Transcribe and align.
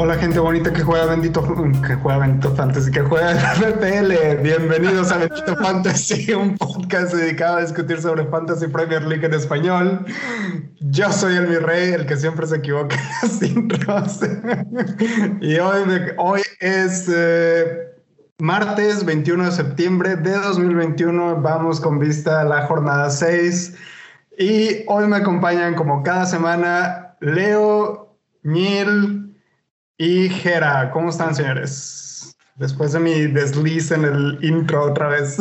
Hola 0.00 0.14
gente 0.14 0.38
bonita 0.38 0.72
que 0.72 0.82
juega 0.82 1.06
Bendito, 1.06 1.42
que 1.84 1.96
juega 1.96 2.18
Bendito 2.20 2.54
Fantasy, 2.54 2.88
que 2.92 3.00
juega 3.00 3.34
FPL. 3.34 4.42
Bienvenidos 4.44 5.10
a 5.10 5.18
Bendito 5.18 5.56
Fantasy, 5.60 6.32
un 6.34 6.56
podcast 6.56 7.12
dedicado 7.12 7.56
a 7.56 7.62
discutir 7.62 8.00
sobre 8.00 8.24
Fantasy 8.26 8.68
Premier 8.68 9.02
League 9.02 9.26
en 9.26 9.34
español. 9.34 10.06
Yo 10.78 11.10
soy 11.10 11.34
el 11.34 11.48
mi 11.48 11.56
rey, 11.56 11.94
el 11.94 12.06
que 12.06 12.16
siempre 12.16 12.46
se 12.46 12.58
equivoca 12.58 12.94
las 13.22 13.42
intros. 13.42 14.20
y 15.40 15.58
hoy, 15.58 16.00
hoy 16.16 16.42
es 16.60 17.10
eh, 17.12 17.97
martes 18.40 19.04
21 19.04 19.46
de 19.46 19.52
septiembre 19.52 20.16
de 20.16 20.36
2021. 20.38 21.42
Vamos 21.42 21.80
con 21.80 21.98
vista 21.98 22.42
a 22.42 22.44
la 22.44 22.66
jornada 22.66 23.10
6. 23.10 23.76
Y 24.38 24.84
hoy 24.86 25.08
me 25.08 25.16
acompañan 25.16 25.74
como 25.74 26.02
cada 26.04 26.24
semana 26.24 27.16
Leo, 27.20 28.16
Nil, 28.44 29.34
y 29.96 30.28
Jera, 30.28 30.92
¿cómo 30.92 31.10
están, 31.10 31.34
señores? 31.34 32.36
Después 32.54 32.92
de 32.92 33.00
mi 33.00 33.26
desliz 33.26 33.90
en 33.90 34.04
el 34.04 34.38
intro 34.42 34.84
otra 34.84 35.08
vez. 35.08 35.38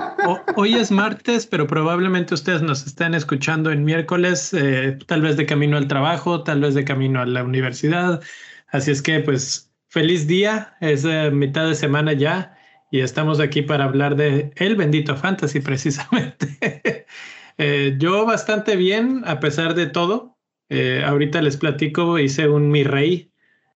hoy 0.56 0.76
es 0.76 0.90
martes, 0.90 1.46
pero 1.46 1.66
probablemente 1.66 2.32
ustedes 2.32 2.62
nos 2.62 2.86
estén 2.86 3.14
escuchando 3.14 3.70
en 3.70 3.84
miércoles, 3.84 4.54
eh, 4.54 4.98
tal 5.06 5.20
vez 5.20 5.36
de 5.36 5.44
camino 5.44 5.76
al 5.76 5.88
trabajo, 5.88 6.42
tal 6.42 6.62
vez 6.62 6.74
de 6.74 6.86
camino 6.86 7.20
a 7.20 7.26
la 7.26 7.44
universidad. 7.44 8.22
Así 8.68 8.90
es 8.90 9.02
que, 9.02 9.20
pues, 9.20 9.69
feliz 9.90 10.26
día. 10.26 10.76
Es 10.80 11.04
eh, 11.04 11.30
mitad 11.30 11.68
de 11.68 11.74
semana 11.74 12.14
ya 12.14 12.56
y 12.90 13.00
estamos 13.00 13.40
aquí 13.40 13.62
para 13.62 13.84
hablar 13.84 14.16
de 14.16 14.52
El 14.56 14.76
Bendito 14.76 15.16
Fantasy, 15.16 15.60
precisamente. 15.60 17.06
Eh, 17.58 17.96
yo 17.98 18.24
bastante 18.24 18.76
bien, 18.76 19.22
a 19.26 19.38
pesar 19.38 19.74
de 19.74 19.86
todo. 19.86 20.38
ahorita 21.04 21.42
les 21.42 21.56
platico, 21.58 22.18
hice 22.18 22.48
un 22.48 22.70
mi 22.70 22.84
rey 22.84 23.32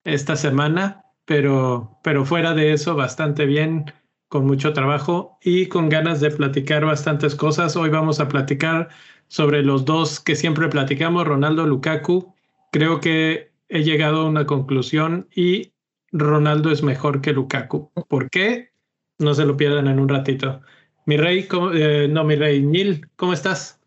esta 0.05 0.37
semana, 0.37 1.05
pero, 1.25 1.99
pero 2.05 2.25
fuera 2.25 2.55
de 2.55 2.73
eso, 2.73 2.95
bastante 2.95 3.47
bien, 3.47 3.87
con 4.29 4.47
mucho 4.47 4.73
trabajo 4.73 5.39
y 5.43 5.67
con 5.67 5.89
ganas 5.89 6.21
de 6.21 6.31
platicar 6.31 6.85
bastantes 6.85 7.35
cosas. 7.35 7.77
Hoy 7.77 7.91
vamos 7.91 8.21
a 8.21 8.29
platicar 8.29 8.89
sobre 9.29 9.63
los 9.63 9.85
dos 9.85 10.21
que 10.21 10.37
siempre 10.37 10.69
platicamos, 10.69 11.27
Ronaldo 11.27 11.67
Lukaku. 11.67 12.35
Creo 12.71 13.01
que 13.01 13.53
he 13.69 13.83
llegado 13.83 14.23
a 14.23 14.29
una 14.29 14.47
conclusión 14.47 15.29
y 15.35 15.72
Ronaldo 16.13 16.71
es 16.71 16.83
mejor 16.83 17.21
que 17.21 17.33
Lukaku. 17.33 17.91
¿Por 18.09 18.31
qué? 18.31 18.71
No 19.19 19.35
se 19.35 19.45
lo 19.45 19.57
pierdan 19.57 19.89
en 19.89 19.99
un 19.99 20.09
ratito. 20.09 20.61
Mi 21.07 21.17
rey, 21.17 21.49
eh, 21.75 22.07
no, 22.09 22.23
mi 22.25 22.37
rey, 22.37 22.63
Nil, 22.63 23.09
¿cómo 23.17 23.33
estás? 23.33 23.81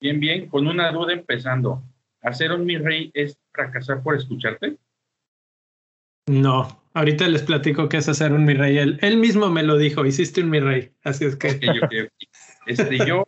Bien, 0.00 0.18
bien, 0.18 0.48
con 0.48 0.66
una 0.66 0.90
duda 0.90 1.12
empezando. 1.12 1.82
¿Hacer 2.22 2.52
un 2.52 2.64
mi 2.64 2.78
rey 2.78 3.10
es 3.14 3.38
fracasar 3.52 4.02
por 4.02 4.16
escucharte? 4.16 4.76
No, 6.26 6.82
ahorita 6.94 7.28
les 7.28 7.42
platico 7.42 7.88
qué 7.88 7.98
es 7.98 8.08
hacer 8.08 8.32
un 8.32 8.44
mi 8.44 8.54
rey. 8.54 8.78
Él, 8.78 9.16
mismo 9.18 9.50
me 9.50 9.62
lo 9.62 9.76
dijo, 9.76 10.04
hiciste 10.04 10.42
un 10.42 10.50
mi 10.50 10.60
rey. 10.60 10.90
Así 11.04 11.24
es 11.24 11.36
que. 11.36 11.60
Este, 12.66 12.98
yo, 13.06 13.24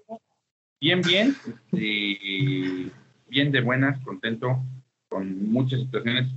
bien, 0.81 1.01
bien, 1.01 1.35
este, 1.73 2.91
bien 3.29 3.53
de 3.53 3.61
buenas, 3.63 3.99
contento, 4.05 4.63
con 5.09 5.51
muchas 5.51 5.81
situaciones 5.81 6.29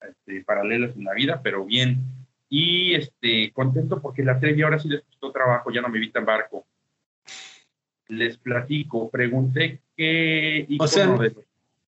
este, 0.00 0.44
paralelas 0.44 0.96
en 0.96 1.04
la 1.04 1.14
vida, 1.14 1.40
pero 1.42 1.64
bien. 1.64 1.98
Y 2.48 2.94
este, 2.94 3.52
contento 3.52 4.00
porque 4.00 4.22
la 4.22 4.38
trivia 4.38 4.64
ahora 4.64 4.78
sí 4.78 4.88
les 4.88 5.02
costó 5.02 5.32
trabajo, 5.32 5.70
ya 5.70 5.80
no 5.80 5.88
me 5.88 5.98
vi 5.98 6.10
tan 6.10 6.24
barco. 6.24 6.66
Les 8.08 8.38
platico, 8.38 9.10
pregunté 9.10 9.80
qué. 9.96 10.66
O 10.78 10.86
sea, 10.86 11.14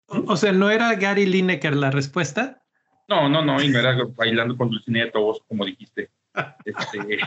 o 0.07 0.37
sea, 0.37 0.51
¿no 0.51 0.69
era 0.69 0.93
Gary 0.95 1.25
Lineker 1.25 1.75
la 1.75 1.89
respuesta? 1.89 2.61
No, 3.07 3.27
no, 3.27 3.43
no, 3.43 3.61
y 3.61 3.69
no 3.69 3.79
era 3.79 3.97
bailando 4.15 4.55
con 4.55 4.69
Dulcinea 4.69 5.09
vos, 5.13 5.41
como 5.47 5.65
dijiste. 5.65 6.09
Este, 6.63 7.19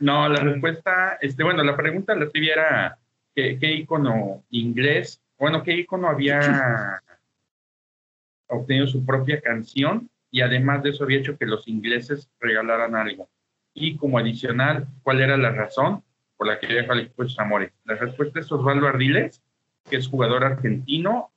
no, 0.00 0.28
la 0.28 0.40
respuesta, 0.40 1.16
este, 1.22 1.42
bueno, 1.42 1.62
la 1.62 1.74
pregunta 1.76 2.14
la 2.14 2.28
trivia 2.28 2.52
era 2.52 2.98
¿qué, 3.34 3.58
qué 3.58 3.72
icono 3.72 4.42
inglés, 4.50 5.22
bueno, 5.38 5.62
qué 5.62 5.72
icono 5.72 6.08
había 6.08 7.00
obtenido 8.54 8.86
su 8.86 9.04
propia 9.04 9.40
canción 9.40 10.08
y 10.30 10.40
además 10.40 10.82
de 10.82 10.90
eso 10.90 11.04
había 11.04 11.18
hecho 11.18 11.36
que 11.36 11.46
los 11.46 11.68
ingleses 11.68 12.30
regalaran 12.40 12.96
algo. 12.96 13.28
Y 13.74 13.96
como 13.96 14.18
adicional, 14.18 14.86
¿cuál 15.02 15.20
era 15.20 15.36
la 15.36 15.50
razón 15.50 16.02
por 16.36 16.46
la 16.46 16.58
que 16.58 16.66
dejó 16.66 16.92
al 16.92 17.00
equipo 17.00 17.24
de? 17.24 17.72
La 17.84 17.94
respuesta 17.96 18.40
es 18.40 18.50
Osvaldo 18.50 18.86
Ardiles, 18.86 19.42
que 19.88 19.96
es 19.96 20.08
jugador 20.08 20.44
argentino 20.44 21.32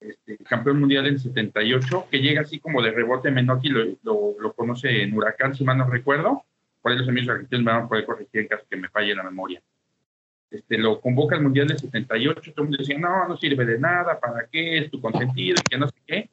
este, 0.00 0.38
campeón 0.38 0.80
mundial 0.80 1.06
en 1.06 1.18
78, 1.18 2.06
que 2.10 2.20
llega 2.20 2.40
así 2.40 2.58
como 2.58 2.82
de 2.82 2.90
rebote. 2.90 3.30
Menotti 3.30 3.68
lo, 3.68 3.84
lo, 4.02 4.52
conoce 4.54 5.02
en 5.02 5.14
Huracán, 5.14 5.54
si 5.54 5.62
mal 5.62 5.78
no 5.78 5.88
recuerdo. 5.88 6.44
Por 6.80 6.92
ahí 6.92 6.98
los 6.98 7.08
amigos 7.08 7.28
argentinos 7.30 7.64
me 7.64 7.72
van 7.72 7.84
a 7.84 7.88
poder 7.88 8.06
corregir 8.06 8.40
en 8.40 8.48
caso 8.48 8.64
que 8.68 8.76
me 8.76 8.88
falle 8.88 9.14
la 9.14 9.22
memoria. 9.22 9.62
Este, 10.50 10.78
lo 10.78 11.00
convoca 11.00 11.36
al 11.36 11.42
mundial 11.42 11.68
del 11.68 11.78
78. 11.78 12.52
Todo 12.52 12.64
el 12.64 12.68
mundo 12.70 12.78
decía, 12.78 12.98
no, 12.98 13.28
no 13.28 13.36
sirve 13.36 13.64
de 13.64 13.78
nada, 13.78 14.18
¿para 14.18 14.46
qué? 14.50 14.78
Es 14.78 14.90
tu 14.90 15.00
consentido 15.00 15.56
y 15.58 15.70
que 15.70 15.78
no 15.78 15.88
sé 15.88 15.94
qué. 16.06 16.30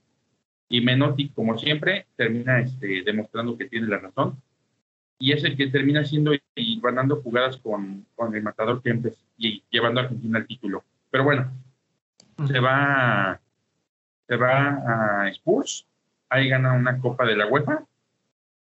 Y 0.69 0.81
Menotti, 0.81 1.29
como 1.29 1.57
siempre, 1.57 2.07
termina 2.15 2.59
este, 2.59 3.03
demostrando 3.03 3.57
que 3.57 3.65
tiene 3.65 3.87
la 3.87 3.99
razón. 3.99 4.41
Y 5.19 5.31
es 5.31 5.43
el 5.43 5.55
que 5.55 5.67
termina 5.67 6.03
siendo 6.03 6.33
y 6.55 6.81
ganando 6.81 7.17
jugadas 7.17 7.57
con, 7.57 8.05
con 8.15 8.35
el 8.35 8.43
matador 8.43 8.81
Kempes 8.83 9.25
y 9.37 9.63
llevando 9.69 9.99
a 9.99 10.03
Argentina 10.03 10.39
al 10.39 10.47
título. 10.47 10.83
Pero 11.09 11.23
bueno, 11.23 11.51
se 12.47 12.59
va 12.59 13.39
se 14.27 14.35
va 14.35 15.23
a 15.23 15.29
Spurs, 15.29 15.87
ahí 16.29 16.49
gana 16.49 16.73
una 16.73 16.99
Copa 16.99 17.25
de 17.25 17.37
la 17.37 17.47
UEFA, 17.47 17.85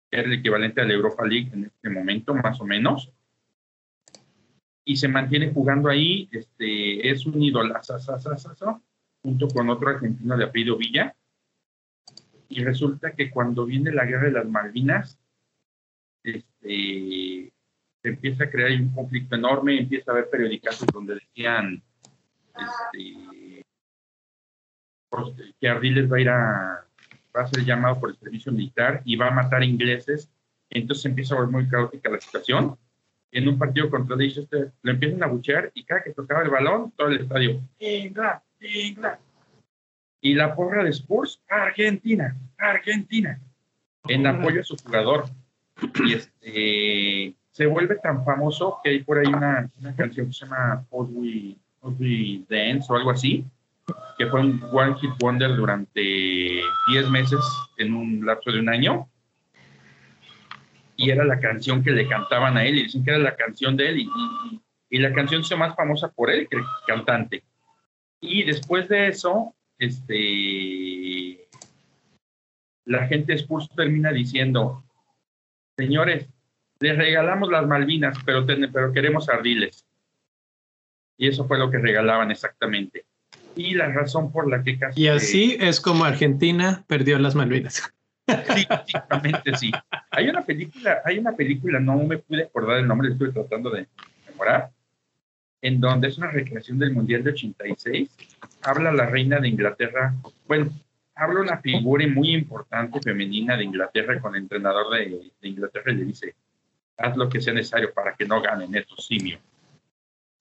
que 0.09 0.19
es 0.19 0.25
el 0.25 0.33
equivalente 0.33 0.81
a 0.81 0.85
la 0.85 0.93
Europa 0.93 1.25
League 1.25 1.49
en 1.53 1.65
este 1.65 1.89
momento, 1.89 2.33
más 2.33 2.59
o 2.61 2.65
menos, 2.65 3.11
y 4.89 4.95
se 4.95 5.07
mantiene 5.07 5.53
jugando 5.53 5.87
ahí, 5.87 6.27
este, 6.31 7.11
es 7.11 7.23
un 7.27 7.39
idolazo, 7.43 7.95
junto 9.21 9.47
con 9.49 9.69
otro 9.69 9.89
argentino 9.89 10.35
de 10.35 10.45
apellido 10.45 10.77
Villa, 10.77 11.15
y 12.47 12.63
resulta 12.63 13.11
que 13.11 13.29
cuando 13.29 13.67
viene 13.67 13.91
la 13.91 14.05
guerra 14.05 14.23
de 14.23 14.31
las 14.31 14.47
Malvinas, 14.47 15.19
este, 16.23 17.53
se 18.01 18.09
empieza 18.09 18.45
a 18.45 18.49
crear 18.49 18.81
un 18.81 18.89
conflicto 18.89 19.35
enorme, 19.35 19.77
empieza 19.77 20.09
a 20.09 20.15
haber 20.15 20.29
periódicos 20.31 20.83
donde 20.91 21.13
decían, 21.13 21.83
este, 22.57 23.63
que 25.61 25.69
Ardiles 25.69 26.11
va 26.11 26.17
a 26.17 26.21
ir 26.21 26.29
a, 26.29 26.87
va 27.37 27.41
a 27.43 27.47
ser 27.47 27.63
llamado 27.63 27.99
por 27.99 28.09
el 28.09 28.17
servicio 28.17 28.51
militar 28.51 29.03
y 29.05 29.15
va 29.15 29.27
a 29.27 29.31
matar 29.31 29.63
ingleses. 29.63 30.31
Entonces 30.71 31.05
empieza 31.05 31.35
a 31.35 31.41
ver 31.41 31.49
muy 31.49 31.67
caótica 31.67 32.09
la 32.09 32.19
situación. 32.19 32.75
En 33.31 33.47
un 33.47 33.57
partido 33.57 33.89
contra 33.89 34.15
Leicester 34.15 34.71
lo 34.81 34.91
empiezan 34.91 35.23
a 35.23 35.27
buchear 35.27 35.71
y 35.73 35.83
cada 35.83 36.03
que 36.03 36.13
tocaba 36.13 36.41
el 36.43 36.49
balón, 36.49 36.91
todo 36.95 37.09
el 37.09 37.21
estadio, 37.21 37.61
Inglaterra, 37.79 38.43
Inglaterra. 38.59 39.19
Y 40.21 40.33
la 40.33 40.55
porra 40.55 40.83
de 40.83 40.89
Spurs, 40.89 41.41
Argentina, 41.47 42.35
Argentina, 42.57 43.39
en 44.07 44.27
apoyo 44.27 44.61
a 44.61 44.63
su 44.63 44.75
jugador. 44.75 45.25
Y 46.05 46.13
este, 46.13 47.35
se 47.51 47.65
vuelve 47.65 47.95
tan 47.95 48.25
famoso 48.25 48.79
que 48.83 48.89
hay 48.89 49.03
por 49.03 49.17
ahí 49.17 49.27
una, 49.27 49.69
una 49.79 49.95
canción 49.95 50.27
que 50.27 50.33
se 50.33 50.45
llama 50.45 50.85
We 50.91 52.45
Dance 52.49 52.91
o 52.91 52.95
algo 52.95 53.11
así, 53.11 53.45
que 54.17 54.27
fue 54.27 54.41
un 54.41 54.61
One 54.71 54.95
Hit 54.99 55.11
Wonder 55.19 55.55
durante 55.55 56.01
10 56.01 57.09
meses 57.09 57.39
en 57.77 57.93
un 57.93 58.25
lapso 58.25 58.51
de 58.51 58.59
un 58.59 58.69
año. 58.69 59.07
Y 60.99 61.11
era 61.11 61.23
la 61.23 61.39
canción 61.39 61.81
que 61.81 61.91
le 61.91 62.09
cantaban 62.09 62.57
a 62.57 62.65
él 62.65 62.77
y 62.77 62.83
dicen 62.83 63.05
que 63.05 63.11
era 63.11 63.19
la 63.19 63.35
canción 63.35 63.77
de 63.77 63.87
él. 63.87 63.99
Y, 63.99 64.09
y, 64.89 64.97
la 64.97 65.13
canción 65.13 65.45
se 65.45 65.55
más 65.55 65.73
famosa 65.75 66.09
por 66.11 66.29
él 66.29 66.47
que 66.49 66.57
el 66.57 66.63
cantante. 66.85 67.43
Y 68.19 68.43
después 68.43 68.89
de 68.89 69.07
eso, 69.07 69.55
este, 69.77 71.47
la 72.83 73.07
gente 73.07 73.33
Spurs 73.33 73.69
termina 73.73 74.11
diciendo, 74.11 74.83
señores, 75.77 76.27
les 76.81 76.97
regalamos 76.97 77.49
las 77.49 77.65
Malvinas, 77.65 78.17
pero, 78.25 78.45
pero 78.45 78.91
queremos 78.91 79.29
ardiles. 79.29 79.85
Y 81.17 81.29
eso 81.29 81.47
fue 81.47 81.57
lo 81.57 81.71
que 81.71 81.77
regalaban 81.77 82.29
exactamente 82.29 83.05
y 83.55 83.73
la 83.73 83.91
razón 83.91 84.31
por 84.31 84.49
la 84.49 84.63
que 84.63 84.77
casi... 84.77 85.01
Y 85.01 85.07
así 85.07 85.57
es 85.59 85.79
como 85.81 86.05
Argentina 86.05 86.83
perdió 86.87 87.19
las 87.19 87.35
Malvinas. 87.35 87.93
Sí, 88.55 88.67
exactamente, 88.69 89.55
sí. 89.55 89.71
Hay 90.11 90.29
una 90.29 90.43
película, 90.43 91.01
hay 91.05 91.19
una 91.19 91.33
película, 91.33 91.79
no 91.79 91.97
me 91.97 92.17
pude 92.17 92.43
acordar 92.43 92.79
el 92.79 92.87
nombre, 92.87 93.09
estoy 93.09 93.31
tratando 93.31 93.69
de 93.69 93.87
memorar, 94.27 94.71
en 95.61 95.79
donde 95.79 96.07
es 96.07 96.17
una 96.17 96.31
recreación 96.31 96.79
del 96.79 96.93
Mundial 96.93 97.23
de 97.23 97.31
86. 97.31 98.09
Habla 98.63 98.91
la 98.91 99.05
reina 99.05 99.39
de 99.39 99.49
Inglaterra, 99.49 100.13
bueno, 100.47 100.69
habla 101.15 101.41
una 101.41 101.57
figura 101.57 102.07
muy 102.07 102.33
importante 102.33 102.99
femenina 103.01 103.57
de 103.57 103.65
Inglaterra 103.65 104.19
con 104.19 104.35
el 104.35 104.43
entrenador 104.43 104.89
de, 104.93 105.31
de 105.41 105.47
Inglaterra 105.47 105.91
y 105.91 105.95
le 105.95 106.05
dice, 106.05 106.35
haz 106.97 107.15
lo 107.17 107.29
que 107.29 107.41
sea 107.41 107.53
necesario 107.53 107.93
para 107.93 108.13
que 108.15 108.25
no 108.25 108.41
ganen 108.41 108.75
estos 108.75 109.05
simios. 109.05 109.41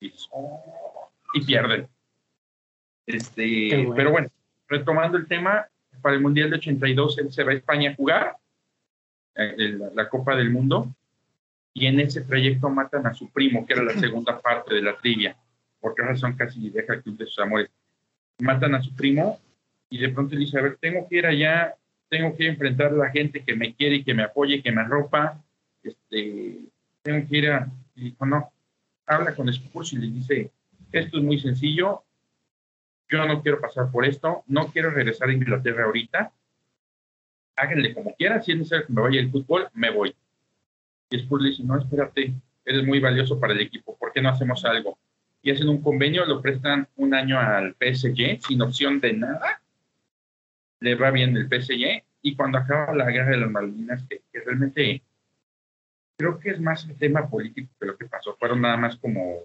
Y, 0.00 0.12
oh, 0.30 1.10
pierden. 1.46 1.88
Este, 3.06 3.86
Pero 3.96 4.10
bueno, 4.10 4.28
retomando 4.68 5.16
el 5.16 5.26
tema, 5.26 5.66
para 6.00 6.14
el 6.14 6.20
Mundial 6.22 6.50
de 6.50 6.56
82 6.56 7.18
él 7.18 7.32
se 7.32 7.44
va 7.44 7.52
a 7.52 7.54
España 7.54 7.90
a 7.90 7.94
jugar 7.94 8.36
eh, 9.34 9.78
la, 9.94 10.08
Copa 10.08 10.34
del 10.34 10.50
Mundo 10.50 10.94
y 11.72 11.86
en 11.86 12.00
ese 12.00 12.22
trayecto 12.22 12.68
matan 12.70 13.06
a 13.06 13.14
su 13.14 13.30
primo, 13.30 13.64
que 13.64 13.74
era 13.74 13.82
la 13.82 13.94
segunda 13.94 14.40
parte 14.40 14.74
de 14.74 14.82
la 14.82 14.96
trivia. 14.96 15.36
Por 15.80 15.94
qué 15.94 16.02
razón 16.02 16.34
casi 16.34 16.70
deja 16.70 16.94
el 16.94 17.02
club 17.02 17.18
de 17.18 17.26
sus 17.26 17.38
amores. 17.38 17.70
Matan 18.40 18.74
a 18.74 18.82
su 18.82 18.94
primo 18.96 19.38
y 19.88 19.98
de 19.98 20.08
pronto 20.08 20.34
dice, 20.34 20.58
a 20.58 20.62
ver, 20.62 20.76
tengo 20.80 21.06
que 21.08 21.18
ir 21.18 21.26
allá, 21.26 21.76
tengo 22.08 22.36
que 22.36 22.48
enfrentar 22.48 22.88
a 22.88 22.96
la 22.96 23.10
gente 23.10 23.44
que 23.44 23.54
me 23.54 23.74
quiere 23.74 23.96
y 23.96 24.04
que 24.04 24.14
me 24.14 24.24
apoye, 24.24 24.62
que 24.62 24.72
me 24.72 24.80
arropa, 24.80 25.40
este, 25.82 26.58
tengo 27.02 27.28
que 27.28 27.36
ir 27.36 27.50
a... 27.50 27.70
Y 27.94 28.10
dijo, 28.10 28.26
no, 28.26 28.50
habla 29.06 29.34
con 29.34 29.48
Spurs 29.48 29.92
y 29.92 29.98
le 29.98 30.06
dice, 30.08 30.50
esto 30.92 31.18
es 31.18 31.22
muy 31.22 31.38
sencillo, 31.38 32.02
yo 33.08 33.26
no 33.26 33.42
quiero 33.42 33.60
pasar 33.60 33.90
por 33.90 34.04
esto, 34.04 34.44
no 34.46 34.68
quiero 34.68 34.90
regresar 34.90 35.28
a 35.28 35.32
Inglaterra 35.32 35.84
ahorita, 35.84 36.32
háganle 37.56 37.94
como 37.94 38.14
quieran, 38.14 38.42
si 38.42 38.52
es 38.52 38.58
necesario 38.58 38.86
que 38.86 38.92
me 38.92 39.02
vaya 39.02 39.20
el 39.20 39.30
fútbol, 39.30 39.68
me 39.74 39.90
voy. 39.90 40.14
Y 41.10 41.16
Spurs 41.16 41.42
le 41.42 41.50
dice, 41.50 41.64
no, 41.64 41.78
espérate, 41.78 42.34
eres 42.64 42.84
muy 42.84 43.00
valioso 43.00 43.40
para 43.40 43.54
el 43.54 43.60
equipo, 43.60 43.96
¿por 43.96 44.12
qué 44.12 44.20
no 44.20 44.28
hacemos 44.28 44.64
algo? 44.64 44.98
Y 45.42 45.50
hacen 45.50 45.68
un 45.68 45.80
convenio, 45.80 46.26
lo 46.26 46.42
prestan 46.42 46.88
un 46.96 47.14
año 47.14 47.38
al 47.38 47.74
PSG 47.74 48.40
sin 48.46 48.60
opción 48.60 49.00
de 49.00 49.14
nada, 49.14 49.62
le 50.80 50.94
va 50.94 51.10
bien 51.10 51.36
el 51.36 51.48
PSG, 51.48 52.04
y 52.22 52.36
cuando 52.36 52.58
acaba 52.58 52.94
la 52.94 53.10
guerra 53.10 53.30
de 53.30 53.38
las 53.38 53.50
Malvinas, 53.50 54.04
que, 54.08 54.22
realmente 54.32 55.02
creo 56.16 56.38
que 56.38 56.50
es 56.50 56.60
más 56.60 56.84
el 56.88 56.96
tema 56.96 57.28
político 57.28 57.72
que 57.78 57.86
lo 57.86 57.96
que 57.96 58.06
pasó, 58.06 58.36
fueron 58.36 58.60
nada 58.60 58.76
más 58.76 58.96
como, 58.96 59.38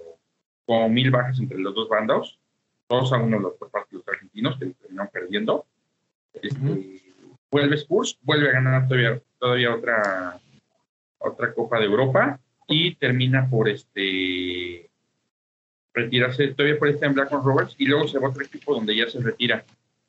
como 0.65 0.89
mil 0.89 1.11
bajas 1.11 1.39
entre 1.39 1.59
los 1.59 1.73
dos 1.73 1.87
bandos, 1.87 2.39
todos 2.87 3.13
a 3.13 3.17
uno 3.17 3.39
los, 3.39 3.53
los 3.59 4.07
argentinos 4.07 4.57
que 4.57 4.67
terminaron 4.67 5.11
perdiendo. 5.11 5.65
Este, 6.33 7.01
vuelve 7.51 7.75
Spurs, 7.75 8.17
vuelve 8.21 8.49
a 8.49 8.53
ganar 8.53 8.87
todavía, 8.87 9.21
todavía 9.39 9.75
otra, 9.75 10.39
otra 11.19 11.53
Copa 11.53 11.79
de 11.79 11.85
Europa 11.85 12.39
y 12.67 12.95
termina 12.95 13.49
por 13.49 13.69
este 13.69 14.89
retirarse 15.93 16.47
todavía 16.49 16.79
por 16.79 16.87
este 16.87 17.05
en 17.05 17.13
con 17.13 17.43
Roberts 17.43 17.75
y 17.77 17.85
luego 17.85 18.07
se 18.07 18.17
va 18.17 18.27
a 18.27 18.31
otro 18.31 18.43
equipo 18.43 18.73
donde 18.73 18.95
ya 18.95 19.07
se 19.07 19.19
retira. 19.19 19.63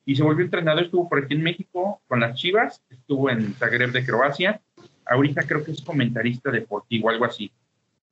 Y 0.07 0.17
se 0.17 0.23
volvió 0.23 0.45
entrenador, 0.45 0.85
estuvo 0.85 1.09
por 1.09 1.23
aquí 1.23 1.35
en 1.35 1.43
México 1.43 2.01
con 2.07 2.21
las 2.21 2.39
Chivas, 2.39 2.83
estuvo 2.91 3.31
en 3.31 3.55
Zagreb 3.55 3.91
de 3.93 4.05
Croacia, 4.05 4.61
ahorita 5.07 5.43
creo 5.43 5.65
que 5.65 5.73
es 5.73 5.83
comentarista 5.83 6.51
deportivo, 6.51 7.11
algo 7.11 7.25
así. 7.25 7.51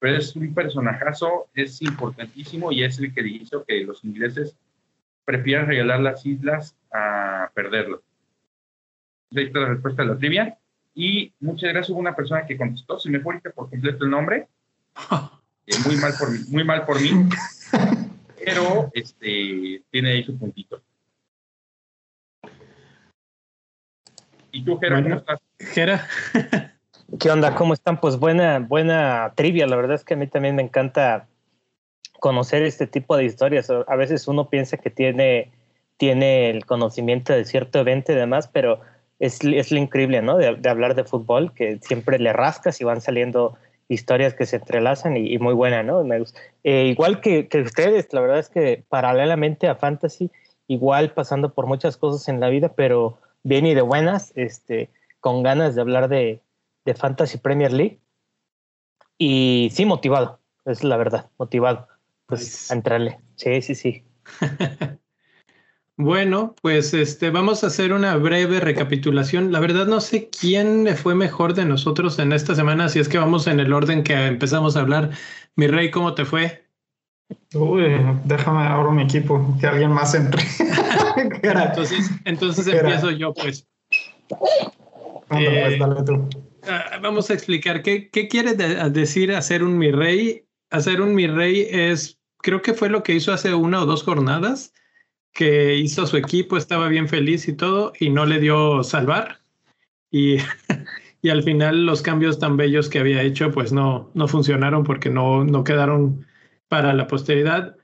Pero 0.03 0.17
es 0.17 0.35
un 0.35 0.53
personajazo, 0.53 1.47
es 1.55 1.81
importantísimo 1.81 2.73
y 2.73 2.83
es 2.83 2.99
el 2.99 3.15
que 3.15 3.21
hizo 3.21 3.65
que 3.65 3.85
los 3.85 4.03
ingleses 4.03 4.57
prefieran 5.25 5.69
regalar 5.69 6.01
las 6.01 6.27
islas 6.27 6.75
a 6.93 7.53
perderlo. 7.55 8.03
Ahí 9.31 9.45
está 9.45 9.61
la 9.61 9.69
respuesta 9.69 10.03
de 10.03 10.09
la 10.09 10.19
trivia. 10.19 10.59
Y 10.93 11.33
muchas 11.39 11.71
gracias. 11.71 11.91
Hubo 11.91 12.01
una 12.01 12.17
persona 12.17 12.45
que 12.45 12.57
contestó, 12.57 12.99
se 12.99 13.11
me 13.11 13.21
fue 13.21 13.41
por 13.55 13.71
completo 13.71 14.05
el 14.05 14.11
nombre. 14.11 14.49
Eh, 15.65 15.77
muy, 15.87 15.95
mal 15.95 16.13
por 16.19 16.29
mí, 16.29 16.39
muy 16.49 16.65
mal 16.65 16.85
por 16.85 17.01
mí. 17.01 17.11
pero 18.45 18.91
este, 18.95 19.81
tiene 19.93 20.11
ahí 20.11 20.25
su 20.25 20.37
puntito. 20.37 20.83
¿Y 24.51 24.65
tú, 24.65 24.77
Jera, 24.81 25.01
cómo 25.01 25.15
estás? 25.15 25.39
Jera. 25.61 26.09
¿Qué 27.21 27.31
onda? 27.31 27.55
¿Cómo 27.55 27.75
están? 27.75 28.01
Pues 28.01 28.19
buena, 28.19 28.59
buena 28.59 29.33
trivia. 29.37 29.67
La 29.67 29.77
verdad 29.77 29.97
es 29.97 30.05
que 30.05 30.15
a 30.15 30.17
mí 30.17 30.27
también 30.27 30.57
me 30.57 30.63
encanta 30.63 31.27
conocer 32.21 32.63
este 32.63 32.87
tipo 32.87 33.17
de 33.17 33.25
historias. 33.25 33.69
A 33.71 33.97
veces 33.97 34.29
uno 34.29 34.49
piensa 34.49 34.79
que 34.79 34.89
tiene, 34.89 35.51
tiene 35.99 36.49
el 36.49 36.65
conocimiento 36.65 37.35
de 37.35 37.45
cierto 37.45 37.81
evento 37.81 38.13
y 38.13 38.15
demás, 38.15 38.49
pero 38.49 38.81
es, 39.19 39.41
es 39.45 39.71
lo 39.71 39.79
increíble, 39.79 40.23
¿no? 40.23 40.39
De, 40.39 40.69
hablar 40.69 40.95
de 40.95 41.05
fútbol, 41.05 41.53
que 41.53 41.79
siempre 41.83 42.19
le 42.19 42.33
rascas 42.33 42.81
y 42.81 42.85
van 42.85 43.03
saliendo 43.03 43.59
historias 43.89 44.33
que 44.33 44.47
se 44.47 44.57
entrelazan 44.57 45.17
y, 45.19 45.37
muy 45.39 45.53
buena, 45.53 45.83
¿no? 45.83 46.03
Eh, 46.65 46.87
igual 46.87 47.21
que, 47.21 47.47
que, 47.47 47.61
ustedes, 47.61 48.11
la 48.13 48.23
verdad 48.23 48.39
es 48.39 48.49
que 48.49 48.85
paralelamente 48.89 49.69
a 49.69 49.75
Fantasy, 49.75 50.31
igual 50.67 51.13
pasando 51.13 51.53
por 51.53 51.67
muchas 51.67 51.99
cosas 51.99 52.27
en 52.29 52.41
la 52.41 52.49
vida, 52.49 52.71
pero 52.71 53.19
bien 53.43 53.67
y 53.67 53.75
de 53.75 53.83
buenas, 53.83 54.33
este, 54.35 54.89
con 55.21 55.43
ganas 55.43 55.75
de 55.75 55.83
hablar 55.83 56.09
de, 56.09 56.41
de 56.85 56.95
Fantasy 56.95 57.39
Premier 57.39 57.73
League. 57.73 58.01
Y 59.19 59.71
sí, 59.73 59.85
motivado, 59.85 60.41
es 60.65 60.83
la 60.83 60.97
verdad, 60.97 61.31
motivado, 61.39 61.89
pues 62.27 62.71
a 62.71 62.75
entrarle. 62.75 63.21
Sí, 63.37 63.63
sí, 63.63 63.75
sí. 63.75 64.05
Bueno, 65.99 66.55
pues 66.63 66.95
este, 66.95 67.31
vamos 67.31 67.63
a 67.63 67.67
hacer 67.67 67.93
una 67.93 68.17
breve 68.17 68.61
recapitulación. 68.61 69.53
La 69.53 69.61
verdad 69.61 69.87
no 69.87 70.01
sé 70.01 70.31
quién 70.31 70.85
le 70.85 70.97
fue 70.97 71.15
mejor 71.15 71.55
de 71.55 71.67
nosotros 71.67 72.19
en 72.19 72.33
esta 72.33 72.55
semana, 72.55 72.89
si 72.89 72.99
es 72.99 73.09
que 73.09 73.19
vamos 73.19 73.47
en 73.47 73.61
el 73.61 73.73
orden 73.73 74.03
que 74.03 74.15
empezamos 74.15 74.77
a 74.77 74.81
hablar. 74.81 75.11
Mi 75.55 75.67
rey, 75.67 75.91
¿cómo 75.91 76.15
te 76.15 76.25
fue? 76.25 76.65
Uy, 77.55 77.85
déjame 78.25 78.67
ahora 78.67 78.91
mi 78.91 79.03
equipo, 79.03 79.55
que 79.61 79.67
alguien 79.67 79.93
más 79.93 80.15
entre. 80.15 80.43
entonces, 81.43 82.11
entonces 82.25 82.67
empiezo 82.67 83.11
yo, 83.11 83.35
pues. 83.35 83.69
pues 84.29 84.51
eh, 85.31 85.77
dale 85.79 86.03
tú. 86.05 86.29
Ah, 86.65 86.99
vamos 87.03 87.31
a 87.31 87.35
explicar 87.35 87.83
qué, 87.83 88.11
quiere 88.11 88.55
decir 88.55 89.33
hacer 89.33 89.63
un 89.63 89.79
mi 89.79 89.91
rey. 89.91 90.45
Hacer 90.71 91.01
un 91.01 91.15
mi 91.15 91.27
rey 91.27 91.67
es, 91.71 92.19
creo 92.39 92.63
que 92.63 92.75
fue 92.75 92.89
lo 92.89 93.03
que 93.03 93.15
hizo 93.15 93.33
hace 93.33 93.55
una 93.55 93.83
o 93.83 93.87
dos 93.87 94.05
jornadas 94.05 94.73
que 95.33 95.77
hizo 95.77 96.07
su 96.07 96.17
equipo, 96.17 96.57
estaba 96.57 96.89
bien 96.89 97.09
feliz 97.09 97.49
y 97.49 97.55
todo, 97.55 97.93
y 97.99 98.11
no 98.11 98.27
le 98.27 98.39
dio 98.39 98.83
salvar. 98.85 99.41
Y, 100.11 100.37
y 101.23 101.31
al 101.31 101.43
final 101.43 101.87
los 101.87 102.03
cambios 102.03 102.39
tan 102.39 102.57
bellos 102.57 102.89
que 102.89 102.99
había 102.99 103.23
hecho, 103.23 103.51
pues 103.51 103.73
no, 103.73 104.11
no 104.15 104.29
funcionaron 104.29 104.85
porque 104.85 105.11
no, 105.11 105.45
no 105.45 105.65
quedaron 105.65 106.27
para 106.69 106.93
la 106.93 107.07
posteridad. 107.07 107.77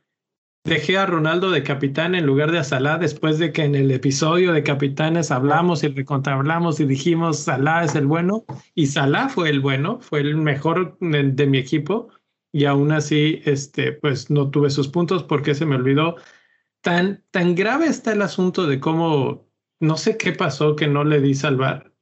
Dejé 0.68 0.98
a 0.98 1.06
Ronaldo 1.06 1.50
de 1.50 1.62
capitán 1.62 2.14
en 2.14 2.26
lugar 2.26 2.52
de 2.52 2.58
a 2.58 2.64
Salah 2.64 2.98
después 2.98 3.38
de 3.38 3.52
que 3.52 3.64
en 3.64 3.74
el 3.74 3.90
episodio 3.90 4.52
de 4.52 4.62
capitanes 4.62 5.30
hablamos 5.30 5.82
y 5.82 5.88
recontrahablamos 5.88 6.78
y 6.78 6.84
dijimos 6.84 7.38
Salah 7.38 7.84
es 7.84 7.94
el 7.94 8.06
bueno 8.06 8.44
y 8.74 8.86
Salah 8.86 9.30
fue 9.30 9.48
el 9.48 9.60
bueno, 9.60 9.98
fue 10.00 10.20
el 10.20 10.36
mejor 10.36 10.98
de, 11.00 11.22
de 11.24 11.46
mi 11.46 11.56
equipo 11.56 12.10
y 12.52 12.66
aún 12.66 12.92
así 12.92 13.40
este 13.46 13.92
pues 13.92 14.30
no 14.30 14.50
tuve 14.50 14.68
sus 14.68 14.88
puntos 14.88 15.22
porque 15.22 15.54
se 15.54 15.64
me 15.64 15.76
olvidó 15.76 16.16
tan, 16.82 17.24
tan 17.30 17.54
grave 17.54 17.86
está 17.86 18.12
el 18.12 18.22
asunto 18.22 18.66
de 18.66 18.80
cómo, 18.80 19.48
no 19.80 19.96
sé 19.96 20.16
qué 20.16 20.32
pasó 20.32 20.76
que 20.76 20.86
no 20.86 21.04
le 21.04 21.20
di 21.20 21.34
salvar, 21.34 21.92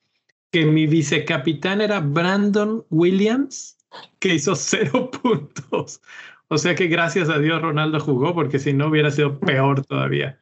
que 0.50 0.64
mi 0.66 0.86
vicecapitán 0.86 1.80
era 1.80 2.00
Brandon 2.00 2.84
Williams, 2.90 3.78
que 4.18 4.34
hizo 4.34 4.54
cero 4.54 5.10
puntos. 5.22 6.00
O 6.48 6.58
sea 6.58 6.74
que 6.74 6.86
gracias 6.86 7.28
a 7.28 7.38
Dios 7.38 7.60
Ronaldo 7.60 8.00
jugó, 8.00 8.34
porque 8.34 8.58
si 8.58 8.72
no 8.72 8.88
hubiera 8.88 9.10
sido 9.10 9.38
peor 9.40 9.84
todavía. 9.84 10.38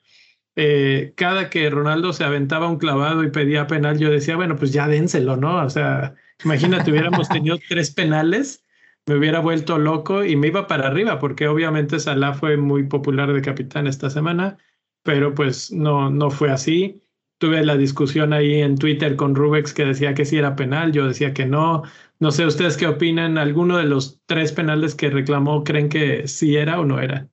Eh, 0.56 1.14
cada 1.16 1.50
que 1.50 1.68
Ronaldo 1.70 2.12
se 2.12 2.25
aventaba 2.25 2.68
un 2.68 2.78
clavado 2.78 3.25
y 3.25 3.30
pedía 3.30 3.66
penal, 3.66 3.99
yo 3.99 4.11
decía, 4.11 4.37
bueno, 4.37 4.56
pues 4.56 4.73
ya 4.73 4.87
dénselo, 4.87 5.37
¿no? 5.37 5.64
O 5.64 5.70
sea, 5.70 6.14
imagínate, 6.44 6.90
hubiéramos 6.90 7.28
tenido 7.28 7.58
tres 7.68 7.90
penales 7.90 8.64
me 9.06 9.16
hubiera 9.16 9.40
vuelto 9.40 9.78
loco 9.78 10.25
y 10.25 10.37
me 10.37 10.49
iba 10.49 10.66
para 10.66 10.87
arriba, 10.87 11.18
porque 11.18 11.46
obviamente 11.49 12.00
Salah 12.00 12.34
fue 12.34 12.56
muy 12.56 12.84
popular 12.84 13.32
de 13.32 13.42
capitán 13.42 13.87
esta 13.87 14.08
semana, 14.11 14.56
pero 15.02 15.34
pues 15.34 15.70
no, 15.73 16.11
no 16.11 16.30
fue 16.30 16.50
así. 16.50 17.02
Tuve 17.38 17.62
la 17.64 17.76
discusión 17.76 18.32
ahí 18.32 18.62
en 18.62 18.78
Twitter 18.78 19.16
con 19.16 19.34
Rubex 19.34 19.75
que 19.75 19.84
decía 19.84 20.14
que 20.14 20.25
sí 20.25 20.38
era 20.38 20.56
penal, 20.56 20.92
yo 20.92 21.06
decía 21.06 21.34
que 21.34 21.44
no. 21.46 21.82
No 22.21 22.30
sé 22.30 22.47
ustedes 22.47 22.76
qué 22.76 22.87
opinan, 22.87 23.38
¿alguno 23.38 23.76
de 23.78 23.85
los 23.85 24.21
tres 24.26 24.52
penales 24.52 24.94
que 24.94 25.11
reclamó 25.11 25.64
creen 25.64 25.88
que 25.88 26.28
sí 26.28 26.56
era 26.56 26.80
o 26.80 26.85
no 26.85 27.00
era? 27.00 27.28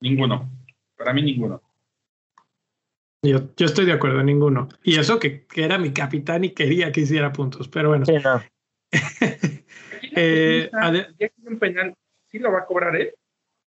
Ninguno, 0.00 0.50
para 0.96 1.12
mí 1.12 1.22
ninguno. 1.22 1.62
Yo, 3.22 3.54
yo 3.56 3.66
estoy 3.66 3.86
de 3.86 3.92
acuerdo, 3.92 4.22
ninguno. 4.22 4.68
Y 4.82 4.98
eso 4.98 5.18
que, 5.18 5.46
que, 5.46 5.64
era 5.64 5.78
mi 5.78 5.92
capitán 5.92 6.44
y 6.44 6.50
quería 6.50 6.92
que 6.92 7.00
hiciera 7.00 7.32
puntos, 7.32 7.68
pero 7.68 7.88
bueno. 7.88 8.04
Sí, 8.04 8.12
no. 8.22 8.42
eh, 10.16 10.70
un 11.46 11.58
penal, 11.58 11.94
¿sí 12.30 12.38
lo 12.38 12.52
va 12.52 12.60
a 12.60 12.66
cobrar 12.66 12.94
él? 12.96 13.14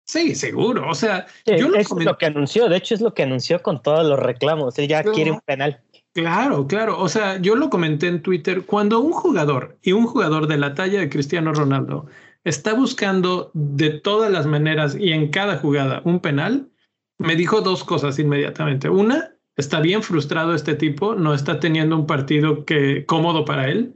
Sí, 0.05 0.35
seguro. 0.35 0.89
O 0.89 0.95
sea, 0.95 1.27
yo 1.45 1.69
lo 1.69 1.77
es 1.77 1.91
lo 1.91 2.17
que 2.17 2.27
anunció. 2.27 2.69
De 2.69 2.77
hecho, 2.77 2.95
es 2.95 3.01
lo 3.01 3.13
que 3.13 3.25
anunció 3.25 3.63
con 3.63 3.83
todos 3.83 4.07
los 4.07 4.19
reclamos. 4.19 4.79
Él 4.79 4.89
ya 4.89 5.03
quiere 5.03 5.33
un 5.33 5.41
penal. 5.41 5.83
Claro, 6.16 6.66
claro. 6.66 6.99
O 6.99 7.11
sea, 7.11 7.37
yo 7.42 7.56
lo 7.56 7.68
comenté 7.68 8.06
en 8.08 8.23
Twitter. 8.23 8.62
Cuando 8.64 9.00
un 9.00 9.12
jugador 9.12 9.76
y 9.82 9.92
un 9.92 10.06
jugador 10.06 10.46
de 10.46 10.56
la 10.56 10.73
talla 10.73 10.99
de 10.99 11.11
Cristiano 11.11 11.52
Ronaldo 11.52 12.06
está 12.42 12.73
buscando 12.73 13.50
de 13.52 13.90
todas 13.90 14.32
las 14.32 14.46
maneras 14.46 14.96
y 14.99 15.12
en 15.12 15.28
cada 15.28 15.58
jugada 15.58 16.00
un 16.04 16.20
penal, 16.20 16.70
me 17.18 17.37
dijo 17.37 17.61
dos 17.61 17.85
cosas 17.85 18.18
inmediatamente. 18.18 18.88
Una, 18.88 19.35
está 19.56 19.80
bien 19.80 20.02
frustrado 20.02 20.54
este 20.54 20.75
tipo, 20.75 21.14
no 21.16 21.35
está 21.35 21.61
teniendo 21.61 21.99
un 21.99 22.06
partido 22.06 22.64
que 22.64 23.04
cómodo 23.04 23.44
para 23.44 23.68
él. 23.68 23.94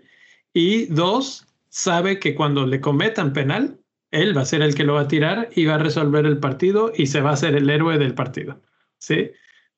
Y 0.53 0.89
dos, 0.93 1.47
sabe 1.71 2.19
que 2.19 2.35
cuando 2.35 2.67
le 2.67 2.83
cometan 2.83 3.33
penal, 3.33 3.81
él 4.11 4.37
va 4.37 4.43
a 4.43 4.45
ser 4.45 4.61
el 4.61 4.75
que 4.75 4.85
lo 4.85 4.93
va 4.93 5.03
a 5.03 5.09
tirar 5.09 5.49
y 5.57 5.65
va 5.65 5.77
a 5.77 5.79
resolver 5.79 6.27
el 6.27 6.37
partido 6.37 6.93
y 6.95 7.07
se 7.07 7.23
va 7.23 7.31
a 7.31 7.35
hacer 7.35 7.55
el 7.55 7.71
héroe 7.71 7.97
del 7.97 8.13
partido. 8.13 8.61
¿Sí? 8.99 9.31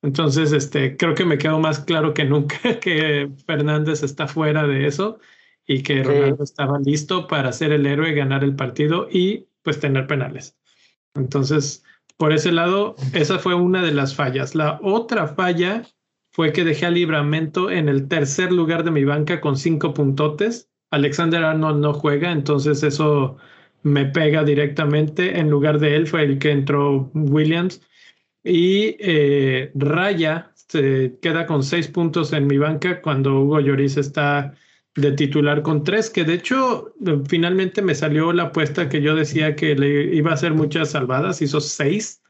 Entonces, 0.02 0.52
este, 0.52 0.96
creo 0.96 1.14
que 1.14 1.24
me 1.24 1.38
quedó 1.38 1.60
más 1.60 1.80
claro 1.80 2.12
que 2.12 2.24
nunca 2.24 2.58
que 2.80 3.30
Fernández 3.46 4.02
está 4.02 4.26
fuera 4.26 4.66
de 4.66 4.86
eso 4.86 5.18
y 5.66 5.82
que 5.82 6.02
Ronaldo 6.02 6.42
estaba 6.42 6.78
listo 6.80 7.28
para 7.28 7.52
ser 7.52 7.72
el 7.72 7.86
héroe, 7.86 8.12
ganar 8.12 8.42
el 8.42 8.56
partido 8.56 9.08
y 9.10 9.46
pues 9.62 9.78
tener 9.78 10.08
penales. 10.08 10.56
Entonces, 11.14 11.84
por 12.16 12.32
ese 12.32 12.52
lado, 12.52 12.96
esa 13.14 13.38
fue 13.38 13.54
una 13.54 13.82
de 13.82 13.92
las 13.92 14.14
fallas. 14.14 14.54
La 14.54 14.80
otra 14.82 15.28
falla 15.28 15.82
fue 16.30 16.52
que 16.52 16.64
dejé 16.64 16.86
a 16.86 16.90
Libramento 16.90 17.70
en 17.70 17.88
el 17.88 18.08
tercer 18.08 18.52
lugar 18.52 18.84
de 18.84 18.90
mi 18.90 19.04
banca 19.04 19.40
con 19.40 19.56
cinco 19.56 19.94
puntotes. 19.94 20.70
Alexander 20.90 21.44
Arnold 21.44 21.80
no 21.80 21.94
juega, 21.94 22.32
entonces 22.32 22.82
eso 22.82 23.36
me 23.82 24.06
pega 24.06 24.42
directamente. 24.42 25.38
En 25.38 25.48
lugar 25.50 25.78
de 25.78 25.94
él 25.94 26.06
fue 26.06 26.24
el 26.24 26.38
que 26.38 26.50
entró 26.50 27.10
Williams. 27.14 27.82
Y 28.44 28.96
eh, 28.98 29.70
Raya 29.74 30.52
se 30.54 31.18
queda 31.20 31.46
con 31.46 31.62
seis 31.62 31.88
puntos 31.88 32.32
en 32.32 32.46
mi 32.46 32.58
banca 32.58 33.00
cuando 33.00 33.40
Hugo 33.40 33.60
Lloris 33.60 33.96
está 33.96 34.54
de 34.94 35.12
titular 35.12 35.62
con 35.62 35.84
tres, 35.84 36.10
que 36.10 36.24
de 36.24 36.34
hecho 36.34 36.92
finalmente 37.26 37.80
me 37.82 37.94
salió 37.94 38.32
la 38.32 38.44
apuesta 38.44 38.88
que 38.88 39.00
yo 39.00 39.14
decía 39.14 39.56
que 39.56 39.74
le 39.74 40.14
iba 40.14 40.30
a 40.30 40.34
hacer 40.34 40.52
muchas 40.52 40.90
salvadas, 40.90 41.40
hizo 41.40 41.60
seis, 41.60 42.22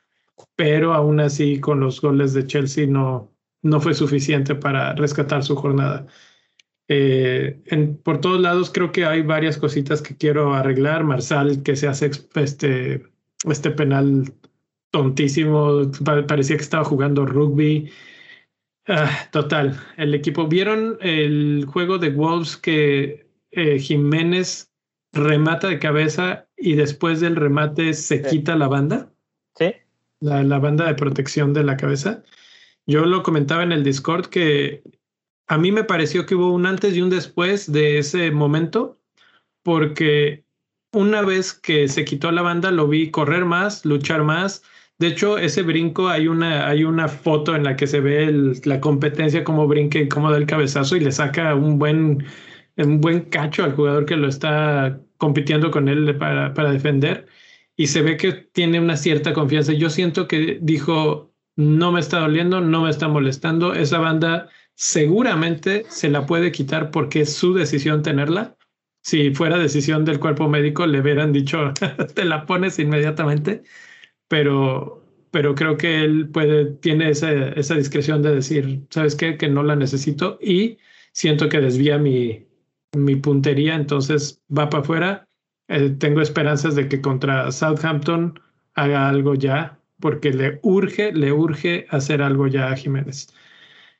pero 0.54 0.94
aún 0.94 1.20
así 1.20 1.60
con 1.60 1.80
los 1.80 2.00
goles 2.00 2.34
de 2.34 2.46
Chelsea 2.46 2.86
no, 2.86 3.32
no 3.62 3.80
fue 3.80 3.94
suficiente 3.94 4.54
para 4.54 4.94
rescatar 4.94 5.42
su 5.42 5.56
jornada. 5.56 6.06
Eh, 6.88 7.62
por 8.02 8.20
todos 8.20 8.40
lados 8.40 8.70
creo 8.70 8.92
que 8.92 9.06
hay 9.06 9.22
varias 9.22 9.56
cositas 9.56 10.02
que 10.02 10.16
quiero 10.16 10.54
arreglar. 10.54 11.04
Marsal 11.04 11.62
que 11.62 11.76
se 11.76 11.88
hace 11.88 12.10
este, 12.34 13.02
este 13.48 13.70
penal 13.70 14.34
tontísimo, 14.92 15.90
parecía 16.28 16.56
que 16.56 16.62
estaba 16.62 16.84
jugando 16.84 17.26
rugby. 17.26 17.90
Ah, 18.86 19.28
total, 19.32 19.80
el 19.96 20.14
equipo. 20.14 20.46
¿Vieron 20.46 20.98
el 21.00 21.64
juego 21.66 21.98
de 21.98 22.10
Wolves 22.10 22.56
que 22.56 23.26
eh, 23.50 23.78
Jiménez 23.78 24.70
remata 25.12 25.68
de 25.68 25.78
cabeza 25.78 26.46
y 26.56 26.74
después 26.74 27.20
del 27.20 27.36
remate 27.36 27.94
se 27.94 28.22
quita 28.22 28.54
la 28.54 28.68
banda? 28.68 29.12
Sí. 29.56 29.72
La, 30.20 30.42
la, 30.42 30.58
banda 30.58 30.86
de 30.86 30.94
protección 30.94 31.52
de 31.52 31.64
la 31.64 31.76
cabeza. 31.76 32.22
Yo 32.86 33.06
lo 33.06 33.22
comentaba 33.22 33.62
en 33.62 33.72
el 33.72 33.84
Discord 33.84 34.26
que 34.26 34.82
a 35.46 35.58
mí 35.58 35.72
me 35.72 35.84
pareció 35.84 36.26
que 36.26 36.34
hubo 36.34 36.52
un 36.52 36.66
antes 36.66 36.94
y 36.94 37.02
un 37.02 37.10
después 37.10 37.70
de 37.70 37.98
ese 37.98 38.30
momento, 38.30 39.00
porque 39.62 40.44
una 40.92 41.22
vez 41.22 41.52
que 41.54 41.88
se 41.88 42.04
quitó 42.04 42.30
la 42.30 42.42
banda 42.42 42.70
lo 42.70 42.88
vi 42.88 43.10
correr 43.10 43.44
más, 43.44 43.84
luchar 43.84 44.22
más, 44.22 44.62
de 45.02 45.08
hecho, 45.08 45.36
ese 45.36 45.62
brinco, 45.62 46.08
hay 46.08 46.28
una, 46.28 46.68
hay 46.68 46.84
una 46.84 47.08
foto 47.08 47.56
en 47.56 47.64
la 47.64 47.74
que 47.74 47.88
se 47.88 47.98
ve 48.00 48.32
la 48.64 48.80
competencia, 48.80 49.42
cómo 49.42 49.66
brinca 49.66 49.98
y 49.98 50.08
cómo 50.08 50.30
da 50.30 50.38
el 50.38 50.46
cabezazo 50.46 50.94
y 50.96 51.00
le 51.00 51.10
saca 51.10 51.56
un 51.56 51.76
buen, 51.76 52.24
un 52.76 53.00
buen 53.00 53.22
cacho 53.22 53.64
al 53.64 53.74
jugador 53.74 54.06
que 54.06 54.16
lo 54.16 54.28
está 54.28 55.00
compitiendo 55.16 55.72
con 55.72 55.88
él 55.88 56.16
para, 56.18 56.54
para 56.54 56.70
defender. 56.70 57.26
Y 57.76 57.88
se 57.88 58.02
ve 58.02 58.16
que 58.16 58.32
tiene 58.32 58.78
una 58.78 58.96
cierta 58.96 59.32
confianza. 59.32 59.72
Yo 59.72 59.90
siento 59.90 60.28
que 60.28 60.60
dijo, 60.62 61.34
no 61.56 61.90
me 61.90 61.98
está 61.98 62.20
doliendo, 62.20 62.60
no 62.60 62.82
me 62.82 62.90
está 62.90 63.08
molestando. 63.08 63.74
Esa 63.74 63.98
banda 63.98 64.50
seguramente 64.74 65.84
se 65.88 66.10
la 66.10 66.26
puede 66.26 66.52
quitar 66.52 66.92
porque 66.92 67.22
es 67.22 67.34
su 67.34 67.54
decisión 67.54 68.02
tenerla. 68.02 68.56
Si 69.02 69.34
fuera 69.34 69.58
decisión 69.58 70.04
del 70.04 70.20
cuerpo 70.20 70.48
médico, 70.48 70.86
le 70.86 71.00
hubieran 71.00 71.32
dicho, 71.32 71.72
te 72.14 72.24
la 72.24 72.46
pones 72.46 72.78
inmediatamente 72.78 73.64
pero, 74.32 75.04
pero 75.30 75.54
creo 75.54 75.76
que 75.76 76.02
él 76.02 76.30
puede, 76.30 76.64
tiene 76.64 77.10
esa, 77.10 77.50
esa 77.50 77.74
discreción 77.74 78.22
de 78.22 78.34
decir, 78.34 78.86
¿sabes 78.88 79.14
qué? 79.14 79.36
Que 79.36 79.46
no 79.46 79.62
la 79.62 79.76
necesito 79.76 80.38
y 80.40 80.78
siento 81.12 81.50
que 81.50 81.60
desvía 81.60 81.98
mi, 81.98 82.46
mi 82.96 83.16
puntería, 83.16 83.74
entonces 83.74 84.42
va 84.48 84.70
para 84.70 84.82
afuera. 84.82 85.28
Eh, 85.68 85.90
tengo 85.98 86.22
esperanzas 86.22 86.74
de 86.76 86.88
que 86.88 87.02
contra 87.02 87.52
Southampton 87.52 88.40
haga 88.72 89.10
algo 89.10 89.34
ya, 89.34 89.78
porque 90.00 90.30
le 90.30 90.60
urge, 90.62 91.12
le 91.12 91.30
urge 91.30 91.84
hacer 91.90 92.22
algo 92.22 92.46
ya 92.46 92.70
a 92.70 92.76
Jiménez. 92.76 93.34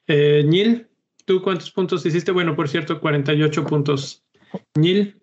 Eh, 0.06 0.44
Nil, 0.46 0.88
¿tú 1.26 1.42
cuántos 1.42 1.70
puntos 1.70 2.06
hiciste? 2.06 2.32
Bueno, 2.32 2.56
por 2.56 2.70
cierto, 2.70 3.02
48 3.02 3.66
puntos. 3.66 4.24
Nil. 4.78 5.20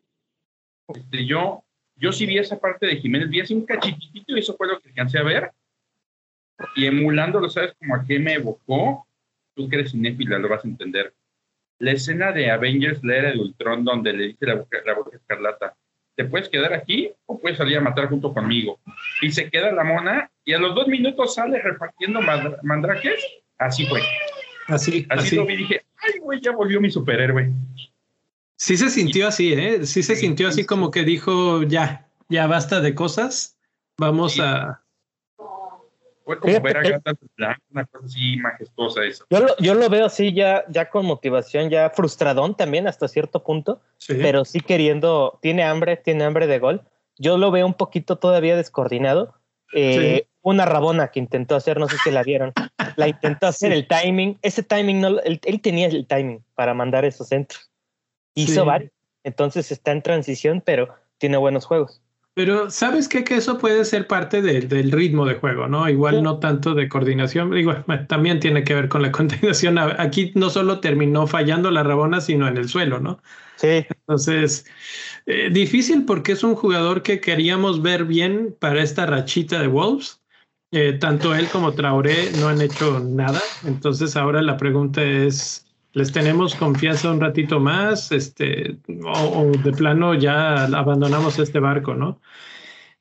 Este, 0.87 1.25
yo 1.25 1.63
yo 1.99 2.11
sí 2.11 2.25
vi 2.25 2.37
esa 2.37 2.59
parte 2.59 2.87
de 2.87 2.97
Jiménez, 2.97 3.29
vi 3.29 3.41
así 3.41 3.53
un 3.53 3.65
cachitito 3.65 4.35
y 4.35 4.39
eso 4.39 4.55
fue 4.55 4.67
lo 4.67 4.79
que 4.79 4.89
alcancé 4.89 5.19
a 5.19 5.23
ver. 5.23 5.51
Y 6.75 6.85
emulándolo, 6.85 7.49
¿sabes 7.49 7.73
como 7.77 7.95
a 7.95 8.05
qué 8.05 8.19
me 8.19 8.33
evocó? 8.33 9.07
Tú 9.55 9.69
que 9.69 9.77
eres 9.77 9.91
cinéfila 9.91 10.39
lo 10.39 10.49
vas 10.49 10.63
a 10.63 10.67
entender. 10.67 11.13
La 11.79 11.91
escena 11.91 12.31
de 12.31 12.51
Avengers, 12.51 13.03
la 13.03 13.15
era 13.15 13.31
de 13.31 13.39
Ultron, 13.39 13.85
donde 13.85 14.13
le 14.13 14.27
dice 14.27 14.45
la 14.45 14.55
boca, 14.55 14.79
la 14.85 14.93
boca 14.93 15.15
escarlata, 15.15 15.75
¿te 16.15 16.25
puedes 16.25 16.49
quedar 16.49 16.73
aquí 16.73 17.11
o 17.25 17.39
puedes 17.39 17.57
salir 17.57 17.77
a 17.77 17.81
matar 17.81 18.09
junto 18.09 18.33
conmigo? 18.33 18.79
Y 19.21 19.31
se 19.31 19.49
queda 19.49 19.71
la 19.71 19.83
mona 19.83 20.29
y 20.43 20.53
a 20.53 20.59
los 20.59 20.75
dos 20.75 20.87
minutos 20.87 21.35
sale 21.35 21.61
repartiendo 21.61 22.19
mandraques. 22.63 23.25
Así 23.57 23.85
fue. 23.85 24.01
Así, 24.67 25.05
así, 25.09 25.27
así. 25.27 25.35
lo 25.35 25.45
vi 25.45 25.53
y 25.53 25.57
dije, 25.57 25.85
ay, 25.97 26.19
güey, 26.19 26.41
ya 26.41 26.51
volvió 26.51 26.79
mi 26.79 26.91
superhéroe. 26.91 27.51
Sí 28.59 28.75
se 28.75 28.89
sintió 28.89 29.29
así, 29.29 29.53
¿eh? 29.53 29.85
Sí 29.85 30.03
se 30.03 30.17
sintió 30.17 30.49
así 30.49 30.65
como 30.65 30.91
que 30.91 31.05
dijo, 31.05 31.63
ya, 31.63 32.09
ya 32.27 32.45
basta 32.45 32.81
de 32.81 32.93
cosas, 32.93 33.57
vamos 33.97 34.37
a... 34.37 34.83
Fue 36.25 36.37
como 36.37 36.59
ver 36.59 36.77
a 36.77 36.81
Gata 36.81 37.13
una 37.71 37.85
cosa 37.85 38.05
así 38.05 38.35
majestuosa 38.35 39.05
eso. 39.05 39.25
Yo 39.29 39.39
lo, 39.39 39.57
yo 39.59 39.73
lo 39.75 39.89
veo 39.89 40.05
así 40.05 40.33
ya, 40.33 40.65
ya 40.67 40.89
con 40.89 41.05
motivación, 41.05 41.69
ya 41.69 41.89
frustradón 41.89 42.53
también 42.53 42.85
hasta 42.89 43.07
cierto 43.07 43.43
punto, 43.45 43.81
pero 44.05 44.43
sí 44.43 44.59
queriendo, 44.59 45.39
tiene 45.41 45.63
hambre, 45.63 45.95
tiene 45.95 46.25
hambre 46.25 46.45
de 46.45 46.59
gol. 46.59 46.81
Yo 47.17 47.37
lo 47.37 47.51
veo 47.51 47.65
un 47.65 47.75
poquito 47.75 48.17
todavía 48.17 48.57
descoordinado. 48.57 49.35
Eh, 49.73 50.27
una 50.41 50.65
rabona 50.65 51.11
que 51.11 51.19
intentó 51.19 51.55
hacer, 51.55 51.79
no 51.79 51.87
sé 51.87 51.95
si 52.03 52.11
la 52.11 52.23
vieron, 52.23 52.51
la 52.97 53.07
intentó 53.07 53.47
hacer 53.47 53.71
el 53.71 53.87
timing, 53.87 54.37
ese 54.41 54.63
timing, 54.63 54.99
no, 54.99 55.19
él 55.21 55.61
tenía 55.61 55.87
el 55.87 56.05
timing 56.05 56.43
para 56.55 56.73
mandar 56.73 57.05
esos 57.05 57.29
centros 57.29 57.68
hizo 58.35 58.65
varios. 58.65 58.91
Entonces 59.23 59.71
está 59.71 59.91
en 59.91 60.01
transición, 60.01 60.61
pero 60.65 60.95
tiene 61.17 61.37
buenos 61.37 61.65
juegos. 61.65 62.01
Pero 62.39 62.69
sabes 62.69 63.09
qué? 63.09 63.25
que 63.25 63.35
eso 63.35 63.57
puede 63.57 63.83
ser 63.83 64.07
parte 64.07 64.41
del 64.41 64.91
ritmo 64.91 65.25
de 65.25 65.35
juego, 65.35 65.67
¿no? 65.67 65.89
Igual 65.89 66.23
no 66.23 66.39
tanto 66.39 66.73
de 66.73 66.87
coordinación, 66.87 67.57
igual 67.57 67.83
también 68.07 68.39
tiene 68.39 68.63
que 68.63 68.73
ver 68.73 68.87
con 68.87 69.01
la 69.01 69.11
coordinación. 69.11 69.77
Aquí 69.77 70.31
no 70.35 70.49
solo 70.49 70.79
terminó 70.79 71.27
fallando 71.27 71.69
la 71.69 71.83
Rabona, 71.83 72.21
sino 72.21 72.47
en 72.47 72.55
el 72.55 72.69
suelo, 72.69 72.99
¿no? 72.99 73.21
Sí. 73.57 73.85
Entonces, 73.89 74.65
eh, 75.25 75.49
difícil 75.51 76.05
porque 76.05 76.31
es 76.31 76.43
un 76.43 76.55
jugador 76.55 77.03
que 77.03 77.19
queríamos 77.19 77.81
ver 77.81 78.05
bien 78.05 78.55
para 78.57 78.81
esta 78.81 79.05
rachita 79.05 79.59
de 79.59 79.67
Wolves. 79.67 80.21
Eh, 80.71 80.93
tanto 80.93 81.35
él 81.35 81.47
como 81.49 81.73
Traoré 81.73 82.31
no 82.39 82.47
han 82.47 82.61
hecho 82.61 83.01
nada. 83.01 83.41
Entonces 83.65 84.15
ahora 84.15 84.41
la 84.41 84.55
pregunta 84.55 85.03
es, 85.03 85.68
les 85.93 86.11
tenemos 86.11 86.55
confianza 86.55 87.11
un 87.11 87.19
ratito 87.19 87.59
más, 87.59 88.11
este, 88.11 88.77
o, 89.03 89.51
de 89.63 89.71
plano 89.71 90.13
ya 90.13 90.65
abandonamos 90.65 91.39
este 91.39 91.59
barco, 91.59 91.95
¿no? 91.95 92.21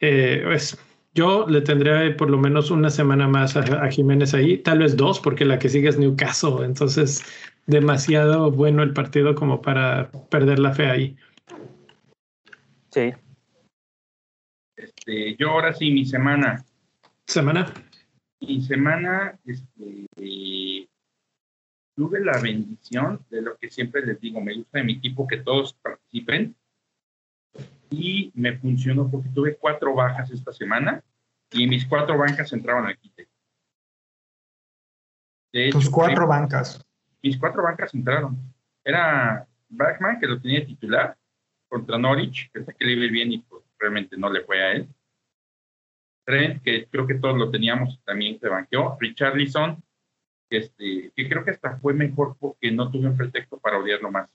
Eh, 0.01 0.43
pues 0.45 0.79
yo 1.15 1.47
le 1.49 1.61
tendré 1.61 2.13
por 2.13 2.31
lo 2.31 2.39
menos 2.39 2.71
una 2.71 2.91
semana 2.91 3.29
más 3.29 3.57
a, 3.57 3.91
Jiménez 3.91 4.35
ahí, 4.35 4.59
tal 4.59 4.79
vez 4.79 4.97
dos, 4.97 5.21
porque 5.21 5.45
la 5.45 5.59
que 5.59 5.69
sigue 5.69 5.89
es 5.89 5.99
Newcastle, 5.99 6.65
entonces 6.65 7.25
demasiado 7.67 8.51
bueno 8.51 8.83
el 8.83 8.93
partido 8.93 9.35
como 9.35 9.61
para 9.61 10.11
perder 10.31 10.59
la 10.59 10.73
fe 10.73 10.87
ahí. 10.87 11.17
Sí. 12.91 13.13
Este, 14.77 15.37
yo 15.37 15.51
ahora 15.51 15.75
sí, 15.75 15.91
mi 15.91 16.05
semana. 16.05 16.65
¿Semana? 17.27 17.73
Mi 18.41 18.63
semana, 18.63 19.37
este, 19.45 20.07
tuve 21.99 22.21
la 22.21 22.41
bendición 22.41 23.27
de 23.29 23.43
lo 23.43 23.59
que 23.59 23.69
siempre 23.69 24.07
les 24.07 24.21
digo, 24.21 24.41
me 24.41 24.55
gusta 24.55 24.79
de 24.79 24.85
mi 24.85 24.93
equipo 24.93 25.27
que 25.27 25.39
todos 25.39 25.75
participen 25.75 26.55
y 27.91 28.31
me 28.37 28.57
funcionó 28.57 29.11
porque 29.11 29.29
tuve 29.31 29.57
cuatro 29.57 29.97
bajas 29.97 30.31
esta 30.31 30.53
semana 30.53 31.03
y 31.51 31.67
mis 31.67 31.85
cuatro 31.85 32.17
bancas 32.17 32.53
entraban 32.53 32.87
al 32.87 32.97
quite. 32.99 33.29
Tus 35.73 35.91
cuatro 35.91 36.29
bancas. 36.29 36.81
Mis 37.21 37.37
cuatro 37.37 37.65
bancas 37.65 37.93
entraron. 37.93 38.39
Era 38.85 39.45
Bachman, 39.69 40.21
que 40.21 40.29
lo 40.29 40.41
tenía 40.41 40.65
titular, 40.65 41.19
contra 41.67 41.99
Norwich, 41.99 42.49
que 42.53 42.65
que 42.65 42.85
le 42.85 42.93
iba 42.93 43.11
bien 43.11 43.33
y 43.33 43.39
pues, 43.39 43.65
realmente 43.77 44.17
no 44.17 44.31
le 44.31 44.45
fue 44.45 44.63
a 44.63 44.73
él. 44.75 44.89
Trent, 46.25 46.63
que 46.63 46.87
creo 46.87 47.09
que 47.09 47.17
todos 47.17 47.37
lo 47.37 47.51
teníamos, 47.51 48.01
también 48.05 48.39
se 48.39 48.49
banqueó. 48.49 48.97
Richard 49.01 49.35
Lisson, 49.35 49.83
este, 50.51 51.13
que 51.15 51.29
creo 51.29 51.45
que 51.45 51.51
hasta 51.51 51.79
fue 51.79 51.95
mejor 51.95 52.37
porque 52.39 52.71
no 52.71 52.91
tuve 52.91 53.09
un 53.09 53.17
pretexto 53.17 53.59
para 53.59 53.79
odiarlo 53.79 54.11
más. 54.11 54.29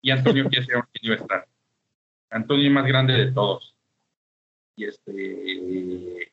Y 0.00 0.10
Antonio 0.10 0.48
que 0.50 0.60
que 0.60 0.82
iba 1.02 1.14
a 1.14 1.18
estar. 1.18 1.48
Antonio 2.30 2.66
es 2.66 2.72
más 2.72 2.86
grande 2.86 3.12
de 3.12 3.32
todos. 3.32 3.76
Y 4.74 4.84
este 4.86 6.32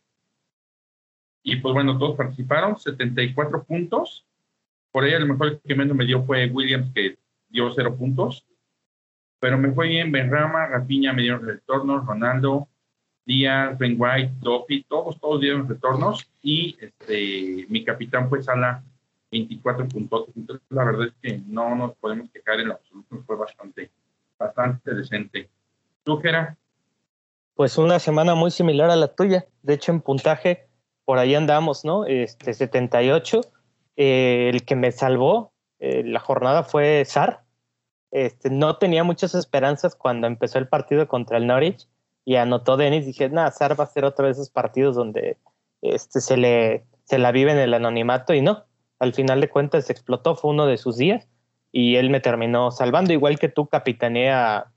y 1.44 1.56
pues 1.58 1.74
bueno, 1.74 1.98
todos 1.98 2.18
participaron, 2.18 2.78
74 2.78 3.64
puntos. 3.64 4.26
Por 4.92 5.04
ahí 5.04 5.14
el 5.14 5.28
mejor 5.28 5.60
que 5.62 5.76
menos 5.76 5.96
me 5.96 6.06
dio 6.06 6.24
fue 6.24 6.48
Williams, 6.48 6.92
que 6.94 7.18
dio 7.48 7.72
cero 7.72 7.96
puntos. 7.98 8.46
Pero 9.40 9.58
me 9.58 9.72
fue 9.72 9.88
bien 9.88 10.12
Benrama, 10.12 10.68
Rapiña 10.68 11.14
me 11.14 11.22
dieron 11.22 11.46
retornos, 11.46 12.06
Ronaldo, 12.06 12.68
Díaz, 13.26 13.78
Ben 13.78 13.96
White, 13.98 14.34
Dopi, 14.42 14.84
todos, 14.84 15.20
todos 15.20 15.40
dieron 15.40 15.68
retornos. 15.68 16.30
Y 16.42 16.78
este, 16.80 17.66
mi 17.70 17.84
capitán 17.84 18.30
fue 18.30 18.44
Sala, 18.44 18.84
24 19.32 19.88
puntos. 19.88 20.30
Entonces, 20.36 20.66
la 20.70 20.84
verdad 20.86 21.08
es 21.08 21.14
que 21.22 21.42
no 21.48 21.76
nos 21.76 21.96
podemos 21.98 22.30
quejar 22.32 22.60
en 22.60 22.70
lo 22.70 22.74
absoluto, 22.76 23.24
fue 23.26 23.36
bastante, 23.36 23.92
bastante 24.38 24.94
decente. 24.94 25.50
¿Tú, 26.04 26.20
Gera? 26.20 26.58
Pues 27.56 27.78
una 27.78 28.00
semana 28.00 28.36
muy 28.36 28.52
similar 28.52 28.90
a 28.90 28.96
la 28.96 29.14
tuya. 29.14 29.46
De 29.64 29.74
hecho, 29.74 29.92
en 29.92 30.02
puntaje, 30.02 30.68
por 31.06 31.18
ahí 31.18 31.36
andamos, 31.36 31.84
¿no? 31.84 32.06
Este 32.06 32.54
78. 32.54 33.42
Eh, 33.98 34.50
el 34.54 34.64
que 34.64 34.78
me 34.78 34.94
salvó 34.94 35.52
eh, 35.80 36.04
la 36.04 36.20
jornada 36.20 36.64
fue 36.64 37.04
Sar. 37.06 37.44
Este, 38.12 38.50
no 38.50 38.78
tenía 38.78 39.04
muchas 39.04 39.36
esperanzas 39.36 39.96
cuando 39.96 40.28
empezó 40.28 40.58
el 40.58 40.68
partido 40.68 41.08
contra 41.08 41.38
el 41.38 41.48
Norwich 41.48 41.88
y 42.26 42.36
anotó 42.36 42.78
Denis. 42.78 43.06
Dije, 43.06 43.30
nada, 43.30 43.52
Sar 43.52 43.80
va 43.80 43.86
a 43.86 43.88
ser 43.88 44.06
otro 44.06 44.26
de 44.26 44.32
esos 44.32 44.50
partidos 44.50 44.96
donde 44.96 45.38
este, 45.82 46.22
se, 46.22 46.38
le, 46.38 46.86
se 47.04 47.18
la 47.18 47.32
vive 47.32 47.52
en 47.52 47.60
el 47.60 47.74
anonimato 47.74 48.34
y 48.34 48.42
no. 48.42 48.66
Al 49.00 49.14
final 49.14 49.42
de 49.42 49.50
cuentas 49.50 49.90
explotó, 49.90 50.36
fue 50.36 50.52
uno 50.52 50.66
de 50.66 50.78
sus 50.78 50.98
días 50.98 51.28
y 51.72 51.96
él 51.96 52.10
me 52.10 52.20
terminó 52.20 52.72
salvando, 52.72 53.14
igual 53.14 53.40
que 53.40 53.50
tú 53.50 53.68
capitaneé 53.68 54.32
a, 54.32 54.72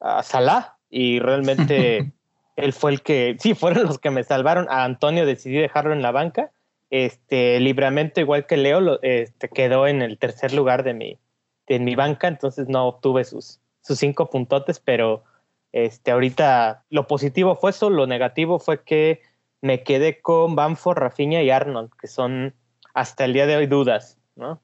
a 0.00 0.22
Salah 0.22 0.78
y 0.90 1.18
realmente 1.20 2.12
él 2.56 2.72
fue 2.72 2.92
el 2.92 3.02
que, 3.02 3.36
sí, 3.38 3.54
fueron 3.54 3.84
los 3.84 3.98
que 3.98 4.10
me 4.10 4.24
salvaron. 4.24 4.66
A 4.68 4.84
Antonio 4.84 5.26
decidí 5.26 5.56
dejarlo 5.56 5.92
en 5.92 6.02
la 6.02 6.12
banca. 6.12 6.52
Este, 6.90 7.58
Libramento, 7.60 8.20
igual 8.20 8.46
que 8.46 8.56
Leo, 8.56 8.80
lo, 8.80 9.02
este, 9.02 9.48
quedó 9.48 9.86
en 9.86 10.02
el 10.02 10.18
tercer 10.18 10.52
lugar 10.52 10.84
de 10.84 10.94
mi, 10.94 11.18
de 11.66 11.78
mi 11.78 11.94
banca, 11.94 12.28
entonces 12.28 12.68
no 12.68 12.86
obtuve 12.86 13.24
sus, 13.24 13.60
sus 13.80 13.98
cinco 13.98 14.30
puntotes, 14.30 14.80
pero 14.80 15.24
este, 15.72 16.12
ahorita 16.12 16.84
lo 16.90 17.06
positivo 17.06 17.56
fue 17.56 17.70
eso, 17.70 17.90
lo 17.90 18.06
negativo 18.06 18.60
fue 18.60 18.84
que 18.84 19.22
me 19.60 19.82
quedé 19.82 20.20
con 20.20 20.54
Banford, 20.54 20.98
Rafinha 20.98 21.42
y 21.42 21.50
Arnold, 21.50 21.90
que 22.00 22.06
son 22.06 22.54
hasta 22.94 23.24
el 23.24 23.32
día 23.32 23.46
de 23.46 23.56
hoy 23.56 23.66
dudas, 23.66 24.18
¿no? 24.36 24.62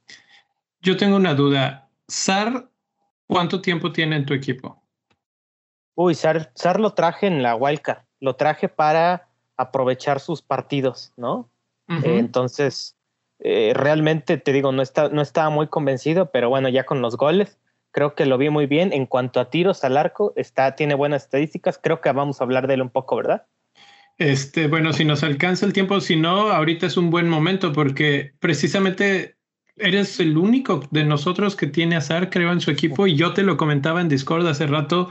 Yo 0.81 0.97
tengo 0.97 1.17
una 1.17 1.35
duda. 1.35 1.91
Sar, 2.09 2.71
¿cuánto 3.27 3.61
tiempo 3.61 3.93
tiene 3.93 4.17
en 4.17 4.25
tu 4.25 4.33
equipo? 4.33 4.83
Uy, 5.95 6.15
Sar, 6.15 6.51
Sar 6.55 6.81
lo 6.81 6.95
traje 6.95 7.27
en 7.27 7.43
la 7.43 7.55
Wildcard, 7.57 8.05
lo 8.21 8.37
traje 8.37 8.69
para 8.69 9.29
aprovechar 9.57 10.21
sus 10.21 10.41
partidos, 10.41 11.13
¿no? 11.17 11.51
Uh 11.89 11.95
-huh. 11.95 12.05
eh, 12.05 12.19
entonces, 12.19 12.97
eh, 13.41 13.73
realmente 13.75 14.39
te 14.39 14.53
digo, 14.53 14.73
no, 14.73 14.81
está, 14.81 15.09
no 15.09 15.21
estaba 15.21 15.51
muy 15.51 15.67
convencido, 15.67 16.31
pero 16.31 16.49
bueno, 16.49 16.69
ya 16.69 16.85
con 16.85 17.03
los 17.03 17.17
goles, 17.17 17.59
creo 17.91 18.15
que 18.15 18.27
lo 18.27 18.39
vi 18.39 18.49
muy 18.49 18.67
bien. 18.67 18.93
En 18.93 19.07
cuanto 19.07 19.41
a 19.41 19.51
tiros 19.51 19.85
al 19.85 19.97
arco, 19.97 20.33
está, 20.37 20.75
tiene 20.77 20.95
buenas 20.95 21.25
estadísticas, 21.25 21.79
creo 21.83 22.01
que 22.01 22.13
vamos 22.13 22.41
a 22.41 22.45
hablar 22.45 22.67
de 22.69 22.75
él 22.75 22.83
un 22.83 22.91
poco, 22.91 23.17
¿verdad? 23.17 23.47
Este, 24.21 24.67
bueno, 24.67 24.93
si 24.93 25.07
nos 25.07 25.23
alcanza 25.23 25.65
el 25.65 25.73
tiempo, 25.73 25.99
si 26.03 26.15
no, 26.15 26.51
ahorita 26.51 26.87
es 26.87 26.99
un 26.99 27.09
buen 27.09 27.27
momento 27.27 27.73
porque 27.73 28.35
precisamente 28.39 29.37
eres 29.77 30.21
el 30.21 30.37
único 30.37 30.87
de 30.91 31.05
nosotros 31.05 31.57
que 31.57 31.67
tiene 31.67 31.97
a 31.97 32.03
Sar, 32.03 32.29
creo, 32.29 32.53
en 32.53 32.61
su 32.61 32.71
equipo 32.71 33.07
y 33.07 33.17
yo 33.17 33.33
te 33.33 33.43
lo 33.43 33.57
comentaba 33.57 34.03
en 34.03 34.11
Discord 34.11 34.47
hace 34.47 34.67
rato, 34.67 35.09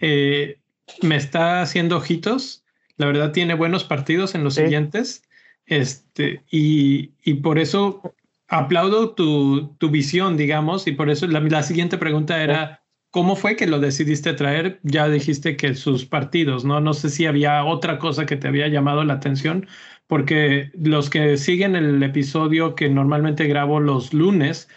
eh, 0.00 0.58
me 1.02 1.16
está 1.16 1.60
haciendo 1.60 1.98
ojitos, 1.98 2.64
la 2.96 3.04
verdad 3.04 3.32
tiene 3.32 3.52
buenos 3.52 3.84
partidos 3.84 4.34
en 4.34 4.42
los 4.42 4.54
sí. 4.54 4.62
siguientes 4.62 5.22
este, 5.66 6.42
y, 6.50 7.10
y, 7.24 7.34
por 7.34 7.58
eso 7.58 8.14
aplaudo 8.48 9.10
tu, 9.10 9.74
tu, 9.76 9.90
visión, 9.90 10.38
digamos, 10.38 10.86
y 10.86 10.92
por 10.92 11.10
eso 11.10 11.26
la, 11.26 11.40
la 11.40 11.62
siguiente 11.62 11.98
pregunta 11.98 12.42
era, 12.42 12.85
¿cómo 13.16 13.34
fue 13.34 13.56
que 13.56 13.66
lo 13.66 13.80
decidiste 13.80 14.34
traer? 14.34 14.78
Ya 14.82 15.08
dijiste 15.08 15.56
que 15.56 15.74
sus 15.74 16.04
partidos, 16.04 16.66
¿no? 16.66 16.82
No 16.82 16.92
sé 16.92 17.08
si 17.08 17.24
había 17.24 17.64
otra 17.64 17.98
cosa 17.98 18.26
que 18.26 18.36
te 18.36 18.46
había 18.46 18.68
llamado 18.68 19.04
la 19.04 19.14
atención, 19.14 19.66
porque 20.06 20.70
los 20.74 21.08
que 21.08 21.38
siguen 21.38 21.76
el 21.76 22.02
episodio 22.02 22.74
que 22.74 22.90
normalmente 22.90 23.46
grabo 23.46 23.80
los 23.80 24.12
lunes, 24.12 24.68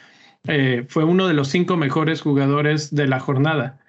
eh, 0.45 0.85
fue 0.87 1.03
uno 1.03 1.27
de 1.27 1.33
los 1.33 1.49
cinco 1.49 1.75
mejores 1.75 2.21
jugadores 2.21 2.95
de 2.95 3.07
la 3.07 3.19
jornada. 3.19 3.81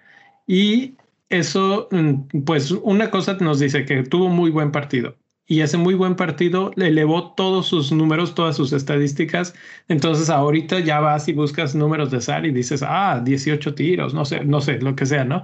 Y 0.48 0.96
eso, 1.28 1.88
mm, 1.92 2.42
pues 2.44 2.72
una 2.72 3.10
cosa 3.12 3.36
nos 3.40 3.60
dice 3.60 3.84
que 3.84 4.02
tuvo 4.04 4.30
muy 4.30 4.50
buen 4.50 4.72
partido 4.72 5.19
y 5.50 5.62
ese 5.62 5.78
muy 5.78 5.94
buen 5.94 6.14
partido 6.14 6.70
le 6.76 6.86
elevó 6.86 7.32
todos 7.32 7.66
sus 7.66 7.90
números, 7.90 8.36
todas 8.36 8.54
sus 8.54 8.72
estadísticas. 8.72 9.52
Entonces 9.88 10.30
ahorita 10.30 10.78
ya 10.78 11.00
vas 11.00 11.26
y 11.26 11.32
buscas 11.32 11.74
números 11.74 12.12
de 12.12 12.20
SAR 12.20 12.46
y 12.46 12.52
dices, 12.52 12.84
ah, 12.86 13.20
18 13.24 13.74
tiros, 13.74 14.14
no 14.14 14.24
sé, 14.24 14.44
no 14.44 14.60
sé, 14.60 14.78
lo 14.78 14.94
que 14.94 15.06
sea, 15.06 15.24
¿no? 15.24 15.42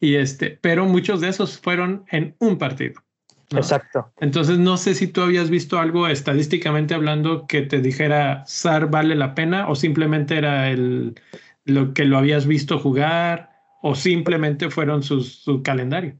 Y 0.00 0.14
este, 0.14 0.58
pero 0.62 0.86
muchos 0.86 1.20
de 1.20 1.28
esos 1.28 1.58
fueron 1.58 2.06
en 2.10 2.34
un 2.38 2.56
partido. 2.56 3.02
¿no? 3.50 3.58
Exacto. 3.58 4.10
Entonces 4.20 4.58
no 4.58 4.78
sé 4.78 4.94
si 4.94 5.06
tú 5.06 5.20
habías 5.20 5.50
visto 5.50 5.78
algo 5.78 6.08
estadísticamente 6.08 6.94
hablando 6.94 7.46
que 7.46 7.60
te 7.60 7.82
dijera 7.82 8.44
SAR 8.46 8.88
vale 8.88 9.14
la 9.16 9.34
pena 9.34 9.68
o 9.68 9.74
simplemente 9.74 10.38
era 10.38 10.70
el 10.70 11.20
lo 11.66 11.92
que 11.92 12.06
lo 12.06 12.16
habías 12.16 12.46
visto 12.46 12.78
jugar 12.78 13.50
o 13.82 13.94
simplemente 13.96 14.70
fueron 14.70 15.02
sus, 15.02 15.42
su 15.42 15.62
calendario. 15.62 16.18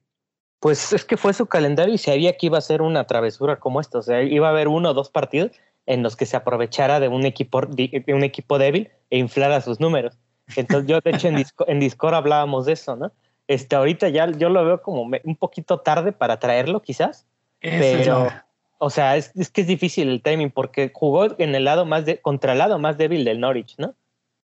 Pues 0.62 0.92
es 0.92 1.05
que 1.05 1.16
fue 1.16 1.35
su 1.35 1.46
calendario 1.46 1.92
y 1.92 1.98
sabía 1.98 2.37
que 2.37 2.46
iba 2.46 2.57
a 2.57 2.61
ser 2.61 2.83
una 2.83 3.05
travesura 3.09 3.59
como 3.59 3.81
esta. 3.81 3.98
O 3.98 4.03
sea, 4.03 4.22
iba 4.22 4.46
a 4.46 4.51
haber 4.51 4.68
uno 4.68 4.90
o 4.90 4.94
dos 4.94 5.11
partidos 5.11 5.51
en 5.87 6.05
los 6.05 6.14
que 6.14 6.25
se 6.25 6.37
aprovechara 6.37 7.01
de 7.01 7.09
un 7.09 7.27
equipo, 7.27 7.62
de 7.62 8.05
un 8.14 8.22
equipo 8.22 8.59
débil 8.59 8.88
e 9.11 9.18
inflara 9.18 9.61
sus 9.61 9.81
números. 9.81 10.16
Entonces, 10.55 10.88
yo, 10.88 11.01
de 11.01 11.11
hecho, 11.11 11.27
en, 11.27 11.35
Discord, 11.35 11.68
en 11.68 11.81
Discord 11.81 12.14
hablábamos 12.14 12.66
de 12.66 12.75
eso, 12.75 12.94
¿no? 12.94 13.11
Este, 13.48 13.75
ahorita 13.75 14.09
ya 14.11 14.31
yo 14.31 14.51
lo 14.51 14.64
veo 14.64 14.83
como 14.83 15.03
un 15.03 15.37
poquito 15.37 15.81
tarde 15.81 16.12
para 16.12 16.38
traerlo, 16.38 16.81
quizás. 16.81 17.27
Eso 17.61 17.79
pero, 17.81 18.27
ya. 18.27 18.46
o 18.79 18.88
sea, 18.88 19.16
es, 19.16 19.33
es, 19.35 19.51
que 19.51 19.62
es 19.62 19.66
difícil 19.66 20.11
el 20.11 20.22
timing 20.22 20.53
porque 20.53 20.92
jugó 20.94 21.40
en 21.40 21.57
el 21.57 21.64
lado 21.64 21.87
más 21.87 22.05
de, 22.05 22.20
contra 22.20 22.53
el 22.53 22.59
lado 22.59 22.79
más 22.79 22.96
débil 22.98 23.25
del 23.25 23.40
Norwich, 23.40 23.75
¿no? 23.79 23.96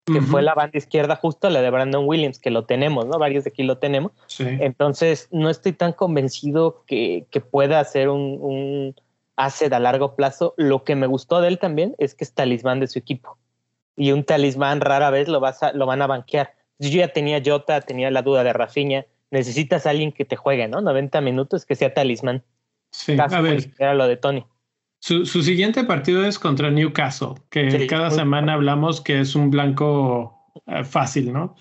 Que 0.08 0.18
uh 0.18 0.22
-huh. 0.22 0.30
fue 0.30 0.42
la 0.42 0.54
banda 0.54 0.76
izquierda 0.78 1.16
justo 1.16 1.48
la 1.50 1.62
de 1.62 1.70
Brandon 1.70 2.04
Williams, 2.06 2.38
que 2.38 2.50
lo 2.50 2.64
tenemos, 2.64 3.06
¿no? 3.06 3.18
Varios 3.18 3.44
de 3.44 3.50
aquí 3.50 3.62
lo 3.62 3.78
tenemos. 3.78 4.12
Sí. 4.26 4.44
Entonces, 4.48 5.28
no 5.30 5.50
estoy 5.50 5.72
tan 5.72 5.92
convencido 5.92 6.82
que, 6.86 7.26
que 7.30 7.40
pueda 7.40 7.80
hacer 7.80 8.08
un, 8.08 8.38
un, 8.40 8.94
asset 9.38 9.72
a 9.72 9.78
largo 9.78 10.16
plazo. 10.16 10.54
Lo 10.56 10.84
que 10.84 10.96
me 10.96 11.06
gustó 11.06 11.40
de 11.40 11.48
él 11.48 11.58
también 11.58 11.94
es 11.98 12.14
que 12.14 12.24
es 12.24 12.34
talismán 12.34 12.80
de 12.80 12.88
su 12.88 12.98
equipo. 12.98 13.38
Y 13.96 14.12
un 14.12 14.24
talismán 14.24 14.80
rara 14.80 15.10
vez 15.10 15.28
lo, 15.28 15.40
vas 15.40 15.62
a, 15.62 15.72
lo 15.72 15.86
van 15.86 16.02
a 16.02 16.06
banquear. 16.06 16.54
Yo 16.78 16.90
ya 16.90 17.08
tenía 17.08 17.40
Jota, 17.44 17.80
tenía 17.80 18.10
la 18.10 18.22
duda 18.22 18.44
de 18.44 18.52
Rafinha. 18.52 19.06
Necesitas 19.30 19.86
a 19.86 19.90
alguien 19.90 20.12
que 20.12 20.24
te 20.24 20.36
juegue, 20.36 20.68
¿no? 20.68 20.80
90 20.80 21.20
minutos, 21.20 21.64
que 21.64 21.76
sea 21.76 21.94
talismán. 21.94 22.42
Sí, 22.90 23.16
Caso 23.16 23.36
a 23.36 23.40
ver. 23.40 23.70
Era 23.78 23.94
lo 23.94 24.06
de 24.06 24.16
Tony. 24.16 24.44
Su, 25.00 25.24
su, 25.26 25.42
siguiente 25.42 25.84
partido 25.84 26.24
es 26.24 26.38
contra 26.38 26.70
Newcastle, 26.70 27.34
que 27.50 27.70
sí, 27.70 27.86
cada 27.86 28.10
semana 28.10 28.54
hablamos 28.54 29.00
que 29.00 29.20
es 29.20 29.34
un 29.36 29.50
blanco 29.50 30.52
uh, 30.66 30.84
fácil, 30.84 31.32
¿no? 31.32 31.54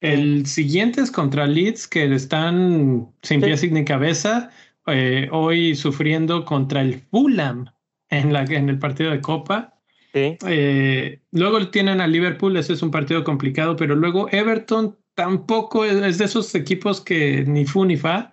El 0.00 0.46
siguiente 0.46 1.02
es 1.02 1.10
contra 1.10 1.46
Leeds, 1.46 1.86
que 1.86 2.12
están 2.14 3.12
sin 3.22 3.40
sí. 3.40 3.46
pies 3.46 3.70
ni 3.70 3.84
cabeza, 3.84 4.50
eh, 4.86 5.28
hoy 5.30 5.74
sufriendo 5.74 6.44
contra 6.44 6.80
el 6.80 6.94
Fulham 6.94 7.66
en, 8.08 8.32
la, 8.32 8.44
en 8.44 8.68
el 8.68 8.78
partido 8.78 9.10
de 9.10 9.20
Copa. 9.20 9.74
Sí. 10.12 10.36
Eh, 10.46 11.20
luego 11.32 11.68
tienen 11.68 12.00
a 12.00 12.06
Liverpool, 12.06 12.56
ese 12.56 12.72
es 12.72 12.82
un 12.82 12.90
partido 12.90 13.22
complicado, 13.24 13.76
pero 13.76 13.94
luego 13.94 14.28
Everton 14.32 14.98
tampoco 15.14 15.84
es, 15.84 15.94
es 15.96 16.18
de 16.18 16.24
esos 16.24 16.54
equipos 16.54 17.00
que 17.00 17.44
ni 17.46 17.66
fu 17.66 17.84
ni 17.84 17.96
fa. 17.96 18.32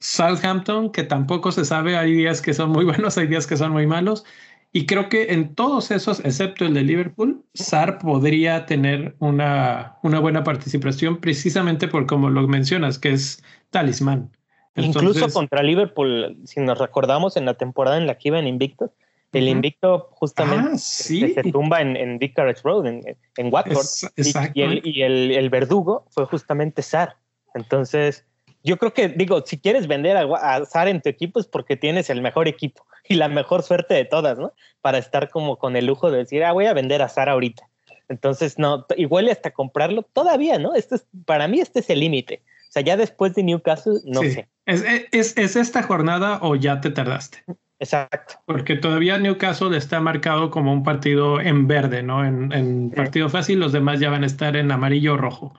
Southampton, 0.00 0.90
que 0.90 1.02
tampoco 1.02 1.52
se 1.52 1.64
sabe, 1.64 1.96
hay 1.96 2.12
días 2.12 2.42
que 2.42 2.54
son 2.54 2.70
muy 2.70 2.84
buenos, 2.84 3.18
hay 3.18 3.26
días 3.26 3.46
que 3.46 3.56
son 3.56 3.72
muy 3.72 3.86
malos. 3.86 4.24
Y 4.72 4.84
creo 4.86 5.08
que 5.08 5.32
en 5.32 5.54
todos 5.54 5.90
esos, 5.90 6.20
excepto 6.20 6.66
el 6.66 6.74
de 6.74 6.82
Liverpool, 6.82 7.42
SAR 7.54 7.98
podría 7.98 8.66
tener 8.66 9.16
una, 9.20 9.96
una 10.02 10.20
buena 10.20 10.44
participación 10.44 11.18
precisamente 11.18 11.88
por 11.88 12.06
como 12.06 12.28
lo 12.28 12.46
mencionas, 12.46 12.98
que 12.98 13.12
es 13.12 13.42
talismán. 13.70 14.30
Entonces, 14.74 15.02
Incluso 15.02 15.32
contra 15.32 15.62
Liverpool, 15.62 16.36
si 16.44 16.60
nos 16.60 16.78
recordamos 16.78 17.36
en 17.38 17.46
la 17.46 17.54
temporada 17.54 17.96
en 17.96 18.06
la 18.06 18.18
que 18.18 18.28
iba 18.28 18.38
en 18.38 18.46
Invictus, 18.46 18.90
el. 19.32 19.48
Invicto 19.48 20.08
justamente 20.12 20.70
ah, 20.74 20.78
sí. 20.78 21.20
se, 21.20 21.34
se, 21.34 21.52
tumba 21.52 21.80
en, 21.80 21.96
en 21.96 22.18
Vicarage 22.18 22.60
Road, 22.62 22.86
en, 22.86 23.02
en 23.36 23.52
Watford. 23.52 23.86
Es, 24.16 24.34
y, 24.34 24.60
y, 24.60 24.62
el, 24.62 24.80
y 24.84 25.02
el, 25.02 25.30
el 25.32 25.50
verdugo 25.50 26.06
fue 26.10 26.26
justamente 26.26 26.82
SAR. 26.82 27.16
Entonces, 27.54 28.24
yo 28.66 28.78
creo 28.78 28.92
que, 28.92 29.08
digo, 29.08 29.42
si 29.46 29.58
quieres 29.58 29.86
vender 29.86 30.16
a, 30.16 30.22
a 30.22 30.66
Zar 30.66 30.88
en 30.88 31.00
tu 31.00 31.08
equipo 31.08 31.38
es 31.38 31.46
porque 31.46 31.76
tienes 31.76 32.10
el 32.10 32.20
mejor 32.20 32.48
equipo 32.48 32.84
y 33.08 33.14
la 33.14 33.28
mejor 33.28 33.62
suerte 33.62 33.94
de 33.94 34.04
todas, 34.04 34.38
¿no? 34.38 34.52
Para 34.80 34.98
estar 34.98 35.30
como 35.30 35.56
con 35.56 35.76
el 35.76 35.86
lujo 35.86 36.10
de 36.10 36.18
decir, 36.18 36.44
ah, 36.44 36.52
voy 36.52 36.66
a 36.66 36.74
vender 36.74 37.00
a 37.00 37.08
Zar 37.08 37.28
ahorita. 37.28 37.68
Entonces, 38.08 38.58
no, 38.58 38.84
igual 38.96 39.28
hasta 39.28 39.52
comprarlo 39.52 40.02
todavía, 40.02 40.58
¿no? 40.58 40.74
Este 40.74 40.96
es, 40.96 41.06
para 41.24 41.46
mí 41.46 41.60
este 41.60 41.80
es 41.80 41.90
el 41.90 42.00
límite. 42.00 42.42
O 42.68 42.72
sea, 42.72 42.82
ya 42.82 42.96
después 42.96 43.34
de 43.34 43.44
Newcastle, 43.44 44.00
no 44.04 44.20
sé. 44.22 44.48
¿Es, 44.66 44.84
es, 45.12 45.36
¿Es 45.36 45.54
esta 45.54 45.84
jornada 45.84 46.40
o 46.42 46.56
ya 46.56 46.80
te 46.80 46.90
tardaste? 46.90 47.44
Exacto. 47.78 48.34
Porque 48.46 48.74
todavía 48.74 49.18
Newcastle 49.18 49.76
está 49.76 50.00
marcado 50.00 50.50
como 50.50 50.72
un 50.72 50.82
partido 50.82 51.40
en 51.40 51.68
verde, 51.68 52.02
¿no? 52.02 52.24
En, 52.24 52.52
en 52.52 52.90
partido 52.90 53.28
fácil, 53.28 53.60
los 53.60 53.72
demás 53.72 54.00
ya 54.00 54.10
van 54.10 54.24
a 54.24 54.26
estar 54.26 54.56
en 54.56 54.72
amarillo 54.72 55.14
o 55.14 55.16
rojo. 55.16 55.54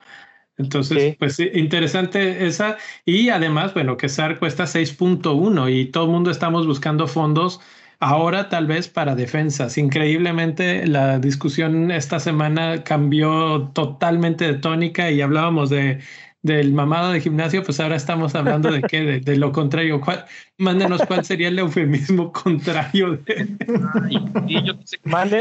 Entonces, 0.58 1.16
pues 1.18 1.40
interesante 1.40 2.48
esa. 2.48 2.78
Y 3.06 3.30
además, 3.30 3.74
bueno, 3.74 3.96
que 3.98 4.10
SAR 4.10 4.40
cuesta 4.40 4.64
6.1 4.66 5.72
y 5.72 5.86
todo 5.86 6.06
el 6.06 6.12
mundo 6.12 6.32
estamos 6.32 6.66
buscando 6.66 7.08
fondos 7.08 7.60
ahora 8.00 8.50
tal 8.50 8.68
vez 8.68 8.88
para 8.88 9.16
defensas. 9.16 9.78
Increíblemente, 9.78 10.88
la 10.88 11.20
discusión 11.20 11.92
esta 11.92 12.20
semana 12.20 12.84
cambió 12.84 13.70
totalmente 13.74 14.46
de 14.46 14.60
tónica 14.60 15.12
y 15.12 15.22
hablábamos 15.22 15.70
de 15.70 16.00
del 16.44 16.72
mamado 16.72 17.12
de 17.12 17.20
gimnasio, 17.20 17.64
pues 17.64 17.80
ahora 17.80 17.96
estamos 17.96 18.34
hablando 18.36 18.72
de 18.72 18.82
qué, 18.82 19.20
de, 19.20 19.36
lo 19.38 19.52
contrario. 19.52 20.00
¿Cuál, 20.00 20.26
mándenos 20.58 21.02
cuál 21.06 21.26
sería 21.26 21.50
el 21.50 21.60
eufemismo 21.60 22.32
contrario. 22.32 23.18
De... 23.18 23.58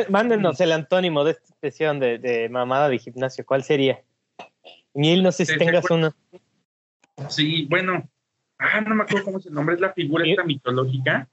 mándenos 0.09 0.61
el 0.61 0.73
antónimo 0.73 1.23
de 1.25 1.33
esta 1.33 1.45
expresión 1.45 2.01
de, 2.01 2.19
de 2.19 2.49
mamada 2.49 2.89
de 2.89 2.99
gimnasio. 2.99 3.45
¿Cuál 3.47 3.63
sería? 3.63 4.03
Mil, 4.97 5.23
no 5.23 5.31
sé 5.31 5.45
si 5.45 5.59
tengas 5.59 5.85
uno. 5.91 6.11
Sí, 7.29 7.67
bueno, 7.69 8.09
ah, 8.59 8.81
no 8.81 8.95
me 8.95 9.03
acuerdo 9.03 9.27
cómo 9.27 9.39
es 9.39 9.47
el 9.47 9.53
nombre, 9.53 9.75
es 9.75 9.81
la 9.81 9.93
figura 9.93 10.27
esta 10.27 10.43
mitológica, 10.43 11.29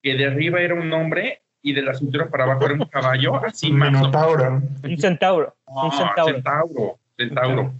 que 0.00 0.14
de 0.14 0.26
arriba 0.26 0.60
era 0.60 0.74
un 0.74 0.92
hombre 0.92 1.42
y 1.60 1.72
de 1.72 1.82
la 1.82 1.92
cintura 1.94 2.30
para 2.30 2.44
abajo 2.44 2.66
era 2.66 2.74
un 2.74 2.84
caballo, 2.86 3.44
así 3.44 3.72
Un 3.72 3.80
centauro. 3.80 4.62
Un 4.84 4.98
centauro. 4.98 5.56
un 5.66 5.92
centauro. 5.92 6.34
Centauro. 6.34 6.98
Centauro. 7.16 7.74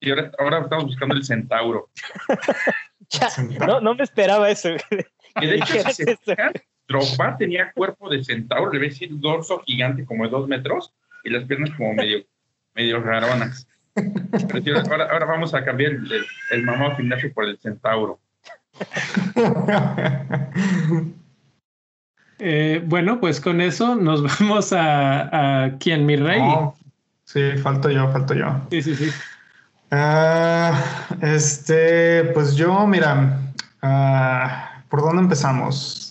Y 0.00 0.10
ahora, 0.10 0.32
ahora 0.38 0.60
estamos 0.60 0.86
buscando 0.86 1.14
el 1.14 1.24
centauro. 1.24 1.88
no, 3.66 3.80
no 3.80 3.94
me 3.94 4.02
esperaba 4.02 4.50
eso. 4.50 4.70
Que 5.40 5.46
de 5.46 5.56
hecho, 5.56 5.90
si 5.90 6.04
se 6.04 6.16
Drogba 6.88 7.36
tenía 7.36 7.70
cuerpo 7.72 8.10
de 8.10 8.24
centauro, 8.24 8.72
le 8.72 8.78
voy 8.78 8.88
a 8.88 8.90
decir 8.90 9.10
dorso 9.12 9.62
gigante 9.64 10.04
como 10.04 10.24
de 10.24 10.30
dos 10.30 10.48
metros 10.48 10.92
y 11.22 11.30
las 11.30 11.44
piernas 11.44 11.70
como 11.76 11.94
medio, 11.94 12.24
medio 12.74 13.00
raronas. 13.00 13.67
Ahora, 14.90 15.08
ahora, 15.10 15.26
vamos 15.26 15.54
a 15.54 15.64
cambiar 15.64 15.92
el, 15.92 16.24
el, 16.50 16.62
mamado 16.62 16.96
gimnasio 16.96 17.32
por 17.32 17.44
el 17.44 17.58
centauro. 17.58 18.18
Eh, 22.40 22.82
bueno, 22.86 23.18
pues 23.18 23.40
con 23.40 23.60
eso 23.60 23.96
nos 23.96 24.22
vamos 24.38 24.72
a, 24.72 25.64
a 25.64 25.78
quién, 25.78 26.06
mi 26.06 26.16
rey. 26.16 26.40
sí, 27.24 27.40
falto 27.60 27.90
yo, 27.90 28.10
falto 28.12 28.34
yo. 28.34 28.60
Sí, 28.70 28.82
sí, 28.82 28.94
sí. 28.94 29.10
Ah, 29.90 31.08
este, 31.22 32.24
pues 32.34 32.54
yo, 32.54 32.86
mira, 32.86 33.40
uh, 33.82 34.88
¿por 34.88 35.00
dónde 35.00 35.22
empezamos? 35.22 36.07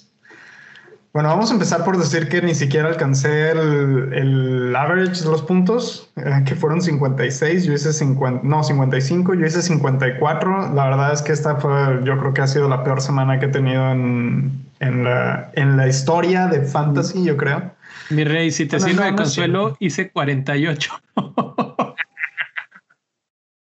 Bueno, 1.18 1.30
vamos 1.30 1.50
a 1.50 1.54
empezar 1.54 1.84
por 1.84 1.98
decir 1.98 2.30
que 2.30 2.44
ni 2.44 2.54
siquiera 2.54 2.90
alcancé 2.90 3.50
el, 3.50 4.14
el 4.14 4.76
average 4.76 5.24
de 5.24 5.32
los 5.32 5.42
puntos, 5.42 6.12
eh, 6.16 6.44
que 6.46 6.56
fueron 6.56 6.80
56, 6.80 7.66
yo 7.66 7.74
hice 7.74 7.92
50, 7.92 8.42
no, 8.44 8.64
55, 8.64 9.34
yo 9.34 9.48
hice 9.48 9.64
54. 9.64 10.76
La 10.76 10.90
verdad 10.90 11.14
es 11.14 11.24
que 11.24 11.32
esta 11.32 11.56
fue, 11.56 12.02
yo 12.04 12.20
creo 12.20 12.36
que 12.36 12.42
ha 12.42 12.48
sido 12.48 12.70
la 12.70 12.84
peor 12.84 13.02
semana 13.02 13.40
que 13.40 13.48
he 13.48 13.50
tenido 13.50 13.90
en, 13.90 14.64
en, 14.80 15.06
la, 15.06 15.50
en 15.54 15.76
la 15.76 15.88
historia 15.88 16.46
de 16.46 16.62
Fantasy, 16.62 17.24
yo 17.24 17.36
creo. 17.36 17.74
Mi 18.12 18.24
rey, 18.24 18.52
si 18.52 18.68
te 18.68 18.80
sirve 18.80 19.06
de 19.06 19.16
consuelo, 19.16 19.76
hice 19.80 20.12
48. 20.12 21.02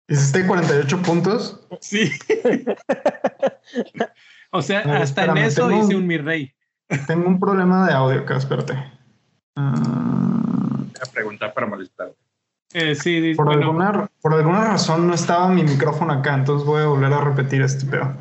¿Hiciste 0.10 0.46
48 0.46 1.02
puntos? 1.02 1.68
Sí. 1.82 2.12
o 4.52 4.62
sea, 4.62 4.82
hasta 5.02 5.26
en 5.26 5.38
eso 5.38 5.72
hice 5.72 5.96
un 5.96 6.06
mi 6.06 6.20
rey. 6.20 6.54
Tengo 7.08 7.28
un 7.28 7.40
problema 7.40 7.88
de 7.88 7.94
audio 7.94 8.22
acá, 8.22 8.38
espérate. 8.38 8.74
Uh, 9.56 10.86
a 11.02 11.12
preguntar 11.12 11.54
para 11.54 11.68
molestar. 11.68 12.14
Eh, 12.74 12.96
sí, 12.96 13.34
por, 13.36 13.50
alguna, 13.50 14.10
por 14.22 14.34
alguna 14.34 14.66
razón 14.66 15.08
no 15.08 15.14
estaba 15.14 15.48
mi 15.48 15.64
micrófono 15.64 16.12
acá, 16.12 16.36
entonces 16.36 16.68
voy 16.68 16.82
a 16.82 16.88
volver 16.88 17.14
a 17.14 17.22
repetir 17.22 17.62
este 17.62 17.86
pedo. 17.86 18.14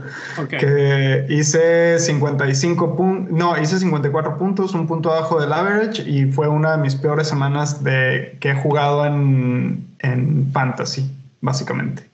Que 0.48 1.26
hice 1.29 1.98
55 1.98 2.96
puntos, 2.96 3.33
no, 3.33 3.61
hice 3.61 3.79
54 3.79 4.38
puntos, 4.38 4.72
un 4.72 4.87
punto 4.87 5.12
abajo 5.12 5.40
del 5.40 5.52
average 5.52 6.09
y 6.09 6.31
fue 6.31 6.46
una 6.46 6.76
de 6.76 6.79
mis 6.79 6.94
peores 6.94 7.26
semanas 7.26 7.83
de, 7.83 8.37
que 8.40 8.50
he 8.50 8.55
jugado 8.55 9.05
en, 9.05 9.88
en 9.98 10.50
Fantasy, 10.52 11.11
básicamente. 11.40 12.09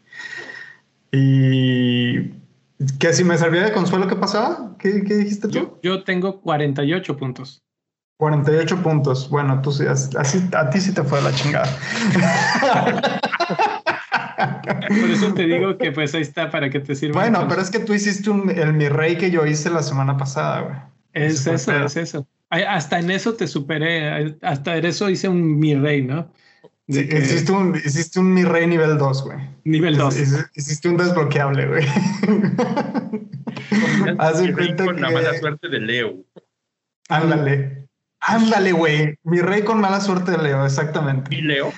Y 1.12 2.32
que 2.98 3.12
si 3.12 3.24
me 3.24 3.36
servía 3.38 3.64
de 3.64 3.72
consuelo, 3.72 4.06
¿qué 4.08 4.16
pasaba? 4.16 4.76
¿Qué, 4.78 4.92
dijiste 4.92 5.48
tú? 5.48 5.78
Yo, 5.82 6.04
tengo 6.04 6.40
48 6.40 7.16
puntos. 7.16 7.62
48 8.18 8.82
puntos. 8.82 9.28
Bueno, 9.28 9.60
tú 9.62 9.72
sí, 9.72 9.84
así, 9.86 10.48
a 10.56 10.70
ti 10.70 10.80
sí 10.80 10.92
te 10.92 11.02
fue 11.02 11.20
la 11.22 11.32
chingada. 11.32 11.68
Por 14.88 15.10
eso 15.10 15.34
te 15.34 15.44
digo 15.44 15.76
que 15.78 15.92
pues 15.92 16.14
ahí 16.14 16.22
está 16.22 16.50
para 16.50 16.70
que 16.70 16.80
te 16.80 16.94
sirva. 16.94 17.20
Bueno, 17.20 17.46
pero 17.48 17.60
es 17.60 17.70
que 17.70 17.80
tú 17.80 17.94
hiciste 17.94 18.30
el 18.30 18.72
mi 18.74 18.88
rey 18.88 19.16
que 19.16 19.30
yo 19.30 19.46
hice 19.46 19.70
la 19.70 19.82
semana 19.82 20.16
pasada, 20.16 20.60
güey. 20.60 20.76
Es 21.12 21.46
eso, 21.46 21.72
es 21.72 21.96
eso. 21.96 22.26
Hasta 22.50 22.98
en 22.98 23.10
eso 23.10 23.34
te 23.34 23.46
superé. 23.46 24.36
Hasta 24.42 24.76
en 24.76 24.84
eso 24.84 25.08
hice 25.08 25.28
un 25.28 25.58
mi 25.58 25.74
rey, 25.74 26.02
¿no? 26.02 26.30
Hiciste, 26.86 27.52
un, 27.52 27.76
hiciste 27.76 28.20
un 28.20 28.32
mi 28.34 28.44
rey 28.44 28.66
nivel 28.66 28.98
2, 28.98 29.24
güey. 29.24 29.38
Nivel 29.64 29.96
2. 29.96 30.16
Hiciste 30.54 30.88
un 30.88 30.96
desbloqueable, 30.96 31.66
güey. 31.66 31.86
Haz 34.18 34.42
cuenta 34.54 34.84
con 34.84 35.00
la 35.00 35.10
mala 35.10 35.38
suerte 35.38 35.68
de 35.68 35.80
Leo. 35.80 36.24
Ándale. 37.08 37.88
Ándale, 38.20 38.72
güey. 38.72 39.18
Mi 39.24 39.40
rey 39.40 39.62
con 39.62 39.80
mala 39.80 40.00
suerte 40.00 40.32
de 40.32 40.38
Leo, 40.38 40.64
exactamente. 40.64 41.34
¿Y 41.34 41.42
Leo? 41.42 41.72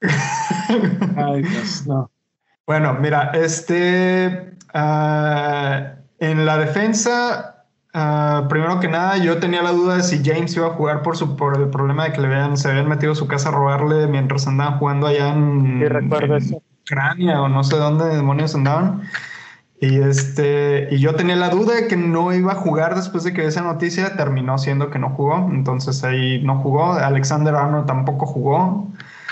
Ay, 1.16 1.42
Dios, 1.42 1.86
no. 1.86 2.10
Bueno, 2.66 2.94
mira, 2.94 3.30
este. 3.34 4.54
Uh, 4.72 5.98
en 6.20 6.46
la 6.46 6.58
defensa, 6.58 7.59
Uh, 7.92 8.46
primero 8.48 8.78
que 8.78 8.86
nada, 8.86 9.16
yo 9.16 9.38
tenía 9.38 9.62
la 9.62 9.72
duda 9.72 9.96
de 9.96 10.02
si 10.04 10.22
James 10.24 10.54
iba 10.54 10.68
a 10.68 10.70
jugar 10.70 11.02
por, 11.02 11.16
su, 11.16 11.36
por 11.36 11.60
el 11.60 11.70
problema 11.70 12.04
de 12.04 12.12
que 12.12 12.20
le 12.20 12.28
habían, 12.28 12.56
se 12.56 12.68
habían 12.68 12.88
metido 12.88 13.12
a 13.12 13.16
su 13.16 13.26
casa 13.26 13.48
a 13.48 13.52
robarle 13.52 14.06
mientras 14.06 14.46
andaban 14.46 14.78
jugando 14.78 15.08
allá 15.08 15.30
en, 15.30 15.82
Ucrania 16.82 17.42
o 17.42 17.48
no 17.48 17.64
sé 17.64 17.76
dónde 17.76 18.04
demonios 18.06 18.54
andaban. 18.54 19.02
Y, 19.80 19.98
este, 19.98 20.88
y 20.90 20.98
yo 20.98 21.14
tenía 21.14 21.36
la 21.36 21.48
duda 21.48 21.74
de 21.74 21.88
que 21.88 21.96
no 21.96 22.32
iba 22.32 22.52
a 22.52 22.56
jugar 22.56 22.94
después 22.94 23.24
de 23.24 23.32
que 23.32 23.46
esa 23.46 23.62
noticia 23.62 24.14
terminó 24.16 24.58
siendo 24.58 24.90
que 24.90 24.98
no 24.98 25.10
jugó. 25.10 25.48
Entonces 25.50 26.04
ahí 26.04 26.42
no 26.42 26.58
jugó. 26.60 26.92
Alexander 26.92 27.54
Arnold 27.54 27.86
tampoco 27.86 28.26
jugó. 28.26 28.88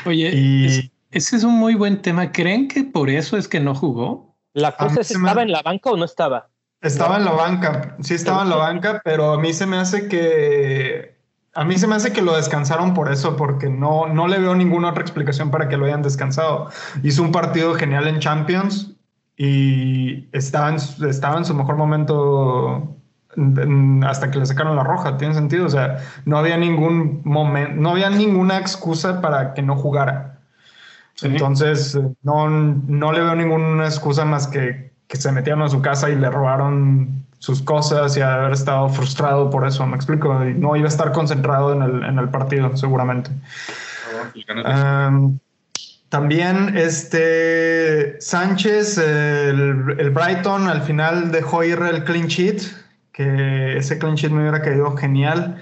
Oye, 0.06 0.30
y, 0.34 0.90
ese 1.10 1.36
es 1.36 1.44
un 1.44 1.54
muy 1.54 1.74
buen 1.74 2.00
tema. 2.00 2.32
¿Creen 2.32 2.66
que 2.66 2.82
por 2.82 3.10
eso 3.10 3.36
es 3.36 3.46
que 3.46 3.60
no 3.60 3.74
jugó? 3.74 4.34
La 4.54 4.76
cosa 4.76 5.02
es, 5.02 5.10
¿estaba 5.10 5.42
en 5.42 5.52
la 5.52 5.62
banca 5.62 5.90
o 5.90 5.96
no 5.96 6.04
estaba? 6.04 6.48
Estaba 6.80 7.16
en 7.16 7.24
la 7.24 7.32
banca, 7.32 7.96
sí 8.00 8.14
estaba 8.14 8.42
en 8.42 8.50
la 8.50 8.56
banca, 8.56 9.00
pero 9.04 9.32
a 9.32 9.38
mí 9.38 9.52
se 9.52 9.66
me 9.66 9.78
hace 9.78 10.08
que 10.08 11.18
a 11.54 11.64
mí 11.64 11.76
se 11.76 11.88
me 11.88 11.96
hace 11.96 12.12
que 12.12 12.22
lo 12.22 12.36
descansaron 12.36 12.94
por 12.94 13.10
eso, 13.10 13.36
porque 13.36 13.68
no, 13.68 14.06
no 14.06 14.28
le 14.28 14.38
veo 14.38 14.54
ninguna 14.54 14.90
otra 14.90 15.02
explicación 15.02 15.50
para 15.50 15.68
que 15.68 15.76
lo 15.76 15.86
hayan 15.86 16.02
descansado. 16.02 16.70
Hizo 17.02 17.20
un 17.22 17.32
partido 17.32 17.74
genial 17.74 18.06
en 18.06 18.20
Champions 18.20 18.92
y 19.36 20.28
estaba 20.30 20.68
en, 20.68 20.76
estaba 21.08 21.36
en 21.38 21.44
su 21.44 21.54
mejor 21.54 21.76
momento 21.76 22.94
hasta 24.06 24.30
que 24.30 24.38
le 24.38 24.46
sacaron 24.46 24.76
la 24.76 24.84
roja, 24.84 25.16
tiene 25.16 25.34
sentido, 25.34 25.66
o 25.66 25.68
sea, 25.68 25.98
no 26.24 26.38
había 26.38 26.56
ningún 26.56 27.22
momento, 27.24 27.74
no 27.80 27.90
había 27.90 28.10
ninguna 28.10 28.58
excusa 28.58 29.20
para 29.20 29.54
que 29.54 29.62
no 29.62 29.76
jugara. 29.76 30.40
Entonces, 31.22 31.98
no, 32.22 32.48
no 32.48 33.12
le 33.12 33.20
veo 33.20 33.34
ninguna 33.34 33.84
excusa 33.84 34.24
más 34.24 34.46
que 34.46 34.92
que 35.08 35.16
se 35.16 35.32
metieron 35.32 35.62
a 35.62 35.68
su 35.68 35.80
casa 35.80 36.10
y 36.10 36.14
le 36.14 36.30
robaron 36.30 37.24
sus 37.38 37.62
cosas 37.62 38.16
y 38.16 38.20
haber 38.20 38.52
estado 38.52 38.88
frustrado 38.90 39.48
por 39.48 39.66
eso, 39.66 39.86
me 39.86 39.96
explico, 39.96 40.34
no 40.34 40.76
iba 40.76 40.86
a 40.86 40.88
estar 40.88 41.12
concentrado 41.12 41.72
en 41.72 41.82
el, 41.82 42.04
en 42.04 42.18
el 42.18 42.28
partido 42.28 42.76
seguramente. 42.76 43.30
también 46.08 46.76
este 46.76 48.20
Sánchez, 48.20 48.98
el, 48.98 50.10
Brighton 50.10 50.68
al 50.68 50.82
final 50.82 51.30
dejó 51.30 51.64
ir 51.64 51.78
el 51.80 52.04
clean 52.04 52.26
sheet, 52.26 52.62
que 53.12 53.78
ese 53.78 53.98
clean 53.98 54.16
sheet 54.16 54.32
me 54.32 54.40
hubiera 54.40 54.60
caído 54.60 54.96
genial. 54.96 55.56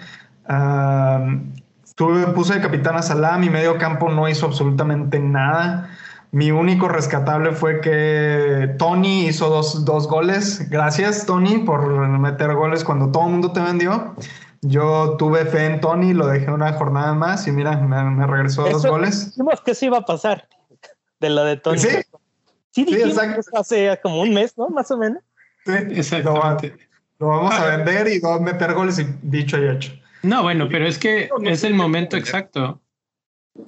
tuve, 1.95 2.27
puse 2.29 2.55
de 2.55 2.61
capitán 2.61 2.97
a 2.97 3.03
Salah, 3.03 3.39
mi 3.39 3.51
medio 3.51 3.79
campo 3.79 4.11
no 4.11 4.29
hizo 4.29 4.47
absolutamente 4.47 5.21
nada. 5.21 5.91
Mi 6.33 6.51
único 6.51 6.89
rescatable 6.89 7.53
fue 7.53 7.81
que 7.81 8.75
Tony 8.79 9.27
hizo 9.27 9.49
dos, 9.49 10.09
goles. 10.09 10.69
Gracias, 10.69 11.25
Tony, 11.25 11.59
por 11.59 11.87
meter 12.09 12.55
goles 12.55 12.85
cuando 12.85 13.11
todo 13.11 13.25
el 13.25 13.31
mundo 13.33 13.53
te 13.53 13.61
vendió. 13.61 14.15
Yo 14.62 15.17
tuve 15.19 15.45
fe 15.45 15.67
en 15.67 15.81
Tony, 15.81 16.12
lo 16.12 16.27
dejé 16.27 16.51
una 16.51 16.73
jornada 16.73 17.15
más 17.15 17.47
y 17.47 17.53
mira, 17.53 17.77
me, 17.77 18.27
regresó 18.27 18.69
dos 18.69 18.85
goles. 18.85 19.31
Dijimos 19.31 19.61
que 19.61 19.75
sí 19.75 19.87
iba 19.87 19.99
a 19.99 20.05
pasar 20.05 20.49
de 21.21 21.31
lo 21.31 21.45
de 21.45 21.57
Tony. 21.57 21.79
¿Sí? 21.79 21.89
Sí, 22.73 22.87
exacto. 22.95 23.41
hace 23.59 23.99
como 24.03 24.21
un 24.21 24.35
mes, 24.35 24.59
¿no? 24.59 24.69
Más 24.69 24.91
o 24.91 24.99
menos. 24.99 25.23
Sí, 25.65 25.73
exactamente. 25.93 26.77
Lo, 27.19 27.29
vamos 27.29 27.55
a 27.55 27.62
ah. 27.62 27.77
vender 27.77 28.09
y 28.09 28.21
vamos 28.21 28.41
a 28.41 28.53
meter 28.53 28.75
goles 28.75 28.99
y 28.99 29.07
dicho 29.23 29.59
y 29.59 29.69
hecho. 29.69 29.93
No, 30.23 30.43
bueno, 30.43 30.69
pero 30.71 30.87
es 30.87 30.99
que 30.99 31.31
es 31.45 31.65
el 31.65 31.75
momento 31.75 32.17
exacto. 32.17 32.81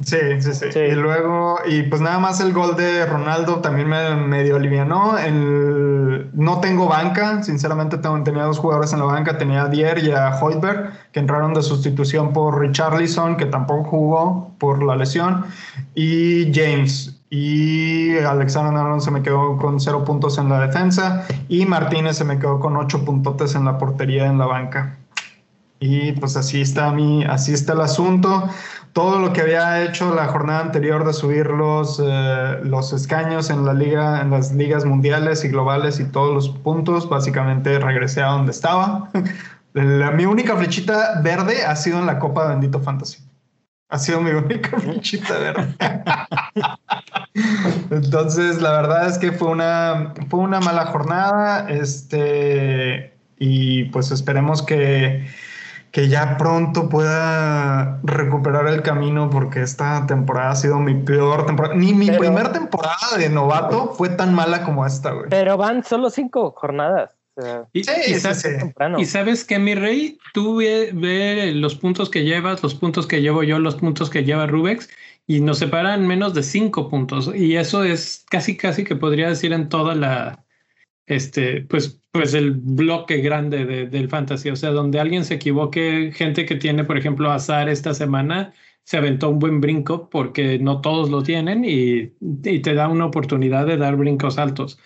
Sí, 0.05 0.17
sí, 0.41 0.55
sí, 0.55 0.79
Y 0.79 0.95
luego, 0.95 1.59
y 1.67 1.83
pues 1.83 2.01
nada 2.01 2.19
más 2.19 2.41
el 2.41 2.53
gol 2.53 2.77
de 2.77 3.05
Ronaldo 3.05 3.57
también 3.57 3.89
me 3.89 4.15
medio 4.17 4.57
alivianó. 4.57 5.19
El, 5.19 6.31
no 6.35 6.61
tengo 6.61 6.87
banca, 6.89 7.43
sinceramente 7.43 7.99
tengo, 7.99 8.23
tenía 8.23 8.45
dos 8.45 8.59
jugadores 8.59 8.93
en 8.93 9.01
la 9.01 9.07
banca, 9.07 9.39
tenía 9.39 9.63
a 9.63 9.69
Dier 9.69 9.99
y 9.99 10.13
a 10.13 10.39
Hoiberg, 10.41 10.93
que 11.13 11.21
entraron 11.21 11.53
de 11.53 11.63
sustitución 11.63 12.33
por 12.33 12.61
Richarlison, 12.61 13.37
que 13.37 13.47
tampoco 13.47 13.85
jugó 13.85 14.55
por 14.59 14.83
la 14.83 14.95
lesión, 14.95 15.45
y 15.95 16.53
James. 16.55 17.15
Y 17.31 18.17
Alexander 18.19 18.75
Arnold 18.75 19.03
se 19.03 19.11
me 19.11 19.23
quedó 19.23 19.59
con 19.59 19.81
cero 19.81 20.05
puntos 20.05 20.39
en 20.39 20.49
la 20.49 20.61
defensa, 20.61 21.27
y 21.49 21.67
Martínez 21.67 22.17
se 22.17 22.25
me 22.25 22.39
quedó 22.39 22.61
con 22.61 22.77
ocho 22.77 23.05
puntotes 23.05 23.55
en 23.55 23.65
la 23.65 23.77
portería 23.79 24.27
en 24.27 24.39
la 24.39 24.47
banca. 24.47 24.97
Y 25.81 26.13
pues 26.13 26.37
así 26.37 26.61
está 26.61 26.91
mi, 26.91 27.25
así 27.25 27.53
está 27.53 27.75
el 27.75 27.83
asunto 27.83 28.49
todo 28.93 29.19
lo 29.19 29.33
que 29.33 29.43
había 29.43 29.83
hecho 29.85 30.15
la 30.15 30.27
jornada 30.27 30.61
anterior 30.61 31.07
de 31.07 31.13
subir 31.13 31.47
los, 31.47 32.03
eh, 32.05 32.61
los 32.63 32.93
escaños 32.93 33.51
en 33.51 33.65
la 33.65 33.75
liga, 33.75 34.21
en 34.21 34.31
las 34.31 34.53
ligas 34.53 34.85
mundiales 34.85 35.45
y 35.45 35.49
globales 35.49 36.01
y 36.01 36.05
todos 36.05 36.35
los 36.35 36.49
puntos, 36.49 37.09
básicamente 37.09 37.79
regresé 37.79 38.23
a 38.23 38.29
donde 38.29 38.53
estaba. 38.53 39.11
mi 39.75 40.25
única 40.25 40.57
flechita 40.57 41.21
verde 41.23 41.65
ha 41.65 41.77
sido 41.77 41.99
en 41.99 42.07
la 42.07 42.19
Copa 42.19 42.45
de 42.45 42.51
Bendito 42.51 42.81
Fantasy. 42.81 43.19
Ha 43.91 43.99
sido 43.99 44.21
mi 44.21 44.31
única 44.31 44.79
flechita 44.81 45.39
verde. 45.39 45.75
Entonces, 47.91 48.61
la 48.61 48.73
verdad 48.73 49.07
es 49.07 49.19
que 49.19 49.33
fue 49.33 49.49
una, 49.49 50.15
fue 50.29 50.41
una 50.41 50.61
mala 50.61 50.87
jornada. 50.87 51.69
Este, 51.71 53.15
y 53.39 53.85
pues 53.85 54.11
esperemos 54.11 54.63
que 54.63 55.27
que 55.93 56.09
ya 56.09 56.37
pronto 56.37 56.89
pueda 56.89 58.01
recuperar 58.39 58.69
el 58.69 58.83
camino 58.83 59.31
porque 59.31 59.63
esta 59.63 60.07
temporada 60.07 60.51
ha 60.51 60.57
sido 60.57 60.79
mi 60.79 60.95
peor 60.95 61.47
temporada. 61.47 61.75
Ni 61.75 61.93
mi 61.93 62.11
primera 62.11 62.53
temporada 62.53 63.17
de 63.17 63.29
novato 63.29 63.93
fue 63.95 64.11
tan 64.11 64.35
mala 64.35 64.65
como 64.65 64.87
esta, 64.87 65.13
güey. 65.13 65.29
Pero 65.29 65.57
van 65.57 65.83
solo 65.83 66.11
cinco 66.11 66.53
jornadas. 66.53 67.17
y, 67.73 67.85
sabes, 67.85 68.47
y, 68.99 69.05
sabes 69.07 69.45
que 69.45 69.59
mi 69.59 69.75
rey, 69.75 70.19
tú 70.35 70.57
ve, 70.57 71.53
los 71.55 71.77
puntos 71.77 72.11
que 72.11 72.25
llevas, 72.25 72.63
los 72.63 72.75
puntos 72.75 73.07
que 73.07 73.23
llevo 73.23 73.43
yo, 73.43 73.59
los 73.59 73.77
puntos 73.77 74.11
que 74.11 74.25
lleva 74.25 74.47
Rubex 74.47 74.89
y 75.27 75.41
nos 75.41 75.59
separan 75.59 76.07
menos 76.07 76.35
de 76.35 76.43
cinco 76.43 76.89
puntos. 76.89 77.33
Y 77.35 77.57
eso 77.57 77.85
es 77.85 78.25
casi, 78.31 78.57
casi 78.57 78.85
que 78.85 78.97
podría 78.97 79.29
decir 79.29 79.53
en 79.53 79.69
toda 79.69 79.95
la, 79.95 80.45
este, 81.07 81.63
pues, 81.63 82.01
pues 82.19 82.35
el 82.35 82.51
bloque 82.51 83.19
grande 83.19 83.65
del 83.65 84.09
fantasy, 84.09 84.51
o 84.51 84.57
sea, 84.57 84.71
donde 84.71 84.99
alguien 84.99 85.25
se 85.25 85.35
equivoque, 85.35 86.11
gente 86.13 86.47
que 86.47 86.57
tiene, 86.57 86.83
por 86.83 86.99
ejemplo, 86.99 87.31
azar 87.31 87.69
esta 87.69 87.95
semana, 87.95 88.53
se 88.83 88.97
aventó 88.97 89.29
un 89.31 89.39
buen 89.39 89.61
brinco 89.61 90.11
porque 90.11 90.59
no 90.59 90.81
todos 90.81 91.11
lo 91.11 91.23
tienen 91.23 91.65
y, 91.65 92.09
te 92.59 92.75
da 92.75 92.89
una 92.89 93.07
oportunidad 93.07 93.67
de 93.67 93.77
dar 93.77 93.95
brincos 93.95 94.37
altos. 94.37 94.81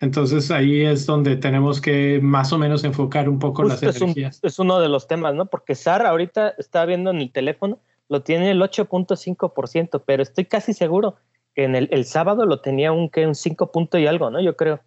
Entonces 0.00 0.50
ahí 0.50 0.80
es 0.80 1.04
donde 1.04 1.36
tenemos 1.36 1.82
que 1.82 2.20
más 2.22 2.54
o 2.54 2.58
menos 2.58 2.84
enfocar 2.84 3.28
un 3.28 3.38
poco 3.38 3.64
las 3.64 3.82
energías. 3.82 4.40
es 4.42 4.58
uno 4.58 4.80
de 4.80 4.88
los 4.88 5.06
temas, 5.06 5.34
¿no? 5.34 5.44
Porque 5.44 5.74
SAR 5.74 6.06
ahorita 6.06 6.54
está 6.56 6.86
viendo 6.86 7.10
en 7.10 7.18
el 7.18 7.30
teléfono, 7.32 7.80
lo 8.08 8.22
tiene 8.22 8.50
el 8.50 8.62
8.5%, 8.62 10.04
pero 10.06 10.22
estoy 10.22 10.46
casi 10.46 10.72
seguro 10.72 11.16
que 11.54 11.64
en 11.64 11.76
el, 11.76 11.90
el 11.92 12.06
sábado 12.06 12.46
lo 12.46 12.62
tenía 12.62 12.92
un, 12.92 13.10
que 13.10 13.26
un 13.26 13.34
5 13.34 13.72
punto 13.72 13.98
y 13.98 14.06
algo, 14.06 14.30
¿no? 14.30 14.40
Yo 14.40 14.56
creo 14.56 14.80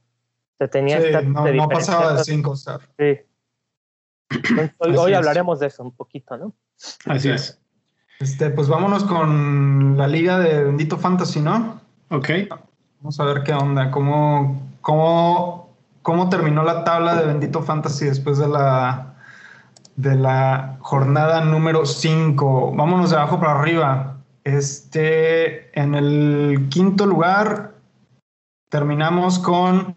tenía 0.67 0.99
no, 1.23 1.69
pasaba 1.69 2.13
de 2.13 2.23
5 2.23 2.55
Sí. 2.55 3.19
hoy, 4.77 5.13
hablaremos 5.13 5.59
de 5.59 5.67
eso 5.67 5.83
un 5.83 5.91
poquito, 5.91 6.37
¿no? 6.37 6.53
Así 7.05 7.29
es. 7.29 7.59
Este, 8.19 8.49
pues 8.51 8.67
vámonos 8.67 9.03
con 9.03 9.97
la 9.97 10.07
liga 10.07 10.39
de 10.39 10.63
Bendito 10.63 10.97
Fantasy, 10.97 11.41
¿no? 11.41 11.81
Ok. 12.09 12.29
Vamos 12.99 13.19
a 13.19 13.25
ver 13.25 13.43
qué 13.43 13.53
onda, 13.53 13.89
cómo, 13.89 14.61
cómo, 14.81 15.75
cómo 16.03 16.29
terminó 16.29 16.63
la 16.63 16.83
tabla 16.83 17.15
de 17.15 17.25
Bendito 17.25 17.63
Fantasy 17.63 18.05
después 18.05 18.37
de 18.37 18.47
la, 18.47 19.15
de 19.95 20.15
la 20.15 20.77
jornada 20.81 21.43
número 21.43 21.85
5. 21.85 22.73
Vámonos 22.75 23.09
de 23.09 23.15
abajo 23.17 23.39
para 23.39 23.59
arriba. 23.59 24.17
Este, 24.43 25.77
en 25.79 25.95
el 25.95 26.67
quinto 26.69 27.05
lugar 27.05 27.73
terminamos 28.69 29.39
con 29.39 29.95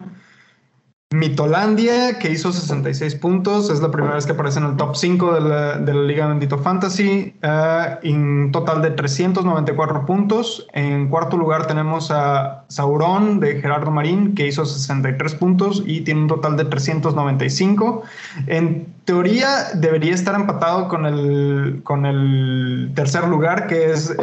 Mitolandia, 1.15 2.19
que 2.19 2.29
hizo 2.29 2.53
66 2.53 3.15
puntos, 3.15 3.71
es 3.71 3.81
la 3.81 3.93
primera 3.93 4.15
vez 4.15 4.27
que 4.27 4.33
aparece 4.33 4.59
en 4.59 4.65
el 4.65 4.77
top 4.77 4.97
5 4.97 5.35
de 5.35 5.41
la, 5.41 5.77
Liga 5.79 6.27
Bendito 6.27 6.59
Fantasy, 6.59 7.33
uh, 7.45 7.99
en 8.03 8.51
total 8.51 8.83
de 8.83 8.91
394 8.91 10.07
puntos. 10.07 10.67
En 10.73 11.09
cuarto 11.09 11.37
lugar 11.37 11.69
tenemos 11.69 12.11
a 12.11 12.65
Sauron 12.67 13.39
de 13.39 13.61
Gerardo 13.61 13.93
Marín, 13.93 14.35
que 14.35 14.49
hizo 14.49 14.65
63 14.65 15.37
puntos 15.37 15.85
y 15.87 16.01
tiene 16.01 16.23
un 16.23 16.29
total 16.29 16.57
de 16.57 16.65
395. 16.65 18.03
En 18.49 18.93
teoría 19.05 19.71
debería 19.75 20.15
estar 20.15 20.35
empatado 20.35 20.89
con 20.89 21.07
el, 21.07 21.81
con 21.85 22.07
el 22.07 22.91
tercer 22.97 23.29
lugar, 23.29 23.69
que 23.69 23.93
es 23.93 24.17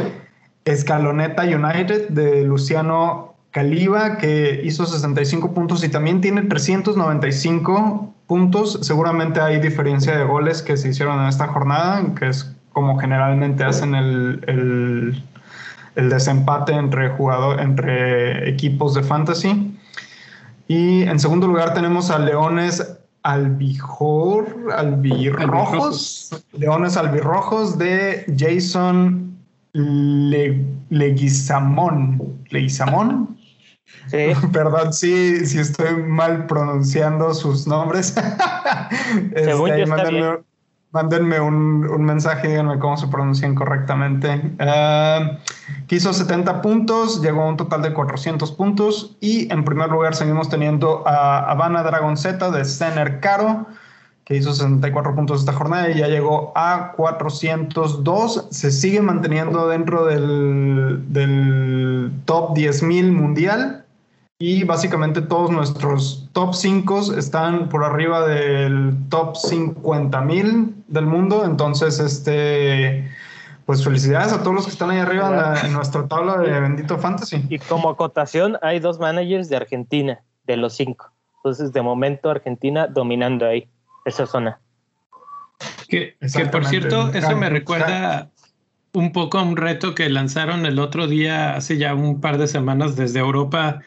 Escaloneta 0.65 1.43
United 1.43 2.09
de 2.09 2.43
Luciano 2.43 3.30
Caliba, 3.51 4.17
que 4.17 4.61
hizo 4.63 4.85
65 4.85 5.53
puntos 5.53 5.83
y 5.83 5.89
también 5.89 6.21
tiene 6.21 6.43
395 6.43 8.13
puntos. 8.25 8.79
Seguramente 8.81 9.41
hay 9.41 9.59
diferencia 9.59 10.17
de 10.17 10.23
goles 10.23 10.61
que 10.61 10.77
se 10.77 10.89
hicieron 10.89 11.19
en 11.19 11.27
esta 11.27 11.47
jornada, 11.47 12.01
que 12.17 12.29
es 12.29 12.49
como 12.71 12.97
generalmente 12.97 13.65
hacen 13.65 13.93
el, 13.93 15.21
desempate 15.95 16.71
entre, 16.71 17.09
jugador, 17.09 17.59
entre 17.59 18.49
equipos 18.49 18.93
de 18.93 19.03
fantasy. 19.03 19.77
Y 20.69 21.01
en 21.03 21.19
segundo 21.19 21.47
lugar 21.47 21.73
tenemos 21.73 22.09
a 22.09 22.19
Leones 22.19 22.97
Albijor, 23.23 24.71
Albirrojos, 24.77 26.41
Leones 26.53 26.95
Albirrojos 26.95 27.77
de 27.77 28.25
Jason 28.37 29.35
Leguizamón. 30.89 32.39
Leguizamón. 32.49 33.40
Perdón 34.53 34.93
si, 34.93 35.45
si 35.45 35.59
estoy 35.59 35.95
mal 35.95 36.45
pronunciando 36.47 37.33
sus 37.33 37.67
nombres. 37.67 38.15
este, 39.35 39.85
mándenme, 40.91 41.39
un, 41.39 41.87
un, 41.89 42.03
mensaje, 42.03 42.49
díganme 42.49 42.77
cómo 42.79 42.97
se 42.97 43.07
pronuncian 43.07 43.55
correctamente. 43.55 44.41
Uh, 44.59 45.37
quiso 45.87 46.11
70 46.11 46.61
puntos, 46.61 47.21
llegó 47.21 47.43
a 47.43 47.47
un 47.47 47.57
total 47.57 47.81
de 47.81 47.93
400 47.93 48.51
puntos. 48.51 49.15
Y 49.21 49.51
en 49.51 49.63
primer 49.63 49.89
lugar 49.89 50.15
seguimos 50.15 50.49
teniendo 50.49 51.07
a 51.07 51.49
Habana 51.49 51.83
Dragon 51.83 52.17
Z 52.17 52.51
de 52.51 52.65
Stener 52.65 53.19
Caro 53.21 53.67
que 54.31 54.37
hizo 54.37 54.53
64 54.53 55.13
puntos 55.13 55.41
esta 55.41 55.51
jornada 55.51 55.91
y 55.91 55.97
ya 55.97 56.07
llegó 56.07 56.53
a 56.55 56.93
402. 56.95 58.47
Se 58.49 58.71
sigue 58.71 59.01
manteniendo 59.01 59.67
dentro 59.67 60.05
del, 60.05 61.03
del 61.11 62.11
top 62.23 62.55
10.000 62.55 63.11
mundial 63.11 63.85
y 64.39 64.63
básicamente 64.63 65.21
todos 65.21 65.51
nuestros 65.51 66.29
top 66.31 66.53
5 66.53 67.17
están 67.17 67.67
por 67.67 67.83
arriba 67.83 68.25
del 68.25 68.95
top 69.09 69.35
50 69.35 70.21
mil 70.21 70.75
del 70.87 71.07
mundo. 71.07 71.43
Entonces, 71.43 71.99
este, 71.99 73.11
pues 73.65 73.83
felicidades 73.83 74.31
a 74.31 74.43
todos 74.43 74.55
los 74.55 74.65
que 74.65 74.71
están 74.71 74.91
ahí 74.91 74.99
arriba 74.99 75.55
en, 75.61 75.73
nuestra 75.73 76.07
tabla 76.07 76.37
de 76.37 76.57
Bendito 76.57 76.97
Fantasy. 76.97 77.45
Y 77.49 77.59
como 77.59 77.89
acotación, 77.89 78.57
hay 78.61 78.79
dos 78.79 78.97
managers 78.97 79.49
de 79.49 79.57
Argentina, 79.57 80.23
de 80.45 80.55
los 80.55 80.73
cinco. 80.73 81.11
Entonces, 81.39 81.73
de 81.73 81.81
momento, 81.81 82.29
Argentina 82.29 82.87
dominando 82.87 83.45
ahí 83.45 83.67
esa 84.05 84.25
zona. 84.25 84.59
Que, 85.87 86.17
que 86.33 86.45
por 86.45 86.65
cierto, 86.65 87.11
eso 87.13 87.35
me 87.37 87.49
recuerda 87.49 88.31
un 88.93 89.11
poco 89.11 89.37
a 89.37 89.43
un 89.43 89.57
reto 89.57 89.95
que 89.95 90.09
lanzaron 90.09 90.65
el 90.65 90.79
otro 90.79 91.07
día, 91.07 91.55
hace 91.55 91.77
ya 91.77 91.93
un 91.93 92.19
par 92.19 92.37
de 92.37 92.47
semanas 92.47 92.95
desde 92.95 93.19
Europa 93.19 93.81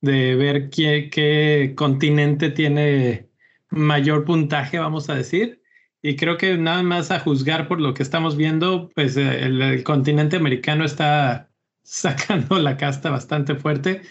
de 0.00 0.34
ver 0.34 0.70
qué, 0.70 1.10
qué 1.10 1.74
continente 1.76 2.50
tiene 2.50 3.28
mayor 3.70 4.24
puntaje, 4.24 4.78
vamos 4.78 5.08
a 5.08 5.14
decir. 5.14 5.62
Y 6.02 6.16
creo 6.16 6.38
que 6.38 6.56
nada 6.56 6.82
más 6.82 7.10
a 7.10 7.20
juzgar 7.20 7.68
por 7.68 7.80
lo 7.80 7.92
que 7.94 8.02
estamos 8.02 8.36
viendo, 8.36 8.90
pues 8.94 9.16
eh, 9.16 9.44
el, 9.44 9.82
continente 9.84 10.36
americano 10.36 10.84
está 10.84 11.50
sacando 11.82 12.58
la 12.58 12.76
casta 12.76 13.10
bastante 13.10 13.54
fuerte. 13.54 14.02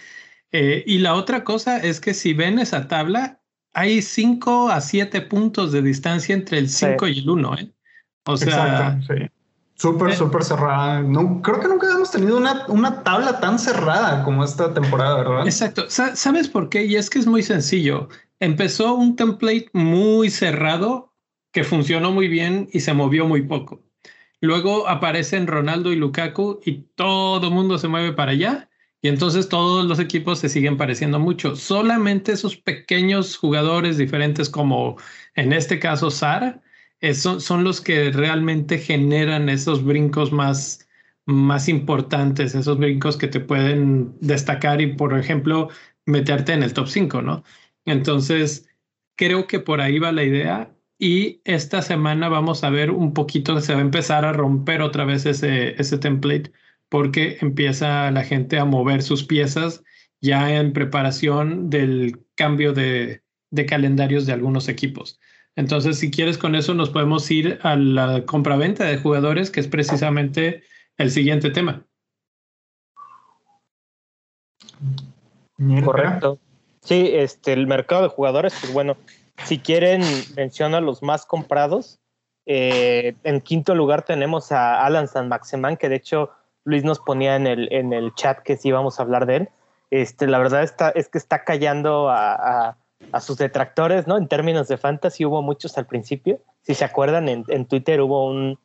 Eh, 0.52 0.84
y 0.86 1.00
la 1.00 1.16
otra 1.16 1.44
cosa 1.44 1.78
es 1.78 2.00
que 2.00 2.14
si 2.14 2.34
ven 2.34 2.60
esa 2.60 2.88
tabla, 2.88 3.39
hay 3.74 4.02
5 4.02 4.70
a 4.70 4.82
7 4.82 5.22
puntos 5.22 5.72
de 5.72 5.82
distancia 5.82 6.34
entre 6.36 6.58
el 6.60 6.70
5 6.70 7.08
y 7.08 7.20
el 7.20 7.30
1. 7.30 7.56
¿eh? 7.58 7.72
O 8.26 8.38
sea, 8.38 9.00
Súper, 9.76 10.10
Eh. 10.10 10.16
súper 10.18 10.44
cerrada. 10.44 11.02
No, 11.02 11.42
creo 11.42 11.62
que 11.62 11.70
nunca 11.70 11.88
hemos 11.90 12.12
tenido 12.12 12.36
una, 12.38 12.66
una 12.68 13.02
tabla 13.02 13.40
tan 13.40 13.58
cerrada 13.58 14.24
como 14.26 14.44
esta 14.44 14.74
temporada, 14.74 15.16
¿verdad? 15.16 15.46
Exacto. 15.46 15.90
Sa- 15.90 16.18
¿Sabes 16.18 16.50
por 16.50 16.68
qué? 16.68 16.84
Y 16.86 16.98
es 16.98 17.10
que 17.10 17.20
es 17.20 17.28
muy 17.28 17.44
sencillo. 17.44 18.10
Empezó 18.42 18.94
un 18.96 19.16
template 19.16 19.70
muy 19.72 20.30
cerrado 20.32 21.14
que 21.54 21.64
funcionó 21.64 22.12
muy 22.12 22.28
bien 22.28 22.68
y 22.74 22.82
se 22.82 22.94
movió 22.94 23.26
muy 23.26 23.44
poco. 23.44 23.82
Luego 24.42 24.88
aparecen 24.90 25.48
Ronaldo 25.48 25.94
y 25.94 25.96
Lukaku 25.96 26.60
y 26.66 26.84
todo 26.96 27.48
el 27.48 27.54
mundo 27.54 27.78
se 27.78 27.88
mueve 27.88 28.12
para 28.12 28.32
allá. 28.32 28.69
Y 29.02 29.08
entonces 29.08 29.48
todos 29.48 29.86
los 29.86 30.00
equipos 30.00 30.40
se 30.40 30.50
siguen 30.50 30.78
pareciendo 30.78 31.20
mucho. 31.20 31.56
Solamente 31.56 32.34
esos 32.34 32.58
pequeños 32.58 33.38
jugadores 33.38 33.98
diferentes 33.98 34.50
como 34.50 34.98
en 35.36 35.54
este 35.54 35.80
caso 35.80 36.12
Sara, 36.12 36.62
eh, 37.02 37.14
son, 37.14 37.40
son 37.42 37.64
los 37.64 37.82
que 37.82 38.12
realmente 38.12 38.78
generan 38.78 39.50
esos 39.50 39.84
brincos 39.84 40.32
más, 40.32 40.88
más 41.26 41.70
importantes, 41.70 42.56
esos 42.56 42.78
brincos 42.78 43.18
que 43.18 43.28
te 43.28 43.40
pueden 43.40 44.16
destacar 44.20 44.82
y, 44.82 44.88
por 44.96 45.18
ejemplo, 45.18 45.70
meterte 46.06 46.54
en 46.54 46.64
el 46.64 46.74
top 46.74 46.88
5, 46.88 47.22
¿no? 47.22 47.44
Entonces, 47.86 48.68
creo 49.16 49.48
que 49.48 49.60
por 49.60 49.82
ahí 49.82 50.00
va 50.00 50.12
la 50.12 50.24
idea 50.24 50.76
y 50.98 51.42
esta 51.46 51.82
semana 51.82 52.28
vamos 52.30 52.64
a 52.64 52.70
ver 52.70 52.92
un 52.92 53.14
poquito, 53.14 53.60
se 53.62 53.74
va 53.74 53.80
a 53.80 53.84
empezar 53.84 54.26
a 54.26 54.34
romper 54.34 54.82
otra 54.82 55.06
vez 55.06 55.26
ese, 55.26 55.80
ese 55.82 55.98
template 55.98 56.52
porque 56.90 57.38
empieza 57.42 58.12
la 58.12 58.24
gente 58.24 58.60
a 58.60 58.66
mover 58.66 59.02
sus 59.02 59.24
piezas 59.24 59.84
ya 60.22 60.54
en 60.54 60.74
preparación 60.74 61.70
del 61.70 62.20
cambio 62.36 62.74
de, 62.74 63.22
de 63.52 63.66
calendarios 63.66 64.26
de 64.26 64.34
algunos 64.34 64.68
equipos. 64.68 65.20
Entonces, 65.56 66.00
si 66.00 66.12
quieres 66.12 66.38
con 66.38 66.56
eso, 66.56 66.74
nos 66.74 66.90
podemos 66.90 67.30
ir 67.32 67.60
a 67.64 67.76
la 67.76 68.26
compraventa 68.26 68.86
de 68.86 68.98
jugadores, 68.98 69.52
que 69.52 69.60
es 69.60 69.68
precisamente 69.68 70.64
el 70.98 71.12
siguiente 71.12 71.50
tema. 71.50 71.86
Correcto. 75.84 76.40
Sí, 76.82 77.12
este, 77.14 77.54
el 77.54 77.68
mercado 77.68 78.04
de 78.04 78.10
jugadores, 78.10 78.56
pues 78.60 78.72
bueno, 78.72 78.96
si 79.44 79.60
quieren, 79.60 80.02
menciona 80.36 80.80
los 80.80 81.04
más 81.04 81.26
comprados. 81.26 82.00
Eh, 82.46 83.16
en 83.24 83.42
quinto 83.42 83.76
lugar 83.76 84.04
tenemos 84.04 84.52
a 84.52 84.86
Alan 84.86 85.08
San 85.08 85.28
Maximan, 85.28 85.78
que 85.78 85.90
de 85.90 85.98
hecho 85.98 86.32
Luis 86.70 86.84
nos 86.84 87.00
ponía 87.00 87.36
en 87.36 87.48
el, 87.48 87.72
en 87.72 87.94
el 87.94 88.14
chat 88.16 88.40
que 88.40 88.58
sí 88.58 88.70
íbamos 88.70 89.00
a 89.00 89.04
hablar 89.04 89.26
de 89.26 89.36
él. 89.36 89.50
Este, 89.92 90.28
la 90.28 90.38
verdad 90.38 90.64
está, 90.64 90.90
es 90.90 91.10
que 91.10 91.18
está 91.18 91.44
callando 91.44 92.10
a, 92.10 92.78
a, 93.12 93.20
sus 93.22 93.38
detractores, 93.38 94.08
¿no? 94.08 94.18
En 94.18 94.28
términos 94.28 94.68
de 94.68 94.78
fantasy 94.78 95.26
hubo 95.26 95.42
muchos 95.42 95.78
al 95.78 95.88
principio. 95.88 96.40
Si 96.62 96.76
se 96.76 96.86
acuerdan, 96.86 97.28
en, 97.28 97.44
en 97.48 97.66
Twitter 97.66 98.02
hubo 98.02 98.28
un, 98.28 98.60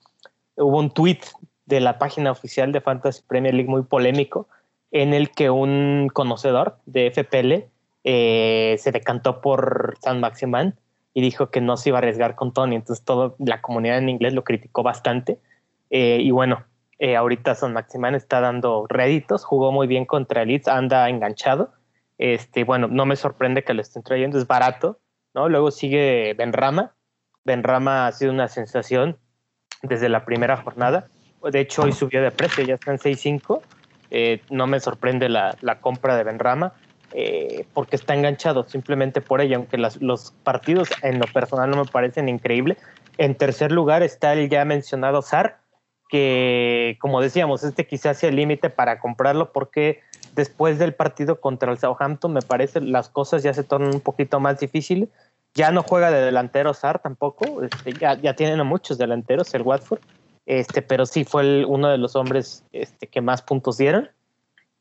hubo 0.56 0.78
un 0.78 0.90
tweet 0.90 1.20
de 1.66 1.80
la 1.80 1.98
página 1.98 2.30
oficial 2.30 2.72
de 2.72 2.80
Fantasy 2.80 3.22
Premier 3.26 3.54
League 3.54 3.70
muy 3.70 3.82
polémico, 3.82 4.48
en 4.90 5.14
el 5.14 5.30
que 5.30 5.50
un 5.50 6.10
conocedor 6.12 6.78
de 6.86 7.10
FPL 7.10 7.68
eh, 8.04 8.76
se 8.78 8.92
decantó 8.92 9.40
por 9.40 9.96
San 10.00 10.20
Maximán 10.20 10.78
y 11.14 11.22
dijo 11.22 11.50
que 11.50 11.60
no 11.60 11.76
se 11.76 11.88
iba 11.88 11.98
a 11.98 12.00
arriesgar 12.00 12.34
con 12.34 12.52
Tony. 12.52 12.76
Entonces, 12.76 13.04
toda 13.04 13.34
la 13.38 13.62
comunidad 13.62 13.98
en 13.98 14.08
inglés 14.08 14.34
lo 14.34 14.44
criticó 14.44 14.82
bastante. 14.82 15.38
Eh, 15.90 16.18
y 16.20 16.30
bueno, 16.30 16.64
eh, 16.98 17.16
ahorita 17.16 17.54
San 17.54 17.72
Maximán 17.72 18.14
está 18.14 18.40
dando 18.40 18.86
réditos, 18.88 19.44
jugó 19.44 19.72
muy 19.72 19.86
bien 19.86 20.04
contra 20.04 20.42
el 20.42 20.48
Leeds, 20.48 20.68
anda 20.68 21.08
enganchado. 21.08 21.72
Este, 22.18 22.64
bueno, 22.64 22.86
no 22.88 23.06
me 23.06 23.16
sorprende 23.16 23.64
que 23.64 23.74
lo 23.74 23.82
estén 23.82 24.02
trayendo, 24.02 24.38
es 24.38 24.46
barato, 24.46 25.00
¿no? 25.34 25.48
Luego 25.48 25.70
sigue 25.70 26.34
Benrama. 26.34 26.94
Benrama 27.44 28.06
ha 28.06 28.12
sido 28.12 28.32
una 28.32 28.48
sensación 28.48 29.18
desde 29.82 30.08
la 30.08 30.24
primera 30.24 30.56
jornada. 30.56 31.08
De 31.42 31.60
hecho, 31.60 31.82
hoy 31.82 31.92
subió 31.92 32.22
de 32.22 32.30
precio, 32.30 32.64
ya 32.64 32.74
está 32.74 32.92
en 32.92 32.98
6.5. 32.98 33.60
Eh, 34.10 34.40
no 34.48 34.66
me 34.66 34.80
sorprende 34.80 35.28
la, 35.28 35.56
la 35.60 35.80
compra 35.80 36.16
de 36.16 36.24
Benrama 36.24 36.72
eh, 37.16 37.64
porque 37.74 37.94
está 37.94 38.14
enganchado 38.14 38.64
simplemente 38.64 39.20
por 39.20 39.40
ello, 39.40 39.56
aunque 39.56 39.78
los 39.78 40.32
partidos 40.42 40.90
en 41.02 41.20
lo 41.20 41.26
personal 41.26 41.70
no 41.70 41.76
me 41.76 41.84
parecen 41.84 42.28
increíbles. 42.28 42.76
En 43.18 43.36
tercer 43.36 43.70
lugar 43.70 44.02
está 44.02 44.32
el 44.32 44.48
ya 44.48 44.64
mencionado 44.64 45.22
Sar, 45.22 45.60
que 46.08 46.96
como 47.00 47.20
decíamos, 47.20 47.64
este 47.64 47.86
quizás 47.86 48.18
sea 48.18 48.28
el 48.28 48.36
límite 48.36 48.70
para 48.70 48.98
comprarlo 48.98 49.52
porque 49.52 50.00
después 50.34 50.78
del 50.78 50.94
partido 50.94 51.40
contra 51.40 51.70
el 51.72 51.78
Southampton 51.78 52.32
me 52.32 52.42
parece 52.42 52.80
las 52.80 53.08
cosas 53.08 53.42
ya 53.42 53.54
se 53.54 53.64
tornan 53.64 53.94
un 53.94 54.00
poquito 54.00 54.40
más 54.40 54.58
difíciles. 54.60 55.08
Ya 55.54 55.70
no 55.70 55.82
juega 55.82 56.10
de 56.10 56.20
delantero 56.20 56.74
Sar 56.74 57.00
tampoco, 57.00 57.62
este, 57.62 57.92
ya, 57.92 58.14
ya 58.20 58.34
tienen 58.34 58.66
muchos 58.66 58.98
delanteros 58.98 59.54
el 59.54 59.62
Watford, 59.62 60.00
este, 60.46 60.82
pero 60.82 61.06
sí 61.06 61.24
fue 61.24 61.64
uno 61.64 61.88
de 61.88 61.98
los 61.98 62.16
hombres 62.16 62.64
este, 62.72 63.06
que 63.06 63.20
más 63.20 63.42
puntos 63.42 63.78
dieron. 63.78 64.10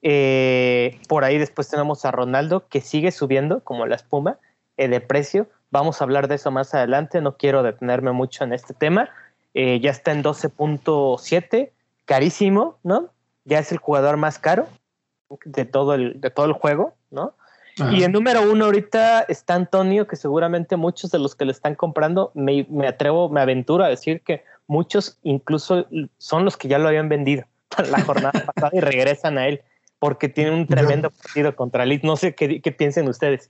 Eh, 0.01 0.99
por 1.07 1.23
ahí 1.23 1.37
después 1.37 1.69
tenemos 1.69 2.03
a 2.05 2.11
Ronaldo 2.11 2.67
que 2.67 2.81
sigue 2.81 3.11
subiendo 3.11 3.63
como 3.63 3.85
la 3.85 3.95
espuma 3.95 4.37
eh, 4.77 4.87
de 4.87 4.99
precio. 4.99 5.47
Vamos 5.71 6.01
a 6.01 6.03
hablar 6.03 6.27
de 6.27 6.35
eso 6.35 6.51
más 6.51 6.73
adelante, 6.73 7.21
no 7.21 7.37
quiero 7.37 7.63
detenerme 7.63 8.11
mucho 8.11 8.43
en 8.43 8.53
este 8.53 8.73
tema. 8.73 9.09
Eh, 9.53 9.79
ya 9.79 9.91
está 9.91 10.11
en 10.11 10.23
12.7, 10.23 11.71
carísimo, 12.05 12.77
¿no? 12.83 13.09
Ya 13.45 13.59
es 13.59 13.71
el 13.71 13.77
jugador 13.77 14.17
más 14.17 14.39
caro 14.39 14.67
de 15.45 15.65
todo 15.65 15.93
el, 15.93 16.19
de 16.19 16.29
todo 16.29 16.45
el 16.45 16.53
juego, 16.53 16.95
¿no? 17.11 17.33
Ajá. 17.79 17.91
Y 17.91 18.03
en 18.03 18.11
número 18.11 18.49
uno 18.49 18.65
ahorita 18.65 19.21
está 19.21 19.55
Antonio, 19.55 20.07
que 20.07 20.15
seguramente 20.15 20.77
muchos 20.77 21.11
de 21.11 21.19
los 21.19 21.35
que 21.35 21.45
le 21.45 21.51
están 21.51 21.75
comprando, 21.75 22.31
me, 22.35 22.67
me 22.69 22.87
atrevo, 22.87 23.29
me 23.29 23.41
aventuro 23.41 23.83
a 23.83 23.89
decir 23.89 24.21
que 24.21 24.43
muchos 24.67 25.17
incluso 25.23 25.87
son 26.17 26.45
los 26.45 26.57
que 26.57 26.67
ya 26.67 26.77
lo 26.77 26.87
habían 26.87 27.09
vendido 27.09 27.45
para 27.75 27.89
la 27.89 28.01
jornada 28.01 28.31
pasada 28.53 28.71
y 28.73 28.79
regresan 28.79 29.37
a 29.37 29.47
él 29.47 29.61
porque 29.99 30.27
tiene 30.27 30.51
un 30.51 30.67
tremendo 30.67 31.09
yo, 31.09 31.17
partido 31.17 31.55
contra 31.55 31.85
Leeds. 31.85 32.03
No 32.03 32.17
sé 32.17 32.35
qué, 32.35 32.61
qué, 32.61 32.71
piensen 32.73 33.07
ustedes. 33.07 33.49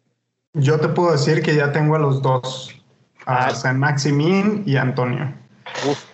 Yo 0.54 0.80
te 0.80 0.88
puedo 0.88 1.12
decir 1.12 1.42
que 1.42 1.56
ya 1.56 1.72
tengo 1.72 1.96
a 1.96 2.00
los 2.00 2.22
dos, 2.22 2.80
a 3.26 3.48
ah. 3.48 3.56
San 3.56 3.80
Maximin 3.80 4.62
y 4.64 4.76
a 4.76 4.84
Antonio. 4.84 5.34
Uf. 5.90 6.06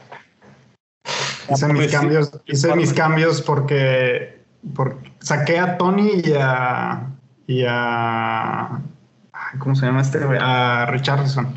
Hice, 1.51 1.67
mis 1.67 1.77
pues 1.77 1.91
cambios, 1.91 2.31
hice 2.45 2.75
mis 2.75 2.93
cambios 2.93 3.41
porque, 3.41 4.43
porque, 4.75 5.11
saqué 5.19 5.57
a 5.57 5.77
Tony 5.77 6.21
y 6.23 6.33
a, 6.33 7.09
y 7.47 7.63
a 7.67 8.81
¿cómo 9.57 9.75
se 9.75 9.85
llama 9.87 10.01
este? 10.01 10.19
A 10.39 10.85
Richarlison. 10.85 11.51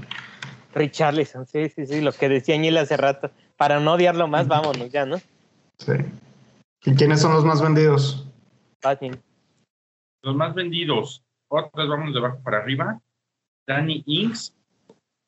Richarlison, 0.74 1.46
sí, 1.46 1.68
sí, 1.68 1.86
sí, 1.86 2.00
lo 2.00 2.12
que 2.12 2.28
decía 2.28 2.54
Añil 2.54 2.78
hace 2.78 2.96
rato. 2.96 3.30
Para 3.56 3.80
no 3.80 3.92
odiarlo 3.92 4.26
más, 4.28 4.48
vámonos 4.48 4.90
ya, 4.90 5.04
¿no? 5.04 5.18
Sí. 5.78 5.92
¿Y 6.84 6.94
quiénes 6.94 7.20
son 7.20 7.34
los 7.34 7.44
más 7.44 7.60
vendidos? 7.60 8.26
Los 10.22 10.34
más 10.34 10.54
vendidos, 10.54 11.22
otros 11.48 11.88
vamos 11.88 12.12
de 12.12 12.18
abajo 12.18 12.40
para 12.42 12.58
arriba. 12.58 13.00
Danny 13.66 14.02
Inks, 14.06 14.54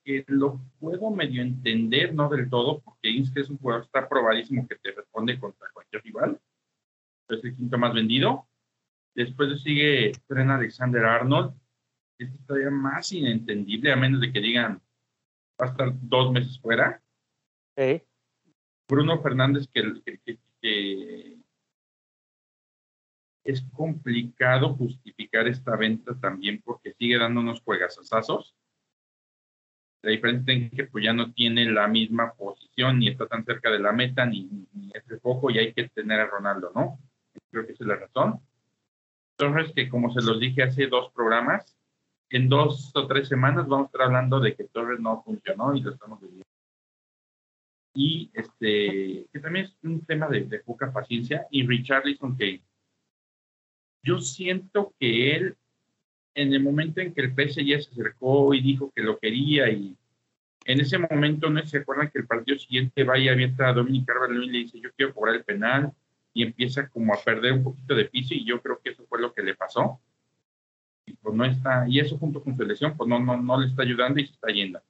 que 0.04 0.24
lo 0.28 0.60
puedo 0.78 1.10
medio 1.10 1.42
entender, 1.42 2.14
no 2.14 2.28
del 2.28 2.48
todo, 2.50 2.80
porque 2.80 3.10
Inks 3.10 3.36
es 3.36 3.48
un 3.48 3.58
jugador 3.58 3.84
está 3.84 4.08
probadísimo 4.08 4.68
que 4.68 4.76
te 4.76 4.92
responde 4.92 5.38
contra 5.38 5.70
cualquier 5.72 6.02
rival. 6.02 6.40
Es 7.28 7.42
el 7.42 7.56
quinto 7.56 7.78
más 7.78 7.94
vendido. 7.94 8.46
Después 9.14 9.62
sigue 9.62 10.12
Tren 10.26 10.50
Alexander 10.50 11.04
Arnold. 11.04 11.54
Este 12.18 12.36
es 12.36 12.46
todavía 12.46 12.70
más 12.70 13.10
inentendible, 13.12 13.92
a 13.92 13.96
menos 13.96 14.20
de 14.20 14.32
que 14.32 14.40
digan 14.40 14.80
va 15.60 15.66
a 15.66 15.70
estar 15.70 15.92
dos 16.00 16.32
meses 16.32 16.58
fuera. 16.60 17.02
Bruno 18.88 19.20
Fernández, 19.22 19.66
que, 19.72 19.82
que, 20.04 20.18
que, 20.18 20.38
que 20.60 21.38
es 23.44 23.62
complicado 23.72 24.74
justificar 24.74 25.46
esta 25.48 25.76
venta 25.76 26.18
también 26.18 26.60
porque 26.62 26.92
sigue 26.94 27.18
dando 27.18 27.40
unos 27.40 27.60
juegasazos. 27.62 28.54
La 30.04 30.10
diferencia 30.10 30.52
es 30.52 30.70
que 30.70 30.84
pues 30.84 31.02
ya 31.02 31.14
no 31.14 31.32
tiene 31.32 31.64
la 31.64 31.88
misma 31.88 32.34
posición, 32.34 32.98
ni 32.98 33.08
está 33.08 33.26
tan 33.26 33.42
cerca 33.42 33.70
de 33.70 33.78
la 33.78 33.90
meta, 33.90 34.26
ni, 34.26 34.50
ni 34.74 34.90
es 34.92 35.02
poco, 35.22 35.50
y 35.50 35.58
hay 35.58 35.72
que 35.72 35.88
tener 35.88 36.20
a 36.20 36.26
Ronaldo, 36.26 36.72
¿no? 36.74 36.98
Creo 37.50 37.66
que 37.66 37.72
esa 37.72 37.84
es 37.84 37.88
la 37.88 37.96
razón. 37.96 38.38
Entonces, 39.38 39.72
que 39.74 39.88
como 39.88 40.12
se 40.12 40.20
los 40.20 40.38
dije 40.38 40.62
hace 40.62 40.88
dos 40.88 41.10
programas, 41.14 41.74
en 42.28 42.50
dos 42.50 42.92
o 42.94 43.06
tres 43.06 43.28
semanas 43.28 43.66
vamos 43.66 43.86
a 43.86 43.88
estar 43.88 44.02
hablando 44.02 44.40
de 44.40 44.54
que 44.54 44.64
Torres 44.64 45.00
no 45.00 45.22
funcionó 45.22 45.74
y 45.74 45.80
lo 45.80 45.92
estamos 45.92 46.20
viviendo. 46.20 46.44
Y 47.94 48.30
este, 48.34 49.26
que 49.32 49.40
también 49.40 49.64
es 49.64 49.76
un 49.84 50.04
tema 50.04 50.28
de, 50.28 50.42
de 50.42 50.58
poca 50.58 50.92
paciencia, 50.92 51.46
y 51.50 51.66
Richarlison 51.66 52.36
que 52.36 52.60
yo 54.02 54.18
siento 54.18 54.92
que 55.00 55.34
él, 55.34 55.56
en 56.34 56.52
el 56.52 56.62
momento 56.62 57.00
en 57.00 57.14
que 57.14 57.20
el 57.22 57.32
PSG 57.32 57.82
se 57.82 57.90
acercó 57.92 58.54
y 58.54 58.60
dijo 58.60 58.92
que 58.94 59.02
lo 59.02 59.18
quería, 59.18 59.70
y 59.70 59.96
en 60.64 60.80
ese 60.80 60.98
momento 60.98 61.50
no 61.50 61.64
se 61.66 61.78
acuerdan 61.78 62.10
que 62.10 62.18
el 62.18 62.26
partido 62.26 62.58
siguiente 62.58 63.04
vaya 63.04 63.32
abierta 63.32 63.68
a 63.68 63.72
Dominic 63.72 64.06
Carvalho 64.06 64.42
y 64.42 64.50
le 64.50 64.58
dice, 64.58 64.80
yo 64.80 64.90
quiero 64.96 65.14
cobrar 65.14 65.36
el 65.36 65.44
penal, 65.44 65.92
y 66.32 66.42
empieza 66.42 66.88
como 66.88 67.14
a 67.14 67.18
perder 67.18 67.52
un 67.52 67.64
poquito 67.64 67.94
de 67.94 68.06
piso, 68.06 68.34
y 68.34 68.44
yo 68.44 68.60
creo 68.60 68.80
que 68.82 68.90
eso 68.90 69.04
fue 69.08 69.20
lo 69.20 69.32
que 69.32 69.42
le 69.42 69.54
pasó. 69.54 70.00
Y 71.06 71.12
pues 71.14 71.34
no 71.34 71.44
está, 71.44 71.86
y 71.88 72.00
eso 72.00 72.18
junto 72.18 72.42
con 72.42 72.56
su 72.56 72.64
lesión, 72.64 72.96
pues 72.96 73.08
no, 73.08 73.20
no, 73.20 73.40
no 73.40 73.60
le 73.60 73.68
está 73.68 73.82
ayudando 73.82 74.20
y 74.20 74.26
se 74.26 74.32
está 74.32 74.48
yendo. 74.48 74.80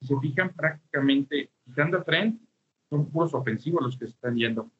Si 0.00 0.06
se 0.06 0.20
fijan 0.20 0.54
prácticamente, 0.54 1.50
quitando 1.64 1.98
a 1.98 2.04
Trent, 2.04 2.40
son 2.88 3.10
puros 3.10 3.34
ofensivos 3.34 3.82
los 3.82 3.98
que 3.98 4.04
están 4.04 4.36
yendo. 4.36 4.70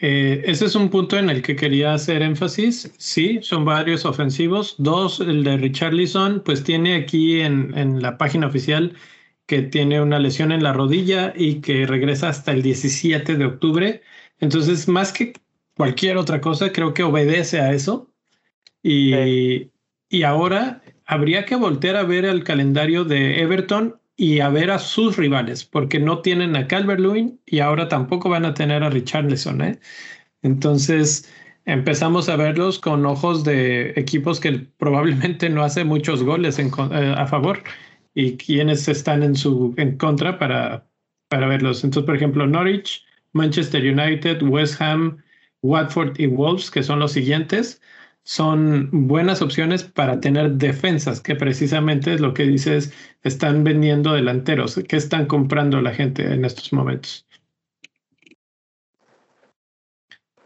Eh, 0.00 0.42
ese 0.44 0.66
es 0.66 0.76
un 0.76 0.90
punto 0.90 1.18
en 1.18 1.28
el 1.28 1.42
que 1.42 1.56
quería 1.56 1.92
hacer 1.92 2.22
énfasis. 2.22 2.92
Sí, 2.98 3.40
son 3.42 3.64
varios 3.64 4.04
ofensivos. 4.04 4.76
Dos, 4.78 5.20
el 5.20 5.42
de 5.44 5.56
Richarlison, 5.56 6.42
pues 6.44 6.62
tiene 6.62 6.94
aquí 6.96 7.40
en, 7.40 7.76
en, 7.76 8.00
la 8.00 8.16
página 8.16 8.46
oficial 8.46 8.96
que 9.46 9.62
tiene 9.62 10.00
una 10.00 10.18
lesión 10.20 10.52
en 10.52 10.62
la 10.62 10.72
rodilla 10.72 11.32
y 11.36 11.60
que 11.60 11.86
regresa 11.86 12.28
hasta 12.28 12.52
el 12.52 12.62
17 12.62 13.36
de 13.36 13.44
octubre. 13.46 14.02
Entonces, 14.40 14.88
más 14.88 15.12
que 15.12 15.32
cualquier 15.74 16.16
otra 16.16 16.40
cosa, 16.40 16.72
creo 16.72 16.94
que 16.94 17.02
obedece 17.02 17.60
a 17.60 17.72
eso. 17.72 18.12
Y, 18.82 19.70
y 20.08 20.22
ahora 20.22 20.82
habría 21.06 21.44
que 21.44 21.56
voltear 21.56 21.96
a 21.96 22.04
ver 22.04 22.24
el 22.24 22.44
calendario 22.44 23.04
de 23.04 23.40
Everton 23.42 24.00
y 24.20 24.40
a 24.40 24.48
ver 24.50 24.72
a 24.72 24.80
sus 24.80 25.16
rivales, 25.16 25.64
porque 25.64 26.00
no 26.00 26.22
tienen 26.22 26.56
a 26.56 26.66
Calvert-Lewin 26.66 27.40
y 27.46 27.60
ahora 27.60 27.88
tampoco 27.88 28.28
van 28.28 28.44
a 28.44 28.52
tener 28.52 28.82
a 28.82 28.90
Richarlison. 28.90 29.62
¿eh? 29.62 29.78
Entonces 30.42 31.32
empezamos 31.66 32.28
a 32.28 32.34
verlos 32.34 32.80
con 32.80 33.06
ojos 33.06 33.44
de 33.44 33.90
equipos 33.94 34.40
que 34.40 34.66
probablemente 34.76 35.48
no 35.48 35.62
hace 35.62 35.84
muchos 35.84 36.24
goles 36.24 36.58
en, 36.58 36.72
eh, 36.90 37.14
a 37.16 37.26
favor 37.28 37.62
y 38.12 38.36
quienes 38.36 38.88
están 38.88 39.22
en 39.22 39.36
su 39.36 39.72
en 39.76 39.96
contra 39.96 40.36
para, 40.36 40.84
para 41.28 41.46
verlos. 41.46 41.84
Entonces, 41.84 42.06
por 42.06 42.16
ejemplo, 42.16 42.44
Norwich, 42.44 43.04
Manchester 43.34 43.82
United, 43.84 44.42
West 44.42 44.82
Ham, 44.82 45.18
Watford 45.62 46.18
y 46.18 46.26
Wolves, 46.26 46.72
que 46.72 46.82
son 46.82 46.98
los 46.98 47.12
siguientes, 47.12 47.80
son 48.28 48.90
buenas 49.08 49.40
opciones 49.40 49.84
para 49.84 50.20
tener 50.20 50.50
defensas, 50.50 51.22
que 51.22 51.34
precisamente 51.34 52.12
es 52.12 52.20
lo 52.20 52.34
que 52.34 52.42
dices, 52.42 52.92
están 53.22 53.64
vendiendo 53.64 54.12
delanteros. 54.12 54.78
¿Qué 54.86 54.96
están 54.96 55.24
comprando 55.24 55.80
la 55.80 55.94
gente 55.94 56.30
en 56.30 56.44
estos 56.44 56.70
momentos? 56.74 57.26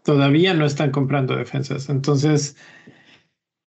Todavía 0.04 0.54
no 0.54 0.64
están 0.64 0.92
comprando 0.92 1.34
defensas. 1.34 1.88
Entonces, 1.88 2.56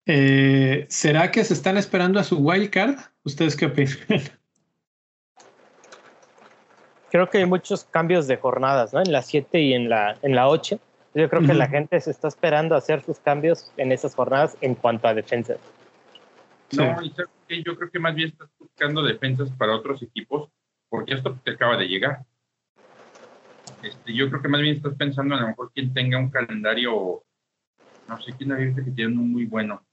eh, 0.05 0.85
¿será 0.89 1.31
que 1.31 1.43
se 1.43 1.55
están 1.55 1.77
esperando 1.77 2.19
a 2.19 2.23
su 2.23 2.37
wild 2.37 2.69
card? 2.69 2.97
¿Ustedes 3.23 3.55
qué 3.55 3.65
opinan? 3.65 3.97
Creo 7.09 7.27
que 7.31 7.39
hay 7.39 7.47
muchos 7.47 7.85
cambios 7.85 8.27
de 8.27 8.37
jornadas, 8.37 8.93
¿no? 8.93 9.01
En 9.01 9.11
la 9.11 9.23
7 9.23 9.59
y 9.59 9.73
en 9.73 9.89
la, 9.89 10.19
en 10.21 10.35
la 10.35 10.49
8 10.49 10.79
yo 11.13 11.29
creo 11.29 11.41
que 11.43 11.53
la 11.53 11.67
gente 11.67 11.99
se 12.01 12.11
está 12.11 12.27
esperando 12.27 12.75
hacer 12.75 13.03
sus 13.03 13.19
cambios 13.19 13.71
en 13.77 13.91
esas 13.91 14.15
jornadas 14.15 14.57
en 14.61 14.75
cuanto 14.75 15.07
a 15.07 15.13
defensas. 15.13 15.59
No, 16.75 17.01
yo 17.03 17.75
creo 17.77 17.91
que 17.91 17.99
más 17.99 18.15
bien 18.15 18.29
estás 18.29 18.49
buscando 18.57 19.03
defensas 19.03 19.51
para 19.51 19.75
otros 19.75 20.01
equipos, 20.01 20.49
porque 20.89 21.13
esto 21.13 21.37
te 21.43 21.51
acaba 21.51 21.77
de 21.77 21.87
llegar. 21.87 22.25
Este, 23.83 24.13
yo 24.13 24.29
creo 24.29 24.41
que 24.41 24.47
más 24.47 24.61
bien 24.61 24.77
estás 24.77 24.95
pensando 24.95 25.35
en 25.35 25.39
a 25.39 25.43
lo 25.43 25.49
mejor 25.49 25.71
quien 25.73 25.93
tenga 25.93 26.17
un 26.17 26.29
calendario, 26.29 27.23
no 28.07 28.21
sé 28.21 28.33
quién 28.37 28.51
ha 28.53 28.55
visto 28.55 28.83
que 28.83 28.91
tiene 28.91 29.15
un 29.15 29.31
muy 29.31 29.45
bueno. 29.45 29.83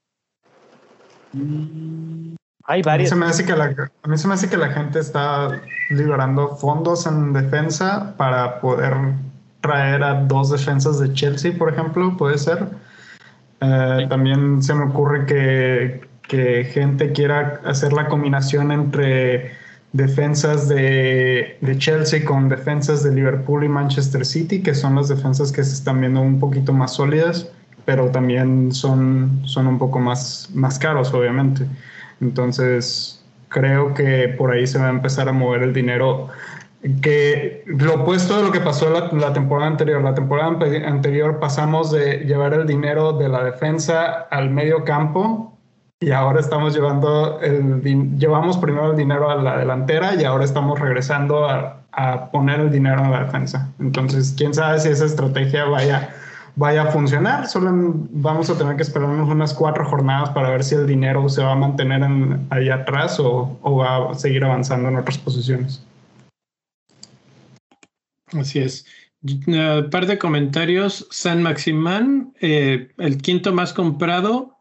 Hay 2.64 2.82
varios. 2.82 3.12
A 3.12 3.16
mí, 3.16 3.20
se 3.20 3.26
me 3.26 3.26
hace 3.26 3.44
que 3.44 3.56
la, 3.56 3.90
a 4.02 4.08
mí 4.08 4.16
se 4.16 4.28
me 4.28 4.34
hace 4.34 4.48
que 4.48 4.56
la 4.56 4.70
gente 4.70 5.00
está 5.00 5.60
liberando 5.90 6.56
fondos 6.56 7.06
en 7.06 7.32
defensa 7.32 8.14
para 8.16 8.60
poder 8.60 8.94
traer 9.60 10.02
a 10.02 10.14
dos 10.24 10.50
defensas 10.50 10.98
de 10.98 11.12
Chelsea, 11.12 11.52
por 11.56 11.72
ejemplo, 11.72 12.16
puede 12.16 12.38
ser. 12.38 12.66
Eh, 13.60 14.06
también 14.08 14.62
se 14.62 14.74
me 14.74 14.84
ocurre 14.84 15.26
que, 15.26 16.08
que, 16.22 16.64
gente 16.64 17.12
quiera 17.12 17.60
hacer 17.64 17.92
la 17.92 18.08
combinación 18.08 18.72
entre 18.72 19.52
defensas 19.92 20.68
de, 20.68 21.58
de, 21.60 21.78
Chelsea 21.78 22.24
con 22.24 22.48
defensas 22.48 23.02
de 23.02 23.12
Liverpool 23.12 23.64
y 23.64 23.68
Manchester 23.68 24.24
City, 24.24 24.62
que 24.62 24.74
son 24.74 24.94
las 24.94 25.08
defensas 25.08 25.52
que 25.52 25.62
se 25.62 25.74
están 25.74 26.00
viendo 26.00 26.20
un 26.20 26.40
poquito 26.40 26.72
más 26.72 26.94
sólidas, 26.94 27.50
pero 27.84 28.10
también 28.10 28.72
son, 28.72 29.42
son 29.44 29.66
un 29.66 29.78
poco 29.78 29.98
más, 29.98 30.48
más 30.54 30.78
caros, 30.78 31.12
obviamente. 31.12 31.66
Entonces, 32.20 33.22
creo 33.48 33.92
que 33.92 34.28
por 34.38 34.52
ahí 34.52 34.66
se 34.66 34.78
va 34.78 34.86
a 34.86 34.90
empezar 34.90 35.28
a 35.28 35.32
mover 35.32 35.62
el 35.62 35.74
dinero 35.74 36.28
que 37.02 37.62
lo 37.66 38.02
opuesto 38.02 38.38
de 38.38 38.44
lo 38.44 38.52
que 38.52 38.60
pasó 38.60 38.88
la, 38.90 39.10
la, 39.12 39.32
temporada 39.32 39.68
anterior. 39.68 40.02
La 40.02 40.14
temporada 40.14 40.48
anterior 40.86 41.38
pasamos 41.38 41.90
de 41.90 42.24
llevar 42.24 42.54
el 42.54 42.66
dinero 42.66 43.12
de 43.12 43.28
la 43.28 43.44
defensa 43.44 44.26
al 44.30 44.50
medio 44.50 44.84
campo 44.84 45.58
y 46.00 46.12
ahora 46.12 46.40
estamos 46.40 46.74
llevando 46.74 47.40
el 47.42 47.82
llevamos 48.18 48.56
primero 48.56 48.92
el 48.92 48.96
dinero 48.96 49.30
a 49.30 49.34
la 49.34 49.58
delantera 49.58 50.14
y 50.14 50.24
ahora 50.24 50.44
estamos 50.44 50.80
regresando 50.80 51.46
a, 51.46 51.82
a 51.92 52.30
poner 52.30 52.60
el 52.60 52.70
dinero 52.70 53.04
en 53.04 53.10
la 53.10 53.24
defensa. 53.24 53.68
Entonces, 53.78 54.34
quién 54.36 54.54
sabe 54.54 54.80
si 54.80 54.88
esa 54.88 55.04
estrategia 55.04 55.66
vaya 55.66 56.14
vaya 56.56 56.82
a 56.82 56.86
funcionar. 56.86 57.46
Solo 57.46 57.70
vamos 58.10 58.50
a 58.50 58.54
tener 58.56 58.76
que 58.76 58.82
esperarnos 58.82 59.28
unas 59.28 59.54
cuatro 59.54 59.84
jornadas 59.84 60.30
para 60.30 60.50
ver 60.50 60.64
si 60.64 60.74
el 60.74 60.86
dinero 60.86 61.28
se 61.28 61.42
va 61.42 61.52
a 61.52 61.56
mantener 61.56 62.02
en, 62.02 62.48
atrás 62.72 63.20
o, 63.20 63.58
o 63.62 63.76
va 63.76 64.10
a 64.10 64.14
seguir 64.14 64.44
avanzando 64.44 64.88
en 64.88 64.96
otras 64.96 65.18
posiciones. 65.18 65.84
Así 68.32 68.60
es. 68.60 68.86
Un 69.22 69.90
par 69.90 70.06
de 70.06 70.18
comentarios. 70.18 71.06
San 71.10 71.42
Maximán, 71.42 72.32
eh, 72.40 72.88
el 72.98 73.18
quinto 73.18 73.52
más 73.52 73.72
comprado. 73.72 74.56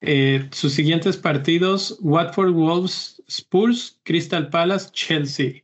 Eh, 0.00 0.48
sus 0.52 0.72
siguientes 0.72 1.16
partidos: 1.16 1.98
Watford, 2.00 2.52
Wolves, 2.52 3.22
Spurs, 3.28 4.00
Crystal 4.04 4.48
Palace, 4.48 4.88
Chelsea. 4.92 5.62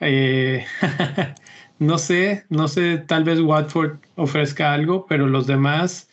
Eh, 0.00 0.64
no 1.78 1.98
sé, 1.98 2.44
no 2.50 2.68
sé, 2.68 2.98
tal 2.98 3.24
vez 3.24 3.40
Watford 3.40 3.98
ofrezca 4.16 4.72
algo, 4.72 5.06
pero 5.06 5.26
los 5.26 5.46
demás 5.46 6.08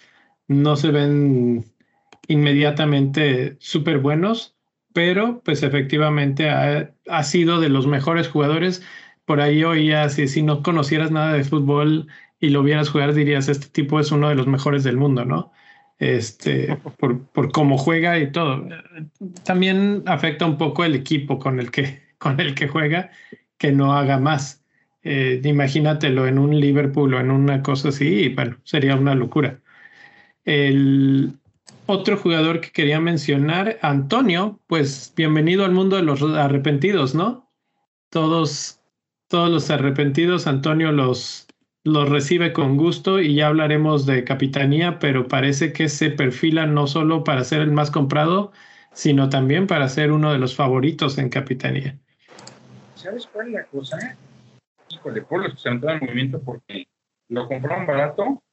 no 0.48 0.76
se 0.76 0.92
ven 0.92 1.66
inmediatamente 2.28 3.58
súper 3.60 4.00
buenos, 4.00 4.56
pero 4.94 5.42
pues 5.44 5.64
efectivamente 5.64 6.50
ha 6.50 7.24
sido 7.24 7.60
de 7.60 7.70
los 7.70 7.88
mejores 7.88 8.30
jugadores 8.30 8.84
por 9.26 9.42
ahí 9.42 9.64
oías 9.64 10.20
y 10.20 10.28
si 10.28 10.42
no 10.42 10.64
conocieras 10.64 11.12
nada 11.12 11.34
de 11.34 11.44
fútbol 11.44 12.08
y 12.40 12.50
lo 12.50 12.64
vieras 12.64 12.90
jugar, 12.90 13.14
dirías, 13.14 13.48
este 13.50 13.68
tipo 13.68 14.00
es 14.00 14.12
uno 14.12 14.30
de 14.30 14.36
los 14.36 14.48
mejores 14.48 14.84
del 14.84 14.98
mundo, 14.98 15.26
¿no? 15.26 15.52
Este, 16.00 16.76
por, 17.00 17.26
por 17.28 17.52
cómo 17.52 17.78
juega 17.78 18.20
y 18.20 18.32
todo. 18.32 18.68
También 19.44 20.04
afecta 20.06 20.46
un 20.46 20.58
poco 20.58 20.84
el 20.84 20.96
equipo 20.96 21.40
con 21.40 21.60
el 21.60 21.72
que, 21.72 22.02
con 22.18 22.40
el 22.40 22.56
que 22.56 22.68
juega, 22.68 23.12
que 23.58 23.72
no 23.72 23.94
haga 23.94 24.20
más. 24.20 24.64
Eh, 25.04 25.42
imagínatelo 25.44 26.28
en 26.28 26.40
un 26.40 26.60
Liverpool 26.60 27.14
o 27.14 27.20
en 27.20 27.32
una 27.32 27.62
cosa 27.62 27.90
así, 27.90 28.08
y 28.08 28.30
bueno, 28.30 28.58
sería 28.64 28.96
una 28.96 29.16
locura. 29.16 29.60
El 30.46 31.34
otro 31.86 32.18
jugador 32.18 32.62
que 32.62 32.72
quería 32.72 33.00
mencionar, 33.00 33.80
Antonio, 33.82 34.60
pues 34.68 35.14
bienvenido 35.16 35.66
al 35.66 35.74
mundo 35.74 35.98
de 35.98 36.04
los 36.04 36.22
arrepentidos, 36.22 37.16
¿no? 37.16 37.52
Todos 38.10 38.83
todos 39.34 39.50
los 39.50 39.72
arrepentidos, 39.72 40.46
Antonio 40.46 40.92
los, 40.92 41.48
los 41.84 42.08
recibe 42.08 42.54
con 42.54 42.78
gusto 42.78 43.20
y 43.20 43.34
ya 43.34 43.48
hablaremos 43.48 44.06
de 44.06 44.24
capitanía, 44.24 45.00
pero 45.00 45.28
parece 45.28 45.74
que 45.74 45.90
se 45.90 46.12
perfila 46.12 46.68
no 46.68 46.86
solo 46.86 47.24
para 47.24 47.44
ser 47.44 47.62
el 47.62 47.72
más 47.72 47.90
comprado, 47.90 48.52
sino 48.92 49.30
también 49.30 49.66
para 49.66 49.90
ser 49.90 50.12
uno 50.12 50.32
de 50.32 50.38
los 50.38 50.56
favoritos 50.56 51.18
en 51.18 51.30
capitanía. 51.30 51.98
¿Sabes 52.94 53.26
cuál 53.26 53.48
es 53.48 53.54
la 53.54 53.66
cosa? 53.66 54.16
Híjole, 54.90 55.24
por 55.24 55.42
los 55.42 55.54
que 55.54 55.62
se 55.62 55.70
han 55.70 55.84
el 55.84 56.02
movimiento 56.02 56.40
porque 56.40 56.86
lo 57.30 57.48
compraron 57.48 57.88
barato, 57.88 58.44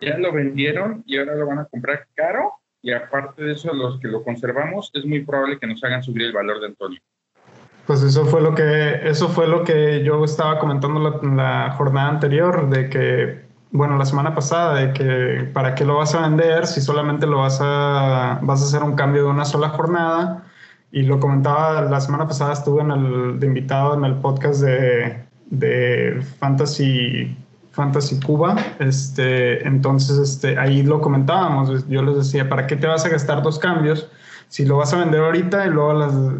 ya 0.00 0.16
lo 0.16 0.32
vendieron 0.32 1.02
y 1.06 1.18
ahora 1.18 1.34
lo 1.34 1.46
van 1.46 1.58
a 1.58 1.64
comprar 1.64 2.06
caro 2.14 2.52
y 2.80 2.92
aparte 2.92 3.42
de 3.42 3.54
eso, 3.54 3.74
los 3.74 3.98
que 3.98 4.06
lo 4.06 4.22
conservamos, 4.22 4.92
es 4.94 5.04
muy 5.04 5.24
probable 5.24 5.58
que 5.58 5.66
nos 5.66 5.82
hagan 5.82 6.04
subir 6.04 6.22
el 6.22 6.32
valor 6.32 6.60
de 6.60 6.66
Antonio. 6.66 7.00
Pues 7.86 8.02
eso 8.02 8.24
fue 8.26 8.40
lo 8.40 8.54
que, 8.54 9.00
eso 9.08 9.28
fue 9.28 9.46
lo 9.46 9.64
que 9.64 10.02
yo 10.04 10.24
estaba 10.24 10.58
comentando 10.58 11.00
la, 11.00 11.34
la 11.34 11.72
jornada 11.72 12.08
anterior, 12.08 12.68
de 12.70 12.88
que, 12.88 13.44
bueno, 13.72 13.96
la 13.96 14.04
semana 14.04 14.34
pasada, 14.34 14.74
de 14.74 14.92
que 14.92 15.50
para 15.52 15.74
qué 15.74 15.84
lo 15.84 15.96
vas 15.96 16.14
a 16.14 16.22
vender 16.22 16.66
si 16.66 16.80
solamente 16.80 17.26
lo 17.26 17.38
vas 17.38 17.58
a, 17.60 18.38
vas 18.42 18.62
a 18.62 18.64
hacer 18.64 18.82
un 18.82 18.94
cambio 18.94 19.24
de 19.24 19.30
una 19.30 19.44
sola 19.44 19.70
jornada. 19.70 20.44
Y 20.92 21.02
lo 21.02 21.20
comentaba 21.20 21.82
la 21.82 22.00
semana 22.00 22.26
pasada, 22.26 22.52
estuve 22.52 22.82
en 22.82 22.90
el, 22.90 23.40
de 23.40 23.46
invitado 23.46 23.94
en 23.94 24.04
el 24.04 24.16
podcast 24.16 24.60
de, 24.60 25.24
de 25.50 26.20
Fantasy 26.40 27.36
Fantasy 27.72 28.18
Cuba, 28.20 28.56
este, 28.80 29.66
entonces 29.66 30.18
este, 30.18 30.58
ahí 30.58 30.82
lo 30.82 31.00
comentábamos, 31.00 31.86
yo 31.88 32.02
les 32.02 32.16
decía, 32.16 32.48
¿para 32.48 32.66
qué 32.66 32.76
te 32.76 32.86
vas 32.86 33.04
a 33.04 33.08
gastar 33.08 33.42
dos 33.42 33.58
cambios 33.58 34.08
si 34.50 34.64
lo 34.64 34.78
vas 34.78 34.92
a 34.92 34.98
vender 34.98 35.20
ahorita 35.20 35.64
y 35.64 35.70
luego 35.70 35.94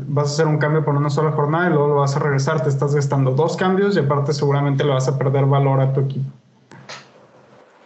vas 0.08 0.26
a 0.26 0.32
hacer 0.32 0.46
un 0.48 0.58
cambio 0.58 0.84
por 0.84 0.96
una 0.96 1.08
sola 1.10 1.30
jornada 1.30 1.68
y 1.68 1.70
luego 1.70 1.86
lo 1.86 1.94
vas 1.94 2.16
a 2.16 2.18
regresar, 2.18 2.60
te 2.60 2.68
estás 2.68 2.92
gastando 2.92 3.30
dos 3.30 3.56
cambios 3.56 3.94
y 3.94 4.00
aparte 4.00 4.32
seguramente 4.32 4.82
le 4.82 4.90
vas 4.90 5.06
a 5.06 5.16
perder 5.16 5.46
valor 5.46 5.80
a 5.80 5.92
tu 5.92 6.00
equipo. 6.00 6.28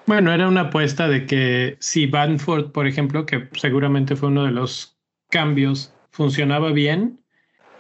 Bueno, 0.07 0.33
era 0.33 0.49
una 0.49 0.63
apuesta 0.63 1.09
de 1.09 1.27
que 1.27 1.77
si 1.79 2.07
Banford, 2.07 2.73
por 2.73 2.87
ejemplo, 2.87 3.27
que 3.27 3.51
seguramente 3.53 4.17
fue 4.17 4.31
uno 4.31 4.45
de 4.45 4.53
los 4.53 4.97
cambios, 5.29 5.93
funcionaba 6.11 6.73
bien, 6.73 7.21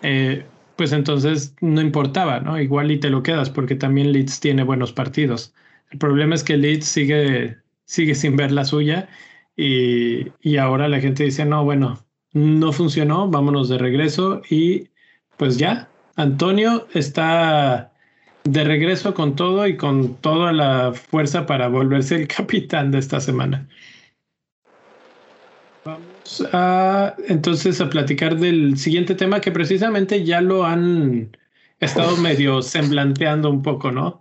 eh, 0.03 0.45
pues 0.76 0.92
entonces 0.92 1.57
no 1.62 1.80
importaba, 1.80 2.40
¿no? 2.40 2.61
Igual 2.61 2.90
y 2.90 3.01
te 3.01 3.09
lo 3.09 3.22
quedas 3.22 3.49
porque 3.49 3.74
también 3.74 4.12
Leeds 4.12 4.40
tiene 4.40 4.64
buenos 4.64 4.92
partidos. 4.92 5.55
El 5.90 5.99
problema 5.99 6.34
es 6.34 6.45
que 6.45 6.59
Leeds 6.59 6.84
sigue, 6.84 7.57
sigue 7.86 8.14
sin 8.14 8.36
ver 8.36 8.53
la 8.53 8.66
suya 8.66 9.09
y, 9.57 10.30
y 10.42 10.59
ahora 10.59 10.88
la 10.88 11.01
gente 11.01 11.24
dice, 11.24 11.47
no, 11.47 11.64
bueno, 11.64 12.03
no 12.35 12.72
funcionó, 12.72 13.28
vámonos 13.28 13.68
de 13.68 13.78
regreso 13.78 14.43
y 14.51 14.89
pues 15.37 15.57
ya, 15.57 15.89
Antonio 16.16 16.87
está 16.93 17.93
de 18.45 18.64
regreso 18.64 19.14
con 19.14 19.37
todo 19.37 19.66
y 19.66 19.76
con 19.76 20.16
toda 20.16 20.53
la 20.53 20.93
fuerza 20.93 21.47
para 21.47 21.68
volverse 21.68 22.16
el 22.16 22.28
capitán 22.37 22.91
de 22.91 22.99
esta 22.99 23.20
semana. 23.20 23.66
Vamos 25.85 26.47
a 26.53 27.14
entonces 27.28 27.80
a 27.80 27.89
platicar 27.89 28.37
del 28.37 28.76
siguiente 28.78 29.14
tema 29.14 29.41
que 29.41 29.53
precisamente 29.53 30.24
ya 30.24 30.41
lo 30.41 30.64
han 30.64 31.37
estado 31.78 32.16
medio 32.16 32.62
semblanteando 32.62 33.51
un 33.51 33.62
poco, 33.62 33.93
¿no? 33.93 34.20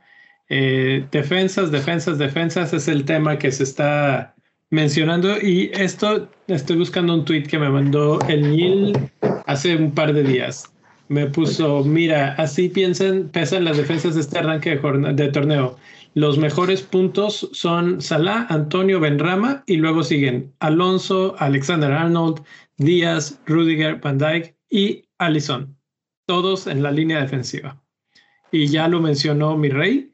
Eh, 0.50 1.08
defensas, 1.12 1.72
defensas, 1.72 2.18
defensas 2.18 2.74
es 2.74 2.88
el 2.88 3.06
tema 3.06 3.40
que 3.40 3.52
se 3.52 3.64
está 3.64 4.36
mencionando 4.74 5.38
y 5.40 5.72
esto 5.74 6.28
estoy 6.48 6.78
buscando 6.78 7.14
un 7.14 7.26
tweet 7.26 7.44
que 7.44 7.60
me 7.60 7.70
mandó 7.70 8.20
el 8.28 8.42
Neil 8.42 8.98
hace 9.46 9.76
un 9.76 9.92
par 9.92 10.14
de 10.14 10.24
días 10.24 10.74
me 11.14 11.28
puso, 11.28 11.84
mira, 11.84 12.34
así 12.38 12.70
piensan, 12.70 13.30
pesan 13.30 13.66
las 13.66 13.78
defensas 13.78 14.16
de 14.16 14.22
este 14.22 14.40
arranque 14.40 14.76
de, 14.76 15.14
de 15.14 15.28
torneo. 15.30 15.78
Los 16.16 16.38
mejores 16.38 16.82
puntos 16.82 17.50
son 17.52 18.02
Salah, 18.02 18.48
Antonio, 18.50 19.00
Benrama 19.00 19.64
y 19.68 19.78
luego 19.78 20.04
siguen 20.04 20.54
Alonso, 20.60 21.36
Alexander 21.40 21.92
Arnold, 21.92 22.42
Díaz, 22.78 23.40
Rudiger, 23.46 24.00
Van 24.00 24.18
Dijk 24.18 24.56
y 24.70 25.06
Allison. 25.18 25.76
Todos 26.26 26.68
en 26.68 26.82
la 26.84 26.92
línea 26.92 27.20
defensiva. 27.22 27.82
Y 28.52 28.68
ya 28.68 28.88
lo 28.88 29.02
mencionó 29.02 29.58
mi 29.58 29.70
rey, 29.70 30.13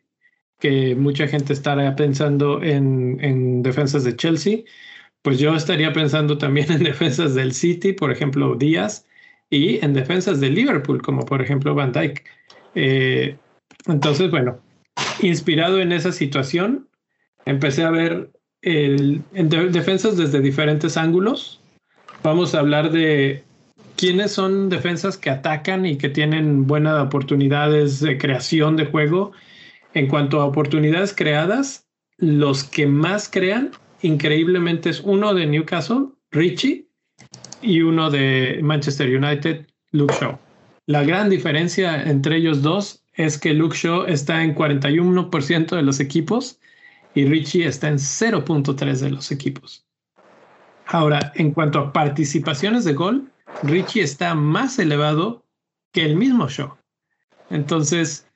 que 0.60 0.96
mucha 0.96 1.28
gente 1.28 1.54
estará 1.54 1.96
pensando 1.96 2.62
en, 2.62 3.18
en 3.22 3.64
defensas 3.64 4.04
de 4.04 4.16
Chelsea. 4.16 4.60
Pues 5.22 5.40
yo 5.40 5.56
estaría 5.56 5.92
pensando 5.94 6.38
también 6.38 6.72
en 6.72 6.84
defensas 6.84 7.36
del 7.36 7.54
City, 7.54 7.94
por 7.94 8.12
ejemplo, 8.12 8.56
Díaz 8.56 9.06
y 9.50 9.84
en 9.84 9.94
defensas 9.94 10.40
de 10.40 10.50
Liverpool, 10.50 11.02
como 11.02 11.26
por 11.26 11.42
ejemplo 11.42 11.76
Van 11.76 11.92
Dyke. 11.92 12.24
Eh, 12.76 13.38
entonces, 13.88 14.30
bueno, 14.30 14.60
inspirado 15.22 15.80
en 15.80 15.92
esa 15.92 16.12
situación, 16.12 16.88
empecé 17.46 17.84
a 17.84 17.92
ver 17.92 18.32
el, 18.62 19.24
defensas 19.32 20.18
desde 20.18 20.42
diferentes 20.42 20.98
ángulos. 20.98 21.62
Vamos 22.24 22.54
a 22.54 22.60
hablar 22.60 22.92
de 22.92 23.44
quiénes 23.96 24.32
son 24.32 24.70
defensas 24.70 25.18
que 25.18 25.30
atacan 25.30 25.86
y 25.86 25.98
que 25.98 26.10
tienen 26.10 26.68
buenas 26.68 27.02
oportunidades 27.02 28.00
de 28.00 28.18
creación 28.18 28.76
de 28.76 28.86
juego. 28.86 29.32
En 29.94 30.08
cuanto 30.08 30.42
a 30.42 30.46
oportunidades 30.46 31.14
creadas, 31.14 31.88
los 32.18 32.64
que 32.64 32.86
más 32.88 33.30
crean, 33.30 33.72
increíblemente, 34.02 34.90
es 34.90 35.02
uno 35.02 35.34
de 35.34 35.48
Newcastle, 35.48 36.08
Richie, 36.32 36.90
y 37.62 37.82
uno 37.82 38.10
de 38.10 38.60
Manchester 38.64 39.10
United, 39.10 39.68
Luke 39.92 40.14
Shaw. 40.20 40.38
La 40.86 41.04
gran 41.04 41.30
diferencia 41.30 42.04
entre 42.04 42.38
ellos 42.38 42.62
dos 42.62 43.04
es 43.14 43.38
que 43.38 43.54
Luke 43.54 43.76
Shaw 43.76 44.06
está 44.06 44.44
en 44.44 44.56
41% 44.56 45.76
de 45.76 45.82
los 45.82 46.00
equipos 46.00 46.60
y 47.14 47.26
Richie 47.26 47.68
está 47.68 47.90
en 47.90 47.98
0.3 47.98 49.00
de 49.00 49.10
los 49.10 49.32
equipos. 49.32 49.86
Ahora, 50.86 51.32
en 51.36 51.52
cuanto 51.52 51.80
a 51.80 51.94
participaciones 51.94 52.86
de 52.86 52.94
gol, 52.94 53.32
Richie 53.64 54.02
está 54.02 54.34
más 54.36 54.80
elevado 54.80 55.46
que 55.92 56.06
el 56.06 56.16
mismo 56.16 56.48
Shaw. 56.48 56.76
Entonces, 57.50 58.29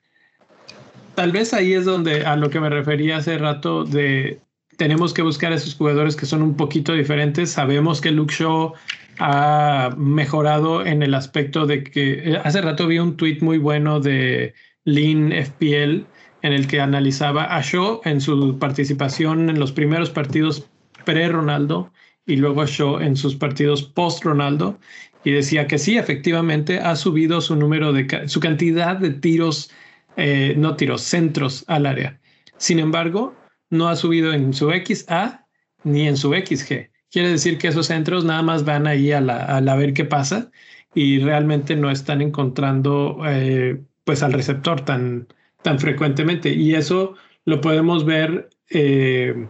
tal 1.14 1.32
vez 1.32 1.54
ahí 1.54 1.72
es 1.72 1.84
donde 1.84 2.24
a 2.24 2.36
lo 2.36 2.50
que 2.50 2.60
me 2.60 2.68
refería 2.68 3.18
hace 3.18 3.38
rato 3.38 3.84
de 3.84 4.40
tenemos 4.76 5.14
que 5.14 5.22
buscar 5.22 5.52
a 5.52 5.56
esos 5.56 5.74
jugadores 5.74 6.16
que 6.16 6.26
son 6.26 6.42
un 6.42 6.56
poquito 6.56 6.92
diferentes. 6.92 7.50
Sabemos 7.50 8.00
que 8.00 8.10
Luke 8.10 8.34
Shaw 8.34 8.72
ha 9.18 9.94
mejorado 9.96 10.84
en 10.84 11.02
el 11.02 11.14
aspecto 11.14 11.66
de 11.66 11.84
que 11.84 12.32
eh, 12.32 12.40
hace 12.42 12.60
rato 12.60 12.86
vi 12.86 12.98
un 12.98 13.16
tweet 13.16 13.38
muy 13.40 13.58
bueno 13.58 14.00
de 14.00 14.54
Lean 14.84 15.32
FPL 15.32 16.06
en 16.42 16.52
el 16.52 16.66
que 16.66 16.80
analizaba 16.80 17.56
a 17.56 17.62
Shaw 17.62 18.00
en 18.04 18.20
su 18.20 18.58
participación 18.58 19.48
en 19.48 19.58
los 19.58 19.72
primeros 19.72 20.10
partidos 20.10 20.68
pre-Ronaldo 21.04 21.92
y 22.26 22.36
luego 22.36 22.62
a 22.62 22.66
Shaw 22.66 23.00
en 23.00 23.16
sus 23.16 23.36
partidos 23.36 23.82
post-Ronaldo 23.82 24.78
y 25.24 25.30
decía 25.30 25.66
que 25.66 25.78
sí, 25.78 25.96
efectivamente 25.96 26.80
ha 26.80 26.96
subido 26.96 27.40
su 27.40 27.56
número 27.56 27.92
de 27.92 28.28
su 28.28 28.40
cantidad 28.40 28.96
de 28.96 29.10
tiros, 29.10 29.70
eh, 30.16 30.54
no 30.56 30.76
tiros, 30.76 31.02
centros 31.02 31.64
al 31.66 31.86
área. 31.86 32.20
Sin 32.56 32.78
embargo, 32.78 33.34
no 33.70 33.88
ha 33.88 33.96
subido 33.96 34.32
en 34.32 34.52
su 34.54 34.70
XA 34.70 35.46
ni 35.82 36.06
en 36.06 36.16
su 36.16 36.32
XG. 36.32 36.90
Quiere 37.10 37.30
decir 37.30 37.58
que 37.58 37.68
esos 37.68 37.86
centros 37.86 38.24
nada 38.24 38.42
más 38.42 38.64
van 38.64 38.86
ahí 38.86 39.12
a, 39.12 39.20
la, 39.20 39.76
ver 39.76 39.92
qué 39.92 40.04
pasa 40.04 40.50
y 40.94 41.18
realmente 41.18 41.76
no 41.76 41.90
están 41.90 42.20
encontrando 42.22 43.20
eh, 43.26 43.80
pues 44.04 44.22
al 44.22 44.32
receptor 44.32 44.80
tan, 44.80 45.28
tan 45.62 45.78
frecuentemente. 45.78 46.52
Y 46.52 46.74
eso 46.74 47.14
lo 47.44 47.60
podemos 47.60 48.04
ver 48.04 48.50
eh, 48.70 49.46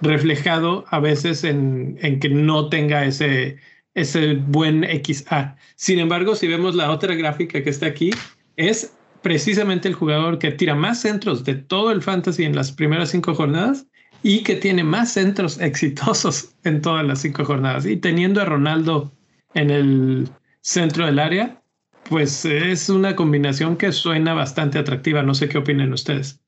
reflejado 0.00 0.84
a 0.88 1.00
veces 1.00 1.44
en, 1.44 1.98
en, 2.02 2.20
que 2.20 2.28
no 2.28 2.68
tenga 2.68 3.04
ese, 3.04 3.56
ese 3.94 4.34
buen 4.34 4.84
XA. 4.84 5.56
Sin 5.74 5.98
embargo, 5.98 6.34
si 6.34 6.48
vemos 6.48 6.74
la 6.74 6.90
otra 6.90 7.14
gráfica 7.14 7.62
que 7.62 7.70
está 7.70 7.86
aquí, 7.86 8.10
es 8.56 8.95
precisamente 9.26 9.88
el 9.88 9.94
jugador 9.94 10.38
que 10.38 10.52
tira 10.52 10.76
más 10.76 11.00
centros 11.00 11.42
de 11.42 11.56
todo 11.56 11.90
el 11.90 12.00
fantasy 12.00 12.44
en 12.44 12.54
las 12.54 12.70
primeras 12.70 13.08
cinco 13.10 13.34
jornadas 13.34 13.84
y 14.22 14.44
que 14.44 14.54
tiene 14.54 14.84
más 14.84 15.14
centros 15.14 15.60
exitosos 15.60 16.54
en 16.62 16.80
todas 16.80 17.04
las 17.04 17.22
cinco 17.22 17.44
jornadas. 17.44 17.86
Y 17.86 17.96
teniendo 17.96 18.40
a 18.40 18.44
Ronaldo 18.44 19.10
en 19.54 19.70
el 19.70 20.28
centro 20.60 21.06
del 21.06 21.18
área, 21.18 21.60
pues 22.08 22.44
es 22.44 22.88
una 22.88 23.16
combinación 23.16 23.76
que 23.76 23.90
suena 23.90 24.32
bastante 24.32 24.78
atractiva. 24.78 25.24
No 25.24 25.34
sé 25.34 25.48
qué 25.48 25.58
opinen 25.58 25.92
ustedes. 25.92 26.38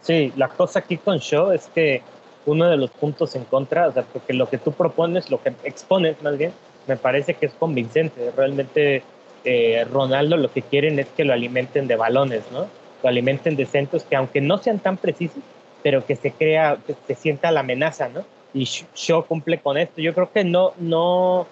Sí, 0.00 0.32
la 0.34 0.48
cosa 0.48 0.78
aquí 0.78 0.96
con 0.96 1.18
Shaw 1.18 1.52
es 1.52 1.66
que 1.74 2.00
uno 2.46 2.70
de 2.70 2.78
los 2.78 2.90
puntos 2.90 3.36
en 3.36 3.44
contra, 3.44 3.86
o 3.86 3.92
sea, 3.92 4.04
porque 4.04 4.32
lo 4.32 4.48
que 4.48 4.56
tú 4.56 4.72
propones, 4.72 5.30
lo 5.30 5.42
que 5.42 5.52
expones 5.62 6.16
más 6.22 6.38
bien, 6.38 6.52
me 6.86 6.96
parece 6.96 7.34
que 7.34 7.44
es 7.44 7.52
convincente. 7.52 8.32
Realmente 8.34 9.02
eh, 9.44 9.86
Ronaldo 9.90 10.36
lo 10.36 10.52
que 10.52 10.62
quieren 10.62 10.98
es 10.98 11.08
que 11.08 11.24
lo 11.24 11.32
alimenten 11.32 11.86
de 11.86 11.96
balones, 11.96 12.42
¿no? 12.52 12.66
Lo 13.02 13.08
alimenten 13.08 13.56
de 13.56 13.66
centros 13.66 14.04
que 14.04 14.16
aunque 14.16 14.40
no 14.40 14.58
sean 14.58 14.78
tan 14.78 14.96
precisos, 14.96 15.42
pero 15.82 16.04
que 16.04 16.16
se 16.16 16.32
crea, 16.32 16.78
que 16.86 16.94
se 17.06 17.14
sienta 17.14 17.50
la 17.50 17.60
amenaza, 17.60 18.08
¿no? 18.08 18.24
Y 18.54 18.64
Shaw 18.64 19.26
cumple 19.26 19.58
con 19.58 19.78
esto. 19.78 20.00
Yo 20.00 20.14
creo 20.14 20.30
que 20.32 20.44
no, 20.44 20.72
no, 20.78 21.46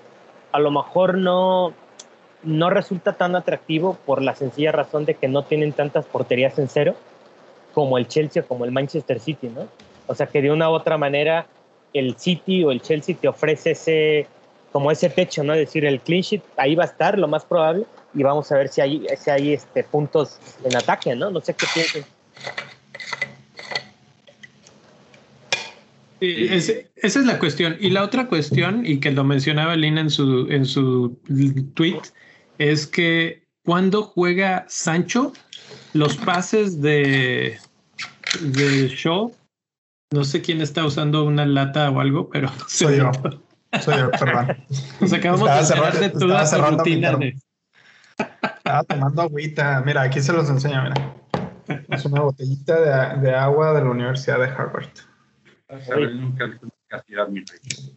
a 0.53 0.59
lo 0.59 0.71
mejor 0.71 1.19
no, 1.19 1.73
no 2.43 2.71
resulta 2.71 3.13
tan 3.13 3.37
atractivo 3.37 3.99
por 4.07 4.23
la 4.23 4.35
sencilla 4.35 4.73
razón 4.73 5.05
de 5.05 5.15
que 5.15 5.29
no 5.29 5.43
tienen 5.45 5.73
tantas 5.73 6.07
porterías 6.07 6.59
en 6.59 6.69
cero 6.69 6.95
como 7.75 7.99
el 7.99 8.09
Chelsea 8.09 8.43
o 8.43 8.47
como 8.47 8.65
el 8.65 8.73
Manchester 8.73 9.21
City, 9.21 9.49
¿no? 9.49 9.69
O 10.07 10.15
sea 10.15 10.27
que 10.27 10.41
de 10.41 10.51
una 10.51 10.71
u 10.71 10.73
otra 10.73 10.97
manera 10.97 11.47
el 11.93 12.17
City 12.17 12.65
o 12.65 12.71
el 12.71 12.81
Chelsea 12.81 13.17
te 13.21 13.29
ofrece 13.29 13.73
ese, 13.73 14.27
como 14.77 14.91
ese 14.91 15.09
techo, 15.09 15.43
¿no? 15.43 15.55
Es 15.55 15.61
decir, 15.61 15.87
el 15.87 16.03
clean 16.03 16.21
sheet 16.21 16.43
ahí 16.59 16.75
va 16.75 16.83
a 16.83 16.87
estar, 16.87 17.19
lo 17.19 17.27
más 17.29 17.47
probable, 17.47 17.87
y 18.13 18.23
vamos 18.23 18.53
a 18.53 18.59
ver 18.59 18.69
si 18.69 18.83
hay, 18.83 19.07
si 19.19 19.31
hay 19.31 19.55
este, 19.55 19.83
puntos 19.85 20.39
en 20.65 20.77
ataque, 20.77 21.17
¿no? 21.17 21.31
No 21.31 21.41
sé 21.41 21.55
qué 21.55 21.67
piensan. 21.73 22.05
esa 26.21 27.21
es 27.21 27.25
la 27.25 27.39
cuestión. 27.39 27.79
Y 27.81 27.89
la 27.89 28.05
otra 28.05 28.29
cuestión, 28.29 28.85
y 28.85 29.01
que 29.01 29.13
lo 29.13 29.25
mencionaba 29.25 29.75
Lina 29.77 30.03
en 30.03 30.11
su, 30.11 30.47
en 30.51 30.67
su 30.67 31.19
tweet, 31.73 32.03
es 32.59 32.87
que 32.87 33.45
cuando 33.65 34.03
juega 34.03 34.67
Sancho, 34.69 35.33
los 35.95 36.19
pases 36.19 36.83
de, 36.83 37.57
de 38.43 38.89
Show, 38.89 39.35
no 40.13 40.23
sé 40.23 40.43
quién 40.43 40.61
está 40.61 40.85
usando 40.85 41.25
una 41.25 41.47
lata 41.47 41.91
o 41.91 41.99
algo, 41.99 42.29
pero 42.29 42.53
soy 42.69 42.99
yo. 42.99 43.11
Soy 43.81 43.99
yo, 43.99 44.11
perdón. 44.11 44.57
Nos 45.01 45.13
acabamos 45.13 45.59
de 45.59 45.65
cerrar 45.65 45.99
de 45.99 46.11
toda 46.11 46.47
su 46.47 46.63
rutina. 46.63 47.19
Estaba 48.57 48.85
tomando 48.85 49.23
agüita. 49.23 49.83
Mira, 49.85 50.03
aquí 50.03 50.21
se 50.21 50.33
los 50.33 50.49
enseño, 50.49 50.83
mira. 50.83 50.95
Es 51.89 52.05
una 52.05 52.21
botellita 52.21 52.81
de, 52.81 53.21
de 53.21 53.35
agua 53.35 53.73
de 53.73 53.83
la 53.83 53.91
Universidad 53.91 54.39
de 54.39 54.47
Harvard. 54.47 54.87
Eso 55.69 55.95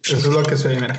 es 0.03 0.25
lo 0.25 0.43
que 0.43 0.57
soy, 0.57 0.75
mira. 0.75 0.95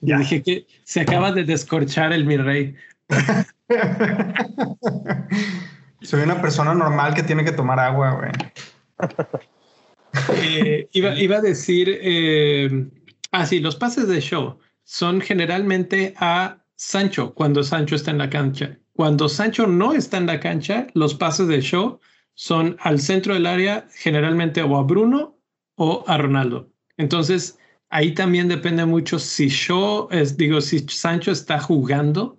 Ya 0.00 0.18
dije 0.18 0.42
que 0.42 0.66
se 0.82 1.00
acaba 1.00 1.30
de 1.30 1.44
descorchar 1.44 2.12
el 2.12 2.26
mi 2.26 2.36
rey. 2.36 2.74
soy 6.02 6.22
una 6.22 6.42
persona 6.42 6.74
normal 6.74 7.14
que 7.14 7.22
tiene 7.22 7.44
que 7.44 7.52
tomar 7.52 7.78
agua, 7.78 8.10
güey. 8.10 8.32
Eh, 10.34 10.88
iba, 10.92 11.36
a 11.36 11.40
decir, 11.40 11.98
eh, 12.02 12.86
ah, 13.30 13.46
sí, 13.46 13.60
los 13.60 13.76
pases 13.76 14.08
de 14.08 14.20
show 14.20 14.58
son 14.84 15.20
generalmente 15.20 16.14
a 16.18 16.62
Sancho 16.76 17.34
cuando 17.34 17.62
Sancho 17.62 17.94
está 17.94 18.10
en 18.10 18.18
la 18.18 18.30
cancha. 18.30 18.78
Cuando 18.94 19.28
Sancho 19.28 19.66
no 19.66 19.94
está 19.94 20.18
en 20.18 20.26
la 20.26 20.40
cancha, 20.40 20.86
los 20.94 21.14
pases 21.14 21.48
de 21.48 21.60
Show 21.60 22.00
son 22.34 22.76
al 22.80 23.00
centro 23.00 23.34
del 23.34 23.46
área, 23.46 23.88
generalmente 23.94 24.62
o 24.62 24.76
a 24.76 24.82
Bruno 24.82 25.38
o 25.76 26.04
a 26.06 26.18
Ronaldo. 26.18 26.70
Entonces, 26.98 27.58
ahí 27.88 28.14
también 28.14 28.48
depende 28.48 28.84
mucho 28.84 29.18
si 29.18 29.48
Shaw, 29.48 30.08
es, 30.10 30.36
digo, 30.36 30.60
si 30.60 30.80
Sancho 30.80 31.30
está 31.30 31.58
jugando, 31.58 32.36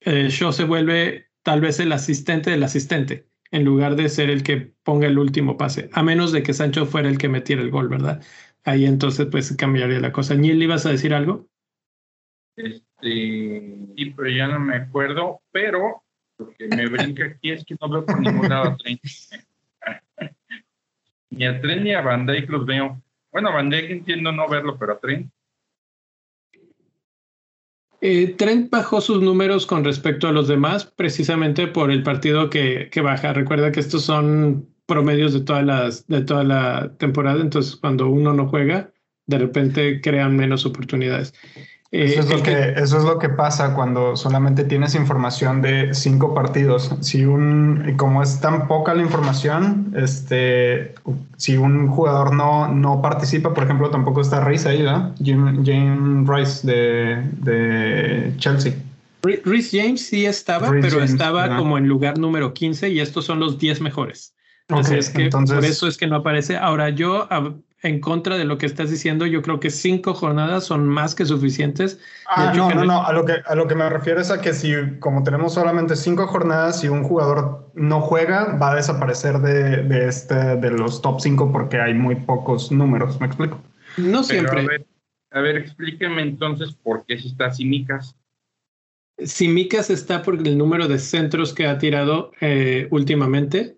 eh, 0.00 0.28
Shaw 0.30 0.52
se 0.52 0.64
vuelve 0.64 1.30
tal 1.42 1.60
vez 1.60 1.80
el 1.80 1.92
asistente 1.92 2.50
del 2.50 2.62
asistente, 2.62 3.27
en 3.50 3.64
lugar 3.64 3.96
de 3.96 4.08
ser 4.08 4.30
el 4.30 4.42
que 4.42 4.72
ponga 4.82 5.06
el 5.06 5.18
último 5.18 5.56
pase, 5.56 5.88
a 5.92 6.02
menos 6.02 6.32
de 6.32 6.42
que 6.42 6.54
Sancho 6.54 6.86
fuera 6.86 7.08
el 7.08 7.18
que 7.18 7.28
metiera 7.28 7.62
el 7.62 7.70
gol, 7.70 7.88
¿verdad? 7.88 8.22
Ahí 8.64 8.84
entonces 8.84 9.26
pues 9.30 9.54
cambiaría 9.56 10.00
la 10.00 10.12
cosa. 10.12 10.34
¿Niel, 10.34 10.62
ibas 10.62 10.84
a 10.86 10.90
decir 10.90 11.14
algo? 11.14 11.48
Este, 12.56 12.82
sí, 13.00 14.14
pero 14.16 14.28
ya 14.28 14.48
no 14.48 14.60
me 14.60 14.76
acuerdo, 14.76 15.40
pero 15.52 16.02
lo 16.38 16.50
que 16.50 16.68
me 16.68 16.86
brinca 16.88 17.26
aquí 17.26 17.50
es 17.50 17.64
que 17.64 17.76
no 17.80 17.88
veo 17.88 18.04
por 18.04 18.20
ningún 18.20 18.48
lado 18.48 18.70
a 18.70 18.76
Tren. 18.76 18.98
ni 21.30 21.46
a 21.46 21.60
Tren 21.60 21.84
ni 21.84 21.94
a 21.94 22.00
Van 22.00 22.26
Dijk 22.26 22.50
los 22.50 22.66
veo. 22.66 23.00
Bueno, 23.30 23.52
Van 23.52 23.70
Dijk 23.70 23.90
entiendo 23.90 24.32
no 24.32 24.48
verlo, 24.48 24.76
pero 24.78 24.94
a 24.94 24.98
Tren. 24.98 25.30
Eh, 28.00 28.34
Trent 28.38 28.70
bajó 28.70 29.00
sus 29.00 29.20
números 29.20 29.66
con 29.66 29.84
respecto 29.84 30.28
a 30.28 30.32
los 30.32 30.46
demás 30.46 30.84
precisamente 30.84 31.66
por 31.66 31.90
el 31.90 32.02
partido 32.02 32.48
que, 32.48 32.88
que, 32.92 33.00
baja. 33.00 33.32
Recuerda 33.32 33.72
que 33.72 33.80
estos 33.80 34.04
son 34.04 34.68
promedios 34.86 35.32
de, 35.32 35.40
todas 35.40 35.64
las, 35.64 36.06
de 36.06 36.22
toda 36.22 36.44
la 36.44 36.94
temporada, 36.96 37.40
entonces 37.40 37.76
cuando 37.76 38.08
uno 38.08 38.32
no 38.32 38.48
juega, 38.48 38.92
de 39.26 39.38
repente 39.38 40.00
crean 40.00 40.36
menos 40.36 40.64
oportunidades. 40.64 41.34
Eso, 41.90 42.20
es 42.20 42.28
lo 42.28 42.42
que, 42.42 42.74
eso 42.76 42.98
es 42.98 43.04
lo 43.04 43.18
que 43.18 43.30
pasa 43.30 43.74
cuando 43.74 44.14
solamente 44.14 44.64
tienes 44.64 44.94
información 44.94 45.62
de 45.62 45.94
cinco 45.94 46.34
partidos. 46.34 46.94
Si 47.00 47.24
un, 47.24 47.94
como 47.96 48.22
es 48.22 48.40
tan 48.40 48.68
poca 48.68 48.92
la 48.92 49.02
información, 49.02 49.94
este, 49.96 50.94
si 51.38 51.56
un 51.56 51.88
jugador 51.88 52.34
no, 52.34 52.68
no 52.68 53.00
participa, 53.00 53.54
por 53.54 53.64
ejemplo, 53.64 53.88
tampoco 53.88 54.20
está 54.20 54.44
Rice 54.44 54.68
ahí, 54.68 54.82
¿verdad? 54.82 55.14
James 55.24 56.28
Rice 56.28 56.66
de, 56.66 57.22
de 57.40 58.34
Chelsea. 58.36 58.74
Rhys 59.22 59.70
James 59.72 60.06
sí 60.06 60.26
estaba, 60.26 60.70
pero 60.70 61.02
estaba 61.02 61.56
como 61.56 61.78
en 61.78 61.88
lugar 61.88 62.18
número 62.18 62.52
15 62.52 62.90
y 62.90 63.00
estos 63.00 63.24
son 63.24 63.40
los 63.40 63.58
10 63.58 63.80
mejores. 63.80 64.34
Entonces, 64.68 65.08
que 65.08 65.24
entonces... 65.24 65.56
por 65.56 65.64
eso 65.64 65.88
es 65.88 65.96
que 65.96 66.06
no 66.06 66.16
aparece. 66.16 66.58
Ahora 66.58 66.90
yo 66.90 67.26
en 67.82 68.00
contra 68.00 68.36
de 68.36 68.44
lo 68.44 68.58
que 68.58 68.66
estás 68.66 68.90
diciendo, 68.90 69.24
yo 69.26 69.40
creo 69.42 69.60
que 69.60 69.70
cinco 69.70 70.12
jornadas 70.14 70.64
son 70.64 70.86
más 70.86 71.14
que 71.14 71.24
suficientes. 71.24 72.00
Ah, 72.28 72.52
no, 72.56 72.70
no, 72.70 72.84
no, 72.84 73.04
a 73.04 73.12
lo, 73.12 73.24
que, 73.24 73.36
a 73.44 73.54
lo 73.54 73.68
que 73.68 73.76
me 73.76 73.88
refiero 73.88 74.20
es 74.20 74.30
a 74.30 74.40
que 74.40 74.52
si, 74.52 74.72
como 74.98 75.22
tenemos 75.22 75.54
solamente 75.54 75.94
cinco 75.94 76.26
jornadas, 76.26 76.80
si 76.80 76.88
un 76.88 77.04
jugador 77.04 77.70
no 77.74 78.00
juega, 78.00 78.56
va 78.56 78.72
a 78.72 78.76
desaparecer 78.76 79.38
de, 79.38 79.84
de 79.84 80.08
este, 80.08 80.34
de 80.34 80.70
los 80.70 81.00
top 81.00 81.20
cinco 81.20 81.52
porque 81.52 81.80
hay 81.80 81.94
muy 81.94 82.16
pocos 82.16 82.72
números, 82.72 83.20
¿me 83.20 83.26
explico? 83.26 83.60
No 83.96 84.24
siempre. 84.24 84.60
a, 84.60 84.66
ver, 84.66 84.86
a 85.30 85.40
ver, 85.40 85.56
explíqueme 85.56 86.22
entonces 86.22 86.72
por 86.72 87.06
qué 87.06 87.18
si 87.18 87.28
está 87.28 87.52
Simicas. 87.52 88.16
Simicas 89.18 89.90
está 89.90 90.22
por 90.22 90.34
el 90.34 90.58
número 90.58 90.88
de 90.88 90.98
centros 90.98 91.52
que 91.52 91.66
ha 91.66 91.78
tirado 91.78 92.32
eh, 92.40 92.88
últimamente 92.90 93.77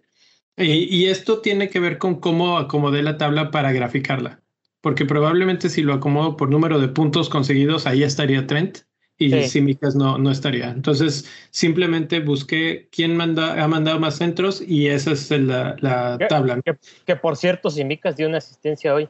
y, 0.61 1.06
esto 1.06 1.40
tiene 1.40 1.68
que 1.68 1.80
ver 1.80 1.98
con 1.98 2.20
cómo 2.20 2.58
acomodé 2.58 3.02
la 3.02 3.18
tabla 3.18 3.50
para 3.50 3.72
graficarla, 3.72 4.40
porque 4.80 5.04
probablemente 5.04 5.68
si 5.68 5.82
lo 5.82 5.94
acomodo 5.94 6.36
por 6.36 6.50
número 6.50 6.80
de 6.80 6.88
puntos 6.88 7.28
conseguidos, 7.28 7.86
ahí 7.86 8.02
estaría 8.02 8.46
Trent 8.46 8.78
y 9.18 9.30
sí. 9.30 9.48
Simicas 9.48 9.94
no, 9.94 10.16
no 10.16 10.30
estaría. 10.30 10.70
Entonces, 10.70 11.30
simplemente 11.50 12.20
busqué 12.20 12.88
quién 12.90 13.16
manda, 13.16 13.62
ha 13.62 13.68
mandado 13.68 14.00
más 14.00 14.16
centros 14.16 14.62
y 14.66 14.88
esa 14.88 15.12
es 15.12 15.30
la, 15.30 15.76
la 15.80 16.18
tabla. 16.28 16.61
Que, 16.62 16.76
que, 17.04 17.16
por 17.16 17.36
cierto, 17.36 17.70
Simicas 17.70 18.16
dio 18.16 18.26
una 18.26 18.38
asistencia 18.38 18.94
hoy. 18.94 19.08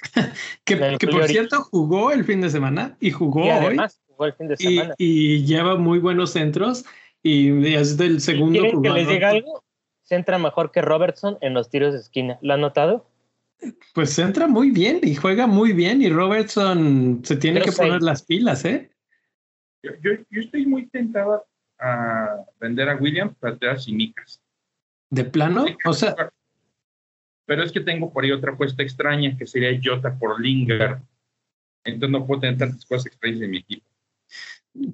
que, 0.64 0.96
que 0.98 1.06
por 1.06 1.28
cierto 1.28 1.62
jugó 1.70 2.10
el 2.10 2.24
fin 2.24 2.40
de 2.40 2.48
semana 2.48 2.96
y 3.00 3.10
jugó 3.10 3.44
y 3.44 3.50
hoy. 3.50 3.76
Jugó 4.08 4.24
el 4.24 4.32
fin 4.32 4.48
de 4.48 4.56
semana. 4.56 4.94
Y, 4.96 5.34
y, 5.34 5.44
lleva 5.44 5.76
muy 5.76 5.98
buenos 5.98 6.30
centros 6.30 6.86
y 7.22 7.74
es 7.74 7.98
del 7.98 8.22
segundo 8.22 8.60
jugador. 8.70 8.82
que 8.82 9.00
les 9.00 9.08
diga 9.08 9.28
algo? 9.30 9.62
Entra 10.16 10.38
mejor 10.38 10.70
que 10.70 10.82
Robertson 10.82 11.38
en 11.40 11.54
los 11.54 11.70
tiros 11.70 11.92
de 11.92 12.00
esquina. 12.00 12.38
¿Lo 12.42 12.54
ha 12.54 12.56
notado? 12.56 13.06
Pues 13.94 14.18
entra 14.18 14.46
muy 14.46 14.70
bien 14.70 15.00
y 15.02 15.14
juega 15.14 15.46
muy 15.46 15.72
bien 15.72 16.02
y 16.02 16.08
Robertson 16.08 17.20
se 17.24 17.36
tiene 17.36 17.60
Pero 17.60 17.72
que 17.72 17.76
poner 17.76 18.02
las 18.02 18.22
pilas, 18.22 18.64
¿eh? 18.64 18.90
Yo, 19.82 19.92
yo, 20.02 20.10
yo, 20.30 20.40
estoy 20.40 20.66
muy 20.66 20.86
tentado 20.86 21.46
a 21.78 22.44
vender 22.58 22.88
a 22.88 22.96
Williams 22.96 23.34
para 23.38 23.56
traer 23.56 23.76
a 23.76 23.78
Simicas. 23.78 24.42
¿De 25.10 25.24
plano? 25.24 25.64
O 25.84 25.92
sea... 25.92 26.14
Pero 27.46 27.64
es 27.64 27.72
que 27.72 27.80
tengo 27.80 28.12
por 28.12 28.24
ahí 28.24 28.30
otra 28.30 28.52
apuesta 28.52 28.82
extraña 28.82 29.36
que 29.36 29.46
sería 29.46 29.78
Jota 29.82 30.16
por 30.16 30.40
Lingard. 30.40 31.00
Entonces 31.84 32.10
no 32.10 32.26
puedo 32.26 32.42
tener 32.42 32.58
tantas 32.58 32.84
cosas 32.84 33.06
extrañas 33.06 33.40
en 33.40 33.50
mi 33.50 33.58
equipo. 33.58 33.86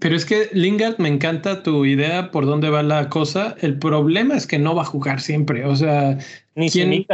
Pero 0.01 0.16
es 0.16 0.24
que 0.24 0.49
Lingard, 0.53 0.99
me 0.99 1.09
encanta 1.09 1.62
tu 1.62 1.85
idea 1.85 2.31
por 2.31 2.47
dónde 2.47 2.70
va 2.70 2.83
la 2.83 3.09
cosa. 3.09 3.57
El 3.61 3.79
problema 3.79 4.37
es 4.37 4.47
que 4.47 4.59
no 4.59 4.74
va 4.74 4.83
a 4.83 4.87
jugar 4.87 5.20
siempre. 5.20 5.64
O 5.64 5.77
sea, 5.77 6.18
Ni 6.55 6.70
¿quién, 6.70 7.07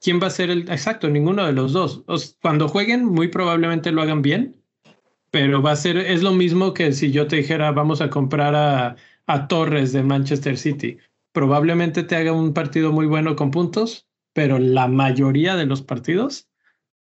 ¿quién 0.00 0.20
va 0.20 0.28
a 0.28 0.30
ser 0.30 0.50
el 0.50 0.70
exacto? 0.70 1.08
Ninguno 1.08 1.44
de 1.44 1.52
los 1.52 1.72
dos. 1.72 2.02
O 2.06 2.16
sea, 2.16 2.34
cuando 2.40 2.68
jueguen, 2.68 3.04
muy 3.04 3.28
probablemente 3.28 3.92
lo 3.92 4.02
hagan 4.02 4.22
bien, 4.22 4.56
pero 5.30 5.62
va 5.62 5.72
a 5.72 5.76
ser, 5.76 5.98
es 5.98 6.22
lo 6.22 6.32
mismo 6.32 6.74
que 6.74 6.92
si 6.92 7.12
yo 7.12 7.26
te 7.26 7.36
dijera, 7.36 7.70
vamos 7.70 8.00
a 8.00 8.10
comprar 8.10 8.54
a, 8.54 8.96
a 9.26 9.48
Torres 9.48 9.92
de 9.92 10.02
Manchester 10.02 10.56
City. 10.56 10.96
Probablemente 11.32 12.02
te 12.02 12.16
haga 12.16 12.32
un 12.32 12.54
partido 12.54 12.92
muy 12.92 13.06
bueno 13.06 13.36
con 13.36 13.50
puntos, 13.50 14.08
pero 14.32 14.58
la 14.58 14.88
mayoría 14.88 15.54
de 15.54 15.66
los 15.66 15.82
partidos 15.82 16.48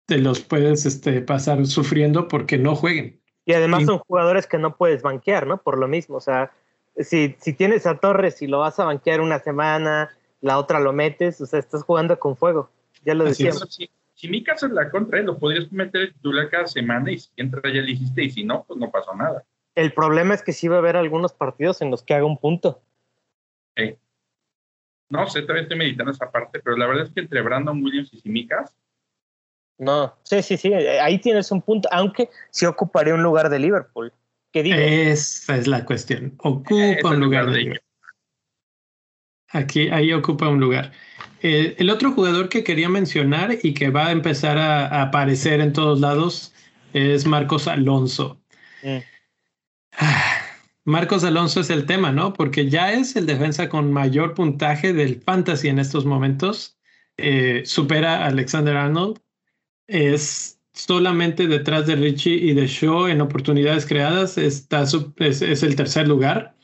te 0.07 0.17
los 0.17 0.39
puedes 0.39 0.85
este, 0.85 1.21
pasar 1.21 1.65
sufriendo 1.67 2.27
porque 2.27 2.57
no 2.57 2.75
jueguen. 2.75 3.21
Y 3.47 3.53
además 3.53 3.85
son 3.85 3.99
jugadores 3.99 4.45
que 4.45 4.57
no 4.57 4.75
puedes 4.75 5.01
banquear, 5.01 5.47
¿no? 5.47 5.61
Por 5.61 5.79
lo 5.79 5.87
mismo, 5.87 6.17
o 6.17 6.21
sea, 6.21 6.51
si, 6.97 7.37
si 7.39 7.53
tienes 7.53 7.87
a 7.87 7.97
Torres 7.97 8.41
y 8.41 8.47
lo 8.47 8.59
vas 8.59 8.77
a 8.77 8.83
banquear 8.83 9.21
una 9.21 9.39
semana, 9.39 10.09
la 10.41 10.59
otra 10.59 10.81
lo 10.81 10.91
metes, 10.91 11.39
o 11.39 11.45
sea, 11.45 11.57
estás 11.57 11.83
jugando 11.83 12.19
con 12.19 12.35
fuego. 12.35 12.69
Ya 13.05 13.13
lo 13.13 13.23
decíamos. 13.23 13.73
Si, 13.73 13.89
si 14.15 14.27
mi 14.27 14.43
caso 14.43 14.65
es 14.65 14.73
la 14.73 14.91
contra, 14.91 15.21
lo 15.21 15.37
podrías 15.37 15.71
meter 15.71 16.11
titular 16.11 16.49
cada 16.49 16.67
semana 16.67 17.09
y 17.09 17.19
si 17.19 17.29
entra 17.37 17.61
ya 17.73 17.81
le 17.81 17.91
hiciste 17.91 18.25
y 18.25 18.31
si 18.31 18.43
no, 18.43 18.65
pues 18.67 18.77
no 18.77 18.91
pasó 18.91 19.15
nada. 19.15 19.45
El 19.75 19.93
problema 19.93 20.33
es 20.33 20.43
que 20.43 20.51
sí 20.51 20.67
va 20.67 20.75
a 20.75 20.79
haber 20.79 20.97
algunos 20.97 21.31
partidos 21.31 21.81
en 21.81 21.89
los 21.89 22.03
que 22.03 22.15
haga 22.15 22.25
un 22.25 22.37
punto. 22.37 22.81
Sí. 23.77 23.95
No 25.07 25.25
sé, 25.27 25.43
todavía 25.43 25.63
estoy 25.63 25.77
meditando 25.77 26.11
esa 26.11 26.29
parte, 26.29 26.59
pero 26.59 26.75
la 26.75 26.85
verdad 26.85 27.05
es 27.05 27.13
que 27.13 27.21
entre 27.21 27.41
Brandon 27.41 27.81
Williams 27.81 28.13
y 28.13 28.19
Simicas, 28.19 28.75
no, 29.77 30.15
sí, 30.23 30.41
sí, 30.41 30.57
sí, 30.57 30.73
ahí 30.73 31.19
tienes 31.19 31.51
un 31.51 31.61
punto, 31.61 31.87
aunque 31.91 32.29
sí 32.49 32.65
ocuparía 32.65 33.13
un 33.13 33.23
lugar 33.23 33.49
de 33.49 33.59
Liverpool. 33.59 34.11
¿Qué 34.51 34.63
digo? 34.63 34.77
Esa 34.77 35.57
es 35.57 35.67
la 35.67 35.85
cuestión. 35.85 36.33
Ocupa 36.39 37.09
un 37.09 37.19
lugar, 37.19 37.51
de 37.51 37.57
Liverpool. 37.57 37.81
Aquí, 39.49 39.89
ahí 39.89 40.11
ocupa 40.13 40.47
un 40.47 40.59
lugar. 40.59 40.91
Eh, 41.41 41.75
el 41.77 41.89
otro 41.89 42.11
jugador 42.11 42.49
que 42.49 42.63
quería 42.63 42.89
mencionar 42.89 43.57
y 43.61 43.73
que 43.73 43.89
va 43.89 44.07
a 44.07 44.11
empezar 44.11 44.57
a, 44.57 44.87
a 44.87 45.03
aparecer 45.03 45.61
en 45.61 45.73
todos 45.73 45.99
lados 45.99 46.53
es 46.93 47.25
Marcos 47.27 47.67
Alonso. 47.67 48.41
Mm. 48.81 48.97
Marcos 50.85 51.23
Alonso 51.23 51.59
es 51.59 51.69
el 51.69 51.85
tema, 51.85 52.11
¿no? 52.11 52.33
Porque 52.33 52.69
ya 52.69 52.93
es 52.93 53.15
el 53.15 53.25
defensa 53.25 53.69
con 53.69 53.91
mayor 53.91 54.33
puntaje 54.33 54.93
del 54.93 55.21
fantasy 55.21 55.67
en 55.67 55.79
estos 55.79 56.05
momentos. 56.05 56.77
Eh, 57.17 57.63
supera 57.65 58.23
a 58.23 58.27
Alexander 58.27 58.77
Arnold 58.77 59.19
es 59.87 60.59
solamente 60.73 61.47
detrás 61.47 61.87
de 61.87 61.95
Richie 61.95 62.35
y 62.35 62.53
de 62.53 62.67
Shaw 62.67 63.07
en 63.07 63.21
oportunidades 63.21 63.85
creadas, 63.85 64.37
está, 64.37 64.83
es, 64.83 65.41
es 65.41 65.63
el 65.63 65.75
tercer 65.75 66.07
lugar. 66.07 66.55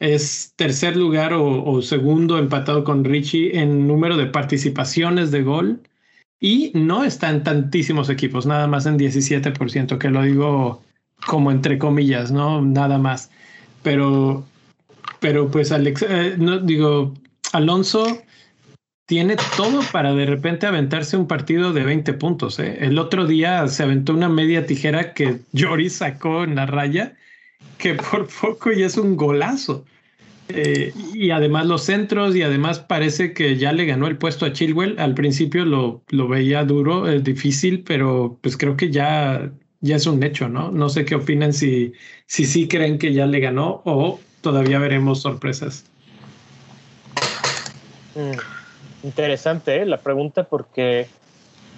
Es 0.00 0.54
tercer 0.56 0.96
lugar 0.96 1.32
o, 1.32 1.64
o, 1.64 1.80
segundo 1.80 2.36
empatado 2.38 2.82
con 2.82 3.04
Richie 3.04 3.56
en 3.56 3.86
número 3.86 4.16
de 4.16 4.26
participaciones 4.26 5.30
de 5.30 5.42
gol 5.42 5.82
y 6.40 6.72
no 6.74 7.04
está 7.04 7.30
en 7.30 7.44
tantísimos 7.44 8.10
equipos, 8.10 8.44
nada 8.46 8.66
más 8.66 8.84
en 8.86 8.98
17%, 8.98 9.98
que 9.98 10.10
lo 10.10 10.22
digo 10.22 10.82
como 11.26 11.52
entre 11.52 11.78
comillas, 11.78 12.32
¿no? 12.32 12.60
Nada 12.62 12.98
más. 12.98 13.30
Pero, 13.84 14.44
pero 15.20 15.50
pues 15.50 15.70
Alex, 15.70 16.04
eh, 16.08 16.34
no 16.36 16.58
digo, 16.58 17.14
Alonso 17.52 18.22
tiene 19.12 19.36
todo 19.58 19.82
para 19.92 20.14
de 20.14 20.24
repente 20.24 20.66
aventarse 20.66 21.18
un 21.18 21.26
partido 21.26 21.74
de 21.74 21.84
20 21.84 22.14
puntos. 22.14 22.58
¿eh? 22.58 22.78
El 22.80 22.98
otro 22.98 23.26
día 23.26 23.68
se 23.68 23.82
aventó 23.82 24.14
una 24.14 24.30
media 24.30 24.64
tijera 24.64 25.12
que 25.12 25.40
Jory 25.54 25.90
sacó 25.90 26.44
en 26.44 26.54
la 26.54 26.64
raya, 26.64 27.14
que 27.76 27.92
por 27.92 28.26
poco 28.26 28.72
y 28.72 28.82
es 28.82 28.96
un 28.96 29.18
golazo. 29.18 29.84
Eh, 30.48 30.94
y 31.12 31.28
además 31.28 31.66
los 31.66 31.82
centros, 31.82 32.34
y 32.34 32.40
además 32.40 32.78
parece 32.80 33.34
que 33.34 33.58
ya 33.58 33.74
le 33.74 33.84
ganó 33.84 34.06
el 34.06 34.16
puesto 34.16 34.46
a 34.46 34.54
Chilwell. 34.54 34.98
Al 34.98 35.12
principio 35.12 35.66
lo, 35.66 36.02
lo 36.08 36.26
veía 36.26 36.64
duro, 36.64 37.06
es 37.06 37.22
difícil, 37.22 37.82
pero 37.82 38.38
pues 38.40 38.56
creo 38.56 38.78
que 38.78 38.90
ya 38.90 39.52
ya 39.82 39.96
es 39.96 40.06
un 40.06 40.22
hecho, 40.22 40.48
¿no? 40.48 40.70
No 40.70 40.88
sé 40.88 41.04
qué 41.04 41.16
opinan 41.16 41.52
si, 41.52 41.92
si 42.24 42.46
sí 42.46 42.66
creen 42.66 42.98
que 42.98 43.12
ya 43.12 43.26
le 43.26 43.40
ganó 43.40 43.82
o 43.84 44.18
todavía 44.40 44.78
veremos 44.78 45.20
sorpresas. 45.20 45.84
Mm, 48.14 48.61
interesante 49.02 49.82
¿eh? 49.82 49.86
la 49.86 49.98
pregunta 49.98 50.44
porque 50.44 51.08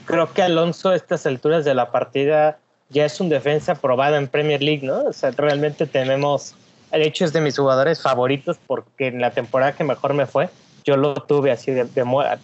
creo 0.05 0.33
que 0.33 0.43
Alonso 0.43 0.91
a 0.91 0.97
estas 0.97 1.27
alturas 1.27 1.65
de 1.65 1.75
la 1.75 1.91
partida 1.91 2.59
ya 2.91 3.05
es 3.05 3.21
un 3.21 3.29
defensa 3.29 3.75
probada 3.75 4.19
en 4.19 4.29
Premier 4.29 4.63
League, 4.63 4.87
¿no? 4.87 5.05
O 5.05 5.13
sea, 5.13 5.31
realmente 5.31 5.87
tenemos, 5.87 6.55
de 6.93 7.07
hecho 7.07 7.25
es 7.25 7.33
de 7.33 7.41
mis 7.41 7.57
jugadores 7.57 8.01
favoritos 8.01 8.59
porque 8.67 9.09
en 9.09 9.21
la 9.21 9.31
temporada 9.31 9.73
que 9.73 9.85
mejor 9.85 10.15
me 10.15 10.27
fue, 10.27 10.49
yo 10.85 10.97
lo 10.97 11.15
tuve 11.15 11.51
así 11.51 11.73
de, 11.73 11.89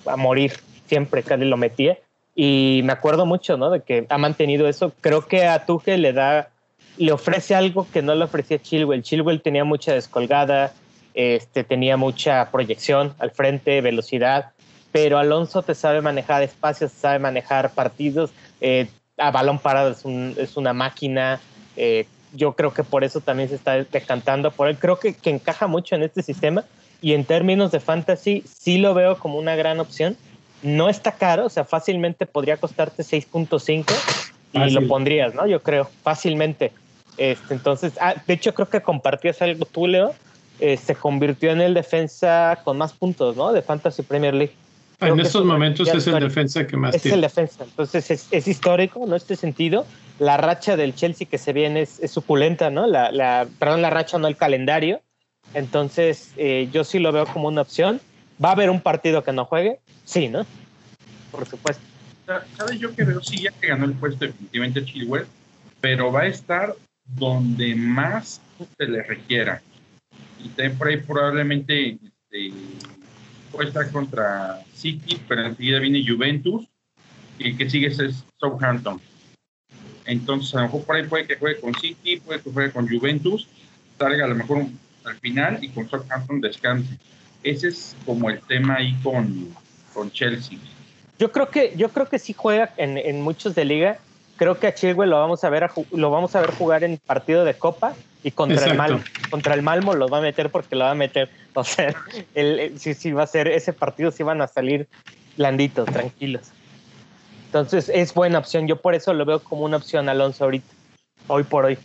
a 0.06 0.16
morir, 0.16 0.52
siempre 0.86 1.22
casi 1.22 1.44
lo 1.44 1.56
metía 1.56 1.98
y 2.34 2.80
me 2.84 2.92
acuerdo 2.92 3.26
mucho, 3.26 3.56
¿no? 3.56 3.70
De 3.70 3.82
que 3.82 4.06
ha 4.08 4.18
mantenido 4.18 4.66
eso. 4.66 4.92
Creo 5.00 5.26
que 5.26 5.46
a 5.46 5.66
Tuchel 5.66 6.02
le 6.02 6.12
da, 6.12 6.48
le 6.96 7.12
ofrece 7.12 7.54
algo 7.54 7.86
que 7.92 8.02
no 8.02 8.14
le 8.14 8.24
ofrecía 8.24 8.58
Chilwell. 8.58 9.02
Chilwell 9.02 9.42
tenía 9.42 9.64
mucha 9.64 9.92
descolgada, 9.92 10.72
este, 11.14 11.64
tenía 11.64 11.96
mucha 11.96 12.50
proyección 12.50 13.14
al 13.18 13.30
frente, 13.30 13.80
velocidad, 13.80 14.52
pero 14.92 15.18
Alonso 15.18 15.62
te 15.62 15.74
sabe 15.74 16.00
manejar 16.00 16.42
espacios, 16.42 16.92
sabe 16.92 17.18
manejar 17.18 17.70
partidos, 17.70 18.30
eh, 18.60 18.88
a 19.16 19.30
balón 19.30 19.58
parado 19.58 19.90
es, 19.90 20.04
un, 20.04 20.34
es 20.38 20.56
una 20.56 20.72
máquina. 20.72 21.40
Eh, 21.76 22.06
yo 22.32 22.52
creo 22.52 22.72
que 22.72 22.84
por 22.84 23.04
eso 23.04 23.20
también 23.20 23.48
se 23.48 23.56
está 23.56 23.82
decantando 23.84 24.50
por 24.50 24.68
él. 24.68 24.78
Creo 24.78 24.98
que, 24.98 25.14
que 25.14 25.30
encaja 25.30 25.66
mucho 25.66 25.94
en 25.94 26.02
este 26.02 26.22
sistema 26.22 26.64
y 27.02 27.12
en 27.12 27.24
términos 27.24 27.70
de 27.70 27.80
fantasy 27.80 28.44
sí 28.46 28.78
lo 28.78 28.94
veo 28.94 29.18
como 29.18 29.38
una 29.38 29.56
gran 29.56 29.80
opción. 29.80 30.16
No 30.62 30.88
está 30.88 31.12
caro, 31.12 31.46
o 31.46 31.48
sea, 31.48 31.64
fácilmente 31.64 32.26
podría 32.26 32.56
costarte 32.56 33.02
6.5 33.02 33.84
y 34.52 34.70
lo 34.70 34.86
pondrías, 34.88 35.34
¿no? 35.34 35.46
Yo 35.46 35.62
creo, 35.62 35.88
fácilmente. 36.02 36.72
Este, 37.16 37.54
entonces, 37.54 37.94
ah, 38.00 38.14
de 38.26 38.34
hecho 38.34 38.54
creo 38.54 38.68
que 38.68 38.80
compartías 38.80 39.40
algo 39.42 39.64
tú, 39.64 39.86
Leo, 39.86 40.14
eh, 40.58 40.76
se 40.76 40.94
convirtió 40.94 41.50
en 41.50 41.60
el 41.60 41.74
defensa 41.74 42.60
con 42.64 42.76
más 42.76 42.92
puntos, 42.92 43.36
¿no? 43.36 43.52
De 43.52 43.62
Fantasy 43.62 44.02
Premier 44.02 44.34
League. 44.34 44.54
En 45.00 45.20
estos 45.20 45.44
momentos 45.44 45.88
es 45.88 46.06
el 46.06 46.20
defensa 46.20 46.66
que 46.66 46.76
más 46.76 46.94
es 46.94 47.02
tiene. 47.02 47.12
Es 47.12 47.16
el 47.16 47.20
defensa, 47.22 47.64
entonces 47.64 48.10
es, 48.10 48.28
es, 48.30 48.48
histórico, 48.48 49.06
¿no? 49.06 49.16
Este 49.16 49.36
sentido. 49.36 49.86
La 50.18 50.36
racha 50.36 50.76
del 50.76 50.94
Chelsea 50.94 51.26
que 51.26 51.38
se 51.38 51.52
viene 51.52 51.82
es, 51.82 52.00
suculenta, 52.10 52.70
¿no? 52.70 52.86
La, 52.86 53.10
la, 53.10 53.48
perdón, 53.58 53.82
la 53.82 53.90
racha, 53.90 54.18
no 54.18 54.28
el 54.28 54.36
calendario. 54.36 55.00
Entonces, 55.54 56.32
eh, 56.36 56.68
yo 56.72 56.84
sí 56.84 56.98
lo 56.98 57.12
veo 57.12 57.26
como 57.26 57.48
una 57.48 57.62
opción. 57.62 58.00
¿Va 58.42 58.50
a 58.50 58.52
haber 58.52 58.70
un 58.70 58.80
partido 58.80 59.24
que 59.24 59.32
no 59.32 59.44
juegue? 59.44 59.80
Sí, 60.04 60.28
¿no? 60.28 60.46
Por 61.30 61.46
supuesto. 61.46 61.82
¿Sabes? 62.56 62.78
Yo 62.78 62.92
creo 62.92 63.20
sí 63.22 63.42
ya 63.42 63.50
que 63.50 63.68
ganó 63.68 63.86
el 63.86 63.94
puesto 63.94 64.24
definitivamente 64.24 64.84
Chilwell, 64.84 65.26
pero 65.80 66.12
va 66.12 66.22
a 66.22 66.26
estar 66.26 66.74
donde 67.04 67.74
más 67.74 68.40
se 68.78 68.86
le 68.86 69.02
requiera 69.02 69.62
y 70.44 70.48
también 70.48 70.76
por 70.76 70.88
ahí 70.88 70.96
probablemente 70.98 71.90
este, 71.90 72.52
puede 73.50 73.68
estar 73.68 73.90
contra 73.90 74.62
City, 74.74 75.20
pero 75.28 75.44
enseguida 75.44 75.78
viene 75.78 76.04
Juventus 76.06 76.66
y 77.38 77.48
el 77.48 77.56
que 77.56 77.68
sigue 77.68 77.88
es 77.88 78.24
Southampton. 78.38 79.00
Entonces, 80.06 80.54
a 80.54 80.58
lo 80.58 80.62
mejor 80.64 80.84
por 80.84 80.96
ahí 80.96 81.06
puede 81.06 81.26
que 81.26 81.36
juegue 81.36 81.60
con 81.60 81.74
City, 81.74 82.18
puede 82.20 82.40
que 82.40 82.50
juegue 82.50 82.72
con 82.72 82.88
Juventus, 82.88 83.48
salga 83.98 84.24
a 84.24 84.28
lo 84.28 84.34
mejor 84.34 84.66
al 85.04 85.16
final 85.16 85.58
y 85.62 85.68
con 85.68 85.88
Southampton 85.88 86.40
descanse. 86.40 86.98
Ese 87.42 87.68
es 87.68 87.96
como 88.04 88.28
el 88.30 88.40
tema 88.40 88.76
ahí 88.76 88.94
con, 89.02 89.54
con 89.94 90.10
Chelsea. 90.10 90.58
Yo 91.18 91.32
creo 91.32 91.50
que 91.50 91.74
yo 91.76 91.90
creo 91.90 92.08
que 92.08 92.18
sí 92.18 92.32
juega 92.32 92.72
en, 92.76 92.98
en 92.98 93.22
muchos 93.22 93.54
de 93.54 93.64
liga. 93.64 93.98
Creo 94.36 94.58
que 94.58 94.66
a 94.66 94.74
Chilwell 94.74 95.10
lo 95.10 95.18
vamos 95.18 95.44
a 95.44 95.50
ver 95.50 95.68
lo 95.92 96.10
vamos 96.10 96.34
a 96.34 96.40
ver 96.40 96.50
jugar 96.52 96.82
en 96.82 96.96
partido 96.98 97.44
de 97.44 97.54
Copa 97.54 97.94
y 98.22 98.30
contra 98.30 98.66
el, 98.66 98.76
Mal, 98.76 99.02
contra 99.30 99.54
el 99.54 99.62
Malmo 99.62 99.94
lo 99.94 100.08
va 100.08 100.18
a 100.18 100.20
meter 100.20 100.50
porque 100.50 100.76
lo 100.76 100.84
va 100.84 100.92
a 100.92 100.94
meter. 100.94 101.30
O 101.52 101.64
sea, 101.64 101.92
el, 102.36 102.78
sí, 102.78 103.10
va 103.10 103.24
a 103.24 103.26
ser 103.26 103.48
ese 103.48 103.72
partido, 103.72 104.12
sí 104.12 104.22
van 104.22 104.40
a 104.40 104.46
salir 104.46 104.86
blanditos, 105.36 105.84
tranquilos. 105.86 106.52
Entonces 107.46 107.90
es 107.92 108.14
buena 108.14 108.38
opción. 108.38 108.68
Yo 108.68 108.76
por 108.76 108.94
eso 108.94 109.12
lo 109.12 109.24
veo 109.24 109.40
como 109.40 109.64
una 109.64 109.78
opción 109.78 110.08
Alonso 110.08 110.44
ahorita, 110.44 110.72
hoy 111.26 111.42
por 111.42 111.64
hoy. 111.64 111.76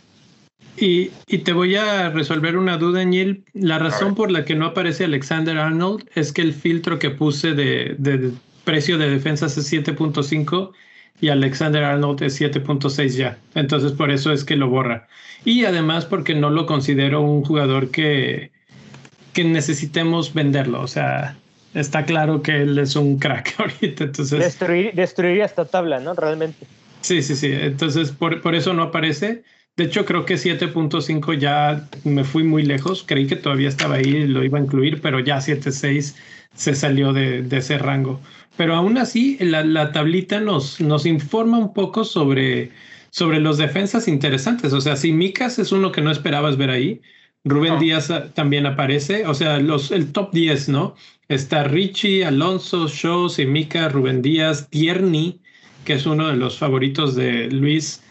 Y, 0.76 1.10
y 1.26 1.38
te 1.38 1.52
voy 1.52 1.74
a 1.74 2.10
resolver 2.10 2.56
una 2.56 2.76
duda, 2.76 3.04
Neil. 3.04 3.44
La 3.54 3.80
razón 3.80 4.14
por 4.14 4.30
la 4.30 4.44
que 4.44 4.54
no 4.54 4.66
aparece 4.66 5.04
Alexander 5.04 5.58
Arnold 5.58 6.08
es 6.14 6.32
que 6.32 6.42
el 6.42 6.54
filtro 6.54 7.00
que 7.00 7.10
puse 7.10 7.54
de, 7.54 7.96
de 7.98 8.30
precio 8.62 8.98
de 8.98 9.10
defensas 9.10 9.56
es 9.56 9.72
7.5 9.72 10.72
y 11.20 11.28
Alexander 11.28 11.84
Arnold 11.84 12.22
es 12.22 12.40
7.6 12.40 13.08
ya. 13.16 13.38
Entonces 13.54 13.92
por 13.92 14.10
eso 14.10 14.32
es 14.32 14.44
que 14.44 14.56
lo 14.56 14.68
borra. 14.68 15.08
Y 15.44 15.64
además 15.64 16.04
porque 16.04 16.34
no 16.34 16.50
lo 16.50 16.66
considero 16.66 17.22
un 17.22 17.44
jugador 17.44 17.90
que, 17.90 18.50
que 19.32 19.44
necesitemos 19.44 20.34
venderlo. 20.34 20.80
O 20.82 20.88
sea, 20.88 21.36
está 21.74 22.04
claro 22.04 22.42
que 22.42 22.62
él 22.62 22.78
es 22.78 22.96
un 22.96 23.18
crack 23.18 23.54
ahorita. 23.58 24.04
Entonces, 24.04 24.38
Destruir, 24.38 24.92
destruiría 24.94 25.44
esta 25.44 25.64
tabla, 25.64 26.00
¿no? 26.00 26.14
Realmente. 26.14 26.66
Sí, 27.00 27.22
sí, 27.22 27.36
sí. 27.36 27.50
Entonces 27.52 28.10
por, 28.10 28.40
por 28.42 28.54
eso 28.54 28.74
no 28.74 28.82
aparece. 28.82 29.44
De 29.76 29.84
hecho, 29.84 30.06
creo 30.06 30.24
que 30.24 30.34
7.5 30.36 31.38
ya 31.38 31.86
me 32.04 32.24
fui 32.24 32.42
muy 32.42 32.62
lejos. 32.62 33.04
Creí 33.06 33.26
que 33.26 33.36
todavía 33.36 33.68
estaba 33.68 33.96
ahí 33.96 34.08
y 34.08 34.26
lo 34.26 34.42
iba 34.42 34.58
a 34.58 34.62
incluir, 34.62 35.02
pero 35.02 35.20
ya 35.20 35.36
7.6 35.36 36.14
se 36.54 36.74
salió 36.74 37.12
de, 37.12 37.42
de 37.42 37.58
ese 37.58 37.76
rango. 37.76 38.20
Pero 38.56 38.74
aún 38.74 38.98
así, 38.98 39.36
la, 39.40 39.92
tablita 39.92 40.40
nos, 40.40 40.80
nos 40.80 41.04
informa 41.06 41.58
un 41.58 41.74
poco 41.74 42.04
sobre, 42.04 42.70
sobre 43.10 43.40
los 43.40 43.58
defensas 43.58 44.08
interesantes. 44.08 44.72
O 44.72 44.80
sea, 44.80 44.96
si 44.96 45.12
Micas 45.12 45.58
es 45.58 45.72
uno 45.72 45.92
que 45.92 46.00
no 46.00 46.10
esperabas 46.10 46.56
ver 46.56 46.70
ahí, 46.70 47.00
Rubén 47.44 47.78
Díaz 47.78 48.10
también 48.34 48.66
aparece. 48.66 49.26
O 49.26 49.34
sea, 49.34 49.58
los, 49.60 49.90
el 49.90 50.12
top 50.12 50.32
10, 50.32 50.68
¿no? 50.70 50.94
Está 51.28 51.64
Richie, 51.64 52.24
Alonso, 52.24 52.88
Shaw, 52.88 53.28
Simica, 53.28 53.88
Rubén 53.88 54.22
Díaz, 54.22 54.68
Tierney, 54.70 55.40
que 55.84 55.94
es 55.94 56.06
uno 56.06 56.28
de 56.28 56.36
los 56.36 56.58
favoritos 56.58 57.14
de 57.14 57.50
Luis, 57.50 58.02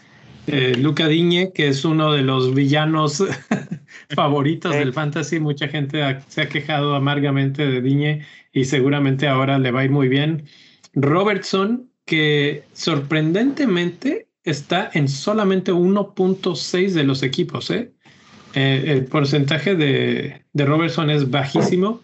eh, 0.46 0.74
Luca 0.78 1.08
Diñe, 1.08 1.52
que 1.52 1.68
es 1.68 1.84
uno 1.84 2.12
de 2.12 2.22
los 2.22 2.54
villanos 2.54 3.22
favoritos 4.14 4.72
del 4.72 4.92
fantasy. 4.92 5.40
Mucha 5.40 5.68
gente 5.68 6.20
se 6.28 6.42
ha 6.42 6.48
quejado 6.48 6.94
amargamente 6.94 7.66
de 7.66 7.80
Diñe 7.80 8.26
y 8.56 8.64
seguramente 8.64 9.28
ahora 9.28 9.58
le 9.58 9.70
va 9.70 9.80
a 9.80 9.84
ir 9.84 9.90
muy 9.90 10.08
bien. 10.08 10.46
Robertson, 10.94 11.90
que 12.06 12.64
sorprendentemente 12.72 14.28
está 14.44 14.90
en 14.94 15.08
solamente 15.08 15.74
1.6 15.74 16.92
de 16.92 17.04
los 17.04 17.22
equipos. 17.22 17.70
¿eh? 17.70 17.92
¿eh? 18.54 18.84
el 18.86 19.04
porcentaje 19.04 19.74
de, 19.74 20.40
de, 20.54 20.64
Robertson 20.64 21.10
es 21.10 21.30
bajísimo. 21.30 22.00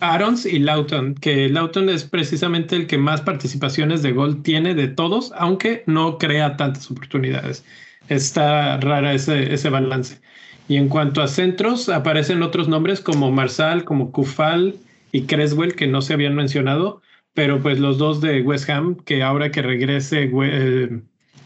Arons 0.00 0.46
y 0.46 0.60
Lauton, 0.60 1.14
que 1.14 1.50
Lauton 1.50 1.90
es 1.90 2.04
precisamente 2.04 2.74
el 2.74 2.86
que 2.86 2.96
más 2.96 3.20
participaciones 3.20 4.02
de 4.02 4.12
gol 4.12 4.42
tiene 4.42 4.74
de 4.74 4.88
todos, 4.88 5.30
aunque 5.36 5.82
no 5.86 6.16
crea 6.16 6.56
tantas 6.56 6.90
oportunidades. 6.90 7.66
Está 8.08 8.78
rara 8.78 9.12
ese, 9.12 9.52
ese 9.52 9.68
balance. 9.68 10.22
Y 10.68 10.76
en 10.76 10.88
cuanto 10.88 11.20
a 11.20 11.28
centros, 11.28 11.90
aparecen 11.90 12.42
otros 12.42 12.66
nombres 12.66 13.02
como 13.02 13.30
Marsal, 13.30 13.84
como 13.84 14.10
Kufal, 14.10 14.76
y 15.12 15.22
Creswell, 15.22 15.74
que 15.74 15.86
no 15.86 16.02
se 16.02 16.14
habían 16.14 16.34
mencionado, 16.34 17.02
pero 17.34 17.62
pues 17.62 17.78
los 17.78 17.98
dos 17.98 18.20
de 18.20 18.40
West 18.42 18.68
Ham, 18.68 18.96
que 19.04 19.22
ahora 19.22 19.50
que 19.50 19.62
regrese 19.62 20.30
eh, 20.42 21.00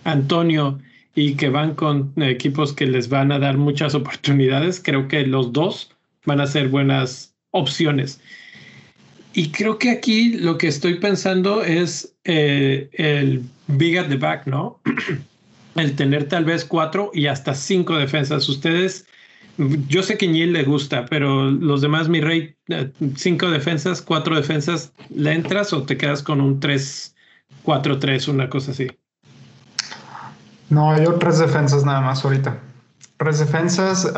Antonio 0.05 0.79
y 1.15 1.35
que 1.35 1.49
van 1.49 1.75
con 1.75 2.13
equipos 2.17 2.73
que 2.73 2.87
les 2.87 3.09
van 3.09 3.33
a 3.33 3.39
dar 3.39 3.57
muchas 3.57 3.95
oportunidades, 3.95 4.81
creo 4.83 5.09
que 5.09 5.27
los 5.27 5.53
dos 5.53 5.91
van 6.25 6.41
a 6.41 6.47
ser 6.47 6.69
buenas 6.69 7.35
opciones. 7.51 8.21
Y 9.33 9.51
creo 9.51 9.79
que 9.79 9.91
aquí 9.91 10.33
lo 10.33 10.57
que 10.59 10.69
estoy 10.69 10.95
pensando 10.95 11.63
es 11.63 12.15
eh, 12.25 12.89
el 12.93 13.43
big 13.67 13.99
at 13.99 14.09
the 14.09 14.17
back, 14.17 14.47
¿no? 14.47 14.81
el 15.77 15.95
tener 15.95 16.29
tal 16.29 16.45
vez 16.45 16.65
cuatro 16.65 17.11
y 17.13 17.27
hasta 17.27 17.55
cinco 17.55 17.97
defensas. 17.97 18.49
Ustedes 18.49 19.07
yo 19.59 20.03
sé 20.03 20.19
que 20.19 20.29
Niel 20.29 20.53
le 20.53 20.65
gusta, 20.65 21.07
pero 21.07 21.51
los 21.51 21.81
demás, 21.81 22.09
mi 22.09 22.21
rey, 22.21 22.57
eh, 22.69 22.93
cinco 23.17 23.51
defensas, 23.51 24.03
cuatro 24.03 24.37
defensas, 24.37 24.93
¿le 25.09 25.33
entras 25.33 25.73
o 25.73 25.85
te 25.85 25.97
quedas 25.97 26.23
con 26.23 26.41
un 26.41 26.61
3-4-3, 26.61 28.29
una 28.29 28.49
cosa 28.51 28.73
así? 28.73 28.89
No, 30.69 31.01
yo 31.01 31.15
tres 31.15 31.39
defensas 31.39 31.85
nada 31.85 32.01
más 32.01 32.25
ahorita. 32.25 32.59
Tres 33.17 33.39
defensas. 33.39 34.13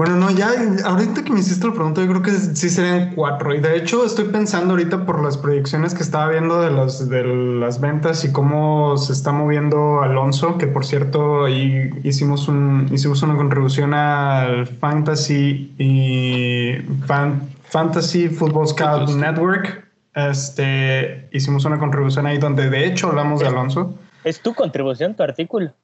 Bueno, 0.00 0.16
no, 0.16 0.30
ya 0.30 0.48
ahorita 0.86 1.22
que 1.24 1.30
me 1.30 1.40
hiciste 1.40 1.66
la 1.66 1.74
pregunta, 1.74 2.00
yo 2.00 2.08
creo 2.08 2.22
que 2.22 2.30
sí 2.30 2.70
serían 2.70 3.14
cuatro. 3.14 3.54
Y 3.54 3.60
de 3.60 3.76
hecho, 3.76 4.06
estoy 4.06 4.28
pensando 4.28 4.70
ahorita 4.70 5.04
por 5.04 5.22
las 5.22 5.36
proyecciones 5.36 5.92
que 5.92 6.02
estaba 6.02 6.30
viendo 6.30 6.62
de, 6.62 6.70
las 6.70 7.06
de 7.10 7.22
las 7.22 7.82
ventas 7.82 8.24
y 8.24 8.32
cómo 8.32 8.96
se 8.96 9.12
está 9.12 9.30
moviendo 9.30 10.00
Alonso, 10.00 10.56
que 10.56 10.66
por 10.66 10.86
cierto, 10.86 11.44
ahí 11.44 11.90
hicimos, 12.02 12.48
un, 12.48 12.88
hicimos 12.90 13.22
una 13.22 13.36
contribución 13.36 13.92
al 13.92 14.66
Fantasy 14.68 15.74
y 15.76 16.76
Fantasy 17.64 18.30
Football 18.30 18.68
Scout 18.68 19.10
Network. 19.10 19.86
Este, 20.14 21.28
hicimos 21.30 21.66
una 21.66 21.78
contribución 21.78 22.24
ahí 22.24 22.38
donde 22.38 22.70
de 22.70 22.86
hecho 22.86 23.08
hablamos 23.08 23.40
de 23.40 23.48
Alonso. 23.48 23.98
Es 24.24 24.40
tu 24.40 24.54
contribución, 24.54 25.14
tu 25.14 25.24
artículo. 25.24 25.74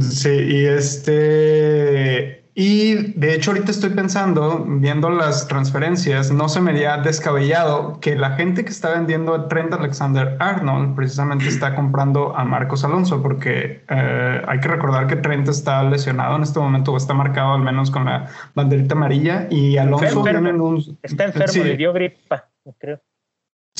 Sí, 0.00 0.28
y 0.28 0.64
este 0.64 2.39
y 2.54 3.12
de 3.18 3.34
hecho 3.34 3.52
ahorita 3.52 3.70
estoy 3.70 3.90
pensando, 3.90 4.64
viendo 4.66 5.08
las 5.10 5.46
transferencias, 5.46 6.32
no 6.32 6.48
se 6.48 6.60
me 6.60 6.72
haría 6.72 6.96
descabellado 6.98 8.00
que 8.00 8.16
la 8.16 8.30
gente 8.32 8.64
que 8.64 8.70
está 8.70 8.90
vendiendo 8.90 9.34
a 9.34 9.48
Trent 9.48 9.72
Alexander 9.72 10.36
Arnold 10.40 10.96
precisamente 10.96 11.46
está 11.46 11.74
comprando 11.76 12.36
a 12.36 12.44
Marcos 12.44 12.84
Alonso, 12.84 13.22
porque 13.22 13.84
eh, 13.88 14.42
hay 14.46 14.60
que 14.60 14.68
recordar 14.68 15.06
que 15.06 15.16
Trent 15.16 15.48
está 15.48 15.82
lesionado 15.84 16.36
en 16.36 16.42
este 16.42 16.58
momento 16.58 16.92
o 16.92 16.96
está 16.96 17.14
marcado 17.14 17.54
al 17.54 17.62
menos 17.62 17.90
con 17.90 18.04
la 18.06 18.28
banderita 18.54 18.94
amarilla 18.94 19.46
y 19.50 19.76
Alonso 19.76 20.22
viene 20.22 20.50
en 20.50 20.60
un... 20.60 20.98
Está 21.02 21.24
enfermo, 21.26 21.64
le 21.64 21.76
dio 21.76 21.92
gripa, 21.92 22.48
creo. 22.78 23.00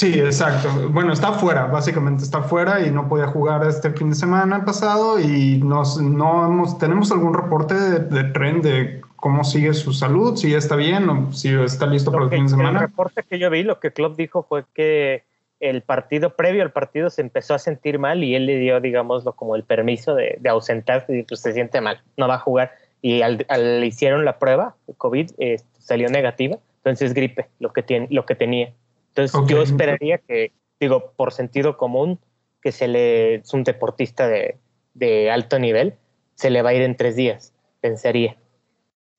Sí, 0.00 0.18
exacto. 0.18 0.88
Bueno, 0.88 1.12
está 1.12 1.32
fuera, 1.32 1.66
básicamente 1.66 2.24
está 2.24 2.40
fuera 2.40 2.80
y 2.80 2.90
no 2.90 3.06
podía 3.06 3.26
jugar 3.26 3.66
este 3.66 3.90
fin 3.90 4.08
de 4.08 4.16
semana 4.16 4.64
pasado 4.64 5.20
y 5.20 5.58
nos, 5.62 6.00
no 6.00 6.46
hemos, 6.46 6.78
tenemos 6.78 7.12
algún 7.12 7.34
reporte 7.34 7.74
de, 7.74 8.24
tren 8.32 8.62
de 8.62 9.02
cómo 9.16 9.44
sigue 9.44 9.74
su 9.74 9.92
salud, 9.92 10.36
si 10.36 10.52
ya 10.52 10.56
está 10.56 10.74
bien 10.74 11.06
o 11.10 11.30
si 11.34 11.50
está 11.50 11.84
listo 11.84 12.10
para 12.10 12.24
el 12.24 12.30
fin 12.30 12.44
de 12.44 12.48
semana. 12.48 12.80
El 12.80 12.86
reporte 12.86 13.22
que 13.28 13.38
yo 13.38 13.50
vi, 13.50 13.62
lo 13.62 13.78
que 13.78 13.90
Klopp 13.90 14.16
dijo 14.16 14.42
fue 14.42 14.64
que 14.72 15.22
el 15.60 15.82
partido 15.82 16.34
previo 16.34 16.62
al 16.62 16.72
partido 16.72 17.10
se 17.10 17.20
empezó 17.20 17.52
a 17.52 17.58
sentir 17.58 17.98
mal 17.98 18.24
y 18.24 18.34
él 18.34 18.46
le 18.46 18.56
dio, 18.56 18.80
digámoslo, 18.80 19.34
como 19.34 19.54
el 19.54 19.64
permiso 19.64 20.14
de, 20.14 20.38
de 20.40 20.48
ausentarse 20.48 21.14
y 21.14 21.24
pues 21.24 21.40
se 21.42 21.52
siente 21.52 21.78
mal, 21.82 22.00
no 22.16 22.26
va 22.26 22.36
a 22.36 22.38
jugar. 22.38 22.72
Y 23.02 23.20
al, 23.20 23.44
al 23.50 23.84
hicieron 23.84 24.24
la 24.24 24.38
prueba, 24.38 24.76
COVID, 24.96 25.32
eh, 25.36 25.60
salió 25.78 26.08
negativa, 26.08 26.56
entonces 26.78 27.12
gripe, 27.12 27.48
lo 27.58 27.74
que, 27.74 27.82
tiene, 27.82 28.06
lo 28.10 28.24
que 28.24 28.34
tenía. 28.34 28.72
Entonces 29.14 29.40
yo 29.48 29.62
esperaría 29.62 30.18
que, 30.18 30.52
digo, 30.78 31.12
por 31.16 31.32
sentido 31.32 31.76
común, 31.76 32.18
que 32.62 32.72
se 32.72 32.88
le 32.88 33.36
es 33.36 33.52
un 33.52 33.64
deportista 33.64 34.28
de, 34.28 34.58
de 34.94 35.30
alto 35.30 35.58
nivel, 35.58 35.94
se 36.34 36.50
le 36.50 36.62
va 36.62 36.70
a 36.70 36.74
ir 36.74 36.82
en 36.82 36.96
tres 36.96 37.16
días, 37.16 37.52
pensaría. 37.80 38.36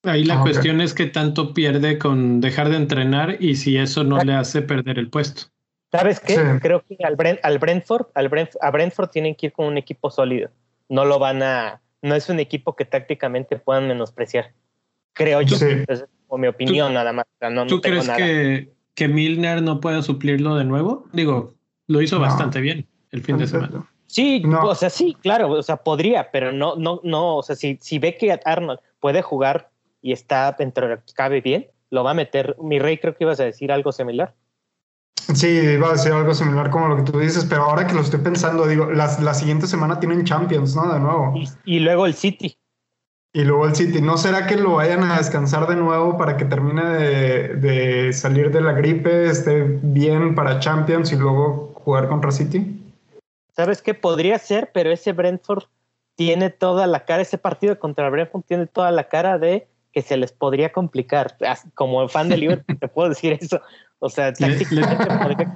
Ahí 0.03 0.23
la 0.23 0.39
ah, 0.39 0.41
cuestión 0.41 0.81
es 0.81 0.93
que 0.93 1.05
tanto 1.05 1.53
pierde 1.53 1.99
con 1.99 2.41
dejar 2.41 2.69
de 2.69 2.77
entrenar 2.77 3.37
y 3.39 3.55
si 3.55 3.77
eso 3.77 4.03
no 4.03 4.17
le 4.23 4.33
hace 4.33 4.61
perder 4.61 4.97
el 4.97 5.09
puesto. 5.09 5.43
¿Sabes 5.91 6.19
qué? 6.19 6.37
Creo 6.61 6.83
que 6.87 6.97
al, 7.03 7.17
al 7.43 7.59
Brentford, 7.59 8.07
al 8.15 8.49
a 8.61 8.71
Brentford 8.71 9.09
tienen 9.09 9.35
que 9.35 9.47
ir 9.47 9.51
con 9.51 9.67
un 9.67 9.77
equipo 9.77 10.09
sólido. 10.09 10.49
No 10.89 11.05
lo 11.05 11.19
van 11.19 11.43
a, 11.43 11.81
no 12.01 12.15
es 12.15 12.29
un 12.29 12.39
equipo 12.39 12.75
que 12.75 12.85
tácticamente 12.85 13.57
puedan 13.57 13.87
menospreciar. 13.87 14.53
Creo 15.13 15.41
yo. 15.41 15.57
es 15.87 16.05
mi 16.37 16.47
opinión 16.47 16.93
nada 16.93 17.11
más. 17.11 17.25
No, 17.51 17.67
¿Tú 17.67 17.81
crees 17.81 18.09
que 18.09 18.71
que 18.95 19.07
Milner 19.07 19.61
no 19.61 19.79
pueda 19.81 20.01
suplirlo 20.01 20.55
de 20.55 20.65
nuevo? 20.65 21.05
Digo, 21.13 21.53
lo 21.87 22.01
hizo 22.01 22.19
bastante 22.19 22.61
bien 22.61 22.87
el 23.11 23.21
fin 23.21 23.37
de 23.37 23.47
semana. 23.47 23.85
Sí, 24.07 24.43
o 24.45 24.75
sea, 24.75 24.89
sí, 24.89 25.15
claro, 25.21 25.49
o 25.51 25.63
sea, 25.63 25.77
podría, 25.77 26.31
pero 26.31 26.51
no, 26.51 26.75
no, 26.75 26.99
no, 27.03 27.37
o 27.37 27.43
sea, 27.43 27.55
si, 27.55 27.77
si 27.81 27.97
ve 27.97 28.17
que 28.17 28.37
Arnold 28.43 28.79
puede 28.99 29.21
jugar 29.21 29.69
y 30.01 30.11
está 30.11 30.51
dentro 30.51 30.87
de 30.87 30.99
cabe 31.15 31.39
bien, 31.39 31.67
lo 31.89 32.03
va 32.03 32.11
a 32.11 32.13
meter. 32.13 32.57
Mi 32.61 32.77
rey, 32.77 32.97
creo 32.97 33.15
que 33.15 33.23
ibas 33.23 33.39
a 33.39 33.45
decir 33.45 33.71
algo 33.71 33.93
similar. 33.93 34.33
Sí, 35.33 35.47
iba 35.47 35.89
a 35.89 35.91
decir 35.93 36.11
algo 36.11 36.33
similar 36.33 36.69
como 36.69 36.89
lo 36.89 36.97
que 36.97 37.09
tú 37.09 37.19
dices, 37.19 37.45
pero 37.45 37.63
ahora 37.63 37.87
que 37.87 37.93
lo 37.93 38.01
estoy 38.01 38.19
pensando, 38.19 38.67
digo, 38.67 38.91
la, 38.91 39.17
la 39.21 39.33
siguiente 39.33 39.65
semana 39.67 39.99
tienen 39.99 40.25
Champions, 40.25 40.75
¿no? 40.75 40.93
De 40.93 40.99
nuevo. 40.99 41.33
y 41.63 41.79
luego 41.79 42.05
el 42.05 42.13
City. 42.13 42.57
Y 43.33 43.45
luego 43.45 43.65
el 43.65 43.75
City, 43.75 44.01
¿no 44.01 44.17
será 44.17 44.45
que 44.45 44.57
lo 44.57 44.75
vayan 44.75 45.03
a 45.03 45.17
descansar 45.17 45.65
de 45.67 45.77
nuevo 45.77 46.17
para 46.17 46.35
que 46.35 46.43
termine 46.43 46.83
de, 46.83 48.11
salir 48.11 48.51
de 48.51 48.59
la 48.59 48.73
gripe, 48.73 49.27
esté 49.27 49.63
bien 49.81 50.35
para 50.35 50.59
Champions 50.59 51.13
y 51.13 51.15
luego 51.15 51.73
jugar 51.75 52.09
contra 52.09 52.31
City? 52.31 52.77
¿Sabes 53.55 53.81
qué? 53.81 53.93
Podría 53.93 54.37
ser, 54.37 54.71
pero 54.73 54.91
ese 54.91 55.13
Brentford 55.13 55.63
tiene 56.15 56.49
toda 56.49 56.87
la 56.87 57.05
cara, 57.05 57.21
ese 57.21 57.37
partido 57.37 57.79
contra 57.79 58.09
Brentford 58.09 58.43
tiene 58.43 58.67
toda 58.67 58.91
la 58.91 59.07
cara 59.07 59.37
de 59.37 59.67
que 59.93 60.01
se 60.01 60.17
les 60.17 60.33
podría 60.33 60.73
complicar. 60.73 61.37
Como 61.73 62.07
fan 62.09 62.27
de 62.27 62.37
Liverpool 62.37 62.79
te 62.79 62.87
puedo 62.89 63.09
decir 63.09 63.37
eso. 63.39 63.61
O 63.99 64.09
sea, 64.09 64.33
tácticamente 64.33 65.47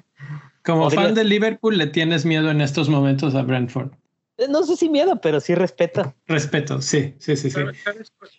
Como 0.63 0.89
fan 0.89 1.13
de 1.13 1.25
Liverpool 1.25 1.77
le 1.77 1.87
tienes 1.87 2.25
miedo 2.25 2.49
en 2.51 2.61
estos 2.61 2.87
momentos 2.87 3.35
a 3.35 3.41
Brentford. 3.41 3.91
Eh, 4.37 4.47
no 4.49 4.63
sé 4.63 4.75
si 4.75 4.89
miedo, 4.89 5.19
pero 5.21 5.39
sí 5.39 5.55
respeto. 5.55 6.13
Respeto, 6.27 6.81
sí, 6.81 7.15
sí, 7.19 7.35
sí. 7.35 7.49
sí. 7.49 7.61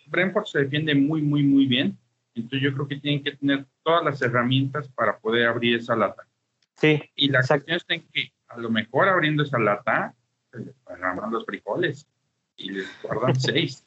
Brentford 0.07 0.45
se 0.45 0.59
defiende 0.59 0.95
muy, 0.95 1.21
muy, 1.21 1.43
muy 1.43 1.65
bien. 1.65 1.97
Entonces 2.35 2.61
yo 2.61 2.73
creo 2.73 2.87
que 2.87 2.97
tienen 2.97 3.23
que 3.23 3.35
tener 3.35 3.65
todas 3.83 4.03
las 4.03 4.21
herramientas 4.21 4.87
para 4.89 5.17
poder 5.17 5.47
abrir 5.47 5.77
esa 5.77 5.95
lata. 5.95 6.27
Sí. 6.75 7.01
Y 7.15 7.29
la 7.29 7.39
cuestión 7.39 7.77
es 7.77 8.03
que 8.13 8.31
a 8.47 8.57
lo 8.57 8.69
mejor 8.69 9.09
abriendo 9.09 9.43
esa 9.43 9.57
lata 9.57 10.13
se 10.51 10.59
les 10.59 10.75
agarran 10.85 11.31
los 11.31 11.45
frijoles 11.45 12.07
y 12.55 12.71
les 12.71 13.01
guardan 13.01 13.35
seis. 13.39 13.83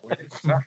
Puede 0.00 0.24
pasar. 0.24 0.66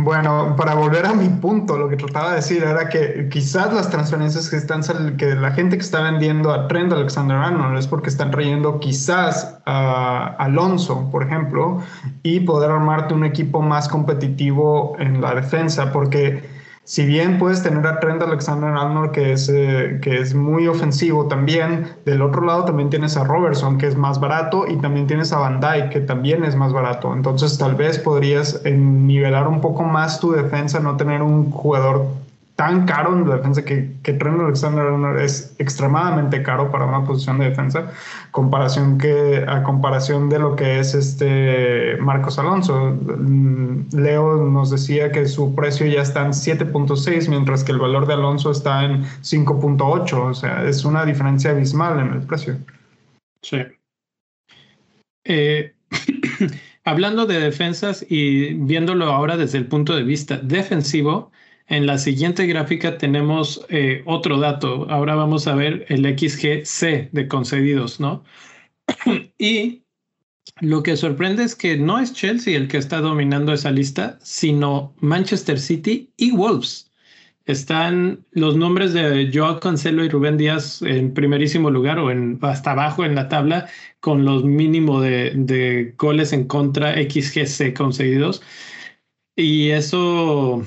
Bueno, 0.00 0.54
para 0.56 0.74
volver 0.74 1.06
a 1.06 1.12
mi 1.12 1.28
punto, 1.28 1.76
lo 1.76 1.88
que 1.88 1.96
trataba 1.96 2.30
de 2.30 2.36
decir 2.36 2.62
era 2.62 2.88
que 2.88 3.28
quizás 3.28 3.72
las 3.72 3.90
transferencias 3.90 4.48
que 4.48 4.56
están 4.56 4.82
que 5.16 5.34
la 5.34 5.50
gente 5.50 5.76
que 5.76 5.82
está 5.82 6.00
vendiendo 6.02 6.52
a 6.52 6.68
Trent 6.68 6.92
Alexander 6.92 7.36
Arnold 7.36 7.76
es 7.78 7.88
porque 7.88 8.08
están 8.08 8.30
trayendo 8.30 8.78
quizás 8.78 9.58
a 9.66 10.36
Alonso, 10.38 11.08
por 11.10 11.24
ejemplo, 11.24 11.82
y 12.22 12.40
poder 12.40 12.70
armarte 12.70 13.12
un 13.12 13.24
equipo 13.24 13.60
más 13.60 13.88
competitivo 13.88 14.94
en 15.00 15.20
la 15.20 15.34
defensa, 15.34 15.92
porque 15.92 16.57
si 16.88 17.04
bien 17.04 17.36
puedes 17.36 17.62
tener 17.62 17.86
a 17.86 18.00
Trent 18.00 18.22
Alexander 18.22 18.70
Arnold, 18.70 19.10
que 19.10 19.32
es, 19.32 19.50
eh, 19.50 19.98
que 20.00 20.20
es 20.20 20.34
muy 20.34 20.68
ofensivo 20.68 21.26
también, 21.26 21.86
del 22.06 22.22
otro 22.22 22.40
lado 22.40 22.64
también 22.64 22.88
tienes 22.88 23.14
a 23.18 23.24
Robertson, 23.24 23.76
que 23.76 23.86
es 23.86 23.94
más 23.94 24.18
barato, 24.18 24.66
y 24.66 24.74
también 24.78 25.06
tienes 25.06 25.30
a 25.34 25.38
Van 25.38 25.60
Dyke, 25.60 25.90
que 25.90 26.00
también 26.00 26.44
es 26.44 26.56
más 26.56 26.72
barato. 26.72 27.12
Entonces 27.12 27.58
tal 27.58 27.74
vez 27.74 27.98
podrías 27.98 28.62
nivelar 28.64 29.48
un 29.48 29.60
poco 29.60 29.82
más 29.82 30.18
tu 30.18 30.32
defensa, 30.32 30.80
no 30.80 30.96
tener 30.96 31.20
un 31.20 31.50
jugador 31.50 32.06
tan 32.58 32.86
caro 32.86 33.16
en 33.16 33.28
la 33.28 33.36
defensa 33.36 33.64
que, 33.64 33.92
que 34.02 34.14
Trent 34.14 34.40
Alexander 34.40 35.16
es 35.20 35.54
extremadamente 35.60 36.42
caro 36.42 36.72
para 36.72 36.86
una 36.86 37.04
posición 37.04 37.38
de 37.38 37.50
defensa 37.50 37.92
comparación 38.32 38.98
que 38.98 39.44
a 39.46 39.62
comparación 39.62 40.28
de 40.28 40.40
lo 40.40 40.56
que 40.56 40.80
es 40.80 40.92
este 40.92 41.96
Marcos 42.00 42.36
Alonso. 42.36 42.96
Mm, 43.16 43.90
Leo 43.92 44.44
nos 44.44 44.72
decía 44.72 45.12
que 45.12 45.28
su 45.28 45.54
precio 45.54 45.86
ya 45.86 46.02
está 46.02 46.26
en 46.26 46.32
7.6 46.32 47.28
mientras 47.28 47.62
que 47.62 47.70
el 47.70 47.78
valor 47.78 48.08
de 48.08 48.14
Alonso 48.14 48.50
está 48.50 48.84
en 48.84 49.04
5.8 49.04 50.12
o 50.14 50.34
sea 50.34 50.64
es 50.64 50.84
una 50.84 51.04
diferencia 51.04 51.52
abismal 51.52 52.00
en 52.00 52.12
el 52.12 52.22
precio. 52.22 52.56
Sí. 53.40 53.58
Eh, 55.24 55.74
hablando 56.84 57.24
de 57.24 57.38
defensas 57.38 58.04
y 58.08 58.54
viéndolo 58.54 59.12
ahora 59.12 59.36
desde 59.36 59.58
el 59.58 59.66
punto 59.66 59.94
de 59.94 60.02
vista 60.02 60.38
defensivo 60.38 61.30
en 61.68 61.86
la 61.86 61.98
siguiente 61.98 62.46
gráfica 62.46 62.96
tenemos 62.98 63.64
eh, 63.68 64.02
otro 64.06 64.38
dato. 64.38 64.86
Ahora 64.90 65.14
vamos 65.14 65.46
a 65.46 65.54
ver 65.54 65.84
el 65.88 66.04
XGC 66.18 67.10
de 67.12 67.28
concedidos, 67.28 68.00
¿no? 68.00 68.24
y 69.38 69.82
lo 70.60 70.82
que 70.82 70.96
sorprende 70.96 71.44
es 71.44 71.54
que 71.54 71.76
no 71.76 71.98
es 71.98 72.14
Chelsea 72.14 72.56
el 72.56 72.68
que 72.68 72.78
está 72.78 73.00
dominando 73.00 73.52
esa 73.52 73.70
lista, 73.70 74.18
sino 74.22 74.94
Manchester 75.00 75.60
City 75.60 76.10
y 76.16 76.32
Wolves. 76.32 76.90
Están 77.44 78.24
los 78.32 78.56
nombres 78.56 78.92
de 78.92 79.30
Joao 79.32 79.60
Cancelo 79.60 80.04
y 80.04 80.08
Rubén 80.08 80.36
Díaz 80.36 80.82
en 80.82 81.14
primerísimo 81.14 81.70
lugar 81.70 81.98
o 81.98 82.10
en, 82.10 82.38
hasta 82.42 82.72
abajo 82.72 83.04
en 83.04 83.14
la 83.14 83.28
tabla 83.28 83.68
con 84.00 84.24
los 84.24 84.44
mínimos 84.44 85.02
de, 85.02 85.32
de 85.34 85.94
goles 85.98 86.32
en 86.32 86.46
contra 86.46 86.94
XGC 86.94 87.74
concedidos. 87.74 88.42
Y 89.36 89.70
eso 89.70 90.62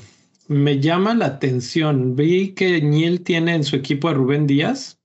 me 0.51 0.79
llama 0.79 1.13
la 1.13 1.27
atención. 1.27 2.15
Vi 2.15 2.53
que 2.53 2.81
Niel 2.81 3.23
tiene 3.23 3.55
en 3.55 3.63
su 3.63 3.75
equipo 3.77 4.09
a 4.09 4.13
Rubén 4.13 4.47
Díaz 4.47 4.99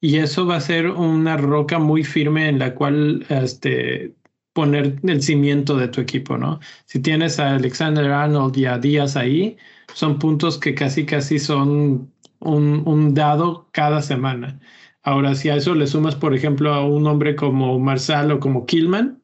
y 0.00 0.18
eso 0.18 0.46
va 0.46 0.56
a 0.56 0.60
ser 0.60 0.88
una 0.88 1.36
roca 1.36 1.78
muy 1.78 2.04
firme 2.04 2.48
en 2.48 2.58
la 2.60 2.74
cual 2.74 3.26
este, 3.28 4.14
poner 4.52 5.00
el 5.02 5.22
cimiento 5.22 5.76
de 5.76 5.88
tu 5.88 6.00
equipo, 6.00 6.38
¿no? 6.38 6.60
Si 6.86 7.00
tienes 7.00 7.40
a 7.40 7.56
Alexander 7.56 8.10
Arnold 8.12 8.56
y 8.56 8.66
a 8.66 8.78
Díaz 8.78 9.16
ahí, 9.16 9.56
son 9.94 10.18
puntos 10.18 10.58
que 10.58 10.74
casi 10.74 11.04
casi 11.06 11.38
son 11.40 12.12
un, 12.40 13.14
dado 13.14 13.68
cada 13.72 14.00
semana. 14.02 14.60
Ahora, 15.02 15.34
si 15.34 15.48
a 15.50 15.56
eso 15.56 15.74
le 15.74 15.86
sumas, 15.88 16.14
por 16.16 16.34
ejemplo, 16.34 16.72
a 16.72 16.86
un 16.86 17.06
hombre 17.06 17.36
como 17.36 17.78
Marsal 17.80 18.30
o 18.32 18.40
como 18.40 18.66
Killman, 18.66 19.20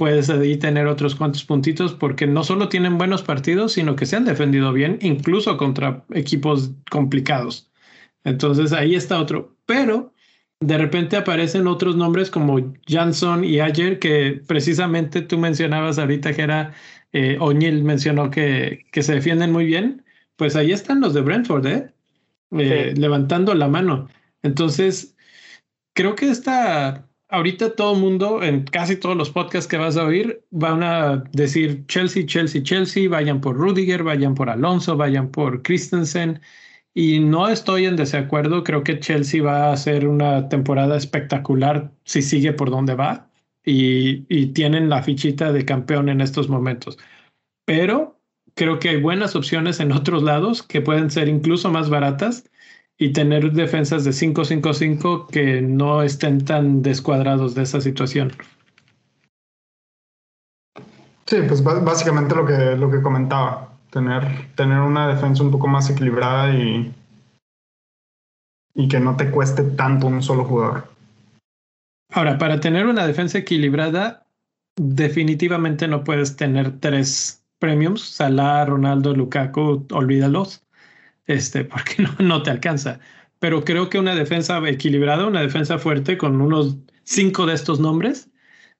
puedes 0.00 0.30
ahí 0.30 0.56
tener 0.56 0.86
otros 0.86 1.14
cuantos 1.14 1.44
puntitos 1.44 1.92
porque 1.92 2.26
no 2.26 2.42
solo 2.42 2.70
tienen 2.70 2.96
buenos 2.96 3.22
partidos, 3.22 3.72
sino 3.74 3.96
que 3.96 4.06
se 4.06 4.16
han 4.16 4.24
defendido 4.24 4.72
bien, 4.72 4.98
incluso 5.02 5.58
contra 5.58 6.06
equipos 6.14 6.70
complicados. 6.90 7.70
Entonces 8.24 8.72
ahí 8.72 8.94
está 8.94 9.20
otro. 9.20 9.54
Pero 9.66 10.14
de 10.58 10.78
repente 10.78 11.18
aparecen 11.18 11.66
otros 11.66 11.96
nombres 11.96 12.30
como 12.30 12.72
Jansson 12.88 13.44
y 13.44 13.60
Ayer, 13.60 13.98
que 13.98 14.40
precisamente 14.46 15.20
tú 15.20 15.36
mencionabas 15.36 15.98
ahorita 15.98 16.32
que 16.32 16.40
era, 16.40 16.72
eh, 17.12 17.36
O'Neill 17.38 17.84
mencionó 17.84 18.30
que, 18.30 18.86
que 18.92 19.02
se 19.02 19.16
defienden 19.16 19.52
muy 19.52 19.66
bien. 19.66 20.02
Pues 20.36 20.56
ahí 20.56 20.72
están 20.72 21.02
los 21.02 21.12
de 21.12 21.20
Brentford, 21.20 21.66
¿eh? 21.66 21.92
eh 22.52 22.94
levantando 22.96 23.54
la 23.54 23.68
mano. 23.68 24.08
Entonces, 24.42 25.14
creo 25.92 26.14
que 26.14 26.30
esta 26.30 27.09
ahorita 27.30 27.74
todo 27.74 27.94
el 27.94 28.00
mundo, 28.00 28.42
en 28.42 28.64
casi 28.64 28.96
todos 28.96 29.16
los 29.16 29.30
podcasts 29.30 29.68
que 29.68 29.76
vas 29.76 29.96
a 29.96 30.04
oír, 30.04 30.44
van 30.50 30.82
a 30.82 31.24
decir 31.32 31.86
Chelsea, 31.86 32.26
Chelsea, 32.26 32.62
Chelsea, 32.62 33.08
vayan 33.08 33.40
por 33.40 33.56
Rudiger, 33.56 34.02
vayan 34.02 34.34
por 34.34 34.50
Alonso, 34.50 34.96
vayan 34.96 35.30
por 35.30 35.62
Christensen. 35.62 36.40
Y 36.92 37.20
no 37.20 37.48
estoy 37.48 37.86
en 37.86 37.96
desacuerdo, 37.96 38.64
creo 38.64 38.82
que 38.82 38.98
Chelsea 38.98 39.42
va 39.42 39.68
a 39.68 39.72
hacer 39.72 40.08
una 40.08 40.48
temporada 40.48 40.96
espectacular 40.96 41.92
si 42.04 42.20
sigue 42.22 42.52
por 42.52 42.70
donde 42.70 42.94
va 42.94 43.30
y, 43.64 44.26
y 44.28 44.48
tienen 44.48 44.88
la 44.88 45.02
fichita 45.02 45.52
de 45.52 45.64
campeón 45.64 46.08
en 46.08 46.20
estos 46.20 46.48
momentos. 46.48 46.98
Pero 47.64 48.20
creo 48.54 48.78
que 48.80 48.90
hay 48.90 49.00
buenas 49.00 49.36
opciones 49.36 49.80
en 49.80 49.92
otros 49.92 50.22
lados 50.22 50.62
que 50.62 50.80
pueden 50.80 51.10
ser 51.10 51.28
incluso 51.28 51.70
más 51.70 51.88
baratas 51.90 52.50
y 53.00 53.14
tener 53.14 53.52
defensas 53.52 54.04
de 54.04 54.10
5-5-5 54.10 55.28
que 55.28 55.62
no 55.62 56.02
estén 56.02 56.44
tan 56.44 56.82
descuadrados 56.82 57.54
de 57.54 57.62
esa 57.62 57.80
situación. 57.80 58.30
Sí, 61.24 61.38
pues 61.48 61.64
básicamente 61.64 62.34
lo 62.34 62.44
que, 62.44 62.76
lo 62.76 62.90
que 62.90 63.00
comentaba, 63.00 63.70
tener, 63.88 64.54
tener 64.54 64.80
una 64.80 65.08
defensa 65.08 65.42
un 65.42 65.50
poco 65.50 65.66
más 65.66 65.88
equilibrada 65.88 66.54
y, 66.54 66.94
y 68.74 68.86
que 68.86 69.00
no 69.00 69.16
te 69.16 69.30
cueste 69.30 69.62
tanto 69.62 70.06
un 70.06 70.22
solo 70.22 70.44
jugador. 70.44 70.84
Ahora, 72.12 72.36
para 72.36 72.60
tener 72.60 72.86
una 72.86 73.06
defensa 73.06 73.38
equilibrada, 73.38 74.26
definitivamente 74.76 75.88
no 75.88 76.04
puedes 76.04 76.36
tener 76.36 76.78
tres 76.80 77.42
premiums, 77.58 78.02
Salah, 78.02 78.66
Ronaldo, 78.66 79.14
Lukaku, 79.14 79.86
olvídalos 79.90 80.62
este, 81.26 81.64
porque 81.64 82.02
no, 82.02 82.14
no 82.20 82.42
te 82.42 82.50
alcanza. 82.50 83.00
Pero 83.38 83.64
creo 83.64 83.88
que 83.88 83.98
una 83.98 84.14
defensa 84.14 84.60
equilibrada, 84.68 85.26
una 85.26 85.40
defensa 85.40 85.78
fuerte 85.78 86.18
con 86.18 86.40
unos 86.40 86.76
cinco 87.04 87.46
de 87.46 87.54
estos 87.54 87.80
nombres, 87.80 88.30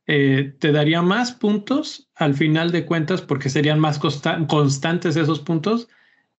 eh, 0.06 0.54
te 0.58 0.72
daría 0.72 1.02
más 1.02 1.32
puntos 1.32 2.10
al 2.16 2.34
final 2.34 2.72
de 2.72 2.84
cuentas 2.84 3.22
porque 3.22 3.48
serían 3.48 3.78
más 3.78 3.98
constantes 3.98 5.16
esos 5.16 5.40
puntos 5.40 5.88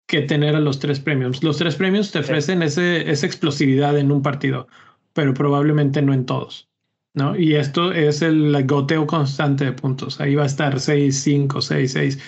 que 0.07 0.21
tener 0.21 0.55
a 0.55 0.59
los 0.59 0.79
tres 0.79 0.99
premiums. 0.99 1.41
Los 1.41 1.57
tres 1.57 1.75
premiums 1.75 2.11
te 2.11 2.19
ofrecen 2.19 2.63
ese, 2.63 3.09
esa 3.09 3.25
explosividad 3.25 3.97
en 3.97 4.11
un 4.11 4.21
partido, 4.21 4.67
pero 5.13 5.33
probablemente 5.33 6.01
no 6.01 6.13
en 6.13 6.25
todos. 6.25 6.69
¿no? 7.13 7.37
Y 7.37 7.55
esto 7.55 7.91
es 7.91 8.21
el 8.21 8.65
goteo 8.67 9.07
constante 9.07 9.65
de 9.65 9.73
puntos. 9.73 10.19
Ahí 10.19 10.35
va 10.35 10.43
a 10.43 10.47
estar 10.47 10.79
6, 10.79 11.17
5, 11.23 11.61
6, 11.61 11.91
6. 11.93 12.19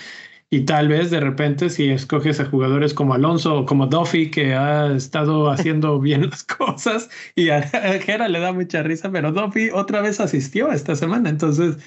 Y 0.54 0.66
tal 0.66 0.88
vez 0.88 1.10
de 1.10 1.20
repente 1.20 1.68
si 1.72 1.90
escoges 1.90 2.40
a 2.40 2.46
jugadores 2.46 2.94
como 2.94 3.16
Alonso 3.16 3.62
o 3.62 3.66
como 3.66 3.88
Duffy, 3.88 4.30
que 4.30 4.54
ha 4.54 4.94
estado 4.94 5.50
haciendo 5.50 6.00
bien 6.00 6.30
las 6.30 6.44
cosas, 6.44 7.10
y 7.34 7.50
a 7.50 7.64
Jera 7.64 8.28
le 8.28 8.40
da 8.40 8.54
mucha 8.54 8.84
risa, 8.84 9.10
pero 9.12 9.32
Duffy 9.32 9.72
otra 9.72 10.02
vez 10.02 10.20
asistió 10.20 10.72
esta 10.72 10.96
semana, 10.96 11.32
entonces... 11.32 11.78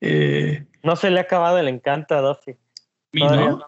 Eh, 0.00 0.66
no 0.82 0.96
se 0.96 1.12
le 1.12 1.20
ha 1.20 1.22
acabado 1.22 1.58
el 1.58 1.68
encanto 1.68 2.16
a 2.16 2.20
Duffy. 2.20 2.56
¿No? 3.12 3.60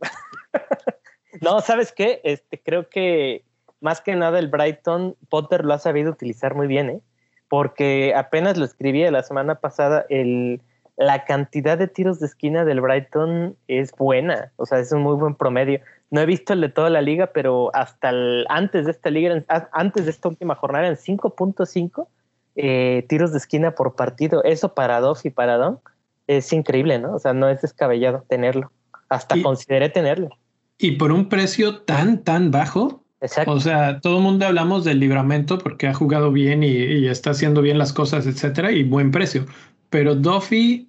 no, 1.40 1.60
¿sabes 1.60 1.92
qué? 1.92 2.20
Este, 2.24 2.60
creo 2.60 2.88
que 2.88 3.44
más 3.80 4.00
que 4.00 4.16
nada 4.16 4.40
el 4.40 4.48
Brighton, 4.48 5.14
Potter 5.28 5.64
lo 5.64 5.74
ha 5.74 5.78
sabido 5.78 6.10
utilizar 6.10 6.56
muy 6.56 6.66
bien, 6.66 6.90
¿eh? 6.90 7.00
Porque 7.48 8.12
apenas 8.16 8.56
lo 8.56 8.64
escribí 8.64 9.08
la 9.08 9.22
semana 9.22 9.54
pasada, 9.60 10.04
el 10.08 10.62
la 10.98 11.24
cantidad 11.24 11.78
de 11.78 11.86
tiros 11.86 12.18
de 12.18 12.26
esquina 12.26 12.64
del 12.64 12.80
Brighton 12.80 13.56
es 13.68 13.92
buena, 13.92 14.52
o 14.56 14.66
sea, 14.66 14.80
es 14.80 14.90
un 14.90 15.02
muy 15.02 15.14
buen 15.14 15.36
promedio. 15.36 15.80
No 16.10 16.20
he 16.20 16.26
visto 16.26 16.54
el 16.54 16.60
de 16.60 16.70
toda 16.70 16.90
la 16.90 17.02
liga, 17.02 17.28
pero 17.32 17.70
hasta 17.72 18.10
antes 18.48 18.86
de 18.86 18.90
esta 18.90 19.08
liga, 19.10 19.44
antes 19.72 20.06
de 20.06 20.10
esta 20.10 20.28
última 20.28 20.56
jornada, 20.56 20.88
en 20.88 20.96
5.5 20.96 22.08
eh, 22.56 23.06
tiros 23.08 23.30
de 23.30 23.38
esquina 23.38 23.76
por 23.76 23.94
partido. 23.94 24.42
Eso 24.42 24.74
para 24.74 25.00
Doff 25.00 25.24
y 25.24 25.30
para 25.30 25.56
Don 25.56 25.78
es 26.26 26.52
increíble, 26.52 26.98
¿no? 26.98 27.14
O 27.14 27.18
sea, 27.20 27.32
no 27.32 27.48
es 27.48 27.62
descabellado 27.62 28.24
tenerlo. 28.28 28.72
Hasta 29.08 29.40
consideré 29.40 29.90
tenerlo. 29.90 30.30
Y 30.78 30.92
por 30.92 31.12
un 31.12 31.28
precio 31.28 31.82
tan, 31.82 32.24
tan 32.24 32.50
bajo. 32.50 33.04
Exacto. 33.20 33.52
O 33.52 33.60
sea, 33.60 34.00
todo 34.00 34.18
el 34.18 34.24
mundo 34.24 34.46
hablamos 34.46 34.84
del 34.84 34.98
libramento 34.98 35.58
porque 35.58 35.86
ha 35.86 35.94
jugado 35.94 36.32
bien 36.32 36.64
y, 36.64 36.68
y, 36.68 37.08
está 37.08 37.30
haciendo 37.30 37.62
bien 37.62 37.78
las 37.78 37.92
cosas, 37.92 38.26
etcétera, 38.26 38.72
y 38.72 38.82
buen 38.82 39.12
precio. 39.12 39.46
Pero 39.90 40.14
Duffy 40.14 40.87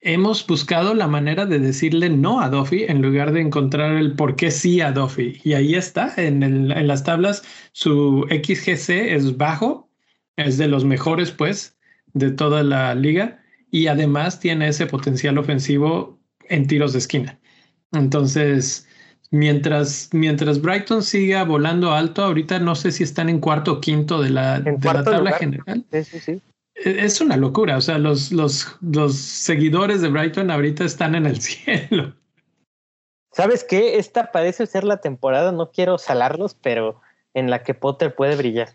hemos 0.00 0.46
buscado 0.46 0.94
la 0.94 1.06
manera 1.06 1.46
de 1.46 1.58
decirle 1.58 2.10
no 2.10 2.40
a 2.40 2.48
Duffy 2.48 2.84
en 2.84 3.02
lugar 3.02 3.32
de 3.32 3.40
encontrar 3.40 3.96
el 3.96 4.14
por 4.14 4.36
qué 4.36 4.50
sí 4.50 4.80
a 4.80 4.92
Duffy. 4.92 5.40
Y 5.44 5.54
ahí 5.54 5.74
está, 5.74 6.12
en, 6.16 6.42
en 6.42 6.86
las 6.86 7.04
tablas, 7.04 7.42
su 7.72 8.26
XGC 8.28 9.14
es 9.14 9.36
bajo, 9.36 9.88
es 10.36 10.58
de 10.58 10.68
los 10.68 10.84
mejores, 10.84 11.30
pues, 11.30 11.78
de 12.12 12.30
toda 12.30 12.62
la 12.62 12.94
liga. 12.94 13.42
Y 13.70 13.86
además 13.86 14.40
tiene 14.40 14.68
ese 14.68 14.86
potencial 14.86 15.38
ofensivo 15.38 16.18
en 16.48 16.66
tiros 16.66 16.92
de 16.92 16.98
esquina. 16.98 17.38
Entonces, 17.92 18.86
mientras, 19.30 20.10
mientras 20.12 20.60
Brighton 20.60 21.02
siga 21.02 21.44
volando 21.44 21.92
alto, 21.92 22.24
ahorita 22.24 22.58
no 22.58 22.74
sé 22.74 22.92
si 22.92 23.04
están 23.04 23.28
en 23.28 23.38
cuarto 23.38 23.74
o 23.74 23.80
quinto 23.80 24.20
de 24.20 24.30
la, 24.30 24.60
de 24.60 24.78
la 24.82 25.04
tabla 25.04 25.32
general. 25.32 25.84
Sí, 25.90 26.04
sí, 26.04 26.20
sí 26.20 26.42
es 26.84 27.20
una 27.20 27.36
locura. 27.36 27.76
O 27.76 27.80
sea, 27.80 27.98
los, 27.98 28.32
los, 28.32 28.76
los 28.80 29.16
seguidores 29.16 30.00
de 30.00 30.08
Brighton 30.08 30.50
ahorita 30.50 30.84
están 30.84 31.14
en 31.14 31.26
el 31.26 31.40
cielo. 31.40 32.14
¿Sabes 33.32 33.64
qué? 33.64 33.98
Esta 33.98 34.30
parece 34.30 34.66
ser 34.66 34.84
la 34.84 34.98
temporada, 34.98 35.52
no 35.52 35.70
quiero 35.70 35.96
salarlos, 35.96 36.54
pero 36.54 37.00
en 37.34 37.48
la 37.50 37.62
que 37.62 37.74
Potter 37.74 38.14
puede 38.14 38.36
brillar. 38.36 38.70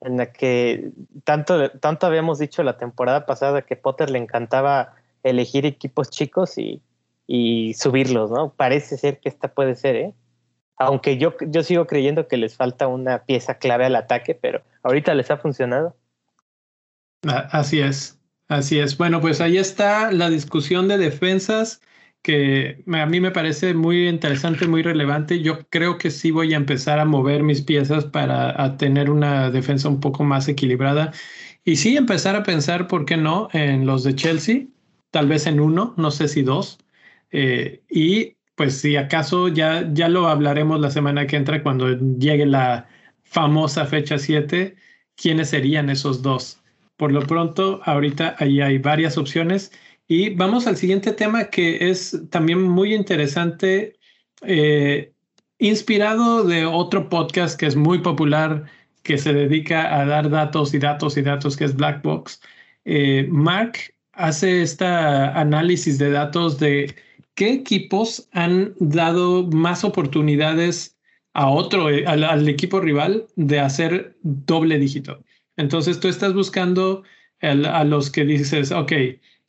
En 0.00 0.16
la 0.16 0.32
que 0.32 0.90
tanto, 1.24 1.70
tanto 1.70 2.06
habíamos 2.06 2.38
dicho 2.38 2.62
la 2.62 2.78
temporada 2.78 3.26
pasada 3.26 3.62
que 3.62 3.74
Potter 3.74 4.10
le 4.10 4.18
encantaba 4.18 4.94
elegir 5.24 5.66
equipos 5.66 6.10
chicos 6.10 6.56
y, 6.58 6.82
y 7.26 7.74
subirlos, 7.74 8.30
¿no? 8.30 8.50
Parece 8.50 8.96
ser 8.96 9.18
que 9.18 9.28
esta 9.28 9.48
puede 9.48 9.74
ser, 9.74 9.96
¿eh? 9.96 10.14
Aunque 10.76 11.18
yo, 11.18 11.34
yo 11.40 11.62
sigo 11.62 11.86
creyendo 11.86 12.28
que 12.28 12.36
les 12.36 12.56
falta 12.56 12.86
una 12.86 13.24
pieza 13.24 13.58
clave 13.58 13.86
al 13.86 13.96
ataque, 13.96 14.34
pero 14.34 14.62
ahorita 14.82 15.14
les 15.14 15.30
ha 15.30 15.36
funcionado. 15.36 15.96
Así 17.26 17.80
es, 17.80 18.20
así 18.48 18.78
es. 18.78 18.96
Bueno, 18.98 19.20
pues 19.20 19.40
ahí 19.40 19.56
está 19.56 20.12
la 20.12 20.28
discusión 20.30 20.88
de 20.88 20.98
defensas 20.98 21.80
que 22.22 22.82
a 22.92 23.06
mí 23.06 23.20
me 23.20 23.30
parece 23.30 23.74
muy 23.74 24.08
interesante, 24.08 24.66
muy 24.66 24.82
relevante. 24.82 25.40
Yo 25.42 25.66
creo 25.68 25.98
que 25.98 26.10
sí 26.10 26.30
voy 26.30 26.54
a 26.54 26.56
empezar 26.56 26.98
a 26.98 27.04
mover 27.04 27.42
mis 27.42 27.62
piezas 27.62 28.04
para 28.06 28.76
tener 28.76 29.10
una 29.10 29.50
defensa 29.50 29.88
un 29.88 30.00
poco 30.00 30.24
más 30.24 30.48
equilibrada 30.48 31.12
y 31.64 31.76
sí 31.76 31.96
empezar 31.96 32.36
a 32.36 32.42
pensar, 32.42 32.88
¿por 32.88 33.04
qué 33.06 33.16
no?, 33.16 33.48
en 33.52 33.86
los 33.86 34.04
de 34.04 34.14
Chelsea, 34.14 34.66
tal 35.10 35.28
vez 35.28 35.46
en 35.46 35.60
uno, 35.60 35.94
no 35.96 36.10
sé 36.10 36.28
si 36.28 36.42
dos. 36.42 36.78
Eh, 37.30 37.82
y 37.90 38.36
pues 38.54 38.78
si 38.80 38.96
acaso 38.96 39.48
ya, 39.48 39.88
ya 39.92 40.08
lo 40.08 40.28
hablaremos 40.28 40.80
la 40.80 40.90
semana 40.90 41.26
que 41.26 41.36
entra 41.36 41.62
cuando 41.62 41.90
llegue 42.18 42.46
la 42.46 42.88
famosa 43.24 43.86
fecha 43.86 44.18
7, 44.18 44.76
¿quiénes 45.16 45.50
serían 45.50 45.90
esos 45.90 46.22
dos? 46.22 46.63
Por 46.96 47.12
lo 47.12 47.22
pronto, 47.22 47.80
ahorita 47.84 48.36
ahí 48.38 48.60
hay 48.60 48.78
varias 48.78 49.18
opciones. 49.18 49.72
Y 50.06 50.30
vamos 50.30 50.66
al 50.66 50.76
siguiente 50.76 51.12
tema 51.12 51.44
que 51.46 51.90
es 51.90 52.20
también 52.30 52.62
muy 52.62 52.94
interesante, 52.94 53.98
eh, 54.42 55.12
inspirado 55.58 56.44
de 56.44 56.66
otro 56.66 57.08
podcast 57.08 57.58
que 57.58 57.66
es 57.66 57.76
muy 57.76 57.98
popular, 58.00 58.64
que 59.02 59.18
se 59.18 59.32
dedica 59.32 59.98
a 60.00 60.04
dar 60.06 60.30
datos 60.30 60.74
y 60.74 60.78
datos 60.78 61.16
y 61.16 61.22
datos, 61.22 61.56
que 61.56 61.64
es 61.64 61.74
Blackbox. 61.76 62.40
Eh, 62.84 63.26
Mark 63.30 63.78
hace 64.12 64.62
este 64.62 64.84
análisis 64.84 65.98
de 65.98 66.10
datos 66.10 66.58
de 66.58 66.94
qué 67.34 67.52
equipos 67.52 68.28
han 68.32 68.74
dado 68.78 69.44
más 69.48 69.84
oportunidades 69.84 70.96
a 71.34 71.48
otro, 71.48 71.88
al 71.88 72.48
equipo 72.48 72.80
rival 72.80 73.26
de 73.36 73.60
hacer 73.60 74.16
doble 74.22 74.78
dígito. 74.78 75.20
Entonces 75.56 76.00
tú 76.00 76.08
estás 76.08 76.34
buscando 76.34 77.02
a 77.40 77.84
los 77.84 78.10
que 78.10 78.24
dices, 78.24 78.72
ok, 78.72 78.92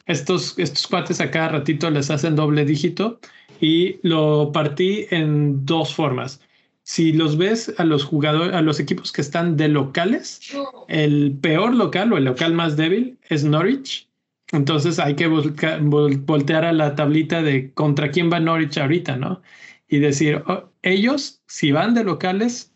estos, 0.05 0.57
estos 0.59 0.87
cuates 0.87 1.21
a 1.21 1.31
cada 1.31 1.49
ratito 1.49 1.89
les 1.89 2.11
hacen 2.11 2.35
doble 2.35 2.65
dígito 2.65 3.19
y 3.59 3.97
lo 4.03 4.51
partí 4.51 5.07
en 5.09 5.65
dos 5.65 5.95
formas. 5.95 6.41
Si 6.83 7.13
los 7.13 7.37
ves 7.37 7.73
a 7.77 7.83
los 7.83 8.03
jugadores, 8.03 8.53
a 8.53 8.61
los 8.61 8.79
equipos 8.79 9.11
que 9.11 9.21
están 9.21 9.57
de 9.57 9.69
locales, 9.69 10.55
el 10.87 11.35
peor 11.41 11.73
local 11.73 12.13
o 12.13 12.17
el 12.17 12.25
local 12.25 12.53
más 12.53 12.77
débil 12.77 13.17
es 13.29 13.43
Norwich. 13.43 14.07
Entonces 14.51 14.99
hay 14.99 15.15
que 15.15 15.25
voltear 15.27 16.65
a 16.65 16.73
la 16.73 16.93
tablita 16.93 17.41
de 17.41 17.73
contra 17.73 18.11
quién 18.11 18.31
va 18.31 18.39
Norwich 18.39 18.77
ahorita, 18.77 19.17
¿no? 19.17 19.41
Y 19.87 19.97
decir, 19.97 20.43
oh, 20.45 20.69
ellos, 20.83 21.41
si 21.47 21.71
van 21.71 21.95
de 21.95 22.03
locales, 22.03 22.74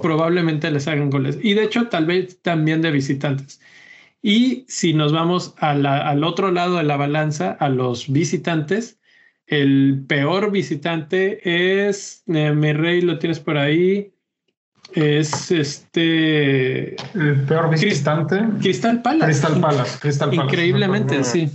probablemente 0.00 0.70
les 0.70 0.86
hagan 0.88 1.10
goles. 1.10 1.38
Y 1.42 1.54
de 1.54 1.64
hecho, 1.64 1.88
tal 1.88 2.06
vez 2.06 2.40
también 2.42 2.82
de 2.82 2.90
visitantes. 2.90 3.60
Y 4.22 4.64
si 4.68 4.94
nos 4.94 5.12
vamos 5.12 5.54
al 5.58 6.24
otro 6.24 6.50
lado 6.50 6.76
de 6.76 6.82
la 6.82 6.96
balanza, 6.96 7.52
a 7.52 7.68
los 7.68 8.10
visitantes, 8.10 8.98
el 9.46 10.04
peor 10.06 10.50
visitante 10.50 11.86
es, 11.88 12.22
eh, 12.26 12.52
mi 12.52 12.72
rey, 12.72 13.00
lo 13.00 13.18
tienes 13.18 13.40
por 13.40 13.56
ahí, 13.56 14.12
es 14.92 15.50
este. 15.50 16.96
El 17.14 17.42
peor 17.46 17.70
visitante. 17.70 18.40
Cristal 18.60 19.02
Palace. 19.02 19.26
Cristal 19.26 19.60
Palace. 19.60 19.98
Crystal 20.00 20.30
Palace. 20.30 20.46
Increíblemente, 20.46 21.24
sí. 21.24 21.50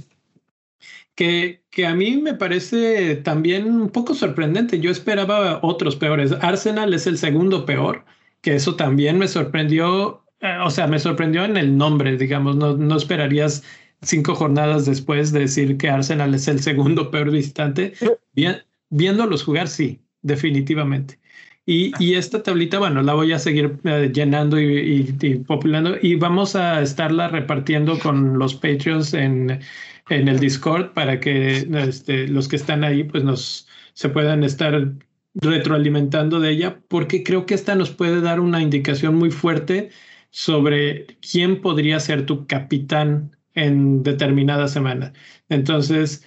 Que, 1.15 1.61
que, 1.69 1.85
a 1.85 1.93
mí 1.93 2.17
me 2.17 2.33
parece 2.33 3.15
también 3.17 3.65
un 3.65 3.89
poco 3.89 4.15
sorprendente. 4.15 4.79
Yo 4.79 4.89
esperaba 4.89 5.59
otros 5.61 5.95
peores. 5.95 6.31
Arsenal 6.41 6.93
es 6.93 7.05
el 7.05 7.17
segundo 7.19 7.65
peor, 7.65 8.05
que 8.43 8.55
eso 8.55 8.75
también 8.75 9.17
me 9.17 9.27
sorprendió. 9.27 10.23
Eh, 10.41 10.57
o 10.63 10.69
sea, 10.69 10.85
me 10.85 10.99
sorprendió 10.99 11.45
en 11.45 11.57
el 11.57 11.75
nombre, 11.75 12.15
digamos. 12.17 12.55
No, 12.55 12.77
no 12.77 12.97
esperarías 12.97 13.63
cinco 14.03 14.35
jornadas 14.35 14.85
después 14.85 15.31
de 15.31 15.39
decir 15.39 15.77
que 15.77 15.89
Arsenal 15.89 16.35
es 16.35 16.47
el 16.47 16.59
segundo 16.61 17.09
peor 17.11 17.31
visitante. 17.31 17.93
Bien, 18.33 18.61
viéndolos 18.89 19.43
jugar, 19.43 19.67
sí, 19.67 20.01
definitivamente. 20.21 21.19
Y, 21.65 21.93
y, 21.97 22.15
esta 22.15 22.43
tablita, 22.43 22.77
bueno, 22.77 23.01
la 23.01 23.13
voy 23.13 23.31
a 23.31 23.39
seguir 23.39 23.79
uh, 23.85 24.11
llenando 24.11 24.59
y, 24.59 24.65
y, 24.65 25.17
y, 25.21 25.35
populando 25.35 25.95
y 26.01 26.15
vamos 26.15 26.57
a 26.57 26.81
estarla 26.81 27.29
repartiendo 27.29 27.97
con 27.99 28.37
los 28.37 28.53
Patreons 28.53 29.13
en, 29.13 29.61
en 30.09 30.27
el 30.27 30.39
Discord 30.39 30.91
para 30.91 31.21
que 31.21 31.65
este, 31.73 32.27
los 32.27 32.49
que 32.49 32.57
están 32.57 32.83
ahí 32.83 33.05
pues 33.05 33.23
nos 33.23 33.65
se 33.93 34.09
puedan 34.09 34.43
estar 34.43 34.91
retroalimentando 35.35 36.39
de 36.39 36.51
ella 36.51 36.79
porque 36.87 37.23
creo 37.23 37.45
que 37.45 37.55
esta 37.55 37.75
nos 37.75 37.91
puede 37.91 38.21
dar 38.21 38.39
una 38.39 38.61
indicación 38.61 39.15
muy 39.15 39.31
fuerte 39.31 39.89
sobre 40.29 41.05
quién 41.19 41.61
podría 41.61 41.99
ser 41.99 42.25
tu 42.25 42.47
capitán 42.47 43.35
en 43.53 44.03
determinada 44.03 44.67
semana. 44.67 45.13
Entonces, 45.49 46.25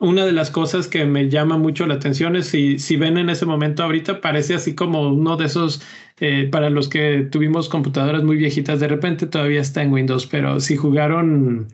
una 0.00 0.24
de 0.24 0.32
las 0.32 0.50
cosas 0.50 0.86
que 0.86 1.04
me 1.04 1.28
llama 1.28 1.58
mucho 1.58 1.86
la 1.86 1.94
atención 1.94 2.36
es 2.36 2.46
si, 2.46 2.78
si 2.78 2.96
ven 2.96 3.18
en 3.18 3.30
ese 3.30 3.46
momento 3.46 3.82
ahorita, 3.82 4.20
parece 4.20 4.54
así 4.54 4.74
como 4.74 5.08
uno 5.08 5.36
de 5.36 5.46
esos, 5.46 5.82
eh, 6.20 6.48
para 6.50 6.70
los 6.70 6.88
que 6.88 7.26
tuvimos 7.30 7.68
computadoras 7.68 8.22
muy 8.22 8.36
viejitas, 8.36 8.78
de 8.78 8.88
repente 8.88 9.26
todavía 9.26 9.60
está 9.60 9.82
en 9.82 9.92
Windows, 9.92 10.26
pero 10.26 10.60
si 10.60 10.76
jugaron 10.76 11.66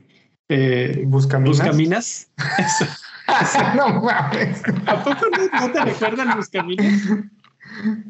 eh, 0.48 1.02
Buscaminas. 1.06 1.58
Buscaminas. 1.58 2.30
no 3.76 4.02
mames. 4.02 4.62
¿A 4.86 5.02
poco 5.02 5.26
no, 5.30 5.60
no 5.60 5.72
te 5.72 5.84
recuerdan 5.84 6.36
Buscaminas? 6.36 7.08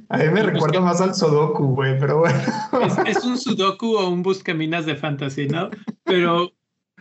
A 0.08 0.18
mí 0.18 0.24
me 0.32 0.42
recuerda 0.42 0.80
más 0.80 1.00
al 1.00 1.14
Sudoku, 1.14 1.74
güey, 1.74 1.98
pero 1.98 2.18
bueno. 2.18 2.38
Es, 2.82 3.16
es 3.16 3.24
un 3.24 3.38
Sudoku 3.38 3.96
o 3.96 4.08
un 4.08 4.22
Buscaminas 4.22 4.86
de 4.86 4.96
fantasy, 4.96 5.46
¿no? 5.46 5.70
Pero 6.04 6.52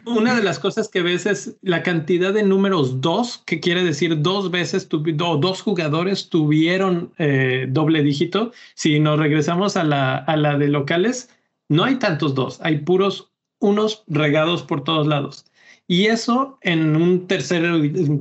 una 0.06 0.36
de 0.36 0.44
las 0.44 0.60
cosas 0.60 0.90
que 0.90 1.02
ves 1.02 1.26
es 1.26 1.58
la 1.62 1.82
cantidad 1.82 2.34
de 2.34 2.44
números 2.44 3.02
dos, 3.02 3.42
que 3.46 3.60
quiere 3.60 3.84
decir 3.84 4.22
dos 4.22 4.52
veces, 4.52 4.88
tu, 4.88 5.00
do, 5.00 5.38
dos 5.38 5.62
jugadores 5.62 6.30
tuvieron 6.30 7.14
eh, 7.18 7.68
doble 7.70 8.04
dígito. 8.04 8.52
Si 8.76 9.00
nos 9.00 9.20
regresamos 9.20 9.78
a 9.78 9.84
la, 9.84 10.18
a 10.18 10.36
la 10.36 10.58
de 10.58 10.68
locales, 10.68 11.30
no 11.70 11.84
hay 11.84 11.96
tantos 11.96 12.36
dos, 12.36 12.60
hay 12.62 12.80
puros 12.80 13.32
unos 13.60 14.04
regados 14.08 14.64
por 14.64 14.84
todos 14.84 15.08
lados. 15.08 15.46
Y 15.94 16.08
eso 16.08 16.58
en 16.62 16.96
un 16.96 17.28
tercer, 17.28 17.64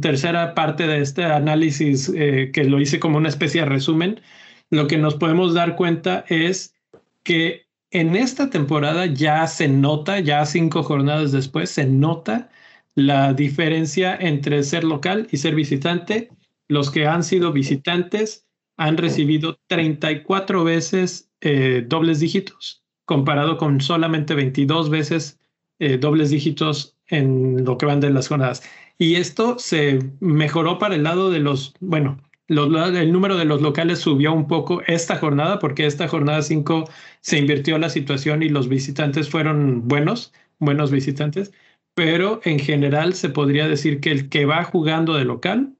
tercera 0.03 0.55
parte 0.55 0.87
de 0.87 1.01
este 1.01 1.25
análisis 1.25 2.13
eh, 2.15 2.51
que 2.53 2.65
lo 2.65 2.79
hice 2.79 3.01
como 3.01 3.17
una 3.17 3.31
especie 3.31 3.63
de 3.63 3.67
resumen, 3.67 4.21
lo 4.69 4.87
que 4.87 4.99
nos 4.99 5.15
podemos 5.15 5.55
dar 5.55 5.75
cuenta 5.75 6.27
es 6.29 6.75
que 7.23 7.65
en 7.91 8.15
esta 8.15 8.51
temporada 8.51 9.07
ya 9.07 9.47
se 9.47 9.69
nota, 9.69 10.21
ya 10.21 10.45
cinco 10.45 10.83
jornadas 10.83 11.33
después, 11.33 11.71
se 11.71 11.87
nota 11.87 12.51
la 12.95 13.33
diferencia 13.33 14.15
entre 14.21 14.65
ser 14.65 14.85
local 14.85 15.27
y 15.31 15.39
ser 15.39 15.55
visitante. 15.55 16.29
Los 16.69 16.91
que 16.91 17.07
han 17.07 17.25
sido 17.25 17.53
visitantes 17.53 18.47
han 18.77 18.99
recibido 18.99 19.59
34 19.69 20.63
veces 20.63 21.31
eh, 21.41 21.87
dobles 21.89 22.21
dígitos, 22.21 22.85
comparado 23.07 23.57
con 23.57 23.81
solamente 23.81 24.35
22 24.35 24.91
veces 24.91 25.39
eh, 25.79 25.97
dobles 25.97 26.29
dígitos 26.29 26.99
en 27.13 27.65
lo 27.65 27.79
que 27.79 27.87
van 27.87 28.01
de 28.01 28.11
las 28.11 28.29
jornadas. 28.29 28.63
Y 28.99 29.17
esto 29.17 29.59
se 29.59 30.01
mejoró 30.21 30.79
para 30.79 30.97
el 30.97 31.05
lado 31.05 31.31
de 31.31 31.41
los, 31.41 31.75
bueno, 31.81 32.19
los, 32.49 32.69
el 32.95 33.13
número 33.13 33.37
de 33.37 33.45
los 33.45 33.63
locales 33.63 34.01
subió 34.01 34.33
un 34.33 34.49
poco 34.49 34.83
esta 34.87 35.17
jornada 35.17 35.59
porque 35.59 35.87
esta 35.87 36.09
jornada 36.09 36.43
5 36.43 36.89
se 37.21 37.39
invirtió 37.39 37.79
la 37.79 37.91
situación 37.91 38.43
y 38.43 38.49
los 38.49 38.69
visitantes 38.69 39.29
fueron 39.31 39.87
buenos, 39.89 40.33
buenos 40.59 40.91
visitantes, 40.91 41.53
pero 41.95 42.41
en 42.45 42.59
general 42.59 43.15
se 43.15 43.29
podría 43.29 43.69
decir 43.69 44.01
que 44.01 44.11
el 44.11 44.29
que 44.29 44.47
va 44.47 44.65
jugando 44.65 45.15
de 45.15 45.25
local 45.25 45.77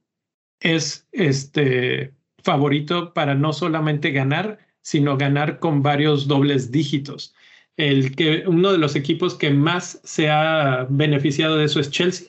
es 0.61 1.09
este 1.13 2.15
favorito 2.43 3.15
para 3.15 3.35
no 3.35 3.53
solamente 3.53 4.11
ganar, 4.11 4.59
sino 4.83 5.17
ganar 5.17 5.59
con 5.61 5.83
varios 5.83 6.29
dobles 6.29 6.71
dígitos. 6.71 7.35
El 7.77 8.15
que 8.15 8.45
uno 8.47 8.73
de 8.73 8.79
los 8.79 8.97
equipos 8.97 9.35
que 9.35 9.51
más 9.51 10.01
se 10.05 10.31
ha 10.31 10.87
beneficiado 10.91 11.57
de 11.57 11.65
eso 11.65 11.81
es 11.81 11.91
Chelsea. 11.91 12.29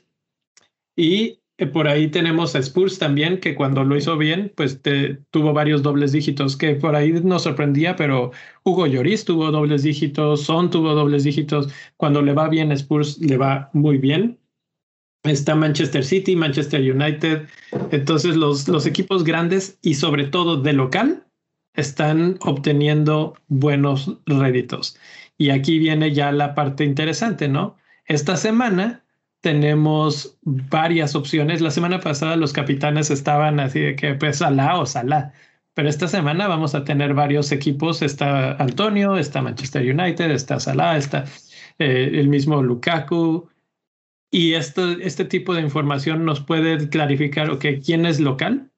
Y 0.95 1.39
por 1.71 1.87
ahí 1.87 2.07
tenemos 2.09 2.55
a 2.55 2.59
Spurs 2.59 2.97
también, 2.97 3.39
que 3.39 3.55
cuando 3.55 3.83
lo 3.83 3.95
hizo 3.95 4.17
bien, 4.17 4.51
pues 4.55 4.81
te, 4.81 5.15
tuvo 5.31 5.53
varios 5.53 5.83
dobles 5.83 6.11
dígitos, 6.11 6.57
que 6.57 6.75
por 6.75 6.95
ahí 6.95 7.11
nos 7.11 7.43
sorprendía, 7.43 7.95
pero 7.95 8.31
Hugo 8.63 8.87
Lloris 8.87 9.25
tuvo 9.25 9.51
dobles 9.51 9.83
dígitos, 9.83 10.41
Son 10.41 10.69
tuvo 10.69 10.93
dobles 10.93 11.23
dígitos. 11.23 11.69
Cuando 11.97 12.21
le 12.21 12.33
va 12.33 12.49
bien 12.49 12.71
Spurs, 12.71 13.19
le 13.19 13.37
va 13.37 13.69
muy 13.73 13.97
bien. 13.97 14.39
Está 15.23 15.55
Manchester 15.55 16.03
City, 16.03 16.35
Manchester 16.35 16.81
United. 16.81 17.47
Entonces 17.91 18.35
los, 18.35 18.67
los 18.67 18.85
equipos 18.85 19.23
grandes 19.23 19.77
y 19.81 19.93
sobre 19.93 20.25
todo 20.25 20.61
de 20.61 20.73
local 20.73 21.25
están 21.75 22.37
obteniendo 22.41 23.35
buenos 23.47 24.17
réditos. 24.25 24.97
Y 25.43 25.49
aquí 25.49 25.77
viene 25.77 26.13
ya 26.13 26.31
la 26.31 26.55
parte 26.55 26.85
interesante, 26.85 27.49
¿no? 27.49 27.75
Esta 28.05 28.37
semana 28.37 29.03
tenemos 29.41 30.39
varias 30.43 31.15
opciones. 31.15 31.59
La 31.59 31.69
semana 31.69 31.99
pasada 31.99 32.37
los 32.37 32.53
capitanes 32.53 33.11
estaban 33.11 33.59
así 33.59 33.81
de 33.81 33.97
que 33.97 34.13
pues 34.13 34.41
o 34.41 34.85
Salah. 34.85 35.33
Pero 35.73 35.89
esta 35.89 36.07
semana 36.07 36.47
vamos 36.47 36.75
a 36.75 36.85
tener 36.85 37.13
varios 37.13 37.51
equipos. 37.51 38.01
Está 38.01 38.53
Antonio, 38.53 39.17
está 39.17 39.41
Manchester 39.41 39.81
United, 39.81 40.31
está 40.31 40.61
Salah, 40.61 40.95
está 40.95 41.25
eh, 41.77 42.11
el 42.13 42.29
mismo 42.29 42.63
Lukaku. 42.63 43.49
Y 44.31 44.53
esto, 44.53 44.91
este 44.91 45.25
tipo 45.25 45.53
de 45.53 45.61
información 45.61 46.23
nos 46.23 46.39
puede 46.39 46.87
clarificar, 46.87 47.49
ok, 47.49 47.65
quién 47.85 48.05
es 48.05 48.21
local 48.21 48.71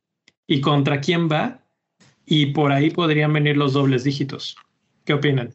y 0.48 0.62
contra 0.62 1.00
quién 1.00 1.30
va. 1.30 1.60
Y 2.26 2.48
por 2.48 2.72
ahí 2.72 2.90
podrían 2.90 3.34
venir 3.34 3.56
los 3.56 3.74
dobles 3.74 4.04
dígitos. 4.04 4.58
¿Qué 5.04 5.14
opinan? 5.14 5.54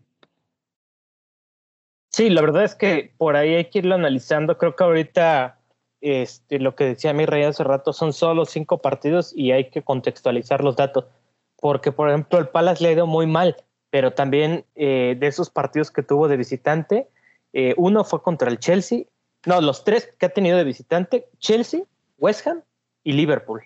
Sí, 2.10 2.28
la 2.28 2.40
verdad 2.40 2.64
es 2.64 2.74
que 2.74 3.12
por 3.16 3.36
ahí 3.36 3.54
hay 3.54 3.66
que 3.66 3.78
irlo 3.78 3.94
analizando. 3.94 4.58
Creo 4.58 4.74
que 4.74 4.84
ahorita 4.84 5.58
este, 6.00 6.58
lo 6.58 6.74
que 6.74 6.84
decía 6.84 7.12
mi 7.12 7.24
rey 7.24 7.44
hace 7.44 7.62
rato 7.62 7.92
son 7.92 8.12
solo 8.12 8.44
cinco 8.44 8.78
partidos 8.78 9.32
y 9.34 9.52
hay 9.52 9.70
que 9.70 9.82
contextualizar 9.82 10.62
los 10.64 10.76
datos. 10.76 11.04
Porque, 11.56 11.92
por 11.92 12.08
ejemplo, 12.08 12.38
el 12.38 12.48
Palace 12.48 12.82
le 12.82 12.88
ha 12.88 12.92
ido 12.92 13.06
muy 13.06 13.26
mal, 13.26 13.56
pero 13.90 14.12
también 14.12 14.64
eh, 14.74 15.16
de 15.18 15.26
esos 15.26 15.50
partidos 15.50 15.90
que 15.90 16.02
tuvo 16.02 16.26
de 16.26 16.36
visitante, 16.36 17.08
eh, 17.52 17.74
uno 17.76 18.02
fue 18.02 18.22
contra 18.22 18.50
el 18.50 18.58
Chelsea. 18.58 19.04
No, 19.46 19.60
los 19.60 19.84
tres 19.84 20.12
que 20.18 20.26
ha 20.26 20.30
tenido 20.30 20.56
de 20.56 20.64
visitante, 20.64 21.28
Chelsea, 21.38 21.82
West 22.18 22.46
Ham 22.46 22.62
y 23.04 23.12
Liverpool. 23.12 23.62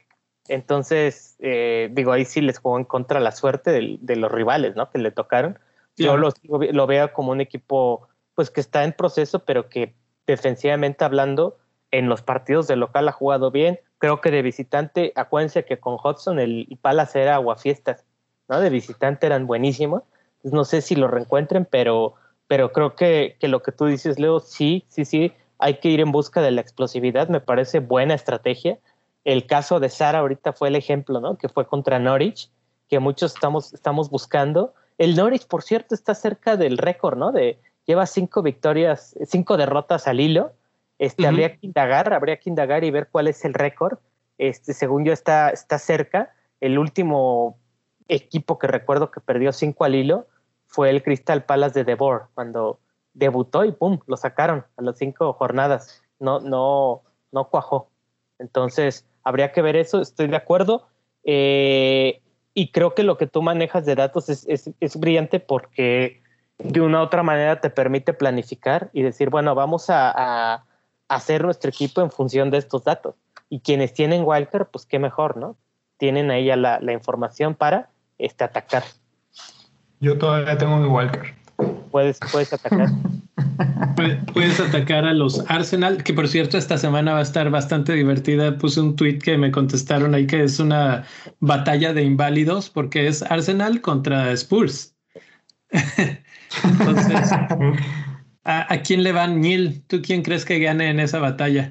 Entonces, 0.49 1.37
eh, 1.39 1.89
digo, 1.93 2.13
ahí 2.13 2.25
sí 2.25 2.43
les 2.43 2.59
jugó 2.59 2.79
en 2.79 2.85
contra 2.85 3.21
la 3.21 3.33
suerte 3.33 3.71
de, 3.71 3.97
de 4.01 4.17
los 4.17 4.31
rivales, 4.31 4.77
¿no? 4.77 4.91
Que 4.91 4.99
le 4.99 5.11
tocaron. 5.11 5.59
Yo 5.97 6.17
lo, 6.17 6.31
lo 6.43 6.87
veo 6.87 7.13
como 7.13 7.31
un 7.31 7.41
equipo 7.41 8.09
pues 8.35 8.51
que 8.51 8.61
está 8.61 8.85
en 8.85 8.93
proceso, 8.93 9.45
pero 9.45 9.69
que 9.69 9.95
defensivamente 10.27 11.05
hablando, 11.05 11.59
en 11.91 12.09
los 12.09 12.23
partidos 12.23 12.67
de 12.67 12.75
local 12.75 13.07
ha 13.09 13.13
jugado 13.13 13.53
bien. 13.53 13.79
Creo 13.99 14.21
que 14.21 14.33
de 14.33 14.43
visitante, 14.43 15.13
acuérdense 15.15 15.65
que 15.65 15.79
con 15.79 15.95
Hudson 15.95 16.41
el 16.41 16.79
Palace 16.83 17.23
era 17.23 17.37
aguafiestas, 17.37 18.05
¿no? 18.49 18.61
De 18.61 18.69
visitante 18.69 19.27
eran 19.27 19.47
buenísimos. 19.47 20.03
no 20.43 20.65
sé 20.65 20.83
si 20.83 20.97
lo 20.97 21.09
reencuentren, 21.09 21.67
pero, 21.71 22.15
pero 22.49 22.73
creo 22.73 22.97
que, 22.97 23.37
que 23.39 23.49
lo 23.49 23.63
que 23.63 23.73
tú 23.73 23.87
dices, 23.87 24.19
Leo, 24.19 24.41
sí, 24.41 24.85
sí, 24.89 25.05
sí, 25.05 25.33
hay 25.59 25.79
que 25.79 25.89
ir 25.89 26.01
en 26.01 26.11
busca 26.13 26.43
de 26.43 26.51
la 26.51 26.61
explosividad, 26.61 27.29
me 27.29 27.41
parece 27.41 27.79
buena 27.79 28.15
estrategia. 28.15 28.79
El 29.25 29.47
caso 29.47 29.81
de 29.81 29.89
Sara 29.89 30.19
ahorita 30.19 30.53
fue 30.53 30.69
el 30.69 30.77
ejemplo, 30.77 31.21
¿no? 31.21 31.39
Que 31.39 31.49
fue 31.49 31.67
contra 31.67 31.99
Norwich, 31.99 32.51
que 32.89 32.99
muchos 32.99 33.35
estamos, 33.35 33.73
estamos 33.73 34.11
buscando. 34.11 34.75
El 34.99 35.17
Norwich, 35.17 35.47
por 35.47 35.63
cierto, 35.63 35.95
está 35.95 36.15
cerca 36.15 36.57
del 36.57 36.77
récord, 36.77 37.17
¿no? 37.17 37.33
De, 37.33 37.61
lleva 37.87 38.07
cinco 38.07 38.43
victorias, 38.43 39.17
cinco 39.27 39.57
derrotas 39.57 40.07
al 40.07 40.21
hilo. 40.21 40.53
Este, 40.99 41.23
uh 41.23 41.27
-huh. 41.27 41.29
habría 41.29 41.57
que 41.57 41.67
indagar, 41.67 42.13
habría 42.13 42.39
que 42.39 42.51
indagar 42.51 42.85
y 42.85 42.91
ver 42.91 43.09
cuál 43.11 43.29
es 43.29 43.45
el 43.45 43.55
récord. 43.55 43.99
Este, 44.39 44.73
según 44.73 45.05
yo 45.05 45.13
está, 45.13 45.51
está 45.51 45.79
cerca. 45.79 46.33
El 46.61 46.79
último 46.79 47.59
equipo 48.09 48.59
que 48.59 48.67
recuerdo 48.67 49.11
que 49.11 49.21
perdió 49.21 49.53
cinco 49.53 49.85
al 49.85 49.95
hilo 49.95 50.27
fue 50.67 50.91
el 50.91 51.03
Crystal 51.03 51.45
Palace 51.45 51.81
de 51.81 51.85
Devor, 51.85 52.29
cuando 52.35 52.81
debutó 53.13 53.65
y 53.65 53.73
pum, 53.73 54.01
lo 54.07 54.17
sacaron 54.17 54.65
a 54.77 54.83
las 54.83 54.99
cinco 54.99 55.33
jornadas. 55.35 56.03
No, 56.19 56.41
no, 56.41 57.03
no 57.33 57.49
cuajó. 57.49 57.89
Entonces, 58.39 59.07
habría 59.23 59.53
que 59.53 59.63
ver 59.63 59.77
eso, 59.77 60.01
estoy 60.01 60.27
de 60.27 60.37
acuerdo. 60.37 60.89
Eh, 61.23 62.21
y 62.55 62.71
creo 62.71 62.95
que 62.95 63.03
lo 63.03 63.17
que 63.17 63.27
tú 63.27 63.43
manejas 63.43 63.87
de 63.87 63.95
datos 63.95 64.29
es, 64.29 64.47
es, 64.49 64.71
es, 64.81 64.97
brillante 64.99 65.41
porque 65.41 66.23
de 66.65 66.81
una 66.81 67.01
u 67.01 67.03
otra 67.03 67.23
manera 67.23 67.61
te 67.61 67.71
permite 67.71 68.15
planificar 68.15 68.91
y 68.93 69.03
decir, 69.03 69.31
bueno, 69.31 69.55
vamos 69.55 69.91
a, 69.91 70.13
a, 70.15 70.65
hacer 71.09 71.45
nuestro 71.45 71.69
equipo 71.69 72.01
en 72.01 72.11
función 72.11 72.51
de 72.51 72.59
estos 72.59 72.83
datos. 72.85 73.15
Y 73.51 73.61
quienes 73.61 73.93
tienen 73.93 74.25
Wildcard, 74.25 74.67
pues 74.69 74.87
qué 74.87 74.99
mejor, 74.99 75.37
¿no? 75.37 75.57
Tienen 75.99 76.31
ahí 76.31 76.47
la, 76.57 76.81
la 76.81 76.93
información 76.93 77.55
para 77.55 77.91
este, 78.19 78.45
atacar. 78.45 78.83
Yo 80.01 80.19
todavía 80.19 80.57
tengo 80.57 80.79
mi 80.79 80.89
Wildcard. 80.89 81.35
Puedes, 81.91 82.19
puedes 82.33 82.53
atacar. 82.53 82.89
Puedes 84.33 84.59
atacar 84.59 85.05
a 85.05 85.13
los 85.13 85.49
Arsenal, 85.49 86.03
que 86.03 86.13
por 86.13 86.27
cierto 86.27 86.59
esta 86.59 86.77
semana 86.79 87.13
va 87.13 87.21
a 87.21 87.23
estar 87.23 87.51
bastante 87.51 87.93
divertida. 87.93 88.59
Puse 88.59 88.81
un 88.81 88.97
tweet 88.97 89.19
que 89.19 89.39
me 89.39 89.53
contestaron 89.53 90.15
ahí 90.15 90.27
que 90.27 90.43
es 90.43 90.59
una 90.59 91.05
batalla 91.39 91.93
de 91.93 92.03
inválidos 92.03 92.71
porque 92.71 93.07
es 93.07 93.23
Arsenal 93.23 93.81
contra 93.81 94.33
Spurs. 94.33 94.97
Entonces, 96.63 97.31
¿a, 98.45 98.79
quién 98.79 99.03
le 99.03 99.13
van 99.13 99.41
Neil? 99.41 99.83
¿Tú 99.87 100.03
quién 100.03 100.23
crees 100.23 100.45
que 100.45 100.59
gane 100.59 100.91
en 100.91 101.01
esa 101.01 101.19
batalla? 101.19 101.71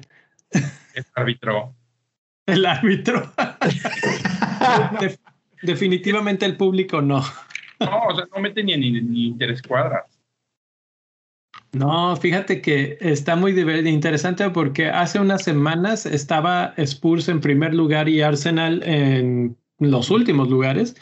El 0.94 1.06
árbitro. 1.14 1.74
El 2.46 2.66
árbitro. 2.66 3.32
definitivamente 5.62 6.44
el 6.44 6.56
público 6.56 7.00
no. 7.00 7.24
No, 7.80 8.04
o 8.08 8.14
sea, 8.14 8.26
no 8.32 8.40
mete 8.40 8.62
ni, 8.62 8.76
ni, 8.76 9.00
ni 9.00 9.26
interescuadras. 9.26 10.04
No, 11.74 12.14
fíjate 12.16 12.60
que 12.60 12.96
está 13.00 13.34
muy 13.34 13.58
interesante 13.88 14.48
porque 14.50 14.88
hace 14.88 15.18
unas 15.18 15.42
semanas 15.42 16.06
estaba 16.06 16.72
Spurs 16.76 17.28
en 17.28 17.40
primer 17.40 17.74
lugar 17.74 18.08
y 18.08 18.20
Arsenal 18.20 18.82
en 18.84 19.56
los 19.80 20.10
últimos 20.10 20.48
lugares. 20.48 20.94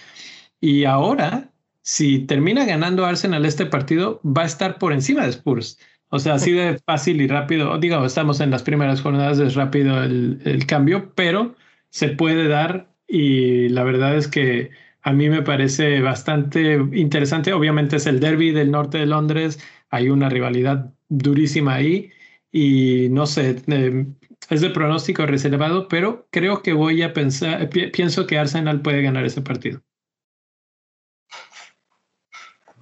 Y 0.61 0.85
ahora, 0.85 1.52
si 1.83 2.21
termina 2.21 2.65
ganando 2.65 3.05
Arsenal 3.05 3.45
este 3.45 3.67
partido, 3.67 4.21
va 4.25 4.43
a 4.43 4.47
estar 4.47 4.79
por 4.79 4.93
encima 4.93 5.25
de 5.25 5.31
Spurs. 5.31 5.79
O 6.09 6.19
sea, 6.19 6.35
así 6.35 6.53
de 6.53 6.79
fácil 6.87 7.21
y 7.21 7.27
rápido. 7.27 7.79
Digo, 7.79 8.05
estamos 8.05 8.41
en 8.41 8.51
las 8.51 8.63
primeras 8.63 9.01
jornadas, 9.01 9.39
es 9.39 9.55
rápido 9.55 10.03
el, 10.03 10.41
el 10.45 10.67
cambio, 10.67 11.13
pero 11.15 11.57
se 11.91 12.09
puede 12.11 12.49
dar 12.49 12.89
y 13.07 13.69
la 13.71 13.85
verdad 13.85 14.17
es 14.17 14.29
que 14.29 14.71
a 15.03 15.13
mí 15.13 15.29
me 15.29 15.43
parece 15.43 16.01
bastante 16.01 16.75
interesante. 16.93 17.53
Obviamente 17.53 17.97
es 17.97 18.07
el 18.07 18.21
derby 18.21 18.53
del 18.53 18.71
norte 18.71 18.99
de 18.99 19.07
Londres, 19.07 19.59
hay 19.91 20.09
una 20.09 20.29
rivalidad 20.29 20.93
durísima 21.09 21.75
ahí 21.75 22.11
y 22.51 23.09
no 23.11 23.27
sé, 23.27 23.57
eh, 23.67 24.07
es 24.51 24.61
de 24.61 24.71
pronóstico 24.71 25.27
reservado, 25.27 25.89
pero 25.89 26.29
creo 26.31 26.63
que 26.63 26.73
voy 26.73 27.03
a 27.03 27.13
pensar, 27.13 27.69
pienso 27.71 28.27
que 28.27 28.39
Arsenal 28.39 28.83
puede 28.83 29.03
ganar 29.03 29.25
ese 29.25 29.43
partido. 29.43 29.83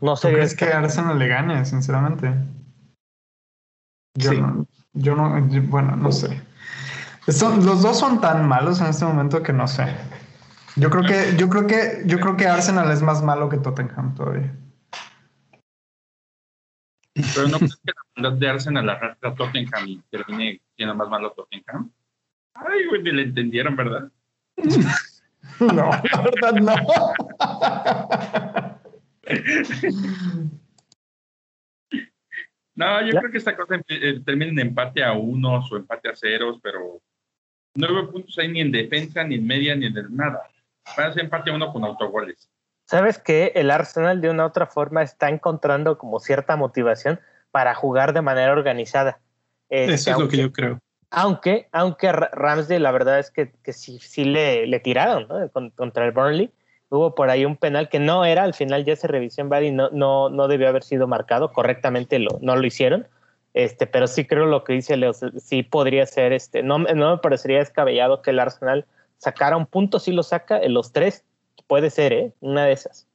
No 0.00 0.16
sé. 0.16 0.32
¿Crees 0.32 0.54
que 0.56 0.66
Arsenal 0.66 1.18
le 1.18 1.28
gane, 1.28 1.64
sinceramente? 1.64 2.34
Yo 4.14 4.32
no, 4.32 4.66
yo 4.92 5.14
no, 5.14 5.40
bueno, 5.68 5.96
no 5.96 6.10
sé. 6.10 6.42
los 7.26 7.82
dos 7.82 7.98
son 7.98 8.20
tan 8.20 8.46
malos 8.48 8.80
en 8.80 8.88
este 8.88 9.04
momento 9.04 9.42
que 9.42 9.52
no 9.52 9.68
sé. 9.68 9.86
Yo 10.76 10.90
creo 10.90 11.02
que, 11.04 11.36
yo 11.36 11.48
creo 11.48 11.66
que, 11.66 12.02
yo 12.06 12.18
creo 12.20 12.36
que 12.36 12.46
Arsenal 12.46 12.90
es 12.90 13.02
más 13.02 13.22
malo 13.22 13.48
que 13.48 13.58
Tottenham 13.58 14.14
todavía. 14.14 14.54
Pero 17.14 17.48
no 17.48 17.58
crees 17.58 17.76
que 17.76 17.92
la 17.92 18.02
maldad 18.22 18.38
de 18.38 18.48
Arsenal 18.48 18.88
arrastra 18.88 19.30
a 19.30 19.34
Tottenham 19.34 19.86
y 19.86 20.00
termine 20.10 20.60
siendo 20.76 20.94
más 20.94 21.08
malo 21.08 21.32
Tottenham. 21.32 21.90
Ay, 22.54 22.86
güey, 22.88 23.02
ni 23.02 23.12
le 23.12 23.22
entendieron, 23.22 23.76
¿verdad? 23.76 24.10
no, 25.60 25.90
la 25.90 26.22
verdad 26.22 26.54
no. 26.54 26.74
no, 32.74 33.02
yo 33.02 33.18
creo 33.18 33.30
que 33.30 33.38
esta 33.38 33.56
cosa 33.56 33.80
eh, 33.88 34.20
termina 34.24 34.50
en 34.50 34.58
empate 34.68 35.04
a 35.04 35.12
unos 35.12 35.70
o 35.70 35.76
empate 35.76 36.08
a 36.08 36.16
ceros, 36.16 36.58
pero 36.62 37.00
nueve 37.74 38.08
puntos 38.08 38.38
hay 38.38 38.48
ni 38.48 38.60
en 38.60 38.72
defensa, 38.72 39.24
ni 39.24 39.36
en 39.36 39.46
media, 39.46 39.76
ni 39.76 39.86
en 39.86 39.94
nada. 40.10 40.42
Parece 40.96 41.20
empate 41.20 41.50
uno 41.50 41.72
con 41.72 41.84
autogoles. 41.84 42.50
¿Sabes 42.86 43.18
que 43.18 43.52
El 43.54 43.70
Arsenal 43.70 44.20
de 44.20 44.30
una 44.30 44.44
u 44.44 44.46
otra 44.48 44.66
forma 44.66 45.02
está 45.02 45.28
encontrando 45.28 45.96
como 45.96 46.18
cierta 46.18 46.56
motivación 46.56 47.20
para 47.50 47.74
jugar 47.74 48.12
de 48.12 48.22
manera 48.22 48.52
organizada. 48.52 49.20
Este, 49.68 49.94
Eso 49.94 50.10
es 50.10 50.18
lo 50.18 50.28
que 50.28 50.36
yo 50.38 50.52
creo. 50.52 50.78
Aunque, 51.10 51.68
aunque 51.72 52.12
Ramsey 52.12 52.78
la 52.78 52.92
verdad 52.92 53.18
es 53.18 53.30
que, 53.30 53.52
que 53.62 53.72
sí, 53.72 53.98
sí 54.00 54.24
le, 54.24 54.66
le 54.66 54.80
tiraron 54.80 55.26
¿no? 55.28 55.70
contra 55.74 56.04
el 56.04 56.12
Burnley. 56.12 56.52
Hubo 56.90 57.14
por 57.14 57.30
ahí 57.30 57.44
un 57.44 57.56
penal 57.56 57.88
que 57.88 58.00
no 58.00 58.24
era, 58.24 58.42
al 58.42 58.52
final 58.52 58.84
ya 58.84 58.96
se 58.96 59.06
revisó 59.06 59.40
en 59.40 59.48
VAR 59.48 59.62
y 59.62 59.70
no, 59.70 59.90
no, 59.90 60.28
no 60.28 60.48
debió 60.48 60.68
haber 60.68 60.82
sido 60.82 61.06
marcado, 61.06 61.52
correctamente 61.52 62.18
lo, 62.18 62.38
no 62.42 62.56
lo 62.56 62.66
hicieron. 62.66 63.06
Este, 63.54 63.86
pero 63.86 64.06
sí 64.06 64.26
creo 64.26 64.46
lo 64.46 64.62
que 64.64 64.74
dice 64.74 64.96
Leo, 64.96 65.12
sí 65.12 65.62
podría 65.62 66.06
ser, 66.06 66.32
este, 66.32 66.62
no, 66.62 66.78
no 66.78 67.10
me 67.10 67.18
parecería 67.18 67.58
descabellado 67.58 68.22
que 68.22 68.30
el 68.30 68.38
Arsenal 68.38 68.86
sacara 69.18 69.56
un 69.56 69.66
punto, 69.66 69.98
si 69.98 70.12
lo 70.12 70.22
saca, 70.22 70.60
los 70.68 70.92
tres, 70.92 71.24
puede 71.66 71.90
ser, 71.90 72.12
¿eh? 72.12 72.32
Una 72.40 72.64
de 72.64 72.72
esas. 72.72 73.06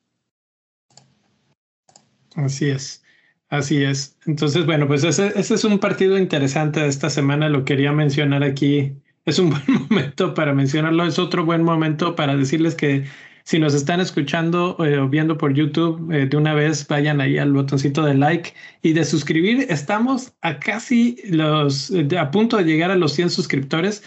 Así 2.36 2.70
es, 2.70 3.04
así 3.50 3.84
es. 3.84 4.18
Entonces, 4.26 4.66
bueno, 4.66 4.88
pues 4.88 5.04
ese, 5.04 5.38
ese, 5.40 5.56
es 5.56 5.64
un 5.64 5.80
partido 5.80 6.18
interesante 6.18 6.82
de 6.82 6.88
esta 6.88 7.10
semana, 7.10 7.50
lo 7.50 7.66
quería 7.66 7.92
mencionar 7.92 8.44
aquí. 8.44 8.94
Es 9.26 9.40
un 9.40 9.50
buen 9.52 9.88
momento 9.90 10.34
para 10.34 10.54
mencionarlo, 10.54 11.06
es 11.06 11.18
otro 11.18 11.46
buen 11.46 11.64
momento 11.64 12.16
para 12.16 12.36
decirles 12.36 12.76
que 12.76 13.06
si 13.46 13.60
nos 13.60 13.76
están 13.76 14.02
escuchando 14.02 14.76
eh, 14.84 14.98
o 14.98 15.08
viendo 15.08 15.38
por 15.38 15.54
YouTube, 15.54 16.12
eh, 16.12 16.26
de 16.26 16.36
una 16.36 16.56
vez 16.56 16.88
vayan 16.88 17.22
ahí 17.22 17.38
al 17.38 17.54
botoncito 17.54 18.04
de 18.04 18.16
like 18.16 18.54
y 18.82 18.94
de 18.94 19.06
suscribir. 19.06 19.68
Estamos 19.70 20.34
a 20.42 20.60
casi 20.60 21.18
los, 21.30 21.94
a 22.20 22.32
punto 22.32 22.58
de 22.58 22.64
llegar 22.64 22.90
a 22.92 22.96
los 22.96 23.14
100 23.14 23.30
suscriptores. 23.30 24.04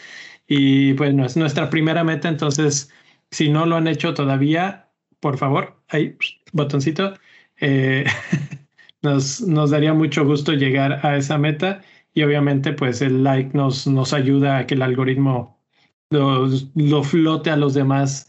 Y 0.49 0.93
bueno, 0.95 1.25
es 1.25 1.37
nuestra 1.37 1.71
primera 1.71 2.03
meta, 2.05 2.29
entonces 2.29 2.91
si 3.31 3.49
no 3.49 3.67
lo 3.67 3.77
han 3.77 3.87
hecho 3.87 4.15
todavía, 4.15 4.91
por 5.21 5.39
favor, 5.39 5.81
ahí, 5.89 6.17
botoncito, 6.53 7.15
eh, 7.61 8.07
nos, 9.03 9.41
nos 9.43 9.71
daría 9.71 9.95
mucho 9.95 10.25
gusto 10.25 10.53
llegar 10.53 11.07
a 11.07 11.17
esa 11.17 11.39
meta 11.39 11.83
y 12.13 12.23
obviamente 12.23 12.73
pues 12.73 13.03
el 13.03 13.23
like 13.23 13.57
nos, 13.57 13.87
nos 13.87 14.13
ayuda 14.13 14.59
a 14.59 14.67
que 14.67 14.75
el 14.75 14.83
algoritmo 14.83 15.61
lo, 16.11 16.49
lo 16.75 17.05
flote 17.05 17.51
a 17.51 17.57
los 17.57 17.75
demás 17.75 18.29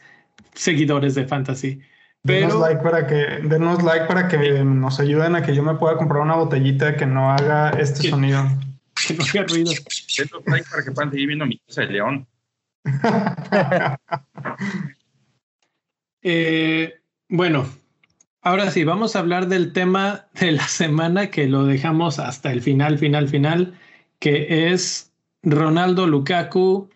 seguidores 0.53 1.15
de 1.15 1.25
Fantasy. 1.25 1.81
Pero... 2.23 2.47
Denos 2.47 2.61
like 2.61 2.83
para 2.83 3.07
que, 3.07 3.15
denos 3.47 3.83
like 3.83 4.05
para 4.05 4.27
que 4.27 4.63
nos 4.63 4.99
ayuden 4.99 5.35
a 5.35 5.41
que 5.41 5.55
yo 5.55 5.63
me 5.63 5.75
pueda 5.75 5.97
comprar 5.97 6.21
una 6.21 6.35
botellita 6.35 6.95
que 6.97 7.05
no 7.05 7.31
haga 7.31 7.69
este 7.71 8.09
sonido. 8.09 8.43
Que 9.07 9.13
no 9.13 9.23
haga 9.23 9.43
ruido. 9.47 9.71
Denos 10.17 10.43
like 10.45 10.69
para 10.69 10.83
que 10.83 10.91
puedan 10.91 11.11
seguir 11.11 11.27
viendo 11.27 11.45
mi 11.45 11.57
casa 11.59 11.81
de 11.81 11.87
león. 11.87 12.27
Eh, 16.21 16.95
bueno, 17.29 17.65
ahora 18.41 18.71
sí, 18.71 18.83
vamos 18.83 19.15
a 19.15 19.19
hablar 19.19 19.47
del 19.47 19.71
tema 19.71 20.27
de 20.37 20.51
la 20.51 20.67
semana 20.67 21.31
que 21.31 21.47
lo 21.47 21.63
dejamos 21.63 22.19
hasta 22.19 22.51
el 22.51 22.61
final, 22.61 22.97
final, 22.97 23.29
final, 23.29 23.79
que 24.19 24.69
es 24.69 25.13
Ronaldo 25.41 26.07
Lukaku 26.07 26.89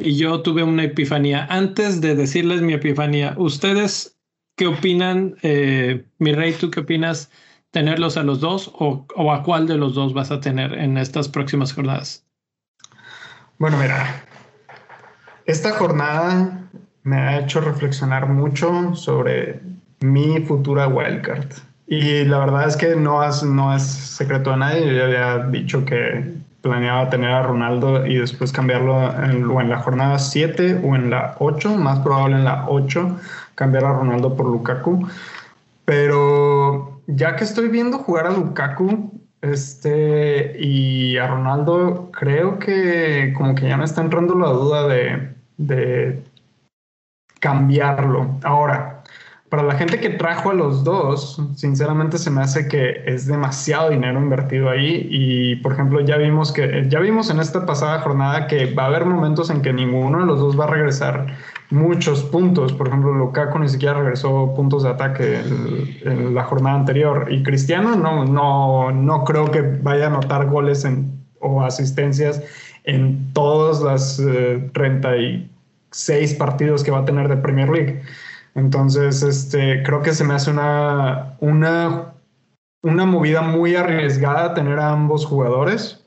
y 0.00 0.16
yo 0.16 0.42
tuve 0.42 0.62
una 0.62 0.84
epifanía. 0.84 1.46
Antes 1.50 2.00
de 2.00 2.14
decirles 2.14 2.62
mi 2.62 2.72
epifanía, 2.72 3.34
¿ustedes 3.36 4.18
qué 4.56 4.66
opinan? 4.66 5.36
Eh, 5.42 6.04
mi 6.18 6.32
rey, 6.32 6.52
¿tú 6.52 6.70
qué 6.70 6.80
opinas? 6.80 7.30
¿Tenerlos 7.70 8.16
a 8.16 8.22
los 8.22 8.40
dos 8.40 8.70
o, 8.74 9.06
o, 9.14 9.32
a 9.32 9.42
cuál 9.42 9.66
de 9.66 9.76
los 9.76 9.94
dos 9.94 10.12
vas 10.12 10.30
a 10.30 10.40
tener 10.40 10.74
en 10.74 10.98
estas 10.98 11.28
próximas 11.28 11.72
jornadas? 11.72 12.24
Bueno, 13.58 13.76
mira, 13.76 14.24
esta 15.46 15.72
jornada 15.72 16.68
me 17.02 17.16
ha 17.16 17.40
hecho 17.40 17.60
reflexionar 17.60 18.28
mucho 18.28 18.94
sobre 18.94 19.60
mi 20.00 20.40
futura 20.40 20.88
wildcard. 20.88 21.52
Y 21.86 22.24
la 22.24 22.38
verdad 22.38 22.68
es 22.68 22.76
que 22.76 22.94
no 22.96 23.22
es, 23.24 23.42
no 23.42 23.74
es 23.74 23.82
secreto 23.82 24.50
de 24.50 24.56
nadie. 24.58 24.86
Yo 24.86 24.92
ya 24.92 25.04
había 25.04 25.46
dicho 25.46 25.84
que 25.84 26.40
planeaba 26.62 27.08
tener 27.10 27.30
a 27.30 27.42
Ronaldo 27.42 28.06
y 28.06 28.16
después 28.16 28.52
cambiarlo 28.52 29.10
en, 29.22 29.44
o 29.44 29.60
en 29.60 29.70
la 29.70 29.78
jornada 29.78 30.18
7 30.18 30.80
o 30.84 30.94
en 30.94 31.10
la 31.10 31.36
8, 31.38 31.76
más 31.76 32.00
probable 32.00 32.36
en 32.36 32.44
la 32.44 32.66
8, 32.68 33.18
cambiar 33.54 33.84
a 33.84 33.92
Ronaldo 33.92 34.36
por 34.36 34.46
Lukaku. 34.46 35.08
Pero 35.84 37.00
ya 37.06 37.36
que 37.36 37.44
estoy 37.44 37.68
viendo 37.68 37.98
jugar 37.98 38.26
a 38.26 38.30
Lukaku 38.30 39.10
este, 39.42 40.56
y 40.58 41.16
a 41.16 41.26
Ronaldo, 41.26 42.10
creo 42.12 42.58
que 42.58 43.32
como 43.36 43.54
que 43.54 43.68
ya 43.68 43.76
me 43.76 43.84
está 43.84 44.02
entrando 44.02 44.34
la 44.38 44.48
duda 44.48 44.86
de, 44.86 45.34
de 45.56 46.22
cambiarlo. 47.40 48.38
Ahora, 48.42 48.89
para 49.50 49.64
la 49.64 49.74
gente 49.74 49.98
que 49.98 50.10
trajo 50.10 50.50
a 50.50 50.54
los 50.54 50.84
dos, 50.84 51.42
sinceramente 51.56 52.18
se 52.18 52.30
me 52.30 52.40
hace 52.40 52.68
que 52.68 53.02
es 53.04 53.26
demasiado 53.26 53.90
dinero 53.90 54.20
invertido 54.20 54.70
ahí 54.70 55.08
y 55.10 55.56
por 55.56 55.72
ejemplo 55.72 56.00
ya 56.00 56.16
vimos 56.18 56.52
que 56.52 56.86
ya 56.88 57.00
vimos 57.00 57.30
en 57.30 57.40
esta 57.40 57.66
pasada 57.66 57.98
jornada 57.98 58.46
que 58.46 58.72
va 58.72 58.84
a 58.84 58.86
haber 58.86 59.04
momentos 59.06 59.50
en 59.50 59.60
que 59.60 59.72
ninguno 59.72 60.20
de 60.20 60.26
los 60.26 60.38
dos 60.38 60.58
va 60.58 60.64
a 60.64 60.68
regresar 60.68 61.26
muchos 61.70 62.22
puntos. 62.22 62.72
Por 62.72 62.88
ejemplo, 62.88 63.12
Lukaku 63.12 63.58
ni 63.58 63.68
siquiera 63.68 63.94
regresó 63.94 64.54
puntos 64.54 64.84
de 64.84 64.90
ataque 64.90 65.40
en, 66.04 66.32
la 66.32 66.44
jornada 66.44 66.76
anterior 66.76 67.26
y 67.28 67.42
Cristiano 67.42 67.96
no 67.96 68.24
no 68.24 68.92
no 68.92 69.24
creo 69.24 69.50
que 69.50 69.62
vaya 69.62 70.04
a 70.04 70.06
anotar 70.06 70.46
goles 70.46 70.84
en, 70.84 71.24
o 71.40 71.62
asistencias 71.62 72.40
en 72.84 73.32
todos 73.32 73.80
los 73.80 74.22
36 74.72 76.34
partidos 76.34 76.84
que 76.84 76.92
va 76.92 76.98
a 77.00 77.04
tener 77.04 77.28
de 77.28 77.36
Premier 77.36 77.68
League. 77.68 78.02
Entonces, 78.54 79.22
este, 79.22 79.82
creo 79.82 80.02
que 80.02 80.12
se 80.12 80.24
me 80.24 80.34
hace 80.34 80.50
una, 80.50 81.36
una, 81.40 82.14
una 82.82 83.06
movida 83.06 83.42
muy 83.42 83.76
arriesgada 83.76 84.54
tener 84.54 84.78
a 84.78 84.90
ambos 84.90 85.26
jugadores. 85.26 86.04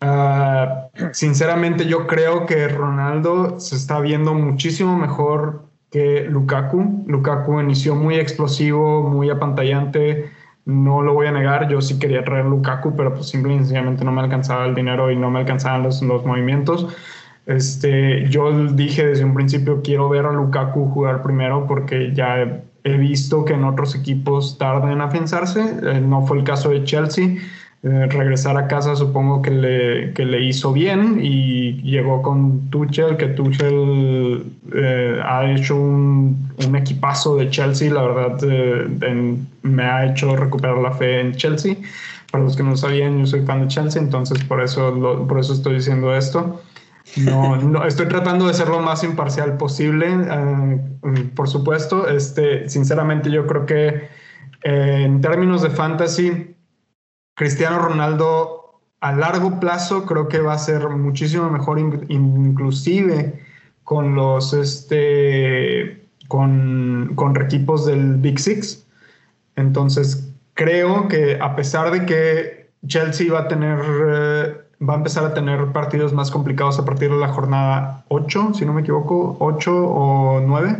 Ah, 0.00 0.88
sinceramente, 1.12 1.86
yo 1.86 2.06
creo 2.06 2.46
que 2.46 2.68
Ronaldo 2.68 3.58
se 3.60 3.76
está 3.76 4.00
viendo 4.00 4.34
muchísimo 4.34 4.96
mejor 4.96 5.62
que 5.90 6.24
Lukaku. 6.24 7.04
Lukaku 7.06 7.60
inició 7.60 7.94
muy 7.94 8.16
explosivo, 8.16 9.08
muy 9.08 9.30
apantallante. 9.30 10.30
No 10.64 11.02
lo 11.02 11.14
voy 11.14 11.26
a 11.26 11.32
negar, 11.32 11.68
yo 11.68 11.80
sí 11.80 11.98
quería 11.98 12.24
traer 12.24 12.46
Lukaku, 12.46 12.96
pero 12.96 13.14
pues 13.14 13.28
simplemente 13.28 13.64
sencillamente 13.64 14.04
no 14.04 14.12
me 14.12 14.22
alcanzaba 14.22 14.64
el 14.64 14.74
dinero 14.74 15.10
y 15.10 15.16
no 15.16 15.30
me 15.30 15.40
alcanzaban 15.40 15.82
los, 15.82 16.00
los 16.02 16.24
movimientos. 16.24 16.88
Este, 17.46 18.28
yo 18.28 18.68
dije 18.68 19.06
desde 19.06 19.24
un 19.24 19.34
principio 19.34 19.82
quiero 19.82 20.08
ver 20.08 20.26
a 20.26 20.32
Lukaku 20.32 20.86
jugar 20.90 21.22
primero 21.22 21.66
porque 21.66 22.12
ya 22.14 22.62
he 22.84 22.96
visto 22.96 23.44
que 23.44 23.54
en 23.54 23.64
otros 23.64 23.94
equipos 23.94 24.58
tardan 24.58 24.92
en 24.92 25.00
afianzarse. 25.00 25.60
Eh, 25.82 26.00
no 26.00 26.26
fue 26.26 26.38
el 26.38 26.44
caso 26.44 26.70
de 26.70 26.84
Chelsea. 26.84 27.36
Eh, 27.84 28.06
regresar 28.06 28.56
a 28.56 28.68
casa 28.68 28.94
supongo 28.94 29.42
que 29.42 29.50
le, 29.50 30.12
que 30.12 30.24
le 30.24 30.40
hizo 30.40 30.72
bien 30.72 31.18
y 31.20 31.82
llegó 31.82 32.22
con 32.22 32.70
Tuchel, 32.70 33.16
que 33.16 33.26
Tuchel 33.26 34.44
eh, 34.72 35.20
ha 35.24 35.50
hecho 35.50 35.74
un, 35.74 36.48
un, 36.64 36.76
equipazo 36.76 37.36
de 37.36 37.50
Chelsea. 37.50 37.92
La 37.92 38.02
verdad 38.02 38.40
me 39.62 39.82
ha 39.82 40.06
hecho 40.06 40.36
recuperar 40.36 40.78
la 40.78 40.92
fe 40.92 41.20
en 41.20 41.34
Chelsea. 41.34 41.76
Para 42.30 42.44
los 42.44 42.56
que 42.56 42.62
no 42.62 42.76
sabían, 42.76 43.18
yo 43.18 43.26
soy 43.26 43.42
fan 43.42 43.62
de 43.62 43.68
Chelsea, 43.68 44.00
entonces 44.00 44.42
por 44.44 44.62
eso, 44.62 45.26
por 45.28 45.38
eso 45.38 45.52
estoy 45.52 45.74
diciendo 45.74 46.14
esto. 46.16 46.62
No, 47.16 47.56
no, 47.56 47.84
estoy 47.84 48.06
tratando 48.06 48.46
de 48.46 48.54
ser 48.54 48.68
lo 48.68 48.80
más 48.80 49.04
imparcial 49.04 49.56
posible, 49.56 50.08
eh, 50.08 50.80
por 51.34 51.48
supuesto. 51.48 52.08
Este, 52.08 52.68
sinceramente, 52.68 53.30
yo 53.30 53.46
creo 53.46 53.66
que 53.66 54.08
eh, 54.62 55.02
en 55.04 55.20
términos 55.20 55.62
de 55.62 55.70
fantasy, 55.70 56.56
Cristiano 57.34 57.78
Ronaldo 57.78 58.80
a 59.00 59.12
largo 59.12 59.58
plazo 59.58 60.06
creo 60.06 60.28
que 60.28 60.40
va 60.40 60.54
a 60.54 60.58
ser 60.58 60.88
muchísimo 60.90 61.50
mejor, 61.50 61.78
inclusive 61.80 63.42
con 63.82 64.14
los 64.14 64.54
este, 64.54 66.06
con, 66.28 67.12
con 67.16 67.40
equipos 67.42 67.84
del 67.84 68.16
Big 68.16 68.38
Six. 68.38 68.86
Entonces, 69.56 70.32
creo 70.54 71.08
que 71.08 71.38
a 71.40 71.56
pesar 71.56 71.90
de 71.90 72.06
que 72.06 72.70
Chelsea 72.86 73.32
va 73.32 73.40
a 73.40 73.48
tener 73.48 73.78
eh, 74.06 74.61
va 74.88 74.94
a 74.94 74.96
empezar 74.96 75.24
a 75.24 75.34
tener 75.34 75.72
partidos 75.72 76.12
más 76.12 76.30
complicados 76.30 76.78
a 76.78 76.84
partir 76.84 77.10
de 77.10 77.18
la 77.18 77.28
jornada 77.28 78.04
8, 78.08 78.52
si 78.54 78.64
no 78.66 78.72
me 78.72 78.80
equivoco, 78.80 79.36
8 79.38 79.72
o 79.72 80.40
9. 80.40 80.76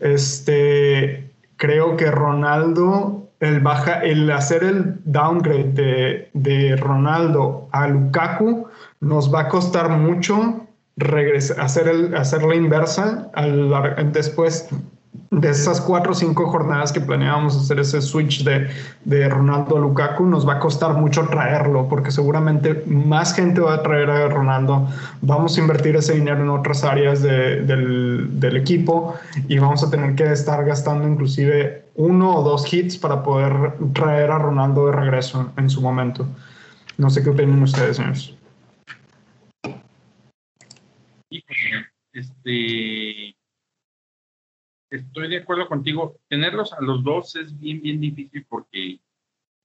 Este, 0.00 1.30
creo 1.56 1.96
que 1.96 2.10
Ronaldo, 2.10 3.28
el, 3.40 3.60
baja, 3.60 4.00
el 4.00 4.30
hacer 4.30 4.64
el 4.64 5.00
downgrade 5.04 6.30
de, 6.32 6.76
Ronaldo 6.76 7.68
a 7.72 7.88
Lukaku 7.88 8.68
nos 9.00 9.32
va 9.32 9.42
a 9.42 9.48
costar 9.48 9.90
mucho 9.90 10.66
regresar, 10.96 11.60
hacer, 11.60 11.88
el, 11.88 12.14
hacer 12.16 12.42
la 12.42 12.54
inversa 12.54 13.30
al, 13.34 14.12
después 14.12 14.68
de 15.30 15.50
esas 15.50 15.80
cuatro 15.80 16.12
o 16.12 16.14
cinco 16.14 16.46
jornadas 16.46 16.92
que 16.92 17.00
planeábamos 17.00 17.56
hacer 17.56 17.78
ese 17.78 18.00
switch 18.00 18.44
de, 18.44 18.68
de, 19.04 19.28
Ronaldo 19.28 19.76
a 19.76 19.80
Lukaku, 19.80 20.24
nos 20.24 20.46
va 20.46 20.54
a 20.54 20.58
costar 20.58 20.94
mucho 20.94 21.26
traerlo, 21.28 21.88
porque 21.88 22.10
seguramente 22.10 22.82
más 22.86 23.34
gente 23.34 23.60
va 23.60 23.74
a 23.74 23.82
traer 23.82 24.10
a 24.10 24.28
Ronaldo. 24.28 24.88
Vamos 25.20 25.56
a 25.56 25.60
invertir 25.60 25.96
ese 25.96 26.14
dinero 26.14 26.42
en 26.42 26.50
otras 26.50 26.84
áreas 26.84 27.22
de, 27.22 27.62
del, 27.62 28.40
del, 28.40 28.56
equipo 28.56 29.14
y 29.48 29.58
vamos 29.58 29.82
a 29.82 29.90
tener 29.90 30.14
que 30.14 30.32
estar 30.32 30.64
gastando 30.64 31.08
inclusive 31.08 31.84
uno 31.94 32.36
o 32.36 32.42
dos 32.42 32.72
hits 32.72 32.96
para 32.96 33.22
poder 33.22 33.74
traer 33.92 34.30
a 34.30 34.38
Ronaldo 34.38 34.86
de 34.86 34.92
regreso 34.92 35.50
en 35.56 35.68
su 35.68 35.80
momento. 35.80 36.26
No 36.98 37.10
sé 37.10 37.22
qué 37.22 37.30
opinan 37.30 37.62
ustedes, 37.62 37.96
señores. 37.96 38.34
Este 42.12 43.21
estoy 44.96 45.28
de 45.28 45.38
acuerdo 45.38 45.68
contigo. 45.68 46.20
Tenerlos 46.28 46.72
a 46.72 46.80
los 46.80 47.02
dos 47.02 47.34
es 47.36 47.58
bien, 47.58 47.80
bien 47.80 48.00
difícil 48.00 48.44
porque 48.48 49.00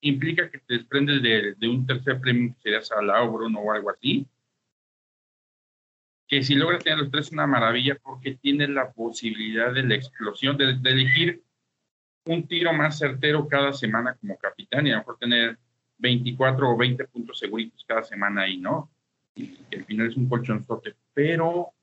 implica 0.02 0.49
que 0.49 0.60
te 0.60 0.76
desprendes 0.76 1.22
de, 1.22 1.68
un 1.68 1.86
tercer 1.86 2.20
premio 2.20 2.54
que 2.54 2.62
sería 2.62 2.82
Salah 2.82 3.22
Bruno 3.24 3.60
o 3.60 3.72
algo 3.72 3.90
así. 3.90 4.26
Que 6.28 6.44
si 6.44 6.56
logras 6.56 6.84
tener 6.84 6.99
los 6.99 7.12
tres 7.12 7.28
es 7.28 7.32
una 7.32 7.48
maravilla 7.48 7.98
porque 8.02 8.36
tienes 8.36 8.70
la 8.70 8.91
posibilidad 8.91 9.74
de 9.74 9.84
la 9.84 9.95
explosión, 9.95 10.58
de, 10.58 10.78
elegir 10.84 11.44
un 12.26 12.48
tiro 12.48 12.74
más 12.74 12.98
certero 12.98 13.48
cada 13.48 13.72
semana 13.72 14.16
como 14.16 14.38
capitán 14.38 14.86
y 14.86 14.91
a 14.91 14.94
lo 14.94 14.99
mejor 14.99 15.18
tener 15.18 15.58
24 15.98 16.70
o 16.70 16.78
20 16.78 17.06
puntos 17.06 17.40
seguritos 17.40 17.86
cada 17.88 18.04
semana 18.04 18.44
ahí, 18.44 18.58
¿no? 18.58 18.90
Y, 19.36 19.58
y 19.72 19.76
al 19.76 19.86
final 19.86 20.08
es 20.08 20.18
un 20.18 20.28
colchonzote. 20.28 20.95
Pero 21.14 21.74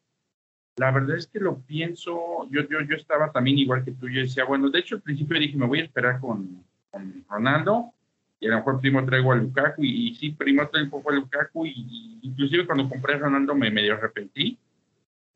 la 0.76 0.90
verdad 0.90 1.16
es 1.16 1.26
que 1.26 1.38
lo 1.38 1.58
pienso, 1.60 2.48
yo, 2.50 2.62
yo, 2.68 2.80
yo 2.80 2.96
estaba 2.96 3.30
también 3.30 3.58
igual 3.58 3.84
que 3.84 3.92
tú, 3.92 4.08
yo 4.08 4.20
decía, 4.20 4.44
bueno, 4.44 4.70
de 4.70 4.80
hecho 4.80 4.96
al 4.96 5.02
principio 5.02 5.38
dije, 5.38 5.56
me 5.56 5.66
voy 5.66 5.80
a 5.80 5.84
esperar 5.84 6.20
con, 6.20 6.64
con 6.90 7.24
Ronaldo, 7.28 7.92
y 8.40 8.46
a 8.46 8.50
lo 8.50 8.56
mejor 8.56 8.80
primo 8.80 9.04
traigo 9.04 9.32
a 9.32 9.36
Lukaku, 9.36 9.84
y, 9.84 10.14
sí, 10.16 10.30
primo 10.30 10.68
traigo 10.68 11.02
a 11.08 11.12
Lukaku, 11.12 11.66
y, 11.66 12.18
inclusive 12.22 12.66
cuando 12.66 12.88
compré 12.88 13.14
a 13.14 13.18
Ronaldo 13.18 13.54
me 13.54 13.70
medio 13.70 13.94
arrepentí, 13.94 14.58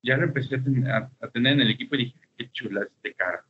ya 0.03 0.17
lo 0.17 0.25
empecé 0.25 0.57
a, 0.57 1.11
a, 1.21 1.29
tener 1.29 1.55
en 1.55 1.61
el 1.61 1.71
equipo 1.71 1.95
y 1.95 1.99
dije, 1.99 2.19
qué 2.37 2.51
chula 2.51 2.83
este 2.83 3.15
cara. 3.15 3.45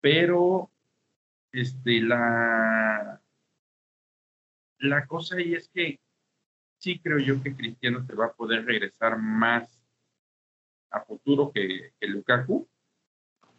Pero, 0.00 0.68
este, 1.52 2.00
la, 2.00 3.20
la 4.78 5.06
cosa 5.06 5.36
ahí 5.36 5.54
es 5.54 5.68
que 5.68 6.00
sí 6.78 6.98
creo 6.98 7.18
yo 7.18 7.40
que 7.40 7.54
Cristiano 7.54 8.04
te 8.04 8.14
va 8.14 8.26
a 8.26 8.32
poder 8.32 8.64
regresar 8.64 9.16
más 9.18 9.81
a 10.92 11.00
futuro 11.00 11.50
que, 11.52 11.92
Lukaku, 12.00 12.68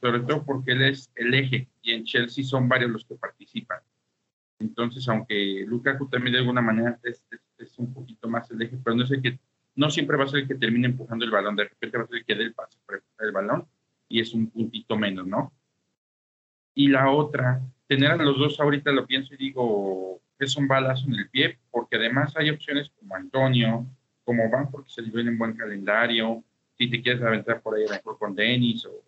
sobre 0.01 0.19
todo 0.21 0.45
porque 0.45 0.71
él 0.73 0.83
es 0.83 1.11
el 1.15 1.33
eje 1.33 1.69
y 1.81 1.91
en 1.93 2.03
Chelsea 2.03 2.43
son 2.43 2.67
varios 2.67 2.91
los 2.91 3.05
que 3.05 3.15
participan. 3.15 3.79
Entonces, 4.59 5.07
aunque 5.09 5.65
Lukaku 5.67 6.07
también 6.09 6.33
de 6.33 6.39
alguna 6.39 6.61
manera 6.61 6.99
es, 7.03 7.23
es, 7.57 7.77
un 7.79 7.93
poquito 7.93 8.29
más 8.29 8.49
el 8.51 8.61
eje, 8.61 8.77
pero 8.83 8.95
no, 8.95 9.03
es 9.03 9.11
el 9.11 9.21
que, 9.21 9.39
no 9.75 9.89
siempre 9.89 10.17
va 10.17 10.25
a 10.25 10.27
ser 10.27 10.41
el 10.41 10.47
que 10.47 10.55
termine 10.55 10.87
empujando 10.87 11.25
el 11.25 11.31
balón, 11.31 11.55
de 11.55 11.65
repente 11.65 11.97
va 11.97 12.03
a 12.03 12.07
ser 12.07 12.17
el 12.17 12.25
que 12.25 12.35
dé 12.35 12.43
el 12.43 12.53
paso 12.53 12.77
para 12.85 12.99
empujar 12.99 13.27
el 13.27 13.31
balón 13.31 13.67
y 14.07 14.19
es 14.19 14.33
un 14.33 14.49
puntito 14.49 14.95
menos, 14.97 15.25
¿no? 15.25 15.53
Y 16.75 16.87
la 16.87 17.09
otra, 17.09 17.61
tener 17.87 18.11
a 18.11 18.17
los 18.17 18.37
dos 18.37 18.59
ahorita 18.59 18.91
lo 18.91 19.05
pienso 19.05 19.33
y 19.33 19.37
digo, 19.37 20.21
es 20.39 20.55
un 20.57 20.67
balazo 20.67 21.07
en 21.07 21.15
el 21.15 21.29
pie, 21.29 21.59
porque 21.71 21.97
además 21.97 22.35
hay 22.35 22.49
opciones 22.49 22.91
como 22.99 23.15
Antonio, 23.15 23.85
como 24.23 24.49
Van, 24.49 24.71
porque 24.71 24.89
se 24.89 25.01
le 25.01 25.11
ven 25.11 25.27
en 25.27 25.37
buen 25.37 25.53
calendario, 25.53 26.43
si 26.83 26.89
te 26.89 27.01
quieres 27.01 27.21
aventar 27.21 27.61
por 27.61 27.75
ahí 27.75 27.85
mejor 27.89 28.17
con 28.17 28.35
Denis 28.35 28.85
o 28.85 29.03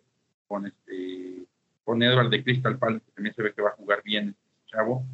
con 0.47 0.65
este 0.67 1.45
con 1.83 2.01
Edward 2.01 2.29
de 2.29 2.43
Crystal 2.43 2.77
Palace, 2.79 3.05
que 3.05 3.11
también 3.11 3.35
se 3.35 3.43
ve 3.43 3.53
que 3.53 3.61
va 3.61 3.69
a 3.69 3.75
jugar 3.75 4.01
bien 4.03 4.29
este 4.29 4.71
chavo. 4.71 5.05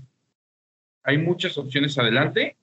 Hay 1.04 1.18
muchas 1.18 1.58
opciones 1.58 1.98
adelante, 1.98 2.56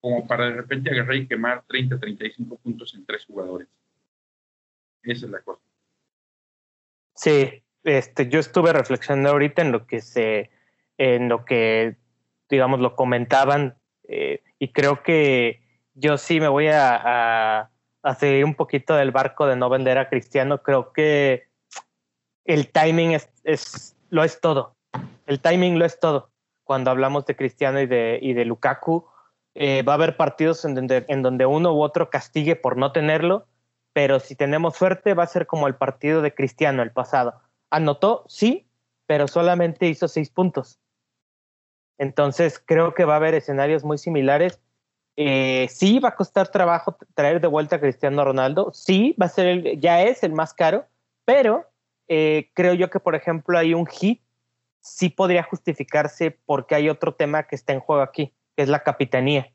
como 0.00 0.26
para 0.26 0.50
de 0.50 0.56
repente 0.56 0.90
agarrar 0.90 1.16
y 1.16 1.26
quemar 1.26 1.64
30, 1.66 1.98
35 1.98 2.58
puntos 2.58 2.94
en 2.94 3.06
tres 3.06 3.24
jugadores. 3.24 3.68
Esa 5.02 5.24
es 5.24 5.32
la 5.32 5.40
cosa. 5.40 5.62
Sí, 7.14 7.62
este, 7.82 8.28
yo 8.28 8.40
estuve 8.40 8.74
reflexionando 8.74 9.30
ahorita 9.30 9.62
en 9.62 9.72
lo 9.72 9.86
que 9.86 10.02
se, 10.02 10.50
en 10.98 11.30
lo 11.30 11.46
que, 11.46 11.96
digamos, 12.50 12.80
lo 12.80 12.94
comentaban, 12.94 13.78
eh, 14.04 14.42
y 14.58 14.68
creo 14.68 15.02
que 15.02 15.62
yo 15.94 16.18
sí 16.18 16.40
me 16.40 16.48
voy 16.48 16.66
a 16.66 17.00
a 17.02 17.70
seguir 18.14 18.44
un 18.44 18.54
poquito 18.54 18.94
del 18.94 19.10
barco 19.10 19.46
de 19.46 19.56
no 19.56 19.68
vender 19.68 19.98
a 19.98 20.08
Cristiano, 20.08 20.62
creo 20.62 20.92
que 20.92 21.48
el 22.44 22.70
timing 22.70 23.18
es, 23.44 23.96
lo 24.10 24.22
es 24.24 24.40
todo. 24.40 24.76
El 25.26 25.40
timing 25.40 25.78
lo 25.78 25.84
es 25.84 25.98
todo. 25.98 26.30
Cuando 26.64 26.90
hablamos 26.90 27.26
de 27.26 27.36
Cristiano 27.36 27.80
y 27.80 27.86
de, 27.86 28.44
Lukaku, 28.44 29.06
eh, 29.54 29.82
va 29.82 29.92
a 29.92 29.96
haber 29.96 30.16
partidos 30.16 30.64
en 30.64 31.22
donde 31.22 31.46
uno 31.46 31.74
u 31.74 31.82
otro 31.82 32.10
castigue 32.10 32.56
por 32.56 32.76
no 32.76 32.92
tenerlo, 32.92 33.46
pero 33.92 34.20
si 34.20 34.36
tenemos 34.36 34.76
suerte 34.76 35.14
va 35.14 35.22
a 35.22 35.26
ser 35.26 35.46
como 35.46 35.66
el 35.66 35.74
partido 35.74 36.20
de 36.22 36.34
Cristiano 36.34 36.82
el 36.82 36.90
pasado. 36.90 37.40
Anotó, 37.70 38.24
sí, 38.28 38.66
pero 39.06 39.26
solamente 39.26 39.88
hizo 39.88 40.06
seis 40.06 40.28
puntos. 40.30 40.78
Entonces 41.98 42.62
creo 42.62 42.92
que 42.92 43.04
va 43.04 43.14
a 43.14 43.16
haber 43.16 43.34
escenarios 43.34 43.84
muy 43.84 43.98
similares. 43.98 44.60
Eh, 45.16 45.66
sí 45.70 45.98
va 45.98 46.10
a 46.10 46.14
costar 46.14 46.48
trabajo 46.48 46.96
traer 47.14 47.40
de 47.40 47.48
vuelta 47.48 47.76
a 47.76 47.80
Cristiano 47.80 48.24
Ronaldo, 48.24 48.70
sí 48.74 49.16
va 49.20 49.26
a 49.26 49.30
ser 49.30 49.46
el, 49.46 49.80
ya 49.80 50.02
es 50.02 50.22
el 50.22 50.32
más 50.32 50.52
caro, 50.52 50.86
pero 51.24 51.64
eh, 52.08 52.50
creo 52.54 52.74
yo 52.74 52.90
que 52.90 53.00
por 53.00 53.14
ejemplo 53.14 53.58
hay 53.58 53.72
un 53.72 53.86
hit 53.86 54.20
sí 54.86 55.08
podría 55.08 55.42
justificarse 55.42 56.30
porque 56.30 56.76
hay 56.76 56.88
otro 56.88 57.14
tema 57.14 57.42
que 57.42 57.56
está 57.56 57.72
en 57.72 57.80
juego 57.80 58.02
aquí, 58.02 58.32
que 58.54 58.62
es 58.62 58.68
la 58.68 58.84
capitanía. 58.84 59.52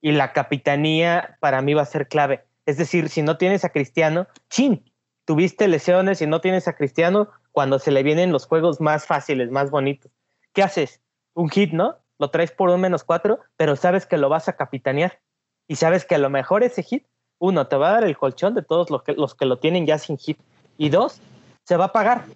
Y 0.00 0.10
la 0.10 0.32
capitanía 0.32 1.36
para 1.40 1.62
mí 1.62 1.74
va 1.74 1.82
a 1.82 1.86
ser 1.86 2.08
clave. 2.08 2.44
Es 2.66 2.76
decir, 2.78 3.08
si 3.08 3.22
no 3.22 3.38
tienes 3.38 3.64
a 3.64 3.68
Cristiano, 3.68 4.26
chin, 4.50 4.90
tuviste 5.24 5.68
lesiones 5.68 6.20
y 6.20 6.26
no 6.26 6.40
tienes 6.40 6.66
a 6.66 6.74
Cristiano 6.74 7.28
cuando 7.52 7.78
se 7.78 7.92
le 7.92 8.02
vienen 8.02 8.32
los 8.32 8.46
juegos 8.46 8.80
más 8.80 9.06
fáciles, 9.06 9.52
más 9.52 9.70
bonitos. 9.70 10.10
¿Qué 10.52 10.64
haces? 10.64 11.00
Un 11.34 11.48
hit, 11.48 11.72
¿no? 11.72 11.96
Lo 12.22 12.30
traes 12.30 12.52
por 12.52 12.70
un 12.70 12.80
menos 12.80 13.02
cuatro, 13.02 13.40
pero 13.56 13.74
sabes 13.74 14.06
que 14.06 14.16
lo 14.16 14.28
vas 14.28 14.48
a 14.48 14.52
capitanear. 14.54 15.18
Y 15.66 15.74
sabes 15.74 16.04
que 16.04 16.14
a 16.14 16.18
lo 16.18 16.30
mejor 16.30 16.62
ese 16.62 16.84
hit, 16.84 17.04
uno, 17.40 17.66
te 17.66 17.74
va 17.74 17.88
a 17.88 17.92
dar 17.94 18.04
el 18.04 18.16
colchón 18.16 18.54
de 18.54 18.62
todos 18.62 18.90
los 18.90 19.02
que, 19.02 19.14
los 19.14 19.34
que 19.34 19.44
lo 19.44 19.58
tienen 19.58 19.86
ya 19.86 19.98
sin 19.98 20.18
hit. 20.18 20.38
Y 20.78 20.88
dos, 20.88 21.20
se 21.64 21.76
va 21.76 21.86
a 21.86 21.92
pagar. 21.92 22.26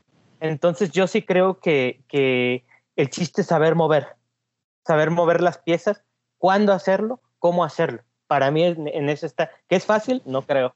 Entonces 0.40 0.90
yo 0.90 1.06
sí 1.06 1.22
creo 1.22 1.60
que, 1.60 2.02
que 2.08 2.64
el 2.96 3.10
chiste 3.10 3.42
es 3.42 3.46
saber 3.46 3.76
mover, 3.76 4.16
saber 4.84 5.10
mover 5.10 5.40
las 5.40 5.58
piezas, 5.58 6.02
cuándo 6.36 6.72
hacerlo, 6.72 7.20
cómo 7.38 7.62
hacerlo 7.62 8.02
para 8.26 8.50
mí 8.50 8.64
en, 8.64 9.08
eso 9.08 9.26
está. 9.26 9.50
¿Que 9.68 9.76
es 9.76 9.84
fácil? 9.84 10.22
No 10.24 10.42
creo. 10.42 10.74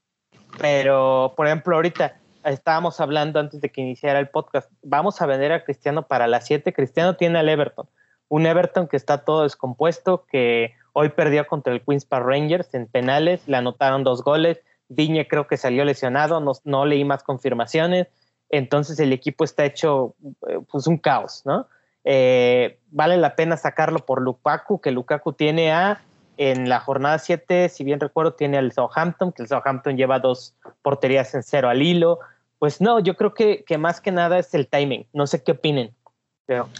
Pero, 0.59 1.33
por 1.35 1.47
ejemplo, 1.47 1.75
ahorita 1.75 2.17
estábamos 2.43 2.99
hablando 2.99 3.39
antes 3.39 3.61
de 3.61 3.69
que 3.69 3.81
iniciara 3.81 4.19
el 4.19 4.29
podcast, 4.29 4.71
vamos 4.81 5.21
a 5.21 5.25
vender 5.25 5.51
a 5.51 5.63
Cristiano 5.63 6.07
para 6.07 6.27
las 6.27 6.45
7. 6.47 6.73
Cristiano 6.73 7.15
tiene 7.15 7.39
al 7.39 7.49
Everton. 7.49 7.87
Un 8.31 8.45
Everton 8.45 8.87
que 8.87 8.95
está 8.95 9.25
todo 9.25 9.43
descompuesto, 9.43 10.25
que 10.25 10.73
hoy 10.93 11.09
perdió 11.09 11.45
contra 11.47 11.73
el 11.73 11.81
Queens 11.81 12.05
Park 12.05 12.25
Rangers 12.25 12.73
en 12.73 12.87
penales, 12.87 13.45
le 13.45 13.57
anotaron 13.57 14.05
dos 14.05 14.23
goles. 14.23 14.61
Viñe 14.87 15.27
creo 15.27 15.47
que 15.47 15.57
salió 15.57 15.83
lesionado, 15.83 16.41
no, 16.63 16.85
leí 16.85 17.03
más 17.03 17.23
confirmaciones. 17.23 18.07
Entonces 18.47 18.97
el 19.01 19.11
equipo 19.11 19.43
está 19.43 19.65
hecho 19.65 20.15
eh, 20.47 20.59
pues 20.71 20.87
un 20.87 20.97
caos, 20.97 21.41
¿no? 21.43 21.67
Eh, 22.05 22.79
vale 22.89 23.17
la 23.17 23.35
pena 23.35 23.57
sacarlo 23.57 23.99
por 24.05 24.21
Lukaku, 24.21 24.79
que 24.79 24.91
Lukaku 24.91 25.33
tiene 25.33 25.73
a 25.73 26.01
en 26.37 26.69
la 26.69 26.79
jornada 26.79 27.19
7, 27.19 27.67
si 27.67 27.83
bien 27.83 27.99
recuerdo, 27.99 28.35
tiene 28.35 28.59
el 28.59 28.71
Southampton, 28.71 29.33
que 29.33 29.41
el 29.41 29.49
Southampton 29.49 29.97
lleva 29.97 30.19
dos 30.19 30.55
porterías 30.83 31.35
en 31.35 31.43
cero 31.43 31.67
al 31.67 31.81
hilo. 31.81 32.19
Pues 32.59 32.79
no, 32.79 33.01
yo 33.01 33.17
creo 33.17 33.33
que, 33.33 33.65
que 33.65 33.77
más 33.77 33.99
que 33.99 34.13
nada 34.13 34.39
es 34.39 34.53
el 34.53 34.69
timing. 34.69 35.05
No 35.11 35.27
sé 35.27 35.43
qué 35.43 35.51
opinen. 35.51 35.93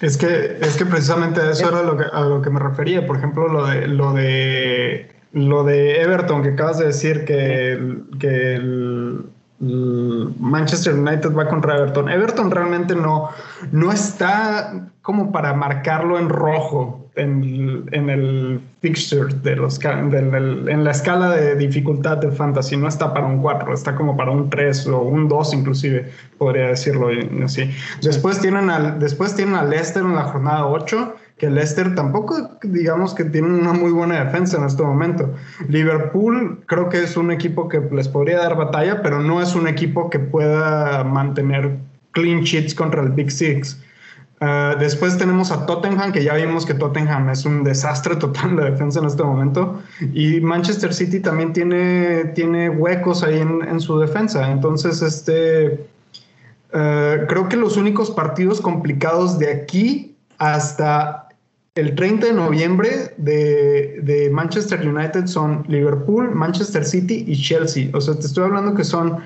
Es 0.02 0.18
que, 0.18 0.58
es 0.62 0.76
que 0.76 0.86
precisamente 0.86 1.40
eso 1.50 1.70
era 1.70 1.84
lo 1.84 1.96
que, 1.96 2.04
a 2.12 2.22
lo 2.22 2.42
que 2.42 2.50
me 2.50 2.60
refería. 2.60 3.06
Por 3.06 3.18
ejemplo, 3.18 3.48
lo 3.48 3.66
de, 3.66 3.88
lo 3.88 4.14
de, 4.14 5.10
lo 5.32 5.64
de 5.64 6.02
Everton, 6.02 6.44
que 6.44 6.50
acabas 6.50 6.80
de 6.80 6.88
decir 6.88 7.26
que, 7.26 8.00
que 8.20 8.56
el, 8.56 9.26
Manchester 9.62 10.96
United 10.96 11.36
va 11.36 11.48
contra 11.48 11.78
Everton. 11.78 12.10
Everton 12.10 12.50
realmente 12.50 12.96
no, 12.96 13.30
no 13.72 13.92
está 13.92 14.90
como 15.04 15.32
para 15.32 15.54
marcarlo 15.54 16.18
en 16.18 16.30
rojo 16.30 17.01
en, 17.16 17.90
en 17.92 18.10
el 18.10 18.62
fixture 18.82 19.34
de 19.44 19.56
los 19.56 19.80
en 19.84 20.84
la 20.84 20.92
escala 20.92 21.32
de 21.32 21.56
dificultad 21.56 22.18
de 22.18 22.32
fantasy. 22.32 22.78
No 22.78 22.88
está 22.88 23.14
para 23.14 23.26
un 23.26 23.42
4, 23.42 23.74
está 23.74 23.96
como 23.96 24.16
para 24.16 24.32
un 24.32 24.50
3 24.50 24.88
o 24.88 25.02
un 25.02 25.28
2 25.28 25.54
inclusive, 25.54 26.10
podría 26.38 26.68
decirlo 26.68 27.10
así. 27.44 27.70
Después 28.02 28.40
tienen 28.40 28.70
al, 28.70 29.00
después 29.00 29.36
tienen 29.36 29.56
a 29.56 29.64
Leicester 29.64 30.04
en 30.04 30.16
la 30.16 30.24
jornada 30.24 30.68
8 30.68 31.16
que 31.38 31.50
Leicester 31.50 31.96
tampoco 31.96 32.52
digamos 32.62 33.16
que 33.16 33.26
tiene 33.26 33.48
una 33.48 33.74
muy 33.74 33.92
buena 33.92 34.24
defensa 34.24 34.58
en 34.58 34.66
este 34.66 34.84
momento. 34.84 35.34
Liverpool 35.68 36.64
creo 36.68 36.88
que 36.90 37.04
es 37.04 37.18
un 37.18 37.32
equipo 37.32 37.68
que 37.68 37.82
les 37.92 38.08
podría 38.08 38.38
dar 38.38 38.56
batalla, 38.56 39.02
pero 39.02 39.20
no 39.20 39.42
es 39.42 39.56
un 39.56 39.68
equipo 39.68 40.10
que 40.10 40.20
pueda 40.20 41.04
mantener 41.04 41.78
clean 42.12 42.42
sheets 42.42 42.76
contra 42.76 43.02
el 43.02 43.10
Big 43.10 43.32
Six. 43.32 43.82
Ah, 44.44 44.76
después 44.80 45.20
tenemos 45.20 45.52
a 45.52 45.68
Tottenham, 45.68 46.12
que 46.12 46.24
ya 46.24 46.34
vimos 46.34 46.66
que 46.66 46.74
Tottenham 46.74 47.30
es 47.30 47.46
un 47.46 47.64
desastre 47.64 48.16
total 48.16 48.56
de 48.56 48.72
defensa 48.72 49.00
en 49.00 49.06
este 49.06 49.22
momento. 49.22 49.82
Y 50.14 50.42
Manchester 50.42 50.96
City 50.96 51.20
también 51.20 51.54
tiene, 51.54 52.26
tiene 52.34 52.68
huecos 52.72 53.22
ahí 53.22 53.40
en, 53.40 53.80
su 53.80 54.00
defensa. 54.00 54.52
Entonces, 54.52 55.04
este, 55.04 55.86
ah, 56.74 57.18
creo 57.30 57.48
que 57.50 57.56
los 57.56 57.78
únicos 57.78 58.10
partidos 58.10 58.62
complicados 58.62 59.38
de 59.38 59.52
aquí 59.52 60.16
hasta 60.40 61.30
el 61.76 61.94
30 61.94 62.26
de 62.26 62.34
noviembre 62.34 63.14
de, 63.18 64.30
Manchester 64.34 64.86
United 64.88 65.28
son 65.28 65.64
Liverpool, 65.68 66.32
Manchester 66.34 66.84
City 66.84 67.26
y 67.28 67.40
Chelsea. 67.40 67.90
O 67.94 68.02
sea, 68.02 68.16
te 68.16 68.26
estoy 68.26 68.46
hablando 68.46 68.74
que 68.74 68.84
son, 68.84 69.20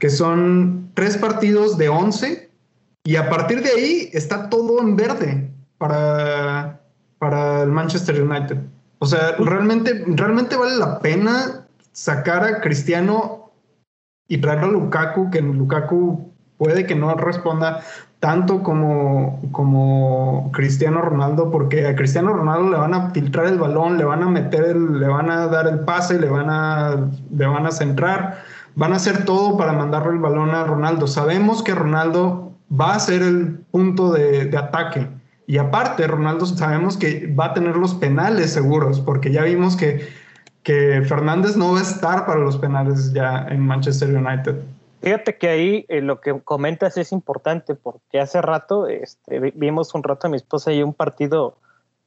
que 0.00 0.10
son 0.10 0.90
tres 0.94 1.16
partidos 1.16 1.78
de 1.78 1.88
11 1.88 2.47
y 3.08 3.16
a 3.16 3.30
partir 3.30 3.62
de 3.62 3.70
ahí 3.70 4.10
está 4.12 4.50
todo 4.50 4.82
en 4.82 4.94
verde 4.94 5.50
para, 5.78 6.82
para 7.18 7.62
el 7.62 7.70
Manchester 7.70 8.20
United. 8.20 8.58
O 8.98 9.06
sea, 9.06 9.34
realmente, 9.38 10.04
realmente 10.08 10.56
vale 10.56 10.76
la 10.76 10.98
pena 10.98 11.66
sacar 11.92 12.44
a 12.44 12.60
Cristiano 12.60 13.50
y 14.28 14.36
traer 14.36 14.58
a 14.58 14.66
Lukaku, 14.66 15.30
que 15.30 15.40
Lukaku 15.40 16.34
puede 16.58 16.84
que 16.84 16.94
no 16.94 17.14
responda 17.14 17.80
tanto 18.20 18.62
como, 18.62 19.40
como 19.52 20.50
Cristiano 20.52 21.00
Ronaldo, 21.00 21.50
porque 21.50 21.86
a 21.86 21.96
Cristiano 21.96 22.34
Ronaldo 22.34 22.68
le 22.68 22.76
van 22.76 22.92
a 22.92 23.10
filtrar 23.12 23.46
el 23.46 23.56
balón, 23.56 23.96
le 23.96 24.04
van 24.04 24.22
a 24.22 24.28
meter, 24.28 24.76
le 24.76 25.08
van 25.08 25.30
a 25.30 25.46
dar 25.46 25.66
el 25.66 25.80
pase, 25.80 26.20
le 26.20 26.28
van 26.28 26.50
a, 26.50 27.08
le 27.34 27.46
van 27.46 27.64
a 27.64 27.70
centrar, 27.70 28.44
van 28.74 28.92
a 28.92 28.96
hacer 28.96 29.24
todo 29.24 29.56
para 29.56 29.72
mandarle 29.72 30.12
el 30.12 30.18
balón 30.18 30.50
a 30.50 30.64
Ronaldo. 30.64 31.06
Sabemos 31.06 31.62
que 31.62 31.74
Ronaldo 31.74 32.47
va 32.70 32.94
a 32.94 33.00
ser 33.00 33.22
el 33.22 33.58
punto 33.70 34.12
de, 34.12 34.46
de 34.46 34.56
ataque. 34.58 35.06
Y 35.46 35.56
aparte, 35.56 36.06
Ronaldo 36.06 36.44
sabemos 36.44 36.96
que 36.96 37.26
va 37.34 37.46
a 37.46 37.54
tener 37.54 37.76
los 37.76 37.94
penales 37.94 38.52
seguros, 38.52 39.00
porque 39.00 39.32
ya 39.32 39.44
vimos 39.44 39.76
que, 39.76 40.06
que 40.62 41.02
Fernández 41.08 41.56
no 41.56 41.72
va 41.72 41.78
a 41.78 41.82
estar 41.82 42.26
para 42.26 42.40
los 42.40 42.58
penales 42.58 43.12
ya 43.14 43.46
en 43.48 43.60
Manchester 43.60 44.14
United. 44.14 44.56
Fíjate 45.00 45.38
que 45.38 45.48
ahí 45.48 45.86
eh, 45.88 46.02
lo 46.02 46.20
que 46.20 46.38
comentas 46.40 46.96
es 46.98 47.12
importante 47.12 47.74
porque 47.74 48.20
hace 48.20 48.42
rato 48.42 48.88
este, 48.88 49.38
vimos 49.54 49.94
un 49.94 50.02
rato 50.02 50.26
a 50.26 50.30
mi 50.30 50.36
esposa 50.36 50.72
y 50.72 50.82
un 50.82 50.92
partido 50.92 51.56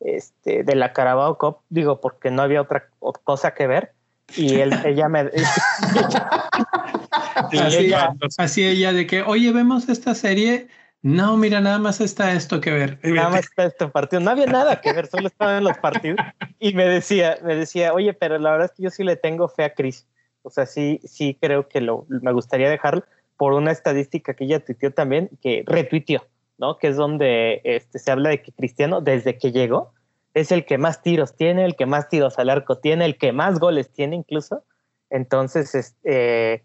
este, 0.02 0.64
de 0.64 0.76
la 0.76 0.94
Carabao 0.94 1.38
Cup, 1.38 1.58
digo, 1.70 2.02
porque 2.02 2.32
no 2.32 2.42
había 2.42 2.62
otra 2.62 2.90
cosa 3.24 3.54
que 3.56 3.66
ver. 3.66 3.94
Y 4.36 4.60
él, 4.60 4.74
ella 4.86 5.10
me. 5.10 5.32
así, 7.12 7.78
ella, 7.78 8.14
así 8.38 8.66
ella 8.66 8.94
de 8.94 9.06
que, 9.08 9.22
oye, 9.22 9.52
vemos 9.52 9.90
esta 9.90 10.16
serie. 10.16 10.68
No, 11.04 11.36
mira, 11.36 11.62
nada 11.62 11.80
más 11.80 12.00
está 12.00 12.34
esto 12.34 12.62
que 12.62 12.72
ver. 12.72 13.00
Nada 13.04 13.30
más 13.30 13.40
está 13.42 13.66
este 13.66 13.88
partido. 13.88 14.22
No 14.22 14.32
había 14.32 14.46
nada 14.46 14.82
que 14.82 14.94
ver, 14.94 15.08
solo 15.08 15.28
estaban 15.28 15.58
en 15.58 15.64
los 15.64 15.78
partidos. 15.80 16.20
Y 16.60 16.74
me 16.74 16.86
decía, 16.86 17.40
me 17.44 17.56
decía, 17.56 17.94
oye, 17.94 18.14
pero 18.14 18.38
la 18.38 18.52
verdad 18.52 18.66
es 18.68 18.78
que 18.78 18.84
yo 18.84 18.90
sí 18.92 19.04
le 19.04 19.16
tengo 19.16 19.48
fe 19.48 19.64
a 19.64 19.74
Chris. 19.74 20.08
O 20.44 20.50
sea, 20.50 20.66
sí, 20.66 21.00
sí 21.04 21.38
creo 21.40 21.68
que 21.68 21.82
lo, 21.82 22.06
me 22.08 22.32
gustaría 22.32 22.70
dejarlo 22.70 23.04
por 23.38 23.54
una 23.54 23.72
estadística 23.72 24.36
que 24.36 24.44
ella 24.44 24.64
tuiteó 24.64 24.92
también, 24.92 25.30
que 25.42 25.64
retuiteó, 25.66 26.28
¿no? 26.60 26.78
Que 26.78 26.90
es 26.90 26.96
donde 26.96 27.62
este, 27.64 27.98
se 27.98 28.12
habla 28.12 28.30
de 28.30 28.44
que 28.44 28.52
Cristiano, 28.52 29.02
desde 29.02 29.40
que 29.40 29.52
llegó, 29.52 29.94
es 30.36 30.52
el 30.52 30.66
que 30.66 30.78
más 30.78 31.02
tiros 31.02 31.36
tiene, 31.36 31.66
el 31.66 31.76
que 31.76 31.88
más 31.88 32.08
tiros 32.08 32.38
al 32.38 32.52
arco 32.52 32.78
tiene, 32.78 33.06
el 33.06 33.18
que 33.18 33.32
más 33.32 33.60
goles 33.60 33.92
tiene 33.92 34.16
incluso. 34.16 34.64
Entonces, 35.10 35.74
este, 35.74 36.54
eh, 36.54 36.64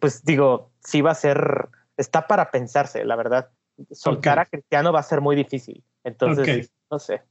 pues 0.00 0.24
digo, 0.24 0.72
sí 0.80 1.00
va 1.00 1.12
a 1.12 1.14
ser, 1.14 1.68
está 1.96 2.26
para 2.26 2.50
pensarse, 2.50 3.04
la 3.04 3.16
verdad. 3.16 3.50
Soltar 3.90 4.38
a 4.38 4.46
Cristiano 4.46 4.92
va 4.92 5.00
a 5.00 5.04
ser 5.04 5.20
muy 5.20 5.36
difícil. 5.36 5.82
Entonces, 6.04 6.70
no 6.90 6.98
sé. 6.98 7.22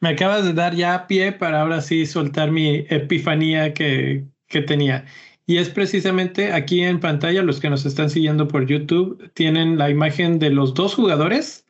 Me 0.00 0.10
acabas 0.10 0.44
de 0.44 0.52
dar 0.52 0.74
ya 0.74 1.06
pie 1.06 1.32
para 1.32 1.62
ahora 1.62 1.80
sí 1.80 2.06
soltar 2.06 2.50
mi 2.50 2.86
epifanía 2.88 3.74
que, 3.74 4.24
que 4.48 4.62
tenía. 4.62 5.04
Y 5.46 5.58
es 5.58 5.68
precisamente 5.68 6.52
aquí 6.52 6.82
en 6.82 6.98
pantalla, 6.98 7.42
los 7.42 7.60
que 7.60 7.70
nos 7.70 7.86
están 7.86 8.10
siguiendo 8.10 8.48
por 8.48 8.66
YouTube, 8.66 9.30
tienen 9.34 9.78
la 9.78 9.88
imagen 9.90 10.40
de 10.40 10.50
los 10.50 10.74
dos 10.74 10.94
jugadores. 10.94 11.64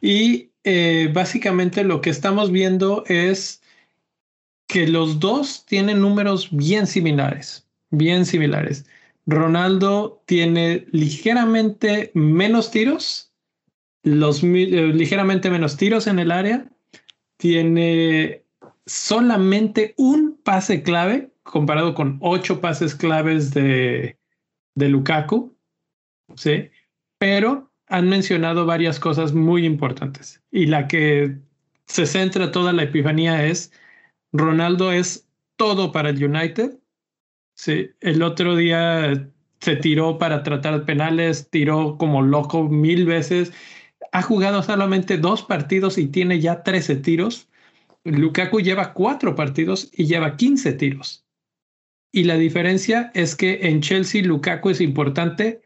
Y 0.00 0.50
eh, 0.64 1.10
básicamente 1.12 1.84
lo 1.84 2.00
que 2.00 2.10
estamos 2.10 2.50
viendo 2.50 3.04
es 3.06 3.62
que 4.66 4.88
los 4.88 5.20
dos 5.20 5.66
tienen 5.66 6.00
números 6.00 6.48
bien 6.50 6.86
similares, 6.86 7.68
bien 7.90 8.24
similares. 8.24 8.86
Ronaldo 9.26 10.22
tiene 10.26 10.86
ligeramente 10.92 12.10
menos 12.14 12.70
tiros, 12.70 13.32
eh, 14.04 14.10
ligeramente 14.94 15.50
menos 15.50 15.76
tiros 15.76 16.06
en 16.06 16.18
el 16.18 16.30
área, 16.30 16.70
tiene 17.36 18.44
solamente 18.86 19.94
un 19.96 20.38
pase 20.42 20.82
clave 20.82 21.32
comparado 21.42 21.94
con 21.94 22.18
ocho 22.20 22.60
pases 22.60 22.94
claves 22.94 23.52
de, 23.52 24.16
de 24.74 24.88
Lukaku, 24.88 25.56
¿sí? 26.36 26.70
Pero 27.18 27.70
han 27.88 28.08
mencionado 28.08 28.66
varias 28.66 28.98
cosas 28.98 29.32
muy 29.32 29.64
importantes 29.64 30.42
y 30.50 30.66
la 30.66 30.88
que 30.88 31.36
se 31.86 32.06
centra 32.06 32.50
toda 32.50 32.72
la 32.72 32.84
epifanía 32.84 33.46
es 33.46 33.72
Ronaldo 34.32 34.92
es 34.92 35.28
todo 35.56 35.92
para 35.92 36.10
el 36.10 36.22
United. 36.22 36.78
Sí, 37.56 37.88
el 38.00 38.22
otro 38.22 38.54
día 38.54 39.30
se 39.60 39.76
tiró 39.76 40.18
para 40.18 40.42
tratar 40.42 40.84
penales, 40.84 41.48
tiró 41.50 41.96
como 41.96 42.20
loco 42.20 42.64
mil 42.64 43.06
veces. 43.06 43.52
Ha 44.12 44.20
jugado 44.20 44.62
solamente 44.62 45.16
dos 45.16 45.42
partidos 45.42 45.96
y 45.96 46.06
tiene 46.08 46.38
ya 46.38 46.62
13 46.62 46.96
tiros. 46.96 47.48
Lukaku 48.04 48.60
lleva 48.60 48.92
cuatro 48.92 49.34
partidos 49.34 49.90
y 49.92 50.04
lleva 50.04 50.36
15 50.36 50.74
tiros. 50.74 51.24
Y 52.12 52.24
la 52.24 52.36
diferencia 52.36 53.10
es 53.14 53.34
que 53.34 53.68
en 53.68 53.80
Chelsea 53.80 54.22
Lukaku 54.22 54.70
es 54.70 54.82
importante, 54.82 55.62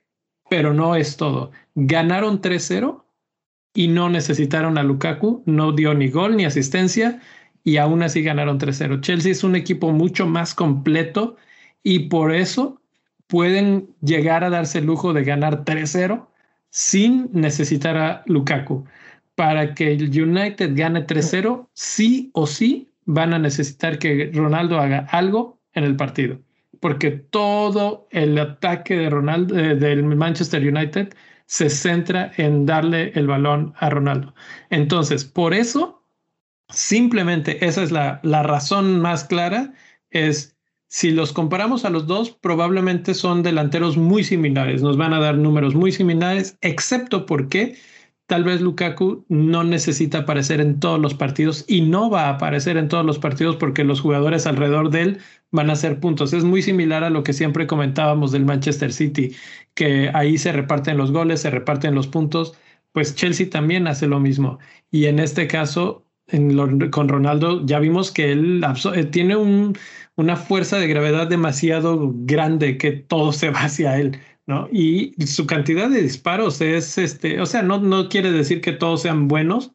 pero 0.49 0.73
no 0.73 0.95
es 0.95 1.17
todo. 1.17 1.51
Ganaron 1.75 2.41
3-0 2.41 3.05
y 3.75 3.89
no 3.89 4.09
necesitaron 4.09 4.79
a 4.79 4.85
Lukaku, 4.85 5.43
no 5.45 5.73
dio 5.73 5.93
ni 5.95 6.09
gol 6.09 6.37
ni 6.37 6.45
asistencia 6.45 7.21
y 7.65 7.79
aún 7.79 8.05
así 8.05 8.23
ganaron 8.23 8.61
3-0. 8.61 9.01
Chelsea 9.01 9.33
es 9.33 9.43
un 9.43 9.57
equipo 9.57 9.91
mucho 9.91 10.27
más 10.27 10.55
completo 10.55 11.37
y 11.83 12.09
por 12.09 12.35
eso 12.35 12.81
pueden 13.27 13.89
llegar 14.03 14.45
a 14.45 14.51
darse 14.51 14.79
el 14.79 14.87
lujo 14.87 15.13
de 15.13 15.25
ganar 15.25 15.65
3-0 15.65 16.27
sin 16.71 17.29
necesitar 17.33 17.97
a 17.97 18.23
Lukaku. 18.27 18.85
Para 19.35 19.75
que 19.75 19.93
el 19.93 20.11
United 20.21 20.73
gane 20.75 21.07
3-0, 21.07 21.69
sí 21.73 22.31
o 22.35 22.47
sí 22.47 22.89
van 23.05 23.33
a 23.33 23.39
necesitar 23.39 23.99
que 23.99 24.31
Ronaldo 24.35 24.79
haga 24.79 25.07
algo 25.11 25.59
en 25.73 25.85
el 25.85 25.97
partido, 25.97 26.39
porque 26.81 27.11
todo 27.11 28.09
el 28.11 28.39
ataque 28.39 28.97
de 28.97 29.11
Ronaldo 29.11 29.59
eh, 29.59 29.77
del 29.77 30.05
Manchester 30.05 30.67
United 30.67 31.15
se 31.47 31.71
centra 31.71 32.31
en 32.37 32.67
darle 32.67 33.13
el 33.15 33.27
balón 33.27 33.75
a 33.79 33.91
Ronaldo. 33.91 34.35
Entonces, 34.69 35.25
por 35.25 35.55
eso, 35.55 36.05
simplemente 36.69 37.65
esa 37.65 37.83
es 37.83 37.91
la, 37.91 38.21
la 38.23 38.43
razón 38.43 39.01
más 39.01 39.25
clara, 39.25 39.73
es 40.11 40.57
si 40.93 41.13
los 41.13 41.33
comparamos 41.33 41.85
a 41.85 41.91
los 41.91 42.09
dos, 42.09 42.31
probablemente 42.33 43.15
son 43.15 43.45
delanteros 43.45 43.97
muy 43.97 44.25
similares, 44.25 44.83
nos 44.83 44.97
van 44.97 45.13
a 45.13 45.21
dar 45.21 45.39
números 45.39 45.77
muy 45.77 45.93
similares, 45.93 46.59
excepto 46.63 47.27
porque 47.27 47.77
tal 48.27 48.43
vez 48.43 48.61
Lukaku 48.61 49.25
no 49.29 49.63
necesita 49.63 50.19
aparecer 50.19 50.61
en 50.61 50.81
todos 50.81 50.99
los 50.99 51.15
partidos 51.15 51.65
y 51.69 51.83
no 51.83 52.11
va 52.11 52.25
a 52.25 52.31
aparecer 52.31 52.77
en 52.77 52.89
todos 52.89 53.07
los 53.07 53.21
partidos 53.21 53.55
porque 53.55 53.85
los 53.85 54.01
jugadores 54.01 54.49
alrededor 54.49 54.91
de 54.91 55.03
él 55.03 55.19
van 55.53 55.71
a 55.71 55.75
hacer 55.75 56.01
puntos. 56.01 56.33
Es 56.33 56.43
muy 56.43 56.61
similar 56.61 57.05
a 57.05 57.11
lo 57.11 57.23
que 57.23 57.35
siempre 57.35 57.69
comentábamos 57.69 58.33
del 58.33 58.45
Manchester 58.45 58.93
City, 58.93 59.37
que 59.75 60.11
ahí 60.13 60.39
se 60.39 60.51
reparten 60.51 60.97
los 60.97 61.13
goles, 61.13 61.41
se 61.43 61.51
reparten 61.51 61.95
los 61.95 62.09
puntos. 62.09 62.55
Pues 62.93 63.15
Chelsea 63.15 63.49
también 63.49 63.87
hace 63.87 64.09
lo 64.09 64.19
mismo. 64.19 64.59
Y 64.91 65.07
en 65.07 65.21
este 65.21 65.47
caso, 65.47 66.05
con 66.91 67.09
Ronaldo, 67.09 67.65
ya 67.67 67.79
vimos 67.79 68.11
que 68.11 68.33
él 68.33 68.65
eh, 68.95 69.05
tiene 69.05 69.37
una 70.17 70.37
fuerza 70.37 70.79
de 70.79 70.89
gravedad 70.89 71.27
demasiado 71.27 72.13
grande 72.15 72.79
que 72.79 72.93
todo 72.93 73.33
se 73.33 73.51
va 73.51 73.65
hacia 73.65 73.99
él. 73.99 74.19
Y 74.73 75.15
su 75.27 75.47
cantidad 75.47 75.89
de 75.89 76.03
disparos 76.03 76.61
es, 76.61 76.99
este, 76.99 77.41
o 77.41 77.47
sea, 77.47 77.63
no, 77.63 77.79
no 77.79 78.09
quiere 78.09 78.33
decir 78.33 78.61
que 78.61 78.73
todos 78.73 79.03
sean 79.03 79.29
buenos, 79.29 79.73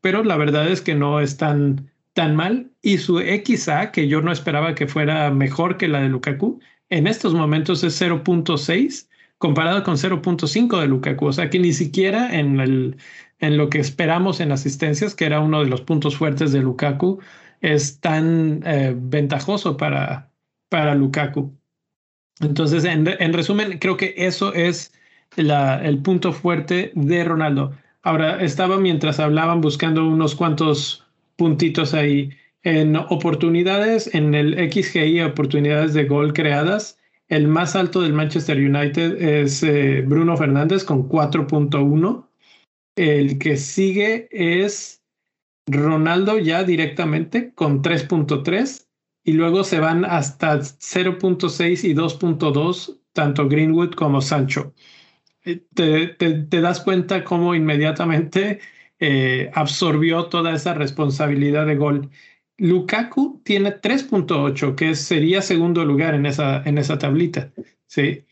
pero 0.00 0.24
la 0.24 0.36
verdad 0.36 0.68
es 0.68 0.80
que 0.80 0.94
no 0.94 1.20
es 1.20 1.36
tan, 1.36 1.90
tan 2.14 2.34
mal. 2.36 2.70
Y 2.82 2.98
su 2.98 3.18
XA, 3.20 3.92
que 3.92 4.08
yo 4.08 4.22
no 4.22 4.32
esperaba 4.32 4.74
que 4.74 4.86
fuera 4.86 5.30
mejor 5.30 5.76
que 5.76 5.88
la 5.88 6.00
de 6.00 6.08
Lukaku, 6.08 6.60
en 6.88 7.06
estos 7.06 7.34
momentos 7.34 7.84
es 7.84 8.00
0.6 8.00 9.08
comparado 9.38 9.82
con 9.82 9.96
0.5 9.96 10.80
de 10.80 10.86
Lukaku. 10.86 11.26
O 11.26 11.32
sea 11.32 11.50
que 11.50 11.58
ni 11.58 11.72
siquiera 11.72 12.34
en, 12.34 12.60
el, 12.60 12.96
en 13.40 13.56
lo 13.56 13.68
que 13.68 13.78
esperamos 13.78 14.40
en 14.40 14.52
asistencias, 14.52 15.14
que 15.14 15.26
era 15.26 15.40
uno 15.40 15.60
de 15.60 15.66
los 15.66 15.80
puntos 15.82 16.16
fuertes 16.16 16.52
de 16.52 16.60
Lukaku, 16.60 17.20
es 17.60 18.00
tan 18.00 18.62
eh, 18.64 18.94
ventajoso 18.96 19.76
para, 19.76 20.30
para 20.68 20.94
Lukaku. 20.94 21.52
Entonces, 22.40 22.84
en, 22.84 23.32
resumen, 23.32 23.78
creo 23.78 23.96
que 23.96 24.14
eso 24.16 24.52
es 24.54 24.92
el 25.36 25.98
punto 26.02 26.32
fuerte 26.32 26.92
de 26.94 27.24
Ronaldo. 27.24 27.72
Ahora, 28.02 28.42
estaba 28.42 28.78
mientras 28.78 29.20
hablaban 29.20 29.60
buscando 29.60 30.06
unos 30.06 30.34
cuantos 30.34 31.06
puntitos 31.36 31.94
ahí. 31.94 32.30
En 32.62 32.96
oportunidades, 32.96 34.14
en 34.14 34.34
el 34.34 34.54
XGI, 34.72 35.20
oportunidades 35.20 35.94
de 35.94 36.04
gol 36.04 36.32
creadas, 36.32 36.98
el 37.28 37.48
más 37.48 37.74
alto 37.76 38.00
del 38.00 38.12
Manchester 38.12 38.58
United 38.58 39.20
es 39.22 39.62
eh, 39.62 40.02
Bruno 40.06 40.36
Fernández 40.36 40.84
con 40.84 41.08
4.1. 41.08 42.23
El 42.96 43.38
que 43.38 43.56
sigue 43.56 44.28
es 44.30 45.02
Ronaldo 45.66 46.38
ya 46.38 46.64
directamente 46.64 47.52
con 47.54 47.82
3.3 47.82 48.86
y 49.24 49.32
luego 49.32 49.64
se 49.64 49.80
van 49.80 50.04
hasta 50.04 50.60
0.6 50.60 51.84
y 51.84 51.94
2.2, 51.94 53.00
tanto 53.12 53.48
Greenwood 53.48 53.92
como 53.94 54.20
Sancho. 54.20 54.74
Eh, 55.44 55.64
te, 55.74 56.60
das 56.60 56.80
cuenta 56.80 57.24
cómo 57.24 57.54
inmediatamente 57.54 58.60
eh, 58.98 59.50
absorbió 59.54 60.26
toda 60.26 60.54
esa 60.54 60.74
responsabilidad 60.74 61.66
de 61.66 61.76
gol. 61.76 62.10
Lukaku 62.58 63.40
tiene 63.44 63.80
3.8, 63.80 64.74
que 64.74 64.94
sería 64.94 65.42
segundo 65.42 65.84
lugar 65.84 66.14
en 66.14 66.26
esa, 66.26 66.62
en 66.64 66.78
esa 66.78 66.98
tablita, 66.98 67.52
¿sí? 67.86 68.24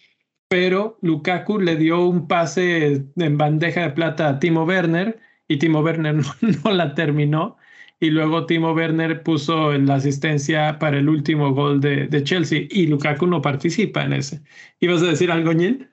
Pero 0.52 0.98
Lukaku 1.00 1.58
le 1.60 1.76
dio 1.76 2.04
un 2.04 2.28
pase 2.28 3.06
en 3.16 3.38
bandeja 3.38 3.84
de 3.84 3.90
plata 3.92 4.28
a 4.28 4.38
Timo 4.38 4.64
Werner 4.64 5.18
y 5.48 5.56
Timo 5.56 5.80
Werner 5.80 6.16
no 6.64 6.70
la 6.72 6.94
terminó 6.94 7.56
y 7.98 8.10
luego 8.10 8.44
Timo 8.44 8.74
Werner 8.74 9.22
puso 9.22 9.72
la 9.72 9.94
asistencia 9.94 10.78
para 10.78 10.98
el 10.98 11.08
último 11.08 11.54
gol 11.54 11.80
de, 11.80 12.22
Chelsea 12.22 12.66
y 12.68 12.86
Lukaku 12.86 13.26
no 13.26 13.40
participa 13.40 14.04
en 14.04 14.12
ese. 14.12 14.42
¿Ibas 14.78 15.02
a 15.02 15.06
decir 15.06 15.32
algo, 15.32 15.54
Ñil? 15.54 15.88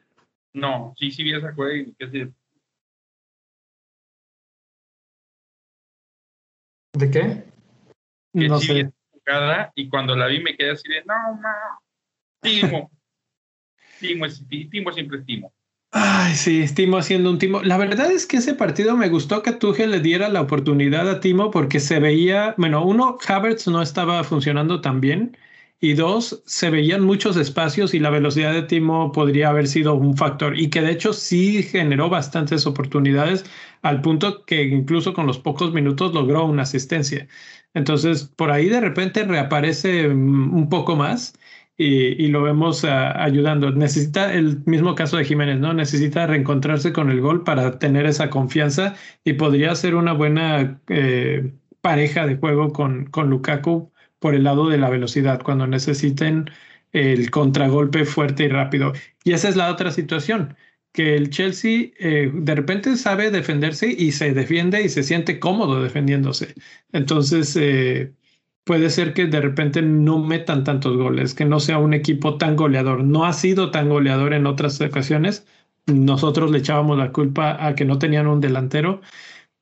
No, 0.51 0.93
sí, 0.97 1.09
sí 1.11 1.23
vi 1.23 1.35
esa 1.35 1.53
jugada 1.53 1.75
y 1.75 1.95
¿De 6.97 7.09
qué? 7.09 7.45
no 8.33 8.59
sé. 8.59 8.91
y 9.75 9.87
cuando 9.87 10.17
la 10.17 10.27
vi 10.27 10.43
me 10.43 10.57
quedé 10.57 10.71
así 10.71 10.89
de, 10.89 11.05
no, 11.05 11.15
no, 11.37 11.49
Timo. 12.41 12.98
Timo, 13.99 14.25
Timo 14.71 14.91
siempre 14.91 15.19
es 15.19 15.25
Timo. 15.25 15.53
Ay, 15.91 16.35
sí, 16.35 16.65
Timo 16.75 16.97
haciendo 16.97 17.31
un 17.31 17.39
Timo. 17.39 17.61
La 17.63 17.77
verdad 17.77 18.11
es 18.11 18.27
que 18.27 18.37
ese 18.37 18.53
partido 18.53 18.95
me 18.95 19.09
gustó 19.09 19.41
que 19.41 19.53
Tuchel 19.53 19.91
le 19.91 19.99
diera 19.99 20.29
la 20.29 20.41
oportunidad 20.41 21.09
a 21.09 21.19
Timo 21.19 21.49
porque 21.51 21.79
se 21.79 21.99
veía, 21.99 22.53
bueno, 22.57 22.85
uno, 22.85 23.17
Havertz 23.27 23.67
no 23.67 23.81
estaba 23.81 24.23
funcionando 24.23 24.81
tan 24.81 25.01
bien 25.01 25.35
y 25.81 25.93
dos, 25.93 26.43
se 26.45 26.69
veían 26.69 27.03
muchos 27.03 27.37
espacios 27.37 27.93
y 27.93 27.99
la 27.99 28.09
velocidad 28.09 28.53
de 28.53 28.63
Timo 28.63 29.11
podría 29.11 29.49
haber 29.49 29.67
sido 29.67 29.95
un 29.95 30.15
factor 30.17 30.59
y 30.59 30.69
que 30.69 30.81
de 30.81 30.91
hecho 30.91 31.13
sí 31.13 31.63
generó 31.63 32.09
bastantes 32.09 32.67
oportunidades 32.67 33.45
al 33.81 34.01
punto 34.01 34.45
que 34.45 34.63
incluso 34.63 35.13
con 35.13 35.25
los 35.25 35.39
pocos 35.39 35.73
minutos 35.73 36.13
logró 36.13 36.45
una 36.45 36.63
asistencia. 36.63 37.27
Entonces, 37.73 38.23
por 38.35 38.51
ahí 38.51 38.67
de 38.69 38.81
repente 38.81 39.23
reaparece 39.23 40.07
un 40.09 40.67
poco 40.69 40.95
más 40.95 41.33
y, 41.81 42.27
lo 42.27 42.43
vemos 42.43 42.83
ah, 42.83 43.23
ayudando. 43.23 43.71
Necesita 43.71 44.33
el 44.33 44.61
mismo 44.65 44.95
caso 44.95 45.15
de 45.17 45.23
Jiménez, 45.23 45.59
¿no? 45.59 45.73
Necesita 45.73 46.27
reencontrarse 46.27 46.91
con 46.91 47.09
el 47.09 47.21
gol 47.21 47.45
para 47.45 47.79
tener 47.79 48.05
esa 48.05 48.29
confianza 48.29 48.95
y 49.23 49.33
podría 49.33 49.73
ser 49.75 49.95
una 49.95 50.11
buena 50.11 50.81
eh, 50.89 51.53
pareja 51.81 52.27
de 52.27 52.35
juego 52.35 52.73
con, 52.73 53.05
con 53.05 53.29
Lukaku 53.29 53.93
por 54.19 54.35
el 54.35 54.43
lado 54.43 54.67
de 54.69 54.77
la 54.77 54.89
velocidad, 54.89 55.41
cuando 55.41 55.67
necesiten 55.67 56.49
el 56.91 57.31
contragolpe 57.31 58.03
fuerte 58.05 58.43
y 58.45 58.49
rápido. 58.49 58.91
Y 59.23 59.31
esa 59.33 59.47
es 59.47 59.55
la 59.55 59.71
otra 59.71 59.91
situación, 59.91 60.57
que 60.91 61.15
el 61.15 61.29
Chelsea 61.29 61.91
eh, 61.99 62.29
de 62.33 62.55
repente 62.55 62.97
sabe 62.97 63.31
defenderse 63.31 63.87
y 63.87 64.11
se 64.11 64.33
defiende 64.33 64.83
y 64.83 64.89
se 64.89 65.03
siente 65.03 65.39
cómodo 65.39 65.81
defendiéndose. 65.81 66.55
Entonces, 66.91 67.55
eh, 67.55 68.13
puede 68.69 68.91
ser 68.91 69.15
que 69.15 69.25
de 69.25 69.41
repente 69.41 69.81
no 69.81 70.19
metan 70.19 70.63
tantos 70.63 70.95
goles, 70.95 71.33
que 71.33 71.43
no 71.43 71.59
sea 71.59 71.79
un 71.79 71.95
equipo 71.95 72.37
tan 72.37 72.55
goleador. 72.55 73.03
No 73.03 73.25
ha 73.25 73.33
sido 73.33 73.71
tan 73.71 73.89
goleador 73.89 74.31
en 74.31 74.45
otras 74.45 74.79
ocasiones. 74.79 75.47
Nosotros 75.87 76.51
le 76.51 76.59
echábamos 76.59 76.99
la 76.99 77.11
culpa 77.11 77.65
a 77.65 77.73
que 77.73 77.83
no 77.83 77.97
tenían 77.97 78.27
un 78.27 78.41
delantero, 78.41 79.01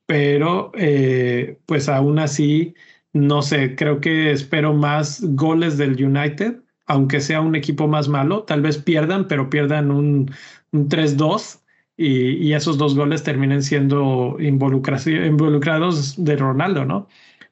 pero 0.04 0.72
eh, 0.74 1.58
pues 1.64 1.88
aún 1.88 2.18
así, 2.18 2.74
no 3.14 3.40
sé, 3.40 3.76
creo 3.76 3.98
que 4.02 4.30
espero 4.30 4.74
más 4.74 5.22
goles 5.22 5.78
del 5.78 5.92
United, 5.92 6.60
aunque 6.84 7.20
sea 7.22 7.40
un 7.40 7.56
equipo 7.56 7.88
más 7.88 8.08
malo. 8.08 8.42
Tal 8.42 8.60
vez 8.60 8.76
pierdan, 8.76 9.26
pero 9.26 9.48
pierdan 9.48 9.90
un, 9.90 10.30
3-2. 10.72 11.60
Y, 11.96 12.32
y, 12.46 12.52
esos 12.52 12.76
dos 12.76 12.94
goles 12.94 13.22
terminen 13.22 13.62
siendo 13.62 14.36
involucrados 14.38 16.22
de 16.22 16.36
Ronaldo, 16.36 16.84
¿no? 16.84 17.08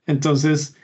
Entonces, 0.06 0.76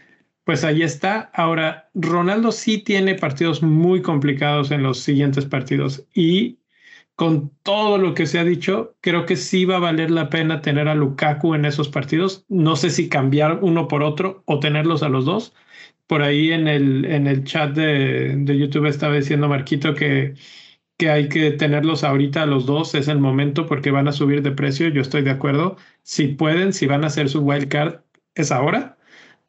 pues 0.44 0.64
ahí 0.64 0.82
está. 0.82 1.30
Ahora, 1.34 1.90
Ronaldo 1.94 2.52
sí 2.52 2.78
tiene 2.78 3.14
partidos 3.14 3.62
muy 3.62 4.02
complicados 4.02 4.70
en 4.70 4.82
los 4.82 4.98
siguientes 5.00 5.46
partidos 5.46 6.06
y 6.14 6.58
con 7.16 7.50
todo 7.62 7.98
lo 7.98 8.14
que 8.14 8.26
se 8.26 8.38
ha 8.38 8.44
dicho, 8.44 8.96
creo 9.00 9.26
que 9.26 9.36
sí 9.36 9.64
va 9.64 9.76
a 9.76 9.80
valer 9.80 10.10
la 10.10 10.30
pena 10.30 10.62
tener 10.62 10.88
a 10.88 10.94
Lukaku 10.94 11.54
en 11.54 11.64
esos 11.66 11.88
partidos. 11.88 12.44
No 12.48 12.76
sé 12.76 12.90
si 12.90 13.08
cambiar 13.08 13.60
uno 13.62 13.88
por 13.88 14.02
otro 14.02 14.42
o 14.46 14.60
tenerlos 14.60 15.02
a 15.02 15.08
los 15.08 15.24
dos. 15.24 15.54
Por 16.06 16.22
ahí 16.22 16.52
en 16.52 16.68
el, 16.68 17.04
en 17.06 17.26
el 17.26 17.44
chat 17.44 17.74
de, 17.74 18.34
de 18.36 18.58
YouTube 18.58 18.86
estaba 18.86 19.14
diciendo 19.16 19.48
Marquito 19.48 19.94
que, 19.94 20.34
que 20.96 21.10
hay 21.10 21.28
que 21.28 21.50
tenerlos 21.52 22.04
ahorita 22.04 22.42
a 22.42 22.46
los 22.46 22.66
dos, 22.66 22.94
es 22.94 23.08
el 23.08 23.18
momento 23.18 23.66
porque 23.66 23.90
van 23.90 24.08
a 24.08 24.12
subir 24.12 24.42
de 24.42 24.52
precio. 24.52 24.88
Yo 24.88 25.02
estoy 25.02 25.22
de 25.22 25.30
acuerdo. 25.30 25.76
Si 26.02 26.28
pueden, 26.28 26.72
si 26.72 26.86
van 26.86 27.04
a 27.04 27.08
hacer 27.08 27.28
su 27.28 27.40
wild 27.40 27.68
card, 27.68 28.00
es 28.34 28.52
ahora, 28.52 28.98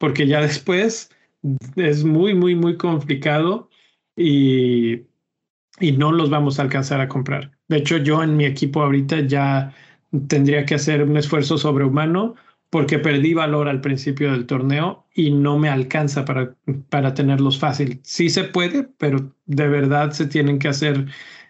porque 0.04 0.26
ya 0.26 0.42
después 0.42 1.08
es 1.76 2.04
muy, 2.04 2.34
muy, 2.34 2.54
muy 2.54 2.76
complicado 2.76 3.70
y, 4.14 4.96
y 5.80 5.92
no 5.96 6.12
los 6.12 6.28
vamos 6.28 6.58
a 6.58 6.62
alcanzar 6.62 7.00
a 7.00 7.08
comprar. 7.08 7.52
De 7.68 7.78
hecho, 7.78 7.96
yo 7.96 8.22
en 8.22 8.36
mi 8.36 8.44
equipo 8.44 8.82
ahorita 8.82 9.20
ya 9.20 9.74
tendría 10.28 10.66
que 10.66 10.74
hacer 10.74 11.02
un 11.04 11.16
esfuerzo 11.16 11.56
sobrehumano 11.56 12.34
porque 12.68 12.98
perdí 12.98 13.32
valor 13.32 13.66
al 13.66 13.80
principio 13.80 14.30
del 14.30 14.44
torneo 14.44 15.06
y 15.14 15.30
no 15.30 15.58
me 15.58 15.70
alcanza 15.70 16.26
para, 16.26 16.54
para 16.90 17.14
tenerlos 17.14 17.58
fácil. 17.58 17.98
Sí 18.02 18.28
se 18.28 18.44
puede, 18.44 18.82
pero 18.98 19.32
de 19.46 19.68
verdad 19.68 20.10
se 20.10 20.26
tienen 20.26 20.58
que 20.58 20.68
hacer 20.68 21.06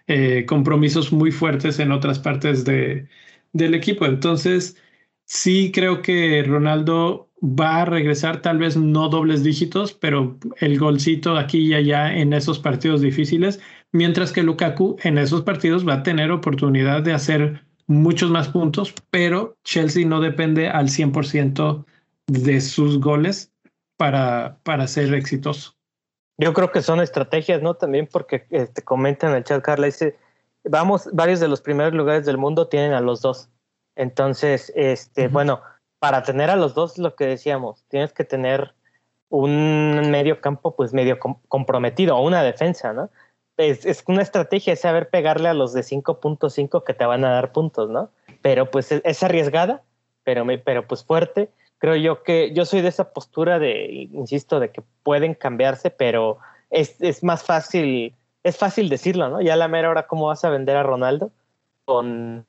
eh, 0.07 0.45
compromisos 0.47 1.11
muy 1.11 1.33
fuertes 1.33 1.77
en 1.79 1.91
otras 1.91 2.19
partes 2.19 2.63
de, 2.63 3.09
del 3.51 3.73
equipo. 3.73 4.05
Entonces, 4.05 4.77
sí 5.25 5.73
creo 5.73 6.01
que 6.01 6.41
Ronaldo 6.47 7.25
va 7.41 7.81
a 7.81 7.85
regresar, 7.85 8.41
tal 8.41 8.57
vez 8.57 8.77
no 8.77 9.09
dobles 9.09 9.43
dígitos, 9.43 9.93
pero 9.93 10.37
el 10.59 10.79
golcito 10.79 11.37
aquí 11.37 11.67
y 11.67 11.73
allá 11.73 12.13
en 12.13 12.33
esos 12.33 12.59
partidos 12.59 13.01
difíciles, 13.01 13.59
mientras 13.91 14.31
que 14.31 14.43
Lukaku 14.43 14.97
en 15.03 15.17
esos 15.17 15.41
partidos 15.41 15.87
va 15.87 15.95
a 15.95 16.03
tener 16.03 16.31
oportunidad 16.31 17.01
de 17.01 17.13
hacer 17.13 17.65
muchos 17.87 18.31
más 18.31 18.47
puntos, 18.47 18.93
pero 19.11 19.57
Chelsea 19.63 20.05
no 20.07 20.21
depende 20.21 20.69
al 20.69 20.87
100% 20.87 21.85
de 22.27 22.61
sus 22.61 22.99
goles 22.99 23.51
para, 23.97 24.59
para 24.63 24.87
ser 24.87 25.13
exitoso. 25.13 25.75
Yo 26.37 26.53
creo 26.53 26.71
que 26.71 26.81
son 26.81 26.99
estrategias, 26.99 27.61
¿no? 27.61 27.75
También 27.75 28.07
porque 28.11 28.39
te 28.39 28.63
este, 28.63 28.81
comenta 28.81 29.29
en 29.29 29.35
el 29.35 29.43
chat, 29.43 29.63
Carla, 29.63 29.85
dice, 29.85 30.17
vamos, 30.63 31.07
varios 31.13 31.39
de 31.39 31.47
los 31.47 31.61
primeros 31.61 31.93
lugares 31.93 32.25
del 32.25 32.37
mundo 32.37 32.67
tienen 32.67 32.93
a 32.93 33.01
los 33.01 33.21
dos. 33.21 33.49
Entonces, 33.95 34.73
este, 34.75 35.29
bueno, 35.29 35.61
para 36.05 36.21
tener 36.21 36.51
a 36.51 36.55
los 36.55 36.75
dos, 36.75 36.99
lo 36.99 37.15
que 37.15 37.25
decíamos, 37.25 37.83
tienes 37.87 38.13
que 38.13 38.23
tener 38.23 38.75
un 39.29 40.11
medio 40.11 40.39
campo, 40.39 40.75
pues 40.75 40.93
medio 40.93 41.17
comprometido, 41.47 42.15
o 42.15 42.21
una 42.21 42.43
defensa, 42.43 42.93
¿no? 42.93 43.09
Es, 43.57 43.87
es, 43.87 44.03
una 44.05 44.21
estrategia, 44.21 44.73
es 44.73 44.81
saber 44.81 45.09
pegarle 45.09 45.49
a 45.49 45.55
los 45.55 45.73
de 45.73 45.81
5.5 45.81 46.83
que 46.83 46.93
te 46.93 47.07
van 47.07 47.25
a 47.25 47.31
dar 47.31 47.51
puntos, 47.53 47.89
¿no? 47.89 48.11
Pero 48.43 48.69
pues 48.69 48.91
es, 48.91 49.23
arriesgada, 49.23 49.81
pero, 50.23 50.45
pero 50.63 50.87
pues 50.87 51.03
fuerte. 51.03 51.49
Creo 51.79 51.95
yo 51.95 52.21
que 52.21 52.53
yo 52.53 52.65
soy 52.65 52.81
de 52.81 52.89
esa 52.89 53.11
postura 53.11 53.57
de, 53.57 54.07
insisto, 54.13 54.59
de 54.59 54.69
que 54.69 54.83
pueden 55.01 55.33
cambiarse, 55.33 55.89
pero 55.89 56.37
es, 56.69 57.01
es 57.01 57.23
más 57.23 57.43
fácil, 57.43 58.13
es 58.43 58.57
fácil 58.57 58.89
decirlo, 58.89 59.27
¿no? 59.29 59.41
Ya 59.41 59.55
la 59.55 59.67
mera 59.67 59.89
hora, 59.89 60.05
¿cómo 60.05 60.27
vas 60.27 60.45
a 60.45 60.51
vender 60.51 60.77
a 60.77 60.83
Ronaldo? 60.83 61.31
Con 61.83 62.45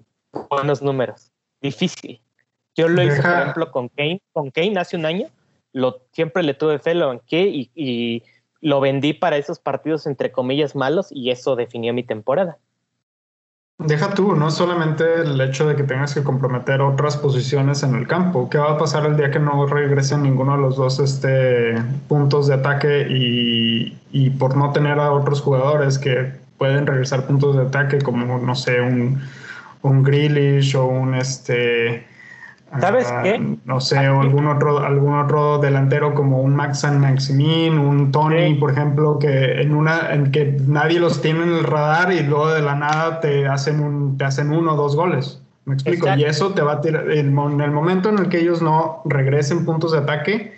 buenos 0.51 0.83
números. 0.83 1.33
Difícil. 1.63 2.21
Yo 2.77 2.89
lo 2.89 3.03
hice, 3.03 3.23
por 3.23 3.31
ejemplo, 3.31 3.71
con 3.73 3.89
Kane, 3.89 4.23
con 4.33 4.51
Kane 4.51 4.79
hace 4.79 4.97
un 4.97 5.07
año, 5.07 5.29
lo, 5.73 6.03
siempre 6.13 6.43
le 6.43 6.55
tuve 6.55 6.79
fe, 6.79 6.95
lo 6.95 7.09
banqué 7.09 7.47
y, 7.47 7.71
y 7.75 8.23
lo 8.61 8.81
vendí 8.81 9.15
para 9.15 9.37
esos 9.37 9.59
partidos 9.59 10.07
entre 10.07 10.33
comillas 10.33 10.75
malos 10.77 11.09
y 11.11 11.31
eso 11.31 11.57
definió 11.57 11.95
mi 11.95 12.03
temporada. 12.03 12.59
Deja 13.79 14.15
tú, 14.15 14.35
no 14.35 14.51
solamente 14.51 15.05
el 15.21 15.39
hecho 15.39 15.69
de 15.69 15.77
que 15.77 15.83
tengas 15.83 16.15
que 16.15 16.25
comprometer 16.25 16.81
otras 16.81 17.19
posiciones 17.19 17.83
en 17.83 17.95
el 17.95 18.07
campo. 18.07 18.49
¿Qué 18.49 18.57
va 18.57 18.73
a 18.73 18.79
pasar 18.79 19.05
el 19.05 19.19
día 19.19 19.31
que 19.31 19.39
no 19.39 19.67
regresen 19.67 20.23
ninguno 20.23 20.57
de 20.57 20.63
los 20.63 20.77
dos 20.77 20.99
este, 20.99 21.75
puntos 22.09 22.47
de 22.47 22.55
ataque 22.55 23.07
y, 23.11 23.99
y, 24.13 24.31
por 24.31 24.57
no 24.57 24.73
tener 24.73 24.99
a 24.99 25.13
otros 25.13 25.43
jugadores 25.43 25.99
que 25.99 26.33
pueden 26.57 26.87
regresar 26.87 27.27
puntos 27.27 27.55
de 27.55 27.65
ataque 27.65 27.99
como, 27.99 28.39
no 28.39 28.55
sé, 28.55 28.81
un, 28.81 29.21
un 29.83 30.03
Grealish 30.03 30.75
o 30.75 30.87
un 30.87 31.15
este 31.15 32.07
¿Sabes 32.81 33.11
ah, 33.11 33.23
qué? 33.23 33.57
No 33.65 33.81
sé, 33.81 34.09
o 34.09 34.21
algún 34.21 34.47
otro, 34.47 34.79
algún 34.79 35.19
otro 35.19 35.59
delantero 35.59 36.15
como 36.15 36.41
un 36.41 36.55
Max 36.55 36.81
San 36.81 37.01
Maximin, 37.01 37.79
un 37.79 38.13
Tony, 38.13 38.55
por 38.55 38.71
ejemplo, 38.71 39.19
que 39.19 39.61
en 39.61 39.75
una, 39.75 40.13
en 40.13 40.31
que 40.31 40.57
nadie 40.67 41.01
los 41.01 41.21
tiene 41.21 41.45
en 41.45 41.53
el 41.53 41.65
radar 41.65 42.13
y 42.13 42.23
luego 42.23 42.49
de 42.49 42.63
la 42.63 42.75
nada 42.75 43.21
te 43.21 43.47
hacen 43.47 43.81
un, 43.81 44.19
te 44.19 44.25
hacen 44.25 44.51
uno 44.53 44.75
o 44.75 44.77
dos 44.77 44.97
goles. 44.97 45.43
Me 45.65 45.75
explico. 45.75 46.07
Y 46.17 46.25
eso 46.25 46.53
te 46.55 46.63
va 46.63 46.75
a 46.75 46.81
tirar. 46.81 47.11
En 47.11 47.39
el 47.61 47.71
momento 47.73 48.09
en 48.09 48.19
el 48.19 48.29
que 48.29 48.41
ellos 48.41 48.63
no 48.63 49.03
regresen 49.05 49.65
puntos 49.65 49.93
de 49.93 49.99
ataque, 49.99 50.57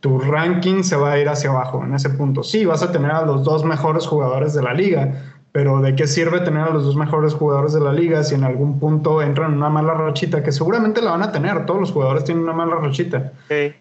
tu 0.00 0.18
ranking 0.18 0.82
se 0.82 0.96
va 0.96 1.12
a 1.12 1.18
ir 1.18 1.28
hacia 1.28 1.50
abajo 1.50 1.84
en 1.84 1.94
ese 1.94 2.10
punto. 2.10 2.42
Sí, 2.42 2.64
vas 2.64 2.82
a 2.82 2.90
tener 2.90 3.10
a 3.10 3.24
los 3.24 3.44
dos 3.44 3.64
mejores 3.64 4.06
jugadores 4.06 4.54
de 4.54 4.62
la 4.62 4.74
liga, 4.74 5.29
pero 5.52 5.80
¿de 5.80 5.96
qué 5.96 6.06
sirve 6.06 6.40
tener 6.40 6.62
a 6.62 6.70
los 6.70 6.84
dos 6.84 6.96
mejores 6.96 7.34
jugadores 7.34 7.72
de 7.72 7.80
la 7.80 7.92
liga 7.92 8.22
si 8.22 8.34
en 8.34 8.44
algún 8.44 8.78
punto 8.78 9.20
entran 9.20 9.52
en 9.52 9.58
una 9.58 9.68
mala 9.68 9.94
rachita? 9.94 10.42
Que 10.42 10.52
seguramente 10.52 11.02
la 11.02 11.10
van 11.12 11.22
a 11.22 11.32
tener, 11.32 11.66
todos 11.66 11.80
los 11.80 11.92
jugadores 11.92 12.24
tienen 12.24 12.44
una 12.44 12.52
mala 12.52 12.76
rachita. 12.76 13.32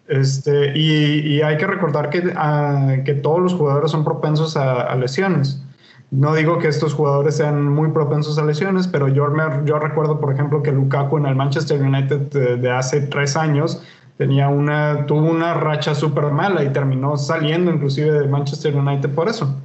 Este, 0.07 0.77
y, 0.77 1.41
hay 1.41 1.57
que 1.57 1.67
recordar 1.67 2.09
que, 2.09 2.33
ah, 2.35 2.97
que 3.05 3.13
todos 3.13 3.39
los 3.39 3.53
jugadores 3.53 3.91
son 3.91 4.03
propensos 4.03 4.57
a, 4.57 4.95
lesiones. 4.95 5.63
No 6.11 6.33
digo 6.33 6.57
que 6.57 6.67
estos 6.67 6.95
jugadores 6.95 7.37
sean 7.37 7.67
muy 7.67 7.91
propensos 7.91 8.39
a 8.39 8.45
lesiones, 8.45 8.87
pero 8.87 9.07
yo, 9.07 9.27
yo 9.63 9.77
recuerdo, 9.77 10.19
por 10.19 10.33
ejemplo, 10.33 10.63
que 10.63 10.71
Lukaku 10.71 11.19
en 11.19 11.27
el 11.27 11.35
Manchester 11.35 11.79
United 11.79 12.31
de, 12.31 12.57
de 12.57 12.71
hace 12.71 13.01
tres 13.01 13.37
años 13.37 13.83
tenía 14.17 14.49
una, 14.49 15.05
tuvo 15.05 15.29
una 15.29 15.53
racha 15.53 15.93
súper 15.93 16.25
mala 16.25 16.63
y 16.63 16.73
terminó 16.73 17.15
saliendo 17.15 17.71
inclusive 17.71 18.11
de 18.11 18.27
Manchester 18.27 18.75
United 18.75 19.11
por 19.11 19.29
eso. 19.29 19.55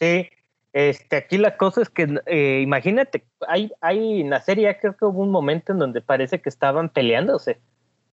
Sí, 0.00 0.26
este, 0.74 1.14
aquí 1.14 1.38
la 1.38 1.56
cosa 1.56 1.82
es 1.82 1.88
que, 1.88 2.20
eh, 2.26 2.60
imagínate, 2.60 3.24
hay, 3.46 3.70
hay 3.80 4.22
en 4.22 4.30
la 4.30 4.40
serie, 4.40 4.76
creo 4.80 4.96
que 4.96 5.04
hubo 5.04 5.22
un 5.22 5.30
momento 5.30 5.70
en 5.70 5.78
donde 5.78 6.00
parece 6.00 6.40
que 6.40 6.48
estaban 6.48 6.88
peleándose, 6.88 7.60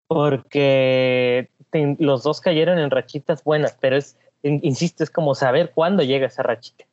porque 0.08 1.50
los 1.98 2.22
dos 2.22 2.40
cayeron 2.40 2.78
en 2.78 2.92
rachitas 2.92 3.44
buenas, 3.44 3.76
pero 3.82 3.96
es, 3.96 4.16
insisto, 4.44 5.04
es 5.04 5.10
como 5.10 5.34
saber 5.34 5.72
cuándo 5.74 6.04
llega 6.04 6.28
esa 6.28 6.44
rachita. 6.44 6.86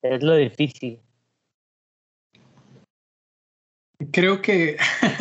Es 0.00 0.22
lo 0.22 0.36
difícil. 0.36 0.98
Creo 4.10 4.40
que 4.40 4.78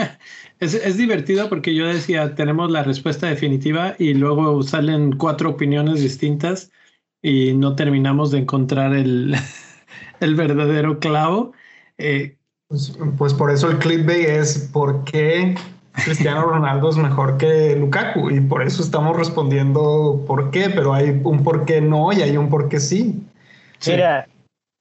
es, 0.61 0.75
es, 0.75 0.95
divertido 0.95 1.49
porque 1.49 1.75
yo 1.75 1.87
decía, 1.87 2.35
tenemos 2.35 2.71
la 2.71 2.83
respuesta 2.83 3.27
definitiva 3.27 3.95
y 3.99 4.13
luego 4.13 4.63
salen 4.63 5.17
cuatro 5.17 5.49
opiniones 5.49 5.99
distintas 5.99 6.71
y 7.21 7.53
no 7.53 7.75
terminamos 7.75 8.31
de 8.31 8.39
encontrar 8.39 8.93
el, 8.93 9.35
el 10.23 10.35
verdadero 10.35 10.99
clavo. 10.99 11.53
Eh, 11.97 12.37
pues, 12.67 12.97
pues, 13.17 13.33
por 13.33 13.51
eso 13.51 13.69
el 13.69 13.77
clickbait 13.77 14.27
es 14.27 14.69
por 14.73 15.03
qué 15.03 15.55
Cristiano 15.93 16.41
Ronaldo 16.49 16.89
es 16.89 16.97
mejor 16.97 17.37
que 17.37 17.75
Lukaku 17.75 18.31
y 18.31 18.41
por 18.41 18.63
eso 18.63 18.81
estamos 18.81 19.15
respondiendo 19.15 20.23
por 20.27 20.51
qué, 20.51 20.69
pero 20.69 20.93
hay 20.93 21.21
un 21.23 21.43
por 21.43 21.65
qué 21.65 21.81
no 21.81 22.11
y 22.11 22.21
hay 22.21 22.37
un 22.37 22.49
por 22.49 22.69
qué 22.69 22.79
sí. 22.79 23.23
Mira, 23.85 24.27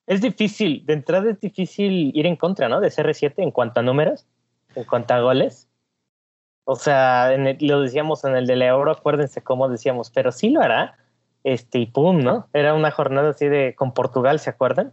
es 0.07 0.21
difícil, 0.21 0.85
de 0.87 0.95
entrada 0.95 1.31
es 1.31 1.41
difícil 1.41 2.13
ir 2.15 2.27
en 2.27 2.37
contra, 2.37 2.69
¿no? 2.69 2.81
De 2.81 2.89
CR7 2.89 3.35
en 3.39 3.51
cuanto 3.51 3.81
a 3.81 3.83
números, 3.83 4.27
en 4.75 4.85
cuanto 4.85 5.15
a 5.15 5.21
goles. 5.21 5.69
O 6.65 6.77
sea, 6.77 7.37
lo 7.37 7.81
decíamos 7.81 8.25
en 8.25 8.37
el 8.37 8.47
de 8.47 8.55
Euro, 8.65 8.93
acuérdense 8.93 9.43
cómo 9.43 9.69
decíamos, 9.69 10.11
pero 10.11 10.31
sí 10.31 10.51
lo 10.51 10.61
hará. 10.61 10.97
Este, 11.45 11.81
y 11.81 11.87
pum, 11.87 12.21
¿no? 12.21 12.49
Era 12.53 12.75
una 12.75 12.93
jornada 12.93 13.31
así 13.31 13.49
de 13.49 13.75
con 13.75 13.93
Portugal, 13.93 14.39
¿se 14.39 14.51
acuerdan? 14.51 14.93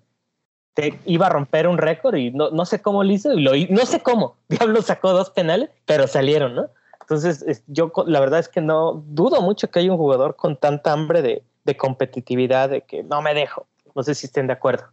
Iba 1.05 1.27
a 1.27 1.29
romper 1.29 1.67
un 1.67 1.77
récord 1.77 2.15
y 2.15 2.31
no, 2.31 2.49
no 2.51 2.65
sé 2.65 2.81
cómo 2.81 3.03
lo 3.03 3.11
hizo 3.11 3.33
y 3.33 3.41
lo 3.41 3.51
no 3.69 3.85
sé 3.85 4.01
cómo. 4.01 4.35
Diablo 4.49 4.81
sacó 4.81 5.11
dos 5.11 5.29
penales, 5.29 5.69
pero 5.85 6.07
salieron, 6.07 6.55
¿no? 6.55 6.69
Entonces, 7.01 7.63
yo 7.67 7.91
la 8.05 8.19
verdad 8.19 8.39
es 8.39 8.49
que 8.49 8.61
no 8.61 9.03
dudo 9.07 9.41
mucho 9.41 9.71
que 9.71 9.79
haya 9.79 9.91
un 9.91 9.97
jugador 9.97 10.35
con 10.35 10.57
tanta 10.57 10.93
hambre 10.93 11.23
de, 11.23 11.41
de 11.65 11.77
competitividad, 11.77 12.69
de 12.69 12.81
que 12.81 13.03
no 13.03 13.21
me 13.21 13.33
dejo. 13.33 13.67
No 13.95 14.03
sé 14.03 14.13
si 14.13 14.27
estén 14.27 14.45
de 14.47 14.53
acuerdo. 14.53 14.85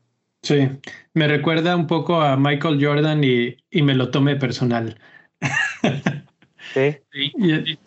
Sí, 0.43 0.69
me 1.13 1.29
recuerda 1.29 1.77
un 1.77 1.87
poco 1.87 2.21
a 2.23 2.37
Michael 2.37 2.79
Jordan 2.83 3.23
y, 3.23 3.57
y 3.71 3.83
me 3.83 3.95
lo 3.95 4.11
tomé 4.11 4.37
personal. 4.37 4.99
Sí. 6.73 6.97
sí. 7.13 7.79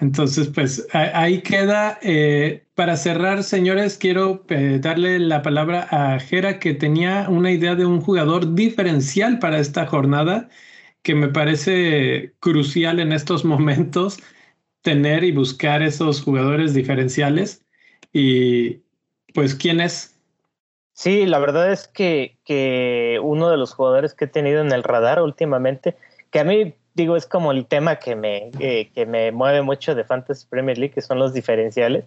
Entonces, 0.00 0.48
pues 0.48 0.86
ahí 0.92 1.42
queda. 1.42 1.98
Eh, 2.02 2.64
para 2.74 2.96
cerrar, 2.96 3.42
señores, 3.42 3.98
quiero 3.98 4.44
eh, 4.48 4.78
darle 4.80 5.18
la 5.18 5.42
palabra 5.42 5.88
a 5.90 6.20
Jera, 6.20 6.60
que 6.60 6.74
tenía 6.74 7.26
una 7.28 7.50
idea 7.50 7.74
de 7.74 7.84
un 7.84 8.00
jugador 8.00 8.54
diferencial 8.54 9.40
para 9.40 9.58
esta 9.58 9.86
jornada, 9.86 10.48
que 11.02 11.14
me 11.14 11.28
parece 11.28 12.34
crucial 12.38 13.00
en 13.00 13.12
estos 13.12 13.44
momentos 13.44 14.18
tener 14.82 15.24
y 15.24 15.32
buscar 15.32 15.82
esos 15.82 16.22
jugadores 16.22 16.74
diferenciales. 16.74 17.64
Y 18.12 18.82
pues, 19.34 19.56
¿quién 19.56 19.80
es? 19.80 20.16
Sí, 20.92 21.26
la 21.26 21.40
verdad 21.40 21.72
es 21.72 21.88
que, 21.88 22.38
que 22.44 23.20
uno 23.22 23.50
de 23.50 23.56
los 23.56 23.74
jugadores 23.74 24.14
que 24.14 24.26
he 24.26 24.28
tenido 24.28 24.60
en 24.60 24.70
el 24.72 24.84
radar 24.84 25.20
últimamente, 25.22 25.96
que 26.30 26.40
a 26.40 26.44
mí 26.44 26.74
digo 26.98 27.16
es 27.16 27.26
como 27.26 27.52
el 27.52 27.66
tema 27.66 27.96
que 27.96 28.16
me, 28.16 28.50
eh, 28.58 28.90
que 28.94 29.06
me 29.06 29.32
mueve 29.32 29.62
mucho 29.62 29.94
de 29.94 30.04
Fantasy 30.04 30.46
Premier 30.46 30.76
League, 30.76 30.92
que 30.92 31.00
son 31.00 31.18
los 31.18 31.32
diferenciales, 31.32 32.04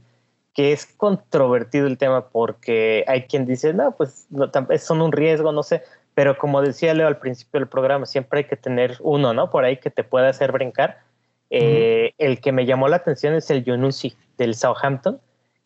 que 0.53 0.73
es 0.73 0.85
controvertido 0.85 1.88
el 1.88 1.97
tema 1.97 2.27
porque 2.27 3.05
hay 3.07 3.23
quien 3.23 3.45
dice, 3.45 3.73
no, 3.73 3.95
pues 3.95 4.27
no, 4.30 4.51
son 4.77 5.01
un 5.01 5.11
riesgo, 5.11 5.51
no 5.51 5.63
sé, 5.63 5.81
pero 6.13 6.38
como 6.38 6.61
decía 6.61 6.93
Leo 6.93 7.07
al 7.07 7.19
principio 7.19 7.59
del 7.59 7.69
programa, 7.69 8.05
siempre 8.05 8.39
hay 8.39 8.45
que 8.45 8.57
tener 8.57 8.97
uno, 8.99 9.34
¿no? 9.34 9.49
Por 9.49 9.63
ahí 9.63 9.77
que 9.77 9.89
te 9.89 10.03
pueda 10.03 10.30
hacer 10.30 10.51
brincar. 10.51 10.99
Eh, 11.49 12.13
el 12.18 12.39
que 12.39 12.51
me 12.51 12.65
llamó 12.65 12.88
la 12.88 12.97
atención 12.97 13.34
es 13.34 13.49
el 13.49 13.63
Yunusi 13.63 14.15
del 14.38 14.55
Southampton, 14.55 15.19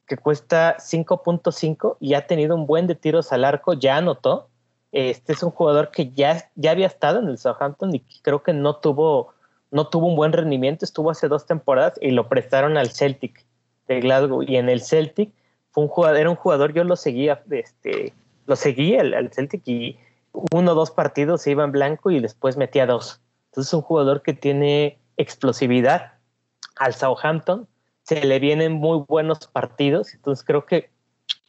que 0.08 0.18
cuesta 0.18 0.78
5.5 0.78 1.98
y 2.00 2.14
ha 2.14 2.28
tenido 2.28 2.56
un 2.56 2.68
buen 2.68 2.86
de 2.86 2.96
tiros 2.96 3.32
al 3.32 3.44
arco, 3.44 3.74
ya 3.74 3.98
anotó. 3.98 4.50
Este 4.96 5.34
es 5.34 5.44
un 5.44 5.52
jugador 5.52 5.92
que 5.92 6.12
ya, 6.12 6.50
ya 6.56 6.72
había 6.72 6.88
estado 6.88 7.20
en 7.20 7.28
el 7.28 7.38
Southampton 7.38 7.94
y 7.94 8.00
creo 8.22 8.44
que 8.44 8.54
no 8.54 8.78
tuvo, 8.78 9.34
no 9.70 9.90
tuvo 9.90 10.08
un 10.08 10.16
buen 10.16 10.32
rendimiento, 10.32 10.86
estuvo 10.86 11.12
hace 11.12 11.28
dos 11.28 11.46
temporadas 11.46 11.96
y 12.00 12.12
lo 12.12 12.30
prestaron 12.30 12.78
al 12.78 12.92
Celtic 12.92 13.46
de 13.90 14.00
Glasgow. 14.00 14.42
Y 14.42 14.56
en 14.56 14.70
el 14.70 14.82
Celtic 14.82 15.32
fue 15.72 15.84
un 15.84 15.90
jugador, 15.90 16.18
era 16.18 16.30
un 16.30 16.38
jugador, 16.38 16.72
yo 16.72 16.86
lo 16.86 16.96
seguía, 16.96 17.44
este, 17.52 18.14
lo 18.46 18.56
seguía 18.56 19.02
al, 19.02 19.34
Celtic 19.34 19.68
y 19.68 20.00
uno 20.54 20.72
o 20.72 20.76
dos 20.76 20.92
partidos 20.92 21.42
se 21.42 21.52
iba 21.52 21.66
en 21.66 21.74
blanco 21.74 22.10
y 22.10 22.22
después 22.22 22.56
metía 22.56 22.86
dos. 22.86 23.20
Entonces 23.48 23.72
es 23.72 23.74
un 23.74 23.82
jugador 23.82 24.22
que 24.22 24.32
tiene 24.32 24.98
explosividad 25.18 26.14
al 26.78 26.94
Southampton 26.94 27.68
se 28.04 28.24
le 28.24 28.40
vienen 28.40 28.72
muy 28.72 29.04
buenos 29.08 29.40
partidos, 29.48 30.14
entonces 30.14 30.46
creo 30.46 30.66
que 30.66 30.90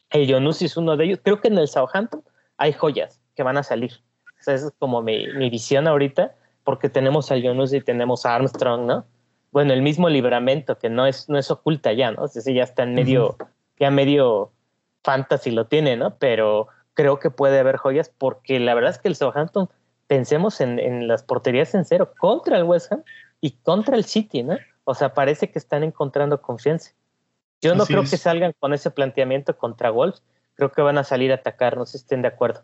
el 0.09 0.25
Yonusi 0.27 0.65
es 0.65 0.75
uno 0.75 0.97
de 0.97 1.05
ellos. 1.05 1.19
Creo 1.23 1.39
que 1.39 1.49
en 1.49 1.57
el 1.59 1.67
Southampton 1.67 2.23
hay 2.57 2.73
joyas 2.73 3.21
que 3.37 3.43
van 3.43 3.57
a 3.57 3.63
salir. 3.63 4.01
esa 4.39 4.53
es 4.53 4.73
como 4.79 5.01
mi, 5.03 5.27
visión 5.49 5.87
ahorita, 5.87 6.35
porque 6.63 6.89
tenemos 6.89 7.31
al 7.31 7.43
Yonusi 7.43 7.77
y 7.77 7.81
tenemos 7.81 8.25
a 8.25 8.35
Armstrong, 8.35 8.85
¿no? 8.85 9.05
Bueno, 9.51 9.73
el 9.73 9.81
mismo 9.81 10.09
libramento, 10.09 10.77
que 10.77 10.89
no 10.89 11.05
es, 11.05 11.29
no 11.29 11.37
es 11.37 11.49
oculta 11.51 11.93
ya, 11.93 12.11
¿no? 12.11 12.25
Es 12.25 12.43
ya 12.43 12.63
está 12.63 12.83
en 12.83 12.95
medio, 12.95 13.37
ya 13.79 13.91
medio 13.91 14.51
fantasy 15.03 15.51
lo 15.51 15.67
tiene, 15.67 15.95
¿no? 15.95 16.17
Pero 16.17 16.67
creo 16.95 17.19
que 17.19 17.29
puede 17.29 17.59
haber 17.59 17.77
joyas, 17.77 18.11
porque 18.17 18.59
la 18.59 18.73
verdad 18.73 18.91
es 18.91 18.97
que 18.97 19.07
el 19.07 19.15
Southampton, 19.15 19.69
pensemos 20.07 20.59
en, 20.61 20.79
en 20.79 21.07
las 21.07 21.23
porterías 21.23 21.75
en 21.75 21.85
cero 21.85 22.13
contra 22.17 22.57
el 22.57 22.63
West 22.63 22.91
Ham 22.91 23.03
y 23.39 23.51
contra 23.51 23.95
el 23.95 24.03
City, 24.03 24.43
¿no? 24.43 24.57
O 24.83 24.95
sea, 24.95 25.13
parece 25.13 25.51
que 25.51 25.59
están 25.59 25.83
encontrando 25.83 26.41
confianza. 26.41 26.91
Yo 27.61 27.75
no 27.75 27.85
creo 27.85 28.01
que 28.01 28.17
salgan 28.17 28.53
con 28.59 28.73
ese 28.73 28.89
planteamiento 28.89 29.57
contra 29.57 29.91
Wolves. 29.91 30.23
Creo 30.55 30.71
que 30.71 30.81
van 30.81 30.97
a 30.97 31.03
salir 31.03 31.31
a 31.31 31.35
atacar, 31.35 31.77
no 31.77 31.85
sé 31.85 31.97
si 31.97 32.03
estén 32.03 32.21
de 32.21 32.29
acuerdo. 32.29 32.63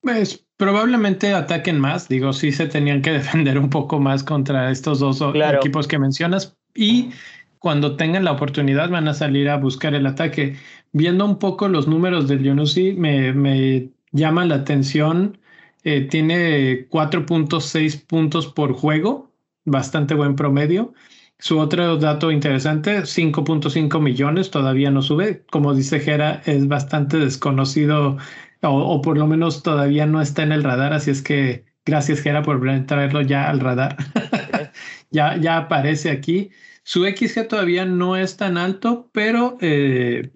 Pues 0.00 0.46
probablemente 0.56 1.32
ataquen 1.34 1.78
más. 1.78 2.08
Digo, 2.08 2.32
sí 2.32 2.52
se 2.52 2.66
tenían 2.66 3.02
que 3.02 3.10
defender 3.20 3.58
un 3.58 3.70
poco 3.70 3.98
más 3.98 4.24
contra 4.24 4.70
estos 4.70 5.00
dos 5.00 5.22
equipos 5.22 5.86
que 5.88 5.98
mencionas. 5.98 6.56
Y 6.74 7.10
cuando 7.58 7.96
tengan 7.96 8.24
la 8.24 8.32
oportunidad 8.32 8.90
van 8.90 9.08
a 9.08 9.14
salir 9.14 9.48
a 9.48 9.56
buscar 9.56 9.94
el 9.94 10.06
ataque. 10.06 10.56
Viendo 10.92 11.24
un 11.24 11.38
poco 11.38 11.68
los 11.68 11.86
números 11.86 12.28
del 12.28 12.42
Yonusi, 12.42 12.92
me, 12.92 13.32
me 13.32 13.90
llama 14.12 14.44
la 14.46 14.56
atención. 14.56 15.38
Eh, 15.84 16.02
tiene 16.02 16.88
4.6 16.88 18.06
puntos 18.06 18.46
por 18.46 18.74
juego 18.74 19.30
bastante 19.64 20.14
buen 20.14 20.36
promedio. 20.36 20.92
Su 21.38 21.58
otro 21.58 21.96
dato 21.96 22.30
interesante, 22.30 23.06
5.5 23.06 24.00
millones, 24.00 24.50
todavía 24.50 24.90
no 24.90 25.00
sube. 25.00 25.44
Como 25.50 25.74
dice 25.74 26.00
Gera, 26.00 26.42
es 26.44 26.68
bastante 26.68 27.16
desconocido 27.18 28.18
o, 28.62 29.00
por 29.02 29.18
lo 29.18 29.26
menos 29.26 29.62
todavía 29.62 30.06
no 30.06 30.20
está 30.20 30.42
en 30.42 30.52
el 30.52 30.64
radar, 30.64 30.92
así 30.92 31.10
es 31.10 31.22
que 31.22 31.64
gracias 31.84 32.20
Gera 32.20 32.42
por 32.42 32.60
traerlo 32.86 33.22
ya 33.22 33.48
al 33.48 33.60
radar. 33.60 33.96
ya, 35.10 35.36
ya 35.36 35.58
aparece 35.58 36.10
aquí. 36.10 36.50
Su 36.82 37.04
XG 37.04 37.48
todavía 37.48 37.84
no 37.84 38.16
es 38.16 38.36
tan 38.36 38.56
alto, 38.58 39.10
pero, 39.12 39.56
eh, 39.60 40.30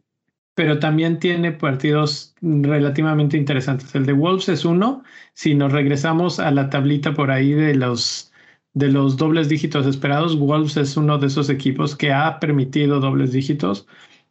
pero 0.54 0.78
también 0.78 1.18
tiene 1.18 1.52
partidos 1.52 2.34
relativamente 2.40 3.36
interesantes. 3.36 3.94
El 3.94 4.06
de 4.06 4.12
Wolves 4.12 4.48
es 4.48 4.64
uno. 4.64 5.02
Si 5.34 5.54
nos 5.54 5.72
regresamos 5.72 6.38
a 6.40 6.50
la 6.50 6.70
tablita 6.70 7.14
por 7.14 7.30
ahí 7.30 7.52
de 7.52 7.74
los 7.74 8.30
de 8.74 8.88
los 8.88 9.16
dobles 9.16 9.48
dígitos 9.48 9.86
esperados, 9.86 10.38
Wolves 10.38 10.76
es 10.76 10.96
uno 10.96 11.18
de 11.18 11.28
esos 11.28 11.48
equipos 11.48 11.96
que 11.96 12.12
ha 12.12 12.40
permitido 12.40 13.00
dobles 13.00 13.32
dígitos. 13.32 13.86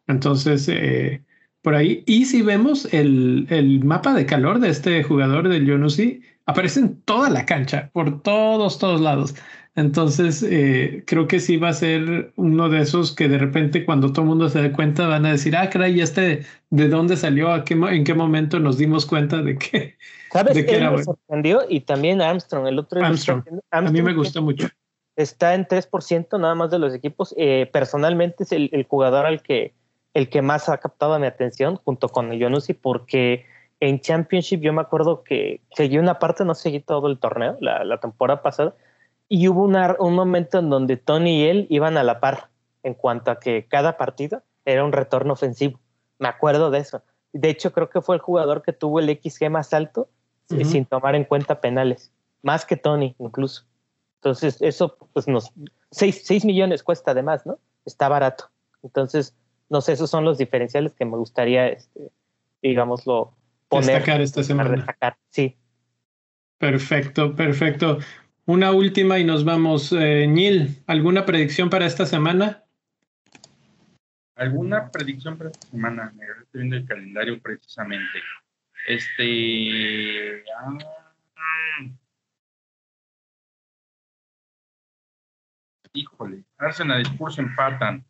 Entonces, 0.07 0.68
eh, 0.70 1.24
por 1.64 1.73
ahí. 1.73 2.03
Y 2.06 2.26
si 2.26 2.44
vemos 2.44 2.85
el, 2.94 3.48
el, 3.49 3.84
mapa 3.84 4.14
de 4.14 4.27
calor 4.27 4.60
de 4.60 4.69
este 4.69 5.02
jugador 5.02 5.49
del 5.49 5.65
Yonusi, 5.65 6.22
aparece 6.45 6.81
en 6.81 7.02
toda 7.02 7.30
la 7.30 7.45
cancha, 7.45 7.90
por 7.94 8.22
todos, 8.22 8.77
todos 8.77 9.02
lados. 9.02 9.34
Entonces, 9.76 10.45
eh, 10.48 11.03
creo 11.07 11.27
que 11.27 11.40
sí 11.40 11.57
va 11.57 11.69
a 11.69 11.73
ser 11.73 12.31
uno 12.35 12.69
de 12.69 12.81
esos 12.81 13.15
que 13.15 13.27
de 13.27 13.40
repente 13.40 13.85
cuando 13.85 14.11
todo 14.11 14.22
el 14.22 14.27
mundo 14.27 14.49
se 14.49 14.61
dé 14.61 14.72
cuenta 14.72 15.07
van 15.07 15.26
a 15.26 15.31
decir, 15.31 15.56
ah, 15.56 15.69
caray, 15.72 15.99
este 15.99 16.45
de 16.69 16.90
dónde 16.90 17.18
salió? 17.18 17.52
¿A 17.52 17.64
qué, 17.64 17.73
¿En 17.73 18.03
qué 18.03 18.14
momento 18.14 18.60
nos 18.60 18.77
dimos 18.77 19.07
cuenta 19.07 19.41
de 19.41 19.57
que, 19.57 19.95
¿Sabes 20.31 20.65
qué 20.65 20.80
me 20.80 21.03
sorprendió? 21.03 21.61
Y 21.69 21.81
también 21.81 22.22
Armstrong, 22.22 22.68
el 22.68 22.77
otro. 22.77 23.03
Armstrong. 23.03 23.44
a 23.72 23.81
mí 23.81 24.02
me 24.02 24.14
gustó 24.14 24.41
mucho. 24.41 24.68
Está 25.15 25.53
en 25.53 25.68
3% 25.68 26.40
nada 26.40 26.56
más 26.56 26.72
de 26.72 26.80
los 26.80 26.94
equipos. 26.94 27.34
Eh, 27.38 27.69
personalmente 27.72 28.44
es 28.44 28.52
el, 28.52 28.85
jugador 28.88 29.27
al 29.27 29.44
que, 29.44 29.73
el 30.14 30.30
que 30.30 30.41
más 30.41 30.69
ha 30.69 30.77
captado 30.77 31.18
mi 31.19 31.27
atención, 31.27 31.80
junto 31.84 32.10
con 32.10 32.31
Yonusi, 32.31 32.73
porque 32.73 33.45
en 33.80 33.99
Championship 33.99 34.61
yo 34.61 34.73
me 34.73 34.81
acuerdo 34.81 35.23
que 35.23 35.61
seguí 35.76 35.98
una 35.98 36.19
parte, 36.19 36.45
no 36.45 36.56
seguí 36.56 36.80
todo 36.80 37.07
el 37.07 37.19
torneo, 37.19 37.57
la, 37.60 37.99
temporada 37.99 38.41
pasada, 38.41 38.76
y 39.27 39.48
hubo 39.48 39.64
un 39.64 40.14
momento 40.14 40.60
en 40.60 40.69
donde 40.69 40.98
Tony 40.98 41.41
y 41.41 41.48
él 41.48 41.68
iban 41.69 41.98
a 41.98 42.03
la 42.03 42.19
par 42.19 42.49
en 42.84 42.94
cuanto 42.94 43.31
a 43.31 43.40
que 43.40 43.65
cada 43.68 43.98
partido 43.98 44.44
era 44.65 44.84
un 44.84 44.91
retorno 44.91 45.34
ofensivo. 45.34 45.80
Me 46.19 46.27
acuerdo 46.27 46.69
de 46.69 46.80
eso. 46.80 47.02
De 47.31 47.49
hecho, 47.49 47.73
creo 47.73 47.90
que 47.90 48.02
fue 48.02 48.15
el 48.15 48.22
jugador 48.22 48.61
que 48.61 48.73
tuvo 48.73 48.99
el 48.99 49.10
XG 49.10 49.49
más 49.49 49.73
alto 49.73 50.07
sin 50.48 50.85
tomar 50.85 51.15
en 51.15 51.23
cuenta 51.23 51.60
penales, 51.61 52.11
más 52.44 52.65
que 52.65 52.77
Tony 52.77 53.15
incluso. 53.18 53.64
Entonces, 54.23 54.61
eso, 54.61 54.98
pues 55.11 55.27
nos, 55.27 55.52
6, 55.91 56.45
millones 56.45 56.84
cuesta 56.84 57.11
además, 57.11 57.45
¿no? 57.45 57.60
Está 57.85 58.07
barato. 58.07 58.49
Entonces, 58.81 59.35
no 59.74 59.82
sé, 59.82 59.94
esos 59.94 60.08
son 60.08 60.24
los 60.24 60.38
diferenciales 60.38 60.94
que 60.94 61.04
me 61.04 61.18
gustaría, 61.18 61.68
este, 61.68 62.12
digámoslo, 62.62 63.36
poner. 63.70 63.95
Destacar 63.95 64.22
esta 64.22 64.44
semana. 64.44 64.70
Destacar, 64.70 65.18
sí. 65.30 65.58
Perfecto, 66.60 67.36
perfecto. 67.36 67.98
Una 68.45 68.72
última 68.72 69.18
y 69.18 69.24
nos 69.24 69.44
vamos. 69.44 69.91
Eh, 69.91 70.28
Nil, 70.28 70.84
¿alguna 70.86 71.26
predicción 71.26 71.72
para 71.72 71.88
esta 71.88 72.06
semana? 72.06 72.64
¿Alguna 74.36 74.91
predicción 74.91 75.40
para 75.40 75.50
esta 75.50 75.68
semana? 75.68 76.14
Me 76.16 76.24
estoy 76.24 76.62
viendo 76.62 76.76
el 76.76 76.86
calendario 76.86 77.41
precisamente. 77.41 78.20
Este. 78.88 80.44
Ah, 80.56 80.78
híjole, 85.94 86.44
Arsenal 86.60 87.02
y 87.02 87.04
Spurs 87.06 87.40
empatan. 87.40 88.06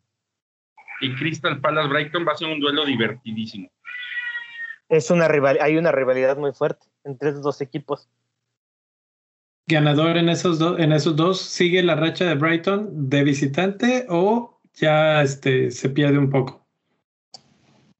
Y 1.00 1.14
Crystal 1.14 1.60
Palace 1.60 1.88
Brighton 1.88 2.24
va 2.26 2.32
a 2.32 2.36
ser 2.36 2.48
un 2.48 2.60
duelo 2.60 2.84
divertidísimo. 2.84 3.70
Es 4.88 5.10
una 5.10 5.28
rival, 5.28 5.58
hay 5.60 5.76
una 5.76 5.92
rivalidad 5.92 6.36
muy 6.36 6.52
fuerte 6.52 6.86
entre 7.04 7.30
esos 7.30 7.42
dos 7.42 7.60
equipos. 7.60 8.08
Ganador 9.66 10.18
en 10.18 10.28
esos 10.28 10.58
dos, 10.58 10.78
en 10.78 10.92
esos 10.92 11.16
dos, 11.16 11.40
¿sigue 11.40 11.82
la 11.82 11.94
racha 11.94 12.26
de 12.26 12.34
Brighton 12.34 13.08
de 13.08 13.24
visitante 13.24 14.06
o 14.08 14.60
ya 14.74 15.22
este, 15.22 15.70
se 15.70 15.88
pierde 15.88 16.18
un 16.18 16.28
poco? 16.28 16.66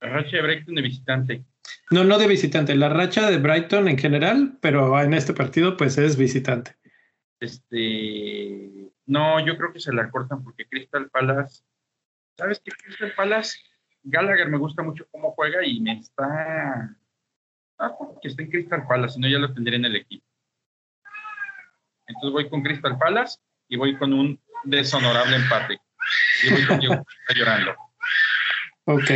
La 0.00 0.10
racha 0.10 0.36
de 0.36 0.42
Brighton 0.42 0.74
de 0.74 0.82
visitante. 0.82 1.44
No, 1.90 2.04
no 2.04 2.18
de 2.18 2.26
visitante, 2.26 2.74
la 2.74 2.90
racha 2.90 3.30
de 3.30 3.38
Brighton 3.38 3.88
en 3.88 3.96
general, 3.96 4.58
pero 4.60 5.00
en 5.00 5.14
este 5.14 5.32
partido 5.32 5.76
pues 5.76 5.96
es 5.96 6.16
visitante. 6.16 6.76
Este, 7.40 8.90
no, 9.06 9.44
yo 9.44 9.56
creo 9.56 9.72
que 9.72 9.80
se 9.80 9.92
la 9.92 10.10
cortan 10.10 10.44
porque 10.44 10.66
Crystal 10.66 11.08
Palace, 11.10 11.62
¿sabes 12.36 12.60
qué? 12.64 12.70
Crystal 12.72 13.12
Palace, 13.14 13.58
Gallagher 14.02 14.48
me 14.48 14.58
gusta 14.58 14.82
mucho 14.82 15.06
cómo 15.10 15.32
juega 15.32 15.64
y 15.64 15.80
me 15.80 15.98
está, 15.98 16.96
ah, 17.78 17.96
porque 17.98 18.28
está 18.28 18.42
en 18.42 18.50
Crystal 18.50 18.86
Palace, 18.86 19.14
si 19.14 19.20
no 19.20 19.28
ya 19.28 19.38
lo 19.38 19.52
tendría 19.52 19.78
en 19.78 19.86
el 19.86 19.96
equipo. 19.96 20.26
Entonces 22.06 22.32
voy 22.32 22.48
con 22.50 22.62
Crystal 22.62 22.98
Palace 22.98 23.38
y 23.68 23.76
voy 23.76 23.96
con 23.96 24.12
un 24.12 24.40
deshonorable 24.64 25.36
empate. 25.36 25.78
Y 26.42 26.50
voy 26.50 26.66
con 26.66 26.82
está 26.82 27.34
llorando. 27.34 27.74
Ok. 28.84 29.10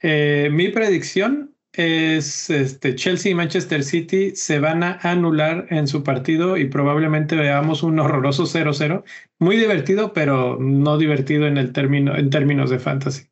Eh, 0.00 0.48
mi 0.50 0.68
predicción 0.68 1.54
es 1.78 2.50
este, 2.50 2.94
Chelsea 2.96 3.30
y 3.30 3.34
Manchester 3.34 3.84
City 3.84 4.34
se 4.34 4.58
van 4.58 4.82
a 4.82 4.98
anular 5.02 5.66
en 5.70 5.86
su 5.86 6.02
partido 6.02 6.56
y 6.56 6.66
probablemente 6.66 7.36
veamos 7.36 7.82
un 7.82 8.00
horroroso 8.00 8.44
0-0. 8.44 9.04
Muy 9.38 9.56
divertido, 9.56 10.12
pero 10.12 10.58
no 10.58 10.98
divertido 10.98 11.46
en, 11.46 11.56
el 11.56 11.72
término, 11.72 12.16
en 12.16 12.30
términos 12.30 12.70
de 12.70 12.78
fantasy. 12.80 13.28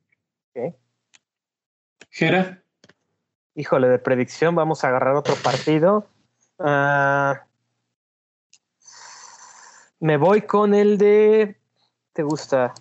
¿Qué? 0.54 0.74
¿Gera? 2.10 2.62
híjole, 3.56 3.88
de 3.88 3.98
predicción, 3.98 4.54
vamos 4.54 4.84
a 4.84 4.88
agarrar 4.88 5.16
otro 5.16 5.34
partido. 5.42 6.06
Ah, 6.58 7.46
me 9.98 10.16
voy 10.16 10.42
con 10.42 10.74
el 10.74 10.98
de. 10.98 11.56
¿Te 12.12 12.22
gusta? 12.22 12.74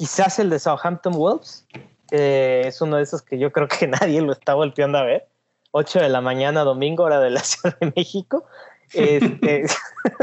Quizás 0.00 0.38
el 0.38 0.48
de 0.48 0.58
Southampton 0.58 1.12
Wolves. 1.12 1.66
es 2.10 2.80
uno 2.80 2.96
de 2.96 3.02
esos 3.02 3.20
que 3.20 3.38
yo 3.38 3.52
creo 3.52 3.68
que 3.68 3.86
nadie 4.00 4.22
lo 4.22 4.32
está 4.32 4.54
volteando 4.54 4.96
a 4.96 5.02
ver. 5.02 5.28
8 5.72 6.00
de 6.00 6.08
la 6.08 6.22
mañana, 6.22 6.64
domingo, 6.64 7.02
hora 7.02 7.20
de 7.20 7.28
la 7.28 7.40
Ciudad 7.44 7.76
de 7.78 7.92
México. 7.94 8.46
Este, 8.94 9.66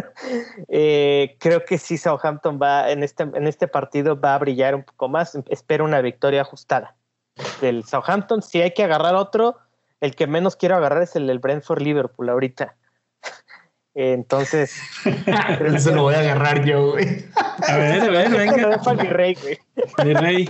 eh, 0.67 1.37
creo 1.39 1.63
que 1.63 1.77
sí, 1.77 1.99
Southampton 1.99 2.57
va 2.59 2.89
en 2.89 3.03
este, 3.03 3.21
en 3.21 3.45
este 3.45 3.67
partido 3.67 4.19
va 4.19 4.33
a 4.33 4.39
brillar 4.39 4.73
un 4.73 4.81
poco 4.81 5.09
más. 5.09 5.37
Espero 5.47 5.85
una 5.85 6.01
victoria 6.01 6.41
ajustada 6.41 6.95
del 7.61 7.83
Southampton. 7.83 8.41
Si 8.41 8.59
hay 8.59 8.71
que 8.73 8.83
agarrar 8.83 9.13
otro, 9.13 9.59
el 10.01 10.15
que 10.15 10.25
menos 10.25 10.55
quiero 10.55 10.75
agarrar 10.75 11.03
es 11.03 11.15
el 11.15 11.27
del 11.27 11.37
Brentford 11.37 11.83
Liverpool 11.83 12.29
ahorita. 12.29 12.75
Entonces. 13.99 14.79
Eso 15.65 15.95
lo 15.95 16.03
voy 16.03 16.13
a 16.13 16.19
agarrar 16.19 16.63
yo, 16.63 16.91
güey. 16.91 17.25
A 17.67 17.77
ver, 17.77 18.01
a 18.01 18.09
ver, 18.09 18.29
venga. 18.29 18.79
mi 18.93 19.09
rey, 19.09 19.35
güey. 19.41 19.59
Mi 20.05 20.13
rey. 20.13 20.49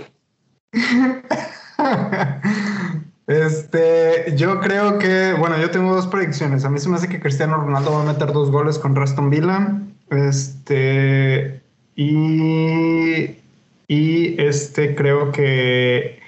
Este, 3.26 4.34
yo 4.36 4.60
creo 4.60 4.98
que, 4.98 5.34
bueno, 5.38 5.58
yo 5.58 5.70
tengo 5.70 5.94
dos 5.94 6.06
predicciones. 6.06 6.66
A 6.66 6.70
mí 6.70 6.78
se 6.78 6.90
me 6.90 6.96
hace 6.96 7.08
que 7.08 7.20
Cristiano 7.20 7.56
Ronaldo 7.56 7.92
va 7.92 8.02
a 8.02 8.12
meter 8.12 8.32
dos 8.32 8.50
goles 8.50 8.78
con 8.78 8.94
Reston 8.94 9.30
Villa. 9.30 9.80
Este, 10.10 11.62
y, 11.96 13.36
y 13.86 14.42
este, 14.42 14.94
creo 14.94 15.32
que, 15.32 16.20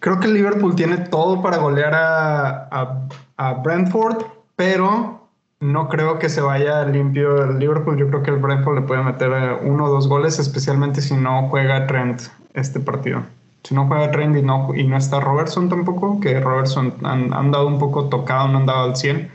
creo 0.00 0.18
que 0.18 0.28
Liverpool 0.28 0.76
tiene 0.76 0.96
todo 0.96 1.42
para 1.42 1.58
golear 1.58 1.94
a, 1.94 2.68
a, 2.70 3.08
a 3.36 3.52
Brentford, 3.54 4.24
pero 4.56 5.21
no 5.62 5.88
creo 5.88 6.18
que 6.18 6.28
se 6.28 6.40
vaya 6.40 6.84
limpio 6.84 7.44
el 7.44 7.58
Liverpool. 7.58 7.96
Yo 7.96 8.08
creo 8.08 8.22
que 8.22 8.30
el 8.30 8.36
Brentford 8.36 8.80
le 8.80 8.82
puede 8.82 9.02
meter 9.02 9.32
eh, 9.32 9.58
uno 9.62 9.84
o 9.86 9.90
dos 9.90 10.08
goles, 10.08 10.38
especialmente 10.38 11.00
si 11.00 11.14
no 11.14 11.48
juega 11.48 11.86
Trent 11.86 12.20
este 12.54 12.80
partido 12.80 13.22
si 13.64 13.74
no 13.74 13.86
juega 13.86 14.10
Trent 14.10 14.36
y 14.36 14.42
no, 14.42 14.74
y 14.74 14.84
no 14.84 14.96
está 14.96 15.20
Robertson 15.20 15.68
tampoco, 15.68 16.20
que 16.20 16.40
Robertson 16.40 16.94
han, 17.04 17.32
han, 17.32 17.50
dado 17.50 17.66
un 17.68 17.78
poco 17.78 18.08
tocado, 18.08 18.48
no 18.48 18.58
han 18.58 18.66
dado 18.66 18.84
al 18.84 18.96
100 18.96 19.30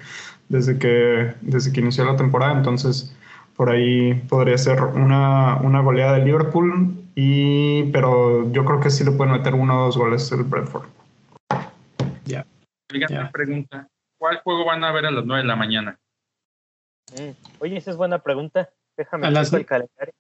desde 0.50 0.78
que, 0.78 1.34
desde 1.42 1.72
que 1.72 1.82
inició 1.82 2.06
la 2.06 2.16
temporada, 2.16 2.54
entonces 2.54 3.16
por 3.56 3.70
ahí 3.70 4.14
podría 4.30 4.58
ser 4.58 4.84
una, 4.84 5.58
una 5.58 5.82
goleada 5.82 6.18
de 6.18 6.26
Liverpool, 6.26 6.94
y, 7.16 7.84
pero 7.92 8.52
yo 8.52 8.66
creo 8.66 8.80
que 8.80 8.90
sí 8.90 9.04
le 9.04 9.12
pueden 9.12 9.34
meter 9.34 9.56
uno 9.56 9.80
o 9.80 9.86
dos 9.86 9.98
goles 9.98 10.32
el 10.32 10.44
Brentford. 10.44 10.88
Ya. 12.26 12.46
Yeah. 12.90 13.32
pregunta, 13.32 13.88
¿cuál 14.18 14.40
juego 14.44 14.66
van 14.66 14.84
a 14.84 14.92
ver 14.92 15.08
a 15.08 15.12
las 15.12 15.26
9 15.26 15.42
de 15.42 15.48
la 15.48 15.56
mañana? 15.56 15.98
Mm, 17.14 17.32
oye, 17.60 17.78
esa 17.78 17.92
es 17.92 17.98
buena 17.98 18.20
pregunta 18.20 18.70
a 19.22 19.30
las, 19.30 19.54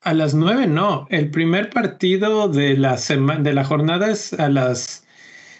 A 0.01 0.14
las 0.14 0.34
nueve 0.34 0.68
no. 0.68 1.07
El 1.09 1.31
primer 1.31 1.69
partido 1.69 2.47
de 2.47 2.77
la 2.77 2.97
semana 2.97 3.41
de 3.41 3.53
la 3.53 3.64
jornada 3.64 4.11
es 4.11 4.34
a 4.34 4.49
las 4.49 5.05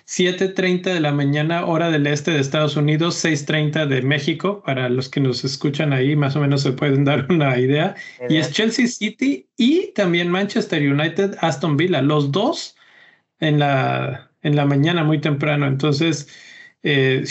7:30 0.06 0.94
de 0.94 1.00
la 1.00 1.12
mañana, 1.12 1.66
hora 1.66 1.90
del 1.90 2.06
este 2.08 2.32
de 2.32 2.40
Estados 2.40 2.78
Unidos, 2.78 3.16
6:30 3.16 3.88
de 3.88 4.02
México. 4.04 4.62
Para 4.64 4.88
los 4.90 5.10
que 5.10 5.20
nos 5.20 5.44
escuchan 5.44 5.94
ahí, 5.94 6.16
más 6.16 6.36
o 6.36 6.42
menos 6.42 6.62
se 6.62 6.74
pueden 6.74 7.06
dar 7.06 7.26
una 7.30 7.58
idea. 7.58 7.96
Y 8.30 8.38
es 8.38 8.52
Chelsea 8.52 8.88
City 8.88 9.50
y 9.58 9.92
también 9.94 10.30
Manchester 10.30 10.82
United, 10.82 11.38
Aston 11.42 11.76
Villa. 11.76 12.02
Los 12.02 12.32
dos 12.32 12.76
en 13.40 13.60
la, 13.60 14.32
en 14.44 14.56
la 14.56 14.66
mañana 14.66 15.04
muy 15.04 15.20
temprano. 15.20 15.66
Entonces, 15.66 16.28
eh, 16.84 17.24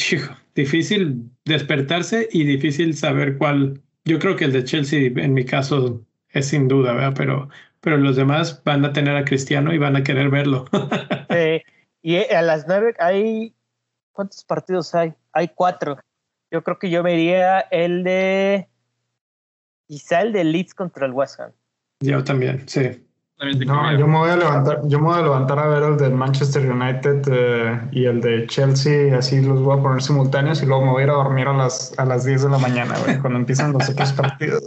difícil 0.54 1.30
despertarse 1.44 2.28
y 2.32 2.44
difícil 2.44 2.96
saber 2.96 3.38
cuál 3.38 3.80
yo 4.06 4.18
creo 4.20 4.36
que 4.36 4.44
el 4.44 4.52
de 4.52 4.64
Chelsea, 4.64 5.10
en 5.14 5.34
mi 5.34 5.44
caso, 5.44 6.00
es 6.30 6.48
sin 6.48 6.68
duda, 6.68 6.92
¿verdad? 6.92 7.14
Pero, 7.16 7.48
pero 7.80 7.96
los 7.96 8.16
demás 8.16 8.62
van 8.64 8.84
a 8.84 8.92
tener 8.92 9.16
a 9.16 9.24
Cristiano 9.24 9.74
y 9.74 9.78
van 9.78 9.96
a 9.96 10.04
querer 10.04 10.30
verlo. 10.30 10.64
sí. 11.30 11.62
Y 12.02 12.16
a 12.32 12.40
las 12.40 12.66
nueve 12.68 12.94
hay. 13.00 13.52
¿Cuántos 14.12 14.44
partidos 14.44 14.94
hay? 14.94 15.12
Hay 15.32 15.48
cuatro. 15.48 15.98
Yo 16.50 16.62
creo 16.62 16.78
que 16.78 16.88
yo 16.88 17.02
vería 17.02 17.60
el 17.60 18.04
de. 18.04 18.68
Quizá 19.88 20.22
el 20.22 20.32
de 20.32 20.44
Leeds 20.44 20.74
contra 20.74 21.06
el 21.06 21.12
West 21.12 21.40
Ham. 21.40 21.52
Yo 22.00 22.22
también, 22.22 22.68
sí. 22.68 23.05
No, 23.38 23.98
yo 23.98 24.06
me 24.06 24.16
voy 24.16 24.30
a 24.30 24.36
levantar, 24.36 24.80
yo 24.84 24.98
me 24.98 25.04
voy 25.08 25.18
a 25.18 25.22
levantar 25.22 25.58
a 25.58 25.66
ver 25.66 25.82
el 25.82 25.98
del 25.98 26.12
Manchester 26.12 26.70
United 26.70 27.22
eh, 27.30 27.80
y 27.92 28.06
el 28.06 28.22
de 28.22 28.46
Chelsea, 28.46 29.14
así 29.14 29.42
los 29.42 29.60
voy 29.60 29.78
a 29.78 29.82
poner 29.82 30.02
simultáneos 30.02 30.62
y 30.62 30.66
luego 30.66 30.86
me 30.86 30.92
voy 30.92 31.02
a 31.02 31.04
ir 31.04 31.10
a 31.10 31.14
dormir 31.14 31.46
a 31.46 31.52
las, 31.52 31.92
a 31.98 32.06
las 32.06 32.24
10 32.24 32.44
de 32.44 32.48
la 32.48 32.56
mañana, 32.56 32.98
güey, 33.04 33.18
cuando 33.18 33.38
empiezan 33.38 33.74
los 33.74 33.86
otros 33.90 34.10
partidos. 34.14 34.62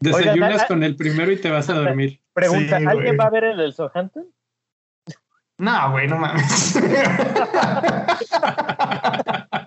Desayunas 0.00 0.64
con 0.64 0.82
el 0.82 0.96
primero 0.96 1.30
y 1.30 1.36
te 1.36 1.50
vas 1.50 1.68
a 1.68 1.74
dormir. 1.74 2.18
Pregunta, 2.32 2.76
¿alguien 2.76 3.18
va 3.20 3.24
a 3.24 3.30
ver 3.30 3.44
el 3.44 3.58
del 3.58 3.74
Southampton? 3.74 4.24
No, 5.58 5.92
güey, 5.92 6.08
no 6.08 6.16
mames. 6.16 6.76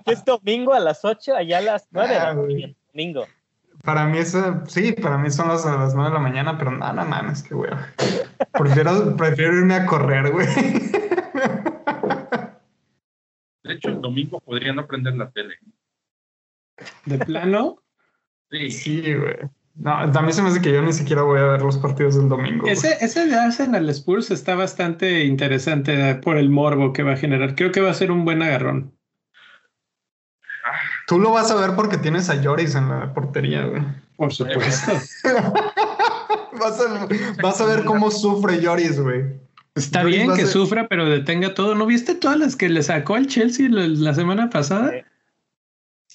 es 0.08 0.26
domingo 0.26 0.74
a 0.74 0.80
las 0.80 1.06
8, 1.06 1.36
allá 1.36 1.60
a 1.60 1.62
las 1.62 1.88
9 1.92 2.16
ah, 2.16 2.34
domingo. 2.34 3.28
Para 3.84 4.06
mí 4.06 4.18
es, 4.18 4.38
sí, 4.68 4.94
para 4.94 5.18
mí 5.18 5.30
son 5.30 5.50
las, 5.50 5.66
las 5.66 5.94
9 5.94 6.10
de 6.10 6.14
la 6.14 6.22
mañana, 6.22 6.58
pero 6.58 6.72
nada, 6.72 6.94
no 6.94 7.06
mames, 7.06 7.44
qué 7.44 7.54
güey. 7.54 7.70
Prefiero, 8.54 9.16
prefiero 9.18 9.58
irme 9.58 9.76
a 9.76 9.86
correr, 9.86 10.32
güey. 10.32 10.48
De 13.64 13.74
hecho, 13.74 13.90
el 13.90 14.00
domingo 14.00 14.40
podría 14.40 14.72
no 14.72 14.88
prender 14.88 15.16
la 15.16 15.30
tele. 15.32 15.56
¿De 17.06 17.18
plano? 17.18 17.84
Sí. 18.50 18.72
Sí, 18.72 19.16
güey. 19.16 19.36
No, 19.76 20.10
también 20.12 20.34
se 20.34 20.44
me 20.44 20.50
hace 20.50 20.62
que 20.62 20.72
yo 20.72 20.82
ni 20.82 20.94
siquiera 20.94 21.24
voy 21.24 21.40
a 21.40 21.46
ver 21.46 21.62
los 21.62 21.78
partidos 21.78 22.16
del 22.16 22.30
domingo. 22.30 22.66
Ese, 22.68 22.96
ese 23.02 23.26
de 23.26 23.36
Arsenal 23.36 23.90
Spurs 23.90 24.32
está 24.32 24.56
bastante 24.56 25.26
interesante 25.26 26.16
por 26.16 26.38
el 26.38 26.50
morbo 26.50 26.94
que 26.94 27.04
va 27.04 27.14
a 27.14 27.18
generar. 27.18 27.56
Creo 27.56 27.72
que 27.74 27.82
va 27.82 27.90
a 27.90 27.96
ser 27.96 28.12
un 28.12 28.24
buen 28.24 28.42
agarrón. 28.44 28.94
Tú 31.08 31.20
lo 31.20 31.32
vas 31.32 31.52
a 31.52 31.56
ver 31.56 31.76
porque 31.76 31.98
tienes 31.98 32.30
a 32.30 32.36
Lloris 32.36 32.76
en 32.76 32.90
la 32.90 33.14
portería, 33.14 33.66
güey. 33.66 33.84
Por 34.16 34.34
supuesto. 34.34 34.94
vas, 36.60 37.62
a, 37.62 37.66
ver 37.66 37.84
cómo 37.84 38.10
sufre 38.12 38.62
Lloris, 38.62 39.00
güey. 39.00 39.26
Está 39.76 40.04
bien 40.04 40.34
que 40.36 40.46
sufra, 40.46 40.88
pero 40.88 41.10
detenga 41.10 41.54
todo. 41.54 41.76
¿No 41.76 41.86
viste 41.86 42.16
todas 42.16 42.38
las 42.38 42.56
que 42.56 42.70
le 42.70 42.84
sacó 42.84 43.16
al 43.16 43.28
Chelsea 43.28 43.68
la, 43.70 44.14
semana 44.14 44.50
pasada? 44.50 44.94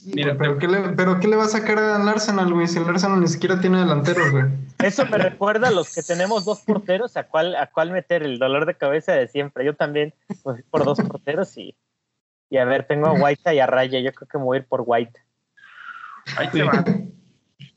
Mira, 0.05 0.36
pero, 0.39 0.59
¿qué 0.59 0.69
le, 0.69 0.81
pero 0.90 1.19
¿qué 1.19 1.27
le 1.27 1.35
va 1.35 1.44
a 1.44 1.48
sacar 1.48 1.77
al 1.78 2.09
Arsenal, 2.09 2.52
güey? 2.52 2.69
Si 2.69 2.78
el 2.78 2.89
Arsenal 2.89 3.20
ni 3.20 3.27
siquiera 3.27 3.60
tiene 3.60 3.81
delanteros, 3.81 4.31
güey. 4.31 4.44
Eso 4.78 5.05
me 5.06 5.19
recuerda 5.19 5.69
a 5.69 5.73
los 5.73 5.93
que 5.93 6.02
tenemos 6.02 6.44
dos 6.44 6.60
porteros, 6.60 7.16
a 7.16 7.24
cuál, 7.24 7.56
a 7.56 7.66
cuál 7.66 7.90
meter 7.90 8.23
el 8.23 8.39
dolor 8.39 8.65
de 8.65 8.77
cabeza 8.77 9.12
de 9.12 9.27
siempre. 9.27 9.65
Yo 9.65 9.74
también, 9.74 10.15
pues, 10.44 10.62
por 10.70 10.85
dos 10.85 11.01
porteros 11.01 11.56
y 11.59 11.74
y 12.51 12.57
a 12.57 12.65
ver, 12.65 12.87
tengo 12.87 13.07
a 13.07 13.12
White 13.23 13.55
y 13.55 13.59
a 13.59 13.66
Raya. 13.66 14.01
Yo 14.01 14.12
creo 14.12 14.29
que 14.29 14.39
me 14.39 14.45
voy 14.45 14.57
a 14.57 14.61
ir 14.61 14.66
por 14.66 14.83
White. 14.87 15.20
Ahí 16.37 16.49
te 16.49 16.62
va. 16.62 16.85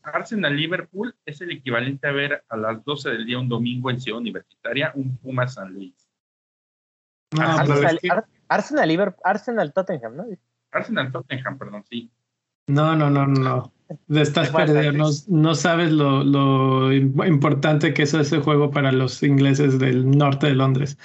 Arsenal 0.04 0.56
Liverpool 0.56 1.16
es 1.26 1.42
el 1.42 1.52
equivalente 1.52 2.08
a 2.08 2.12
ver 2.12 2.44
a 2.50 2.58
las 2.58 2.84
12 2.84 3.10
del 3.10 3.26
día 3.26 3.40
un 3.40 3.48
domingo 3.48 3.92
en 3.92 4.02
Ciudad 4.02 4.20
Universitaria 4.20 4.92
un 4.96 5.18
Puma 5.18 5.48
San 5.48 5.74
Luis. 5.74 5.94
Arsenal, 7.40 8.00
Arsenal, 8.50 8.88
Liverpool, 8.88 9.22
Arsenal 9.24 9.74
Tottenham, 9.74 10.16
¿no? 10.18 10.26
Arsenal 10.72 11.12
Tottenham, 11.12 11.58
perdón, 11.58 11.84
sí. 11.90 12.12
No, 12.68 12.96
no, 12.96 13.10
no, 13.10 13.26
no. 13.26 13.72
Estás 14.10 14.50
perdido. 14.50 14.92
No, 14.92 15.10
no, 15.28 15.56
sabes 15.56 15.92
lo, 15.92 16.24
lo, 16.24 16.94
importante 16.94 17.94
que 17.94 18.04
es 18.04 18.14
ese 18.14 18.40
juego 18.40 18.72
para 18.72 18.92
los 18.92 19.22
ingleses 19.24 19.80
del 19.80 20.10
norte 20.10 20.48
de 20.48 20.56
Londres. 20.56 20.98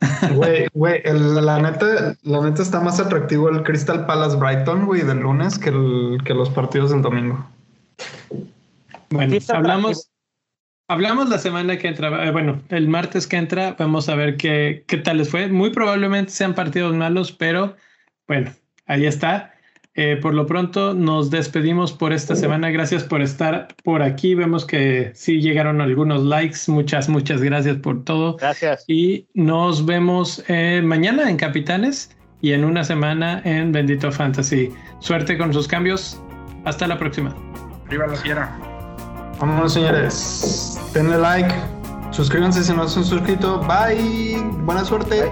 Güey, 0.34 0.66
güey, 0.72 1.02
la 1.04 1.60
neta, 1.60 2.16
la 2.22 2.40
neta 2.40 2.62
está 2.62 2.80
más 2.80 2.98
atractivo 2.98 3.50
el 3.50 3.62
Crystal 3.62 4.06
Palace 4.06 4.34
Brighton, 4.38 4.86
güey, 4.86 5.02
del 5.02 5.18
lunes 5.18 5.58
que, 5.58 5.68
el, 5.68 6.16
que 6.24 6.32
los 6.32 6.48
partidos 6.48 6.90
del 6.90 7.02
domingo. 7.02 7.46
Bueno, 9.10 9.36
hablamos, 9.52 10.10
hablamos 10.88 11.28
la 11.28 11.38
semana 11.38 11.76
que 11.76 11.88
entra, 11.88 12.26
eh, 12.26 12.30
bueno, 12.30 12.62
el 12.70 12.88
martes 12.88 13.26
que 13.26 13.36
entra, 13.36 13.76
vamos 13.78 14.08
a 14.08 14.14
ver 14.14 14.38
qué, 14.38 14.84
qué 14.86 14.96
tal 14.96 15.18
les 15.18 15.28
fue. 15.28 15.48
Muy 15.48 15.68
probablemente 15.68 16.32
sean 16.32 16.54
partidos 16.54 16.94
malos, 16.94 17.30
pero 17.30 17.76
bueno, 18.26 18.52
ahí 18.86 19.04
está. 19.04 19.52
Eh, 19.94 20.16
por 20.22 20.34
lo 20.34 20.46
pronto 20.46 20.94
nos 20.94 21.30
despedimos 21.30 21.92
por 21.92 22.12
esta 22.12 22.36
semana. 22.36 22.70
Gracias 22.70 23.02
por 23.02 23.22
estar 23.22 23.68
por 23.82 24.02
aquí. 24.02 24.34
Vemos 24.34 24.64
que 24.64 25.10
sí 25.14 25.40
llegaron 25.40 25.80
algunos 25.80 26.22
likes. 26.22 26.58
Muchas, 26.68 27.08
muchas 27.08 27.42
gracias 27.42 27.76
por 27.78 28.04
todo. 28.04 28.36
Gracias. 28.36 28.84
Y 28.86 29.26
nos 29.34 29.84
vemos 29.84 30.44
eh, 30.48 30.80
mañana 30.84 31.28
en 31.28 31.36
Capitanes 31.36 32.16
y 32.40 32.52
en 32.52 32.64
una 32.64 32.84
semana 32.84 33.42
en 33.44 33.72
Bendito 33.72 34.12
Fantasy. 34.12 34.70
Suerte 35.00 35.36
con 35.36 35.52
sus 35.52 35.66
cambios. 35.66 36.20
Hasta 36.64 36.86
la 36.86 36.98
próxima. 36.98 37.34
Arriba 37.86 38.06
la 38.06 38.16
fiera. 38.16 38.58
Vámonos, 39.40 39.72
señores. 39.72 40.78
Denle 40.94 41.18
like. 41.18 41.54
Suscríbanse 42.10 42.62
si 42.62 42.72
no 42.72 42.86
se 42.88 43.00
han 43.00 43.04
suscrito. 43.04 43.60
Bye. 43.60 44.36
Buena 44.64 44.84
suerte. 44.84 45.30